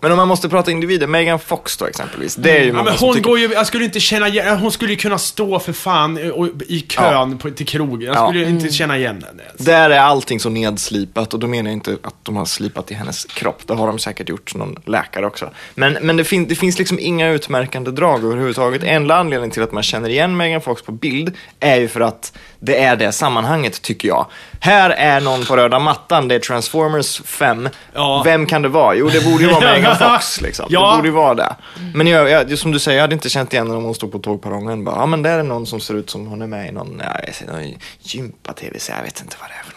Men 0.01 0.11
om 0.11 0.17
man 0.17 0.27
måste 0.27 0.49
prata 0.49 0.71
individer, 0.71 1.07
Megan 1.07 1.39
Fox 1.39 1.77
då 1.77 1.85
exempelvis. 1.85 2.35
Det 2.35 2.51
är 2.51 2.59
ju 2.61 2.67
Ja, 2.67 2.73
många 2.73 2.83
men 2.83 2.93
hon 2.99 3.13
tycker... 3.13 3.29
går 3.29 3.39
ju, 3.39 3.51
jag 3.53 3.67
skulle 3.67 3.85
inte 3.85 3.99
känna 3.99 4.27
igen, 4.27 4.57
hon 4.59 4.71
skulle 4.71 4.91
ju 4.91 4.97
kunna 4.97 5.17
stå 5.17 5.59
för 5.59 5.73
fan 5.73 6.17
i- 6.17 6.31
och- 6.35 6.47
i 6.67 6.79
kön 6.81 7.37
på, 7.37 7.49
till 7.51 7.65
krogen. 7.67 8.07
Jag 8.07 8.15
Ja. 8.15 8.27
skulle 8.27 8.39
ju 8.43 8.49
inte 8.49 8.69
känna 8.69 8.97
igen 8.97 9.23
henne 9.27 9.43
ens. 9.43 9.57
Där 9.65 9.89
är 9.89 9.99
allting 9.99 10.39
så 10.39 10.49
nedslipat 10.49 11.33
och 11.33 11.39
då 11.39 11.47
menar 11.47 11.69
jag 11.69 11.75
inte 11.77 11.97
att 12.03 12.15
de 12.23 12.35
har 12.35 12.45
slipat 12.45 12.91
i 12.91 12.93
hennes 12.93 13.25
kropp. 13.25 13.61
Det 13.67 13.73
har 13.73 13.87
de 13.87 13.99
säkert 13.99 14.29
gjort, 14.29 14.55
någon 14.55 14.75
läkare 14.85 15.25
också. 15.25 15.49
Men, 15.75 15.97
men 16.01 16.17
det, 16.17 16.23
fin 16.23 16.47
det 16.47 16.55
finns 16.55 16.79
liksom 16.79 16.99
inga 16.99 17.29
utmärkande 17.29 17.91
drag 17.91 18.23
överhuvudtaget. 18.23 18.83
Enda 18.83 19.15
anledningen 19.15 19.51
till 19.51 19.63
att 19.63 19.71
man 19.71 19.83
känner 19.83 20.09
igen 20.09 20.37
Megan 20.37 20.61
Fox 20.61 20.81
på 20.81 20.91
bild 20.91 21.35
är 21.59 21.75
ju 21.75 21.87
för 21.87 22.01
att 22.01 22.37
det 22.59 22.77
är 22.83 22.95
det 22.95 23.11
sammanhanget, 23.11 23.81
tycker 23.81 24.07
jag. 24.07 24.25
Här 24.63 24.89
är 24.89 25.21
någon 25.21 25.45
på 25.45 25.57
röda 25.57 25.79
mattan, 25.79 26.27
det 26.27 26.35
är 26.35 26.39
Transformers 26.39 27.21
5. 27.25 27.69
Ja. 27.93 28.21
Vem 28.25 28.45
kan 28.45 28.61
det 28.61 28.69
vara? 28.69 28.95
Jo, 28.95 29.09
det 29.09 29.23
borde 29.23 29.43
ju 29.43 29.49
vara 29.49 29.59
Megan 29.73 29.97
Fox. 29.97 30.41
Liksom. 30.41 30.65
Ja. 30.69 30.91
Det 30.91 30.97
borde 30.97 31.07
ju 31.07 31.13
vara 31.13 31.33
det. 31.33 31.55
Men 31.93 32.07
jag, 32.07 32.29
jag, 32.29 32.57
som 32.57 32.71
du 32.71 32.79
säger, 32.79 32.97
jag 32.97 33.03
hade 33.03 33.13
inte 33.13 33.29
känt 33.29 33.53
igen 33.53 33.67
henne 33.67 33.77
om 33.77 33.83
hon 33.83 33.95
stod 33.95 34.11
på 34.11 34.19
tågperrongen. 34.19 34.83
Bara, 34.83 34.95
ja, 34.95 35.05
men 35.05 35.23
det 35.23 35.29
är 35.29 35.43
någon 35.43 35.65
som 35.65 35.79
ser 35.79 35.93
ut 35.93 36.09
som 36.09 36.27
hon 36.27 36.41
är 36.41 36.47
med 36.47 36.67
i 36.67 36.71
någon, 36.71 37.01
ja, 37.03 37.53
någon 37.53 37.73
gympa-tv, 37.99 38.77
jag 38.89 39.03
vet 39.03 39.21
inte 39.21 39.35
vad 39.39 39.49
det 39.49 39.53
är. 39.53 39.70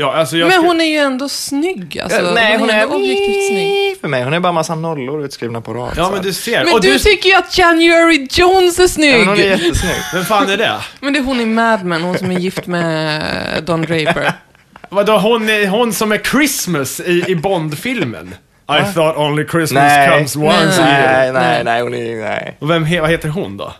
Ja, 0.00 0.12
alltså 0.14 0.36
jag 0.36 0.46
Men 0.46 0.52
skulle- 0.52 0.68
hon 0.68 0.80
är 0.80 0.84
ju 0.84 0.96
ändå 0.96 1.28
snygg. 1.28 2.00
Alltså, 2.02 2.20
Ja, 2.22 2.30
Nej, 2.34 2.58
hon 2.58 2.70
är 2.70 2.82
ändå 2.82 2.94
objektivt 2.94 3.46
snygg. 3.48 4.00
för 4.00 4.08
mig. 4.08 4.22
Hon 4.24 4.32
är 4.34 4.40
bara 4.40 4.52
massa 4.52 4.74
nollor 4.74 5.24
utskrivna 5.24 5.60
på 5.60 5.74
rad. 5.74 5.92
Ja, 5.96 6.10
men 6.10 6.22
du 6.22 6.32
ser. 6.32 6.64
Men 6.64 6.74
och 6.74 6.80
du, 6.80 6.98
tycker 6.98 7.28
ju 7.28 7.34
att 7.36 7.58
January 7.58 8.28
Jones 8.30 8.78
är 8.78 8.82
Ja, 8.82 8.88
snygg! 8.88 9.18
men 9.18 9.28
hon 9.28 9.38
är 9.38 9.42
jättesnygg. 9.44 9.94
Vem 10.14 10.24
fan 10.24 10.50
är 10.50 10.56
det? 10.56 10.72
Men 11.00 11.12
det 11.12 11.18
är 11.18 11.22
hon 11.22 11.40
i 11.40 11.46
Mad 11.46 11.84
Men, 11.84 12.02
hon 12.02 12.18
som 12.18 12.30
är 12.30 12.38
gift 12.38 12.66
med 12.66 13.22
Don 13.64 13.82
Draper. 13.82 14.32
Vadå, 14.88 15.18
hon, 15.18 15.48
är, 15.48 15.66
hon 15.66 15.92
som 15.92 16.12
är 16.12 16.18
Christmas 16.18 17.00
i, 17.00 17.24
i 17.28 17.36
Bond-filmen? 17.36 18.34
I 18.68 18.94
thought 18.94 19.16
only 19.16 19.46
Christmas 19.48 19.82
Nej. 19.82 20.08
comes 20.08 20.36
once 20.36 20.82
a 20.82 20.88
year. 20.88 21.12
Nej, 21.12 21.32
nej, 21.32 21.42
Nej. 21.42 21.64
nej, 21.64 21.82
hon 21.82 21.94
är... 21.94 22.16
Nej. 22.20 22.56
Och 22.60 22.70
vem, 22.70 22.82
vad 23.00 23.10
heter 23.10 23.28
hon 23.28 23.56
då? 23.56 23.72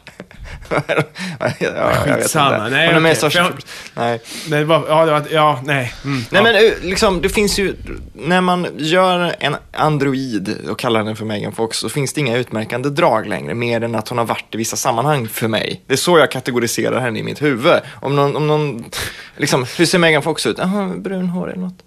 Ja, 0.71 1.53
jag 1.59 1.97
Skitsamma. 1.97 2.69
Nej, 2.69 2.89
är 2.89 3.01
med 3.01 3.17
För 3.17 3.31
Troopers. 3.31 3.65
Nej. 3.95 4.21
Nej, 4.49 4.65
var, 4.65 4.85
ja, 4.89 5.05
det 5.05 5.13
var, 5.13 5.23
ja, 5.31 5.61
nej. 5.65 5.95
Mm, 6.05 6.17
Nej 6.17 6.27
ja. 6.31 6.43
men 6.43 6.55
eh, 6.55 6.73
liksom, 6.83 7.21
det 7.23 7.29
finns 7.29 7.59
ju, 7.59 7.75
när 8.13 8.41
man 8.41 8.67
gör 8.77 9.35
en 9.41 9.57
android 9.73 10.57
och 10.71 10.79
kallar 10.79 11.05
den 11.05 11.17
för 11.17 11.25
Megan 11.25 11.53
Fox 11.53 11.79
så 11.79 11.89
finns 11.89 12.13
det 12.13 12.21
inga 12.21 12.37
utmärkande 12.37 12.89
drag 12.91 13.27
längre, 13.27 13.55
mer 13.55 13.81
än 13.85 13.95
att 13.95 14.09
hon 14.09 14.19
har 14.19 14.25
varit 14.25 14.55
i 14.55 14.57
vissa 14.59 14.77
sammanhang 14.77 15.29
för 15.29 15.49
mig. 15.49 15.81
Det 15.87 15.93
är 15.93 15.97
så 15.97 16.19
jag 16.19 16.31
kategoriserar 16.31 17.01
henne 17.01 17.19
i 17.19 17.23
mitt 17.23 17.43
huvud. 17.43 17.81
Om 18.01 18.17
någon, 18.17 18.37
om 18.37 18.47
någon 18.47 18.85
liksom, 19.37 19.67
hur 19.79 19.87
ser 19.87 19.99
Megan 19.99 20.23
Fox 20.23 20.47
ut? 20.47 20.59
Jaha, 20.59 20.93
brun 20.97 21.29
hår 21.29 21.51
eller 21.51 21.63
något. 21.63 21.79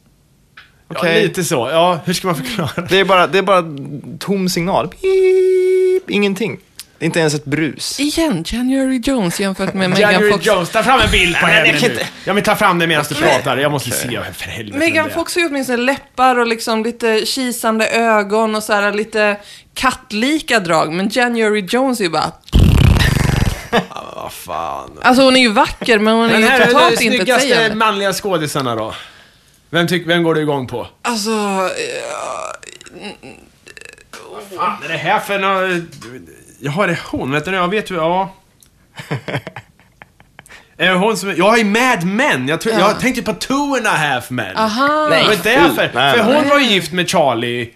ja, 0.90 0.96
Okej. 0.98 1.24
lite 1.24 1.44
så. 1.44 1.70
Ja, 1.72 2.00
hur 2.06 2.14
ska 2.14 2.28
man 2.28 2.36
förklara? 2.36 2.88
Det 2.90 3.00
är 3.00 3.06
bara, 3.06 3.28
det 3.28 3.38
är 3.38 3.42
bara 3.42 3.64
tom 4.20 4.50
signal. 4.50 4.88
Beep, 4.88 6.10
ingenting. 6.10 6.60
Det 6.98 7.06
är 7.06 7.06
inte 7.06 7.20
ens 7.20 7.34
ett 7.34 7.46
brus. 7.46 8.00
Igen, 8.00 8.44
January 8.48 9.02
Jones 9.04 9.40
jämfört 9.40 9.74
med 9.74 9.90
Megan 9.90 10.12
January 10.12 10.32
Fox. 10.32 10.46
Jones, 10.46 10.70
ta 10.70 10.84
fram 10.84 11.00
en 11.02 11.12
bild 11.12 11.36
på 11.40 11.46
henne 11.46 11.72
nu. 11.72 11.78
inte. 11.78 12.08
Ja, 12.26 12.34
men 12.34 12.44
ta 12.44 12.56
fram 12.56 12.80
det 12.80 12.88
medan 12.88 13.06
du 13.10 13.16
pratar. 13.16 13.58
Jag 13.58 13.72
måste 13.72 13.92
se, 13.92 14.20
för 14.34 14.46
helvete. 14.50 14.78
Megan. 14.78 15.10
Fox 15.10 15.36
har 15.36 15.42
ju 15.42 15.48
åtminstone 15.48 15.78
läppar 15.78 16.40
och 16.40 16.48
liksom 16.48 16.84
lite 16.84 17.26
kisande 17.26 17.88
ögon 17.90 18.56
och 18.56 18.64
så 18.64 18.74
här 18.74 18.94
lite 18.94 19.38
kattlika 19.74 20.60
drag. 20.60 20.94
Men 20.94 21.10
January 21.12 21.66
Jones 21.70 22.00
är 22.00 22.04
ju 22.04 22.10
bara... 22.10 22.32
Vad 24.16 24.34
fan. 24.34 24.92
Alltså 25.02 25.24
hon 25.24 25.36
är 25.36 25.40
ju 25.42 25.50
vacker, 25.52 26.00
men 26.00 26.14
hon 26.14 26.26
är 26.26 26.32
Men 26.32 26.42
ju 26.42 26.48
här 26.48 26.60
är 26.62 26.66
totalt 26.66 26.98
de 27.00 27.06
inte 27.06 27.18
snyggaste 27.18 27.76
manliga 27.76 28.14
skådisarna 28.14 28.76
då? 28.76 28.96
Vem, 29.70 29.88
tyck, 29.88 30.08
vem 30.08 30.24
går 30.24 30.36
du 30.36 30.42
igång 30.42 30.68
på? 30.68 30.88
Alltså... 31.02 31.30
eh, 31.32 33.14
Vad 34.32 34.44
fan 34.60 34.84
är 34.84 34.88
det 34.90 34.98
här 34.98 35.20
för 35.20 35.40
nå... 35.40 35.82
Ja, 36.66 36.86
det 36.88 36.94
är 36.94 37.00
hon. 37.12 37.32
Vet 37.32 37.46
du, 37.46 37.52
jag 37.52 37.68
vet 37.68 37.92
ju, 37.92 37.96
ja. 37.96 38.34
Är 40.78 40.90
det 40.90 40.94
hon 40.96 41.18
som... 41.18 41.36
Jag 41.36 41.60
är 41.60 41.66
Mad 41.66 42.04
Men. 42.04 42.48
Jag, 42.48 42.62
tror, 42.62 42.74
Ja. 42.74 42.80
jag 42.80 43.00
tänkte 43.00 43.22
på 43.22 43.34
Two 43.34 43.54
and 43.78 43.88
a 43.88 43.90
Half 43.90 44.30
Men. 44.30 44.58
Aha. 44.58 45.08
Det 45.10 45.24
var 45.28 45.44
därför. 45.44 45.92
Nej, 45.94 46.18
för 46.18 46.24
nej. 46.24 46.36
hon 46.40 46.50
var 46.50 46.60
ju 46.60 46.66
gift 46.66 46.92
med 46.92 47.10
Charlie. 47.10 47.70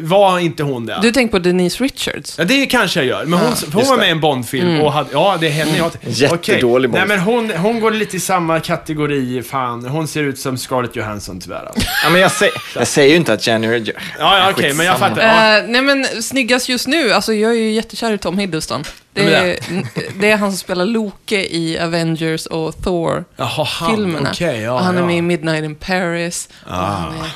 Var 0.00 0.38
inte 0.38 0.62
hon 0.62 0.86
det? 0.86 0.98
Du 1.02 1.12
tänker 1.12 1.32
på 1.32 1.38
Denise 1.38 1.84
Richards? 1.84 2.38
Ja, 2.38 2.44
det 2.44 2.66
kanske 2.66 3.00
jag 3.00 3.06
gör. 3.06 3.24
Men 3.24 3.38
hon, 3.38 3.56
för 3.56 3.72
hon 3.72 3.86
var 3.86 3.96
med 3.96 4.08
i 4.08 4.10
en 4.10 4.20
Bondfilm 4.20 4.80
och 4.80 4.92
hade, 4.92 5.08
ja, 5.12 5.36
det 5.40 5.46
är 5.46 5.50
henne 5.50 5.76
jag... 5.76 5.90
Jättedålig 6.02 6.90
Okej. 6.90 7.06
Nej, 7.06 7.18
Bond. 7.18 7.46
men 7.46 7.50
hon, 7.58 7.62
hon 7.62 7.80
går 7.80 7.90
lite 7.90 8.16
i 8.16 8.20
samma 8.20 8.60
kategori, 8.60 9.42
fan. 9.42 9.86
Hon 9.86 10.08
ser 10.08 10.22
ut 10.22 10.38
som 10.38 10.58
Scarlett 10.58 10.96
Johansson 10.96 11.40
tyvärr 11.40 11.64
alltså. 11.66 11.88
Ja, 12.04 12.10
men 12.10 12.20
jag, 12.20 12.32
säger, 12.32 12.54
jag 12.74 12.86
säger 12.88 13.10
ju 13.10 13.16
inte 13.16 13.32
att 13.32 13.46
January... 13.46 13.82
Jo- 13.86 13.92
Ja, 14.18 14.38
ja 14.38 14.50
okej, 14.50 14.74
men 14.74 14.86
jag 14.86 14.98
fattar. 14.98 15.22
Ja. 15.22 15.58
Eh, 15.58 15.64
nej 15.68 15.82
men 15.82 16.22
snyggast 16.22 16.68
just 16.68 16.86
nu, 16.86 17.12
alltså 17.12 17.34
jag 17.34 17.50
är 17.50 17.56
ju 17.56 17.70
jättekär 17.70 18.12
i 18.12 18.18
Tom 18.18 18.38
Hiddleston. 18.38 18.84
Det 19.12 19.34
är 19.34 19.58
det 20.20 20.30
är 20.30 20.36
han 20.36 20.50
som 20.50 20.58
spelar 20.58 20.84
Loke 20.84 21.44
i 21.44 21.78
Avengers 21.80 22.46
och 22.46 22.82
Thor-filmerna. 22.82 24.18
Han. 24.18 24.32
Okej, 24.32 24.60
ja, 24.60 24.72
och 24.72 24.80
han 24.80 24.96
är 24.96 25.00
ja. 25.00 25.06
med 25.06 25.16
i 25.16 25.22
Midnight 25.22 25.64
in 25.64 25.74
Paris. 25.74 26.48
Och 26.66 26.74
han 26.74 27.14
är, 27.14 27.30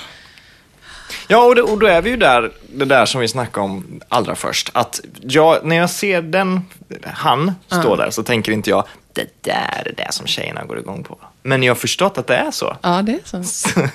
Ja, 1.29 1.45
och, 1.45 1.55
det, 1.55 1.63
och 1.63 1.79
då 1.79 1.87
är 1.87 2.03
vi 2.03 2.11
ju 2.11 2.17
där, 2.17 2.51
det 2.69 2.85
där 2.85 3.07
som 3.07 3.21
vi 3.21 3.29
snackade 3.29 3.65
om 3.65 4.01
allra 4.09 4.35
först. 4.35 4.71
Att 4.73 5.01
jag, 5.23 5.65
när 5.65 5.77
jag 5.77 5.91
ser 5.91 6.23
den, 6.23 6.65
han 7.05 7.55
stå 7.67 7.97
där 7.97 8.11
så 8.11 8.23
tänker 8.23 8.53
inte 8.53 8.71
jag, 8.71 8.85
det 9.13 9.27
där 9.43 9.83
är 9.87 9.93
det 9.97 10.13
som 10.13 10.27
tjejerna 10.27 10.65
går 10.65 10.79
igång 10.79 11.05
på. 11.05 11.19
Men 11.43 11.63
jag 11.63 11.71
har 11.71 11.77
förstått 11.77 12.19
att 12.19 12.27
det 12.27 12.37
är 12.37 12.51
så. 12.51 12.77
ja, 12.83 13.03
det 13.03 13.13
är 13.13 13.43
så. 13.43 13.81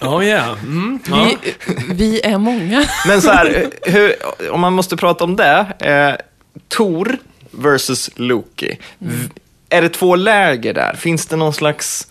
Oh, 0.00 0.24
yeah. 0.24 0.50
mm, 0.62 0.98
ja. 1.08 1.30
Vi, 1.42 1.54
vi 1.94 2.20
är 2.20 2.38
många. 2.38 2.84
Men 3.06 3.22
så 3.22 3.30
här, 3.30 3.70
hur, 3.82 4.14
om 4.52 4.60
man 4.60 4.72
måste 4.72 4.96
prata 4.96 5.24
om 5.24 5.36
det. 5.36 5.66
Eh, 5.80 6.24
Tor 6.68 7.16
versus 7.50 8.10
Loki. 8.16 8.78
V- 8.98 9.28
Är 9.70 9.82
det 9.82 9.88
två 9.88 10.16
läger 10.16 10.74
där? 10.74 10.94
Finns 10.94 11.26
det 11.26 11.36
någon 11.36 11.52
slags... 11.54 12.06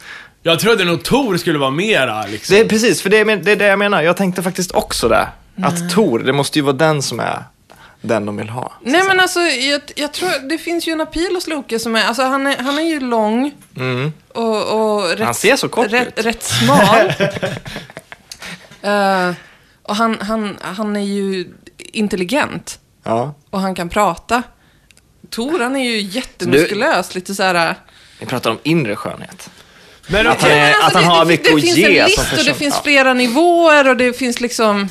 Jag 0.47 0.59
trodde 0.59 0.85
nog 0.85 1.03
Tor 1.03 1.37
skulle 1.37 1.59
vara 1.59 1.71
mera 1.71 2.25
liksom. 2.27 2.55
Det 2.55 2.61
är 2.61 2.67
precis, 2.69 3.01
för 3.01 3.09
det 3.09 3.17
är, 3.17 3.35
det 3.37 3.51
är 3.51 3.55
det 3.55 3.65
jag 3.65 3.79
menar. 3.79 4.01
Jag 4.01 4.17
tänkte 4.17 4.43
faktiskt 4.43 4.71
också 4.71 5.07
det. 5.09 5.27
Att 5.61 5.89
Tor, 5.89 6.19
det 6.19 6.33
måste 6.33 6.59
ju 6.59 6.63
vara 6.63 6.75
den 6.75 7.01
som 7.01 7.19
är 7.19 7.43
den 8.01 8.25
de 8.25 8.37
vill 8.37 8.49
ha. 8.49 8.73
Nej 8.81 9.03
men 9.07 9.19
alltså, 9.19 9.39
jag, 9.39 9.81
jag 9.95 10.13
tror 10.13 10.49
det 10.49 10.57
finns 10.57 10.87
ju 10.87 10.91
en 10.91 11.01
appeal 11.01 11.35
hos 11.35 11.47
Loke 11.47 11.79
som 11.79 11.95
är, 11.95 12.03
alltså 12.05 12.23
han 12.23 12.47
är, 12.47 12.57
han 12.57 12.77
är 12.77 12.81
ju 12.83 12.99
lång 12.99 13.51
och, 14.33 14.63
och 14.95 15.09
rätt, 15.09 15.19
Han 15.25 15.33
ser 15.33 15.55
så 15.55 15.69
kort 15.69 15.91
rätt, 15.91 16.07
ut. 16.19 16.25
rätt 16.25 16.43
smal. 16.43 17.13
Eh, 18.81 19.31
och 19.83 19.95
han, 19.95 20.17
han, 20.21 20.57
han 20.61 20.95
är 20.95 21.01
ju 21.01 21.47
intelligent 21.77 22.79
Ja. 23.03 23.33
och 23.49 23.59
han 23.61 23.75
kan 23.75 23.89
prata. 23.89 24.43
Tor, 25.29 25.59
han 25.59 25.75
är 25.75 25.83
ju 25.91 26.01
jättemuskulös, 26.01 27.15
lite 27.15 27.35
så 27.35 27.43
här... 27.43 27.75
Vi 28.19 28.25
pratar 28.25 28.51
om 28.51 28.57
inre 28.63 28.95
skönhet. 28.95 29.49
Men 30.07 30.27
Att 30.27 30.41
han, 30.41 30.51
är, 30.51 30.55
men 30.71 30.73
att 30.87 30.93
han 30.93 31.03
det, 31.03 31.09
har 31.09 31.19
det, 31.25 31.31
mycket 31.31 31.45
det 31.45 31.53
att 31.55 31.61
finns 31.61 31.77
ge 31.77 31.97
en 31.99 32.03
som 32.03 32.05
list 32.05 32.17
och 32.19 32.25
person. 32.29 32.45
det 32.45 32.53
finns 32.53 32.81
flera 32.83 33.13
nivåer 33.13 33.89
och 33.89 33.97
det 33.97 34.13
finns 34.17 34.39
liksom... 34.41 34.87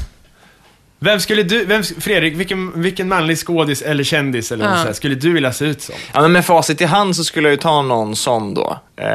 vem 0.99 1.21
skulle 1.21 1.43
du, 1.43 1.65
vem, 1.65 1.83
Fredrik, 1.83 2.35
vilken, 2.37 2.83
vilken 2.83 3.09
manlig 3.09 3.39
skådis 3.39 3.83
eller 3.83 4.05
kändis 4.05 4.53
eller 4.53 4.65
Ja. 4.65 4.71
något 4.71 4.81
så 4.81 4.87
här, 4.87 4.93
skulle 4.93 5.15
du 5.15 5.33
vilja 5.33 5.53
se 5.53 5.65
ut 5.65 5.83
som? 5.83 5.95
Ja, 6.15 6.21
men 6.23 6.33
med 6.33 6.45
facit 6.47 6.81
i 6.81 6.85
hand 6.85 7.17
så 7.17 7.25
skulle 7.25 7.49
jag 7.49 7.53
ju 7.53 7.57
ta 7.61 7.83
någon 7.83 8.17
sån 8.17 8.55
då. 8.55 8.79
Eh, 8.97 9.07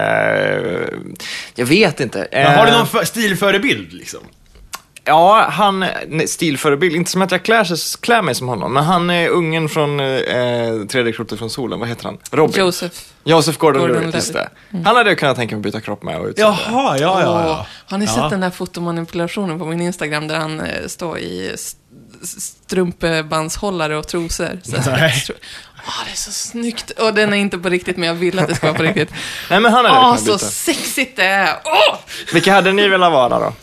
jag 1.56 1.66
vet 1.66 2.00
inte. 2.00 2.28
Men 2.32 2.58
har 2.58 2.66
du 2.66 2.72
Eh, 2.72 2.78
någon 2.78 2.88
för, 2.88 3.04
stilförebild 3.06 3.94
liksom? 3.94 4.20
Ja, 5.06 5.46
han, 5.50 5.86
nej, 6.08 6.28
stilförebild. 6.28 6.96
Inte 6.96 7.12
som 7.12 7.22
att 7.22 7.32
jag 7.32 7.44
klär, 7.44 7.98
klär 8.02 8.22
mig 8.22 8.36
som 8.36 8.48
honom, 8.48 8.74
men 8.74 8.84
han 8.84 9.10
är 9.10 9.28
ungen 9.30 9.70
från 9.70 10.00
eh, 10.00 10.86
Tredje 10.90 11.14
klotet 11.14 11.40
från 11.40 11.50
solen. 11.50 11.80
Vad 11.80 11.90
heter 11.90 12.04
han? 12.06 12.18
Robin. 12.32 12.60
Joseph. 12.60 12.96
Joseph 13.24 13.58
Gordon-Levitt, 13.60 14.16
just 14.16 14.34
det. 14.34 14.50
Han 14.86 14.96
hade 14.96 15.10
jag 15.10 15.20
kunnat 15.20 15.36
tänka 15.38 15.56
mig 15.56 15.60
att 15.60 15.64
byta 15.64 15.82
kropp 15.82 16.04
med 16.04 16.20
och 16.20 16.28
utse. 16.28 16.42
Jaha, 16.42 16.98
ja, 16.98 17.22
Åh, 17.26 17.66
har 17.92 17.98
ni 17.98 18.06
Ja. 18.06 18.12
sett 18.14 18.30
den 18.30 18.40
där 18.40 18.50
fotomanipulationen 18.50 19.60
på 19.60 19.66
min 19.66 19.82
Instagram 19.82 20.28
där 20.28 20.40
han 20.40 20.60
eh, 20.62 20.88
står 20.88 21.18
i 21.20 21.50
st- 21.54 21.78
strumpebandshållare 22.26 23.98
och 23.98 24.08
trosor? 24.08 24.60
Nej. 24.86 25.14
Åh, 25.88 25.94
det 26.06 26.12
är 26.12 26.16
så 26.16 26.32
snyggt. 26.32 26.90
Och 26.92 27.14
den 27.14 27.34
är 27.34 27.38
inte 27.38 27.58
på 27.58 27.70
riktigt, 27.70 27.98
men 27.98 28.08
jag 28.08 28.16
vill 28.16 28.40
att 28.40 28.48
det 28.48 28.56
ska 28.56 28.68
vara 28.68 28.78
på 28.78 28.84
riktigt. 28.84 29.10
Nej, 29.50 29.60
men 29.60 29.74
han 29.74 29.86
Åh, 29.86 29.92
kunnat 29.92 30.20
så 30.20 30.26
byta. 30.26 30.38
sexigt 30.46 31.16
det 31.18 31.26
är! 31.26 31.56
Åh! 31.64 31.96
Vilka 32.34 32.54
hade 32.54 32.72
ni 32.74 32.88
velat 32.88 33.12
vara 33.12 33.40
då? 33.40 33.54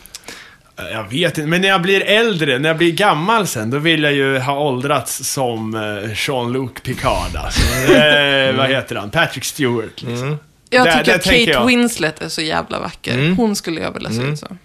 Jag 0.91 1.03
vet 1.09 1.37
inte, 1.37 1.47
men 1.49 1.61
när 1.61 1.67
jag 1.67 1.81
blir 1.81 2.01
äldre, 2.05 2.59
när 2.59 2.69
jag 2.69 2.77
blir 2.77 2.91
gammal 2.91 3.47
sen, 3.47 3.69
då 3.69 3.77
vill 3.77 4.03
jag 4.03 4.13
ju 4.13 4.39
ha 4.39 4.59
åldrats 4.59 5.27
som 5.33 5.75
eh, 5.75 6.11
Jean-Luc 6.27 6.71
Picard 6.83 7.35
alltså. 7.35 7.91
eh, 7.93 8.55
Vad 8.55 8.69
heter 8.69 8.95
han? 8.95 9.09
Patrick 9.09 9.43
Stewart 9.45 10.01
liksom. 10.01 10.37
Jag 10.69 10.85
Där- 10.85 10.91
tycker 10.91 11.05
där 11.11 11.15
att 11.19 11.23
Kate 11.23 11.37
jag. 11.43 11.65
Winslet 11.65 12.21
är 12.21 12.29
så 12.29 12.41
jävla 12.41 12.79
vacker. 12.79 13.35
Hon 13.37 13.55
skulle 13.55 13.81
jag 13.81 13.91
vilja 13.93 14.09
se 14.09 14.21
ut 14.21 14.39
som. 14.39 14.57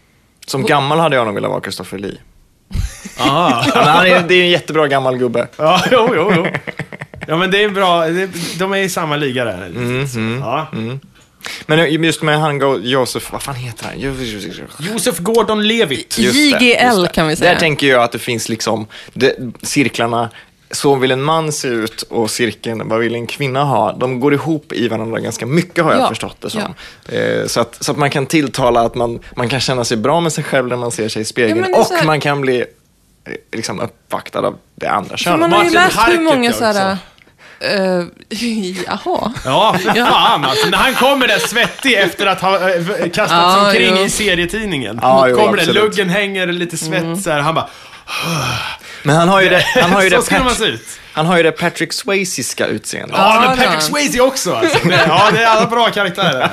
Som 0.47 0.63
gammal 0.63 0.99
hade 0.99 1.17
jag 1.17 1.27
nog 1.27 1.35
velat 1.35 1.51
vara 1.51 1.61
Christopher 1.61 1.99
Lee. 1.99 2.17
Men 3.19 3.85
han 3.89 4.07
är, 4.07 4.25
det 4.29 4.35
är 4.35 4.43
en 4.45 4.51
jättebra 4.51 4.87
gammal 4.89 5.17
gubbe. 5.17 5.47
Ja, 5.57 5.81
jo, 5.91 6.09
jo, 6.15 6.33
jo. 6.37 6.47
Ja, 7.29 7.37
men 7.37 7.51
det 7.51 7.63
är 7.65 7.69
bra. 7.69 8.05
De 8.59 8.73
är 8.73 8.77
i 8.79 8.89
samma 8.89 9.17
liga 9.17 9.45
där. 9.45 9.71
Ja. 10.41 10.69
Men 11.67 12.03
just 12.05 12.23
med 12.23 12.41
han 12.41 12.81
Joseph, 12.83 13.33
vad 13.33 13.43
fan 13.43 13.55
heter 13.55 13.85
han? 13.85 14.01
Josef 14.93 15.19
Gordon-Levitt. 15.19 16.19
Just 16.19 16.59
det, 16.59 16.67
JGL 16.67 17.07
kan 17.07 17.29
vi 17.29 17.37
säga. 17.37 17.53
Där 17.53 17.61
tänker 17.61 17.87
jag 17.87 18.03
att 18.03 18.13
det 18.13 18.19
finns 18.19 18.49
liksom 18.49 18.87
det, 19.13 19.37
cirklarna. 19.63 20.31
Så 20.71 20.95
vill 20.95 21.11
en 21.11 21.23
man 21.23 21.53
se 21.53 21.69
ut 21.69 22.03
och 22.03 22.31
cirkeln, 22.31 22.89
vad 22.89 23.01
vill 23.01 23.15
en 23.15 23.27
kvinna 23.27 23.65
ha? 23.65 23.93
De 23.93 24.21
går 24.21 24.35
ihop 24.35 24.73
i 24.73 24.89
varandra 24.89 25.21
ganska 25.21 25.47
mycket 25.47 25.85
har 25.85 25.93
jag 25.93 26.01
Ja, 26.01 26.09
förstått 26.09 26.37
det 26.41 26.51
som. 26.51 26.61
Eh, 27.09 27.47
så, 27.47 27.61
att, 27.61 27.85
så 27.85 27.93
att 27.93 27.99
man 27.99 28.11
kan 28.11 28.27
tilltala 28.27 28.81
att 28.81 28.95
man, 28.95 29.21
man 29.37 29.49
kan 29.49 29.61
känna 29.61 29.85
sig 29.85 29.97
bra 29.97 30.21
med 30.21 30.33
sig 30.33 30.45
själv 30.45 30.69
när 30.69 30.77
man 30.77 30.91
ser 30.91 31.09
sig 31.09 31.23
i 31.23 31.25
spegeln. 31.25 31.67
Ja, 31.71 31.81
och 31.81 31.87
här- 31.97 32.07
man 32.07 32.21
kan 32.21 32.41
bli 32.41 32.61
eh, 32.61 32.65
liksom 33.53 33.81
uppvaktad 33.81 34.39
av 34.47 34.57
det 34.75 34.87
andra 34.87 35.17
könet. 35.17 35.41
man 35.41 35.53
har 35.53 35.65
ju 35.65 35.71
läst 35.71 35.99
hur 36.09 36.21
många 36.21 36.51
också. 36.51 36.99
Uh, 37.63 38.07
jaha. 38.87 39.33
Ja, 39.45 39.77
för 39.83 39.95
fan 40.07 40.45
alltså. 40.45 40.67
När 40.69 40.79
han 40.79 40.95
kommer 40.95 41.29
där 41.29 41.39
svettig 41.39 41.95
efter 41.95 42.27
att 42.27 42.41
ha 42.41 42.71
äh, 42.71 42.85
kastats 43.03 43.31
Ja, 43.33 43.67
omkring 43.67 43.97
jo. 43.97 44.03
i 44.05 44.11
serietidningen. 44.11 44.99
Ja, 45.03 45.29
jo, 45.29 45.37
kommer 45.37 45.57
det, 45.57 45.63
absolut. 45.63 45.83
luggen 45.83 46.09
hänger 46.09 46.47
lite 46.47 46.77
svett 46.77 47.23
så 47.23 47.31
här. 47.31 47.41
Han 47.41 47.55
bara... 47.55 47.69
Men 49.03 49.17
han 49.17 49.29
har 49.29 49.41
ju 49.43 49.49
det, 49.49 49.61
han 49.83 49.93
har 49.93 50.03
ju 50.03 50.11
så 50.11 50.17
det, 50.17 50.23
skulle 50.23 50.45
man 50.45 50.55
se 50.55 50.65
ut. 50.65 50.87
han 51.13 51.27
har 51.27 51.37
ju 51.37 51.43
det 51.43 51.53
Patrick 51.53 51.93
Swayziska 51.93 52.67
utseendet. 52.67 53.17
Ja, 53.19 53.35
Ja, 53.35 53.49
men 53.49 53.59
Patrick. 53.59 53.83
Swayze 53.83 54.21
också 54.21 54.55
alltså. 54.55 54.79
Ja, 54.91 55.31
det 55.33 55.43
är 55.43 55.47
alla 55.47 55.67
bra 55.67 55.91
karaktärer. 55.91 56.51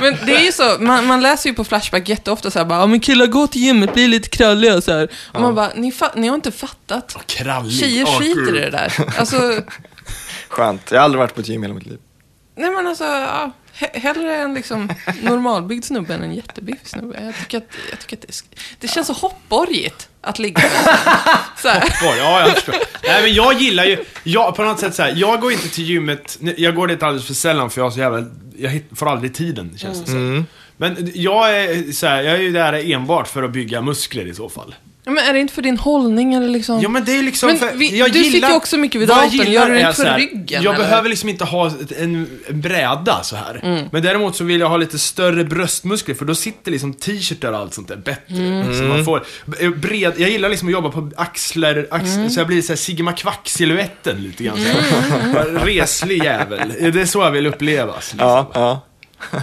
Men 0.00 0.16
det 0.26 0.36
är 0.36 0.40
ju 0.44 0.52
så, 0.52 0.76
man, 0.80 1.06
man 1.06 1.20
läser 1.22 1.50
ju 1.50 1.54
på 1.54 1.64
Flashback 1.64 2.08
jätteofta 2.08 2.50
såhär 2.50 2.66
bara, 2.66 2.78
ja 2.80 2.86
men 2.86 3.00
killar 3.00 3.26
gå 3.26 3.46
till 3.46 3.60
gymmet, 3.62 3.94
bli 3.94 4.08
lite 4.08 4.28
kralliga 4.28 4.80
så 4.80 4.92
här. 4.92 5.08
Och 5.32 5.40
man 5.40 5.54
bara, 5.54 5.70
ni, 5.74 5.90
fa- 5.90 6.12
ni 6.14 6.28
har 6.28 6.34
inte 6.34 6.52
fattat. 6.52 7.16
Krallig. 7.26 7.80
Tjejer 7.80 8.06
skiter 8.06 8.56
i 8.56 8.60
det 8.60 8.70
där. 8.70 8.92
Alltså, 9.18 9.52
Skönt. 10.50 10.90
Jag 10.90 10.98
har 10.98 11.04
aldrig 11.04 11.18
varit 11.18 11.34
på 11.34 11.40
ett 11.40 11.48
gym 11.48 11.62
i 11.62 11.66
hela 11.66 11.74
mitt 11.74 11.86
liv. 11.86 11.98
nej 12.56 12.70
men 12.70 12.86
alltså, 12.86 13.04
ja, 13.04 13.50
he- 13.78 13.98
hellre 14.00 14.36
en 14.36 14.54
liksom 14.54 14.88
normalbyggd 15.22 15.84
snubbe 15.84 16.14
än 16.14 16.22
en 16.22 16.34
jättebiffig 16.34 16.88
snubbe. 16.88 17.24
Jag 17.24 17.34
tycker 17.36 17.58
att, 17.58 17.64
jag 17.90 18.00
tycker 18.00 18.16
att 18.16 18.22
det, 18.22 18.28
sk- 18.32 18.58
det 18.78 18.88
känns 18.88 19.06
så 19.06 19.12
hoppborgigt 19.12 20.08
att 20.20 20.38
ligga 20.38 20.60
sån. 20.60 20.94
så 21.62 21.68
här. 21.68 21.82
Oj, 22.02 22.14
Ja, 22.18 22.40
jag 22.40 22.50
förstår. 22.54 22.74
Nej, 23.04 23.22
men 23.22 23.34
jag 23.34 23.54
gillar 23.54 23.84
ju, 23.84 24.04
jag, 24.22 24.56
på 24.56 24.62
något 24.62 24.78
sätt 24.80 24.94
så 24.94 25.02
här, 25.02 25.12
jag 25.16 25.40
går 25.40 25.52
inte 25.52 25.68
till 25.68 25.84
gymmet, 25.84 26.38
jag 26.56 26.74
går 26.74 26.86
dit 26.86 27.02
alldeles 27.02 27.26
för 27.26 27.34
sällan 27.34 27.70
för 27.70 27.80
jag 27.80 27.84
har 27.86 27.90
så 27.90 27.98
jävla, 28.00 28.26
jag 28.56 28.70
hitt- 28.70 28.98
får 28.98 29.08
aldrig 29.08 29.34
tiden, 29.34 29.78
känns 29.78 30.00
det 30.00 30.06
som. 30.06 30.46
Men 30.76 31.10
jag 31.14 31.56
är 31.64 31.92
så 31.92 32.06
här, 32.06 32.22
jag 32.22 32.34
är 32.34 32.38
ju 32.40 32.52
där 32.52 32.92
enbart 32.92 33.28
för 33.28 33.42
att 33.42 33.50
bygga 33.50 33.82
muskler 33.82 34.26
i 34.26 34.34
så 34.34 34.48
fall. 34.48 34.74
Ja, 35.04 35.10
Men 35.12 35.24
är 35.24 35.32
det 35.32 35.40
inte 35.40 35.54
för 35.54 35.62
din 35.62 35.78
hållning 35.78 36.34
eller 36.34 36.48
liksom? 36.48 36.80
Ja 36.80 36.88
men 36.88 37.04
det 37.04 37.16
är 37.18 37.22
liksom 37.22 37.46
Men 37.48 37.58
för, 37.58 37.72
vi- 37.74 37.98
jag 37.98 38.12
du 38.12 38.18
gillar, 38.18 38.32
sitter 38.32 38.48
ju 38.48 38.54
också 38.56 38.76
mycket 38.76 39.00
vid 39.00 39.08
datorn. 39.08 39.30
gillar 39.30 39.50
Gör 39.52 39.68
du 39.68 39.74
det 39.74 39.84
för 39.86 39.92
så 39.92 40.08
här, 40.08 40.18
ryggen, 40.18 40.62
Jag 40.62 40.74
eller? 40.74 40.84
behöver 40.84 41.08
liksom 41.08 41.28
inte 41.28 41.44
ha 41.44 41.66
en, 41.98 42.26
en 42.48 42.60
bräda 42.60 43.22
så 43.22 43.36
här. 43.36 43.60
Mm. 43.62 43.84
Men 43.92 44.02
däremot 44.02 44.36
så 44.36 44.44
vill 44.44 44.60
jag 44.60 44.68
ha 44.68 44.76
lite 44.76 44.98
större 44.98 45.44
bröstmuskler 45.44 46.14
för 46.14 46.24
då 46.24 46.34
sitter 46.34 46.70
liksom 46.70 46.94
t-shirtar 46.94 47.52
och 47.52 47.58
allt 47.58 47.74
sånt 47.74 47.88
där 47.88 47.96
bättre. 47.96 48.34
Mm. 48.36 48.74
Så 48.78 48.82
man 48.84 49.04
får 49.04 49.24
eh, 49.60 49.70
bred, 49.70 50.12
jag 50.16 50.30
gillar 50.30 50.48
liksom 50.48 50.68
att 50.68 50.72
jobba 50.72 50.88
på 50.90 51.10
axlar, 51.16 51.86
axlar 51.90 52.14
Mm. 52.16 52.30
så 52.30 52.40
jag 52.40 52.46
blir 52.46 52.62
så 52.62 52.72
här 52.72 52.76
Sigma 52.76 53.12
Quack-siluetten 53.12 54.22
lite 54.22 54.44
grann. 54.44 54.58
här. 54.58 55.44
Reslig 55.64 56.24
jävel. 56.24 56.72
Det 56.92 57.00
är 57.00 57.06
så 57.06 57.18
jag 57.22 57.30
vill 57.30 57.46
upplevas. 57.46 58.12
Liksom. 58.12 58.28
Ja, 58.28 58.50
ja. 58.54 58.80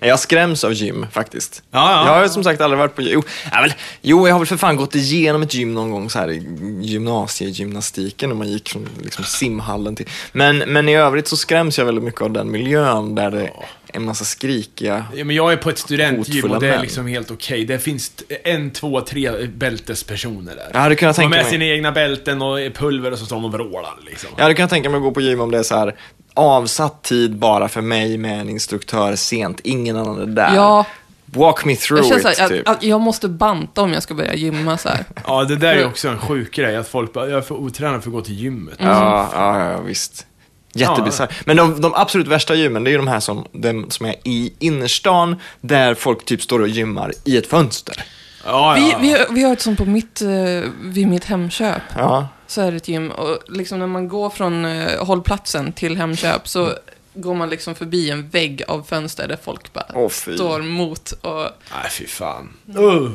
Nej, 0.00 0.10
jag 0.10 0.20
skräms 0.20 0.64
av 0.64 0.72
gym 0.72 1.06
faktiskt. 1.12 1.62
Ja, 1.70 1.92
ja. 1.92 2.06
Jag 2.06 2.20
har 2.20 2.28
som 2.28 2.44
sagt 2.44 2.60
aldrig 2.60 2.78
varit 2.78 2.94
på 2.94 3.02
gym. 3.02 3.12
Jo, 3.14 3.22
väl, 3.62 3.74
jo, 4.02 4.26
jag 4.26 4.34
har 4.34 4.38
väl 4.38 4.46
för 4.46 4.56
fan 4.56 4.76
gått 4.76 4.94
igenom 4.94 5.42
ett 5.42 5.54
gym 5.54 5.74
någon 5.74 5.90
gång 5.90 6.10
så 6.10 6.18
här 6.18 6.30
i 6.30 6.46
gymnasiegymnastiken 6.80 8.28
när 8.28 8.36
man 8.36 8.48
gick 8.48 8.68
från 8.68 8.88
liksom, 9.02 9.24
simhallen 9.24 9.96
till... 9.96 10.06
Men, 10.32 10.58
men 10.58 10.88
i 10.88 10.96
övrigt 10.96 11.28
så 11.28 11.36
skräms 11.36 11.78
jag 11.78 11.84
väldigt 11.84 12.04
mycket 12.04 12.22
av 12.22 12.30
den 12.30 12.50
miljön 12.50 13.14
där 13.14 13.30
det 13.30 13.42
är 13.42 13.52
en 13.92 14.04
massa 14.04 14.24
skrikiga... 14.24 15.04
Ja, 15.14 15.24
men 15.24 15.36
jag 15.36 15.52
är 15.52 15.56
på 15.56 15.70
ett 15.70 15.78
studentgym 15.78 16.50
och 16.50 16.60
det 16.60 16.68
är 16.68 16.80
liksom 16.80 17.06
helt 17.06 17.30
okej. 17.30 17.64
Det 17.64 17.78
finns 17.78 18.12
en, 18.44 18.70
två, 18.70 19.00
tre 19.00 19.46
bältespersoner 19.46 20.56
där. 20.56 20.70
Jag 20.72 20.80
hade 20.80 20.94
kunnat 20.94 21.16
tänka 21.16 21.28
med 21.28 21.42
mig... 21.42 21.50
sina 21.50 21.64
egna 21.64 21.92
bälten 21.92 22.42
och 22.42 22.58
pulver 22.74 23.12
och 23.12 23.18
så 23.18 23.26
står 23.26 23.36
de 23.36 23.44
och 23.44 23.52
vrålar 23.52 23.98
liksom. 24.06 24.30
Jag 24.36 24.42
hade 24.42 24.54
kunnat 24.54 24.70
tänka 24.70 24.90
mig 24.90 24.96
att 24.96 25.02
gå 25.02 25.10
på 25.10 25.20
gym 25.20 25.40
om 25.40 25.50
det 25.50 25.58
är 25.58 25.62
så 25.62 25.76
här 25.76 25.94
avsatt 26.38 27.02
tid 27.02 27.36
bara 27.36 27.68
för 27.68 27.80
mig 27.80 28.18
med 28.18 28.40
en 28.40 28.48
instruktör 28.48 29.16
sent, 29.16 29.60
ingen 29.64 29.96
annan 29.96 30.20
är 30.22 30.26
där. 30.26 30.54
Ja, 30.54 30.84
Walk 31.32 31.64
me 31.64 31.76
through 31.76 32.08
jag 32.08 32.18
it, 32.32 32.38
här, 32.38 32.48
typ. 32.48 32.68
att 32.68 32.82
jag 32.82 33.00
måste 33.00 33.28
banta 33.28 33.82
om 33.82 33.92
jag 33.92 34.02
ska 34.02 34.14
börja 34.14 34.34
gymma 34.34 34.78
så 34.78 34.88
här. 34.88 35.04
Ja, 35.26 35.44
det 35.44 35.56
där 35.56 35.74
är 35.74 35.86
också 35.86 36.08
en 36.08 36.18
sjuk 36.18 36.54
grej. 36.54 36.76
Att 36.76 36.88
folk 36.88 37.12
bara, 37.12 37.28
jag 37.28 37.38
är 37.38 37.42
för 37.42 37.54
otränad 37.54 38.02
för 38.02 38.10
att 38.10 38.14
gå 38.14 38.20
till 38.20 38.34
gymmet. 38.34 38.74
Ja, 38.78 39.28
ja, 39.34 39.70
ja, 39.70 39.80
visst. 39.80 40.26
Jättebisarrt. 40.72 41.46
Men 41.46 41.56
de, 41.56 41.80
de 41.80 41.94
absolut 41.94 42.28
värsta 42.28 42.54
gymmen, 42.54 42.84
det 42.84 42.90
är 42.90 42.92
ju 42.92 42.98
de 42.98 43.08
här 43.08 43.20
som, 43.20 43.44
de, 43.52 43.90
som 43.90 44.06
är 44.06 44.14
i 44.24 44.52
innerstan, 44.58 45.36
där 45.60 45.94
folk 45.94 46.24
typ 46.24 46.42
står 46.42 46.60
och 46.60 46.68
gymmar 46.68 47.12
i 47.24 47.36
ett 47.36 47.46
fönster. 47.46 48.04
Ja, 48.44 48.74
Vi, 48.78 48.90
ja. 48.90 48.98
vi, 49.00 49.10
har- 49.12 49.34
vi 49.34 49.42
har 49.42 49.52
ett 49.52 49.60
sånt 49.60 49.78
på 49.78 49.84
mitt, 49.84 50.20
eh, 50.22 50.70
vid 50.82 51.08
mitt 51.08 51.24
Hemköp. 51.24 51.82
Ja, 51.96 52.28
Så 52.48 52.60
är 52.60 52.70
det 52.70 52.76
ett 52.76 52.88
gym. 52.88 53.10
Och 53.10 53.38
liksom 53.48 53.78
när 53.78 53.86
man 53.86 54.08
går 54.08 54.30
från 54.30 54.64
eh, 54.64 55.04
hållplatsen 55.04 55.72
till 55.72 55.96
Hemköp 55.96 56.48
så 56.48 56.72
går 57.14 57.34
man 57.34 57.50
liksom 57.50 57.74
förbi 57.74 58.10
en 58.10 58.28
vägg 58.28 58.62
av 58.68 58.82
fönster 58.88 59.28
där 59.28 59.38
folk 59.42 59.72
bara 59.72 59.86
Åh, 59.94 60.08
fy. 60.08 60.34
står 60.34 60.62
mot 60.62 61.12
och... 61.12 61.40
Nej, 61.74 61.90
fy 61.90 62.06
fan. 62.06 62.48
Uh. 62.78 63.10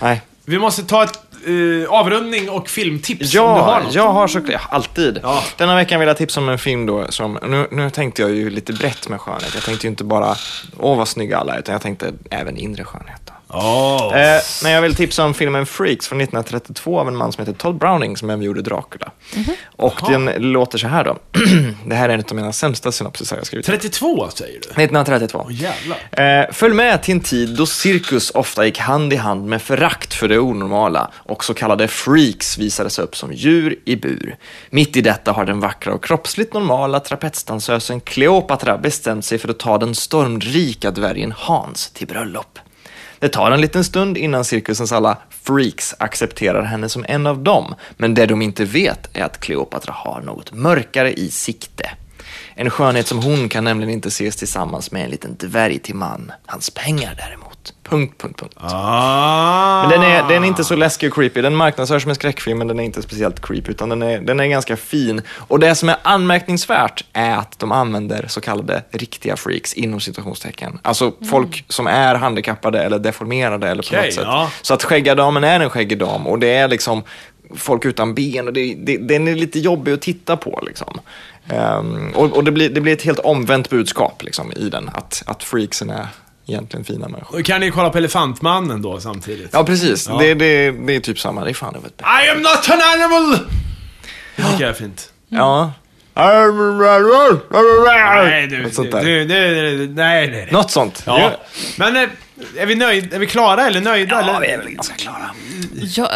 nej. 0.00 0.22
Vi 0.44 0.58
måste 0.58 0.82
ta 0.82 1.04
ett 1.04 1.18
eh, 1.46 1.90
avrundning 1.92 2.50
och 2.50 2.68
filmtips 2.68 3.20
om 3.34 3.42
du 3.44 3.60
har 3.60 3.78
Ja, 3.78 3.82
något. 3.84 3.94
jag 3.94 4.12
har 4.12 4.28
såklart, 4.28 4.52
ja, 4.52 4.68
alltid. 4.76 5.20
Ja. 5.22 5.44
Denna 5.56 5.74
veckan 5.76 6.00
vill 6.00 6.06
jag 6.08 6.16
tipsa 6.16 6.40
om 6.40 6.48
en 6.48 6.58
film 6.58 6.86
då 6.86 7.06
som, 7.10 7.38
nu, 7.42 7.68
nu 7.70 7.90
tänkte 7.90 8.22
jag 8.22 8.30
ju 8.30 8.50
lite 8.50 8.72
brett 8.72 9.08
med 9.08 9.20
skönhet. 9.20 9.54
Jag 9.54 9.62
tänkte 9.62 9.86
ju 9.86 9.90
inte 9.90 10.04
bara, 10.04 10.36
åh 10.78 10.96
vad 10.98 11.08
snygga 11.08 11.38
alla 11.38 11.54
är, 11.54 11.58
utan 11.58 11.72
jag 11.72 11.82
tänkte 11.82 12.12
även 12.30 12.56
inre 12.56 12.84
skönhet 12.84 13.20
då. 13.24 13.32
Åh. 13.52 14.18
Eh, 14.18 14.42
men 14.62 14.72
jag 14.72 14.82
vill 14.82 14.94
tipsa 14.94 15.24
om 15.24 15.34
filmen 15.34 15.66
Freaks 15.66 16.08
från 16.08 16.20
1932 16.20 17.00
av 17.00 17.08
en 17.08 17.16
man 17.16 17.32
som 17.32 17.46
heter 17.46 17.58
Todd 17.58 17.78
Browning 17.78 18.16
som 18.16 18.30
även 18.30 18.42
gjorde 18.42 18.62
Dracula. 18.62 19.10
Och 19.76 20.00
den 20.08 20.24
låter 20.24 20.78
så 20.78 20.86
här 20.86 21.04
då. 21.04 21.18
det 21.86 21.94
här 21.94 22.08
är 22.08 22.14
en 22.14 22.24
av 22.30 22.36
mina 22.36 22.52
sämsta 22.52 22.92
synopsisar 22.92 23.36
jag 23.36 23.46
skrivit. 23.46 23.66
32 23.66 24.28
säger 24.34 24.52
du? 24.52 24.68
1932. 24.68 25.44
Åh 25.46 25.52
jävlar. 25.54 25.98
Eh, 26.42 26.52
följ 26.52 26.74
med 26.74 27.02
till 27.02 27.14
en 27.14 27.20
tid 27.20 27.56
då 27.56 27.66
cirkus 27.66 28.30
ofta 28.30 28.66
gick 28.66 28.78
hand 28.78 29.12
i 29.12 29.16
hand 29.16 29.46
med 29.46 29.62
förakt 29.62 30.14
för 30.14 30.28
det 30.28 30.38
onormala 30.38 31.10
och 31.14 31.44
så 31.44 31.54
kallade 31.54 31.88
freaks 31.88 32.58
visades 32.58 32.98
upp 32.98 33.16
som 33.16 33.32
djur 33.32 33.78
i 33.84 33.96
bur. 33.96 34.36
Mitt 34.70 34.96
i 34.96 35.00
detta 35.00 35.32
har 35.32 35.44
den 35.44 35.60
vackra 35.60 35.94
och 35.94 36.04
kroppsligt 36.04 36.54
normala 36.54 37.00
trapetsdansösen 37.00 38.00
Kleopatra 38.00 38.78
bestämt 38.78 39.24
sig 39.24 39.38
för 39.38 39.48
att 39.48 39.58
ta 39.58 39.78
den 39.78 39.94
stormrika 39.94 40.90
dvärgen 40.90 41.32
Hans 41.36 41.90
till 41.90 42.06
bröllop. 42.06 42.58
Det 43.20 43.28
tar 43.28 43.50
en 43.50 43.60
liten 43.60 43.84
stund 43.84 44.16
innan 44.16 44.44
cirkusens 44.44 44.92
alla 44.92 45.18
freaks 45.30 45.94
accepterar 45.98 46.62
henne 46.62 46.88
som 46.88 47.04
en 47.08 47.26
av 47.26 47.42
dem, 47.42 47.74
men 47.96 48.14
det 48.14 48.26
de 48.26 48.42
inte 48.42 48.64
vet 48.64 49.16
är 49.16 49.24
att 49.24 49.40
Kleopatra 49.40 49.92
har 49.92 50.20
något 50.20 50.52
mörkare 50.52 51.12
i 51.12 51.30
sikte. 51.30 51.90
En 52.54 52.70
skönhet 52.70 53.06
som 53.06 53.22
hon 53.22 53.48
kan 53.48 53.64
nämligen 53.64 53.94
inte 53.94 54.08
ses 54.08 54.36
tillsammans 54.36 54.90
med 54.92 55.04
en 55.04 55.10
liten 55.10 55.36
dvärg 55.38 55.78
till 55.78 55.94
man. 55.94 56.32
Hans 56.46 56.70
pengar 56.70 57.14
däremot. 57.16 57.49
Punkt, 57.82 58.14
punkt, 58.18 58.40
punkt. 58.40 58.54
Ah. 58.56 59.82
Men 59.82 59.90
den 59.90 60.02
är, 60.02 60.28
den 60.28 60.44
är 60.44 60.48
inte 60.48 60.64
så 60.64 60.76
läskig 60.76 61.08
och 61.10 61.14
creepy. 61.14 61.40
Den 61.40 61.56
marknadsförs 61.56 62.02
som 62.02 62.08
en 62.08 62.14
skräckfilm, 62.14 62.58
men 62.58 62.68
den 62.68 62.80
är 62.80 62.84
inte 62.84 63.02
speciellt 63.02 63.46
creepy, 63.46 63.70
utan 63.70 63.88
den 63.88 64.02
är, 64.02 64.20
den 64.20 64.40
är 64.40 64.46
ganska 64.46 64.76
fin. 64.76 65.22
Och 65.36 65.58
det 65.58 65.74
som 65.74 65.88
är 65.88 65.96
anmärkningsvärt 66.02 67.04
är 67.12 67.36
att 67.36 67.58
de 67.58 67.72
använder 67.72 68.26
så 68.28 68.40
kallade 68.40 68.82
riktiga 68.90 69.36
freaks 69.36 69.74
inom 69.74 70.00
situationstecken. 70.00 70.78
Alltså 70.82 71.12
folk 71.30 71.64
som 71.68 71.86
är 71.86 72.14
handikappade 72.14 72.82
eller 72.82 72.98
deformerade 72.98 73.68
eller 73.68 73.82
på 73.82 73.88
Okej, 73.88 74.04
något 74.04 74.14
sätt. 74.14 74.24
ja. 74.26 74.50
Så 74.62 74.74
att 74.74 74.84
skäggadamen 74.84 75.44
är 75.44 75.60
en 75.60 75.70
skäggig 75.70 75.98
dam 75.98 76.26
och 76.26 76.38
det 76.38 76.54
är 76.54 76.68
liksom 76.68 77.02
folk 77.56 77.84
utan 77.84 78.14
ben 78.14 78.46
och 78.46 78.52
det, 78.52 78.74
det, 78.74 78.96
den 78.96 79.28
är 79.28 79.34
lite 79.34 79.58
jobbig 79.58 79.92
att 79.92 80.02
titta 80.02 80.36
på. 80.36 80.62
Liksom. 80.66 81.00
Ehm, 81.48 82.12
och 82.14 82.36
och 82.36 82.44
det, 82.44 82.50
blir, 82.50 82.68
det 82.68 82.80
blir 82.80 82.92
ett 82.92 83.02
helt 83.02 83.18
omvänt 83.18 83.70
budskap 83.70 84.22
liksom, 84.22 84.52
i 84.52 84.68
den, 84.68 84.90
att, 84.94 85.22
att 85.26 85.42
freaksen 85.44 85.90
är 85.90 86.06
egentligen 86.50 86.84
fina 86.84 87.08
människor. 87.08 87.42
Kan 87.42 87.60
ni 87.60 87.70
kolla 87.70 87.90
på 87.90 87.98
Elefantmannen 87.98 88.82
då 88.82 89.00
samtidigt. 89.00 89.50
Ja, 89.52 89.64
precis. 89.64 90.08
Ja. 90.08 90.18
Det, 90.18 90.34
det, 90.34 90.70
det 90.70 90.96
är 90.96 91.00
typ 91.00 91.18
samma. 91.20 91.44
Det 91.44 91.50
är 91.50 91.54
fan 91.54 91.76
över 91.76 91.88
ett 91.88 92.00
I 92.00 92.30
am 92.30 92.42
not 92.42 92.70
an 92.70 92.80
animal! 92.94 93.38
Det 94.36 94.42
tycker 94.42 94.60
jag 94.60 94.70
är 94.70 94.72
fint. 94.72 95.12
Ja. 95.28 95.72
Nej, 98.24 98.46
du, 98.46 98.62
Något 98.62 98.74
sånt 98.74 98.90
där. 98.90 99.04
du, 99.04 99.24
du, 99.24 99.76
du, 99.76 99.94
nej, 99.94 100.28
nej, 100.28 100.30
nej. 100.30 100.48
Något 100.50 100.70
sånt. 100.70 101.02
Ja. 101.06 101.32
Men 101.76 101.96
eh, 101.96 102.08
är 102.56 102.66
vi 102.66 102.74
nöjda? 102.74 103.16
Är 103.16 103.20
vi 103.20 103.26
klara 103.26 103.66
eller 103.66 103.80
nöjda? 103.80 104.14
Ja, 104.14 104.22
eller? 104.22 104.40
vi 104.40 104.46
är 104.46 104.58
väl 104.58 104.68
ganska 104.68 104.94
klara. 104.94 105.30
Jag, 105.96 106.08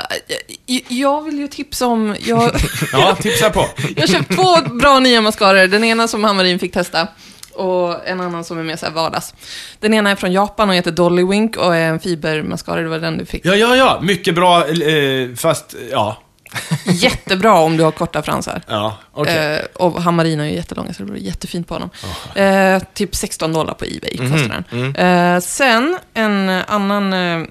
jag, 0.66 0.82
jag 0.89 1.22
vill 1.22 1.39
ju 1.39 1.49
tipsa 1.49 1.87
om... 1.87 2.16
Jag, 2.20 2.51
Ja, 2.93 3.16
tipsa 3.20 3.51
på. 3.51 3.61
jag 3.97 4.03
har 4.03 4.07
köpt 4.07 4.35
två 4.35 4.61
bra 4.74 4.99
nya 4.99 5.20
mascaror. 5.20 5.66
Den 5.66 5.85
ena 5.85 6.09
som 6.09 6.24
Hammarin 6.24 6.59
fick 6.59 6.72
testa 6.72 7.09
och 7.55 8.09
en 8.09 8.20
annan 8.20 8.44
som 8.44 8.59
är 8.59 8.62
mer 8.62 8.76
så 8.76 8.86
här 8.86 8.92
vardags. 8.92 9.34
Den 9.80 9.94
ena 9.94 10.11
är 10.11 10.16
från 10.16 10.32
Japan 10.32 10.68
och 10.68 10.74
heter 10.74 10.90
Dolly 10.90 11.24
Wink 11.24 11.57
och 11.57 11.76
är 11.76 11.88
en 11.88 12.00
fibermascara. 12.00 12.80
Det 12.80 12.88
var 12.88 12.98
den 12.98 13.18
du 13.18 13.26
fick. 13.26 13.46
Ja, 13.46 13.55
ja, 13.55 13.76
ja. 13.76 14.00
Mycket 14.02 14.34
bra, 14.34 14.68
eh, 14.68 15.34
fast 15.36 15.74
ja. 15.90 16.16
Jättebra 16.84 17.59
om 17.59 17.76
du 17.76 17.84
har 17.84 17.90
korta 17.90 18.22
fransar. 18.22 18.62
Ja, 18.68 18.96
okej. 19.12 19.57
Eh, 19.57 19.64
och 19.74 20.02
Hammarin 20.02 20.40
är 20.40 20.44
ju 20.44 20.55
jättelånga 20.55 20.94
så 20.94 21.02
det 21.02 21.12
blir 21.12 21.22
jättefint 21.22 21.68
på 21.68 21.74
honom. 21.74 21.90
Eh, 22.34 22.82
typ 22.94 23.14
16 23.14 23.52
dollar 23.52 23.74
på 23.74 23.84
Ebay 23.84 24.16
kostar 24.30 24.64
den. 24.70 24.96
Eh, 24.96 25.40
sen 25.40 25.98
en 26.14 26.48
annan 26.48 27.12
eh, 27.12 27.46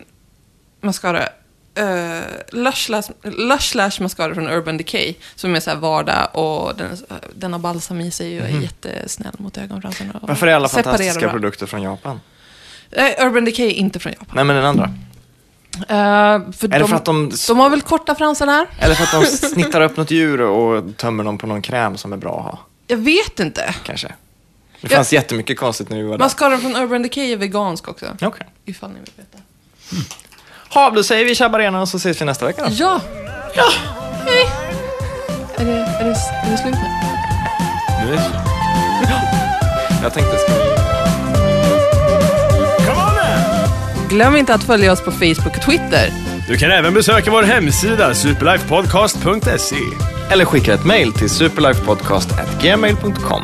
mascara. 0.81 1.19
Uh, 1.79 2.21
Lush, 2.51 2.89
Lash, 2.89 3.09
Lush 3.23 3.75
Lash 3.75 4.01
Mascara 4.01 4.35
från 4.35 4.47
Urban 4.47 4.77
Decay. 4.77 5.13
Som 5.35 5.55
är 5.55 5.59
så 5.59 5.69
här 5.69 5.77
vardag 5.77 6.27
och 6.33 6.75
den, 6.75 6.97
den 7.35 7.53
har 7.53 7.59
balsam 7.59 8.01
i 8.01 8.11
sig 8.11 8.41
och 8.41 8.47
är 8.47 8.61
jättesnäll 8.61 9.33
mot 9.37 9.57
ögonfransarna. 9.57 10.19
Varför 10.21 10.47
är 10.47 10.55
alla 10.55 10.67
fantastiska 10.69 11.19
bra. 11.19 11.31
produkter 11.31 11.65
från 11.65 11.81
Japan? 11.81 12.19
Eh, 12.91 13.25
Urban 13.25 13.45
Decay 13.45 13.65
är 13.65 13.71
inte 13.71 13.99
från 13.99 14.13
Japan. 14.13 14.35
Nej, 14.35 14.43
men 14.43 14.55
den 14.55 14.65
andra. 14.65 14.93
Eh, 15.73 16.51
för 16.51 16.67
de, 16.67 16.87
för 16.87 16.95
att 16.95 17.05
de, 17.05 17.31
de 17.47 17.59
har 17.59 17.69
väl 17.69 17.81
korta 17.81 18.15
fransar 18.15 18.45
där? 18.45 18.67
eller 18.79 18.95
för 18.95 19.03
att 19.03 19.23
de 19.23 19.37
snittar 19.37 19.81
upp 19.81 19.97
något 19.97 20.11
djur 20.11 20.41
och 20.41 20.97
tömmer 20.97 21.23
dem 21.23 21.37
på 21.37 21.47
någon 21.47 21.61
kräm 21.61 21.97
som 21.97 22.13
är 22.13 22.17
bra 22.17 22.39
att 22.39 22.45
ha? 22.45 22.59
Jag 22.87 22.97
vet 22.97 23.39
inte. 23.39 23.75
Kanske. 23.83 24.13
Det 24.81 24.89
fanns 24.89 25.13
jättemycket 25.13 25.59
konstigt 25.59 25.89
när 25.89 25.97
vi 25.97 26.03
var 26.03 26.17
där. 26.17 26.25
Mascaran 26.25 26.61
från 26.61 26.75
Urban 26.75 27.01
Decay 27.03 27.31
är 27.31 27.37
vegansk 27.37 27.87
också. 27.87 28.05
Okej. 28.21 28.47
Ifall 28.65 28.89
ni 28.89 28.99
vill 28.99 29.09
veta. 29.15 29.37
Ha, 30.73 30.89
då 30.89 31.03
säger 31.03 31.25
vi 31.25 31.35
tjabbarena 31.35 31.81
och 31.81 31.89
så 31.89 31.97
ses 31.97 32.21
vi 32.21 32.25
nästa 32.25 32.45
vecka 32.45 32.61
då. 32.63 32.69
Ja! 32.71 33.01
Ja! 33.55 33.69
Hej! 34.25 34.45
Är 35.57 35.65
det, 35.65 35.71
är, 35.71 36.03
det, 36.03 36.09
är 36.47 36.51
det 36.51 36.57
slut 36.57 36.73
nu? 36.73 36.79
Nu 38.05 38.13
är 38.13 38.17
det 38.17 38.23
Jag 40.03 40.13
tänkte, 40.13 40.37
ska 40.37 40.53
vi... 40.53 40.59
Glöm 44.09 44.35
inte 44.35 44.53
att 44.53 44.63
följa 44.63 44.91
oss 44.91 45.01
på 45.01 45.11
Facebook 45.11 45.57
och 45.57 45.61
Twitter. 45.61 46.09
Du 46.47 46.57
kan 46.57 46.71
även 46.71 46.93
besöka 46.93 47.31
vår 47.31 47.43
hemsida, 47.43 48.13
superlifepodcast.se. 48.13 49.75
Eller 50.31 50.45
skicka 50.45 50.73
ett 50.73 50.85
mejl 50.85 51.13
till 51.13 51.29
superlifepodcast.gmail.com. 51.29 53.43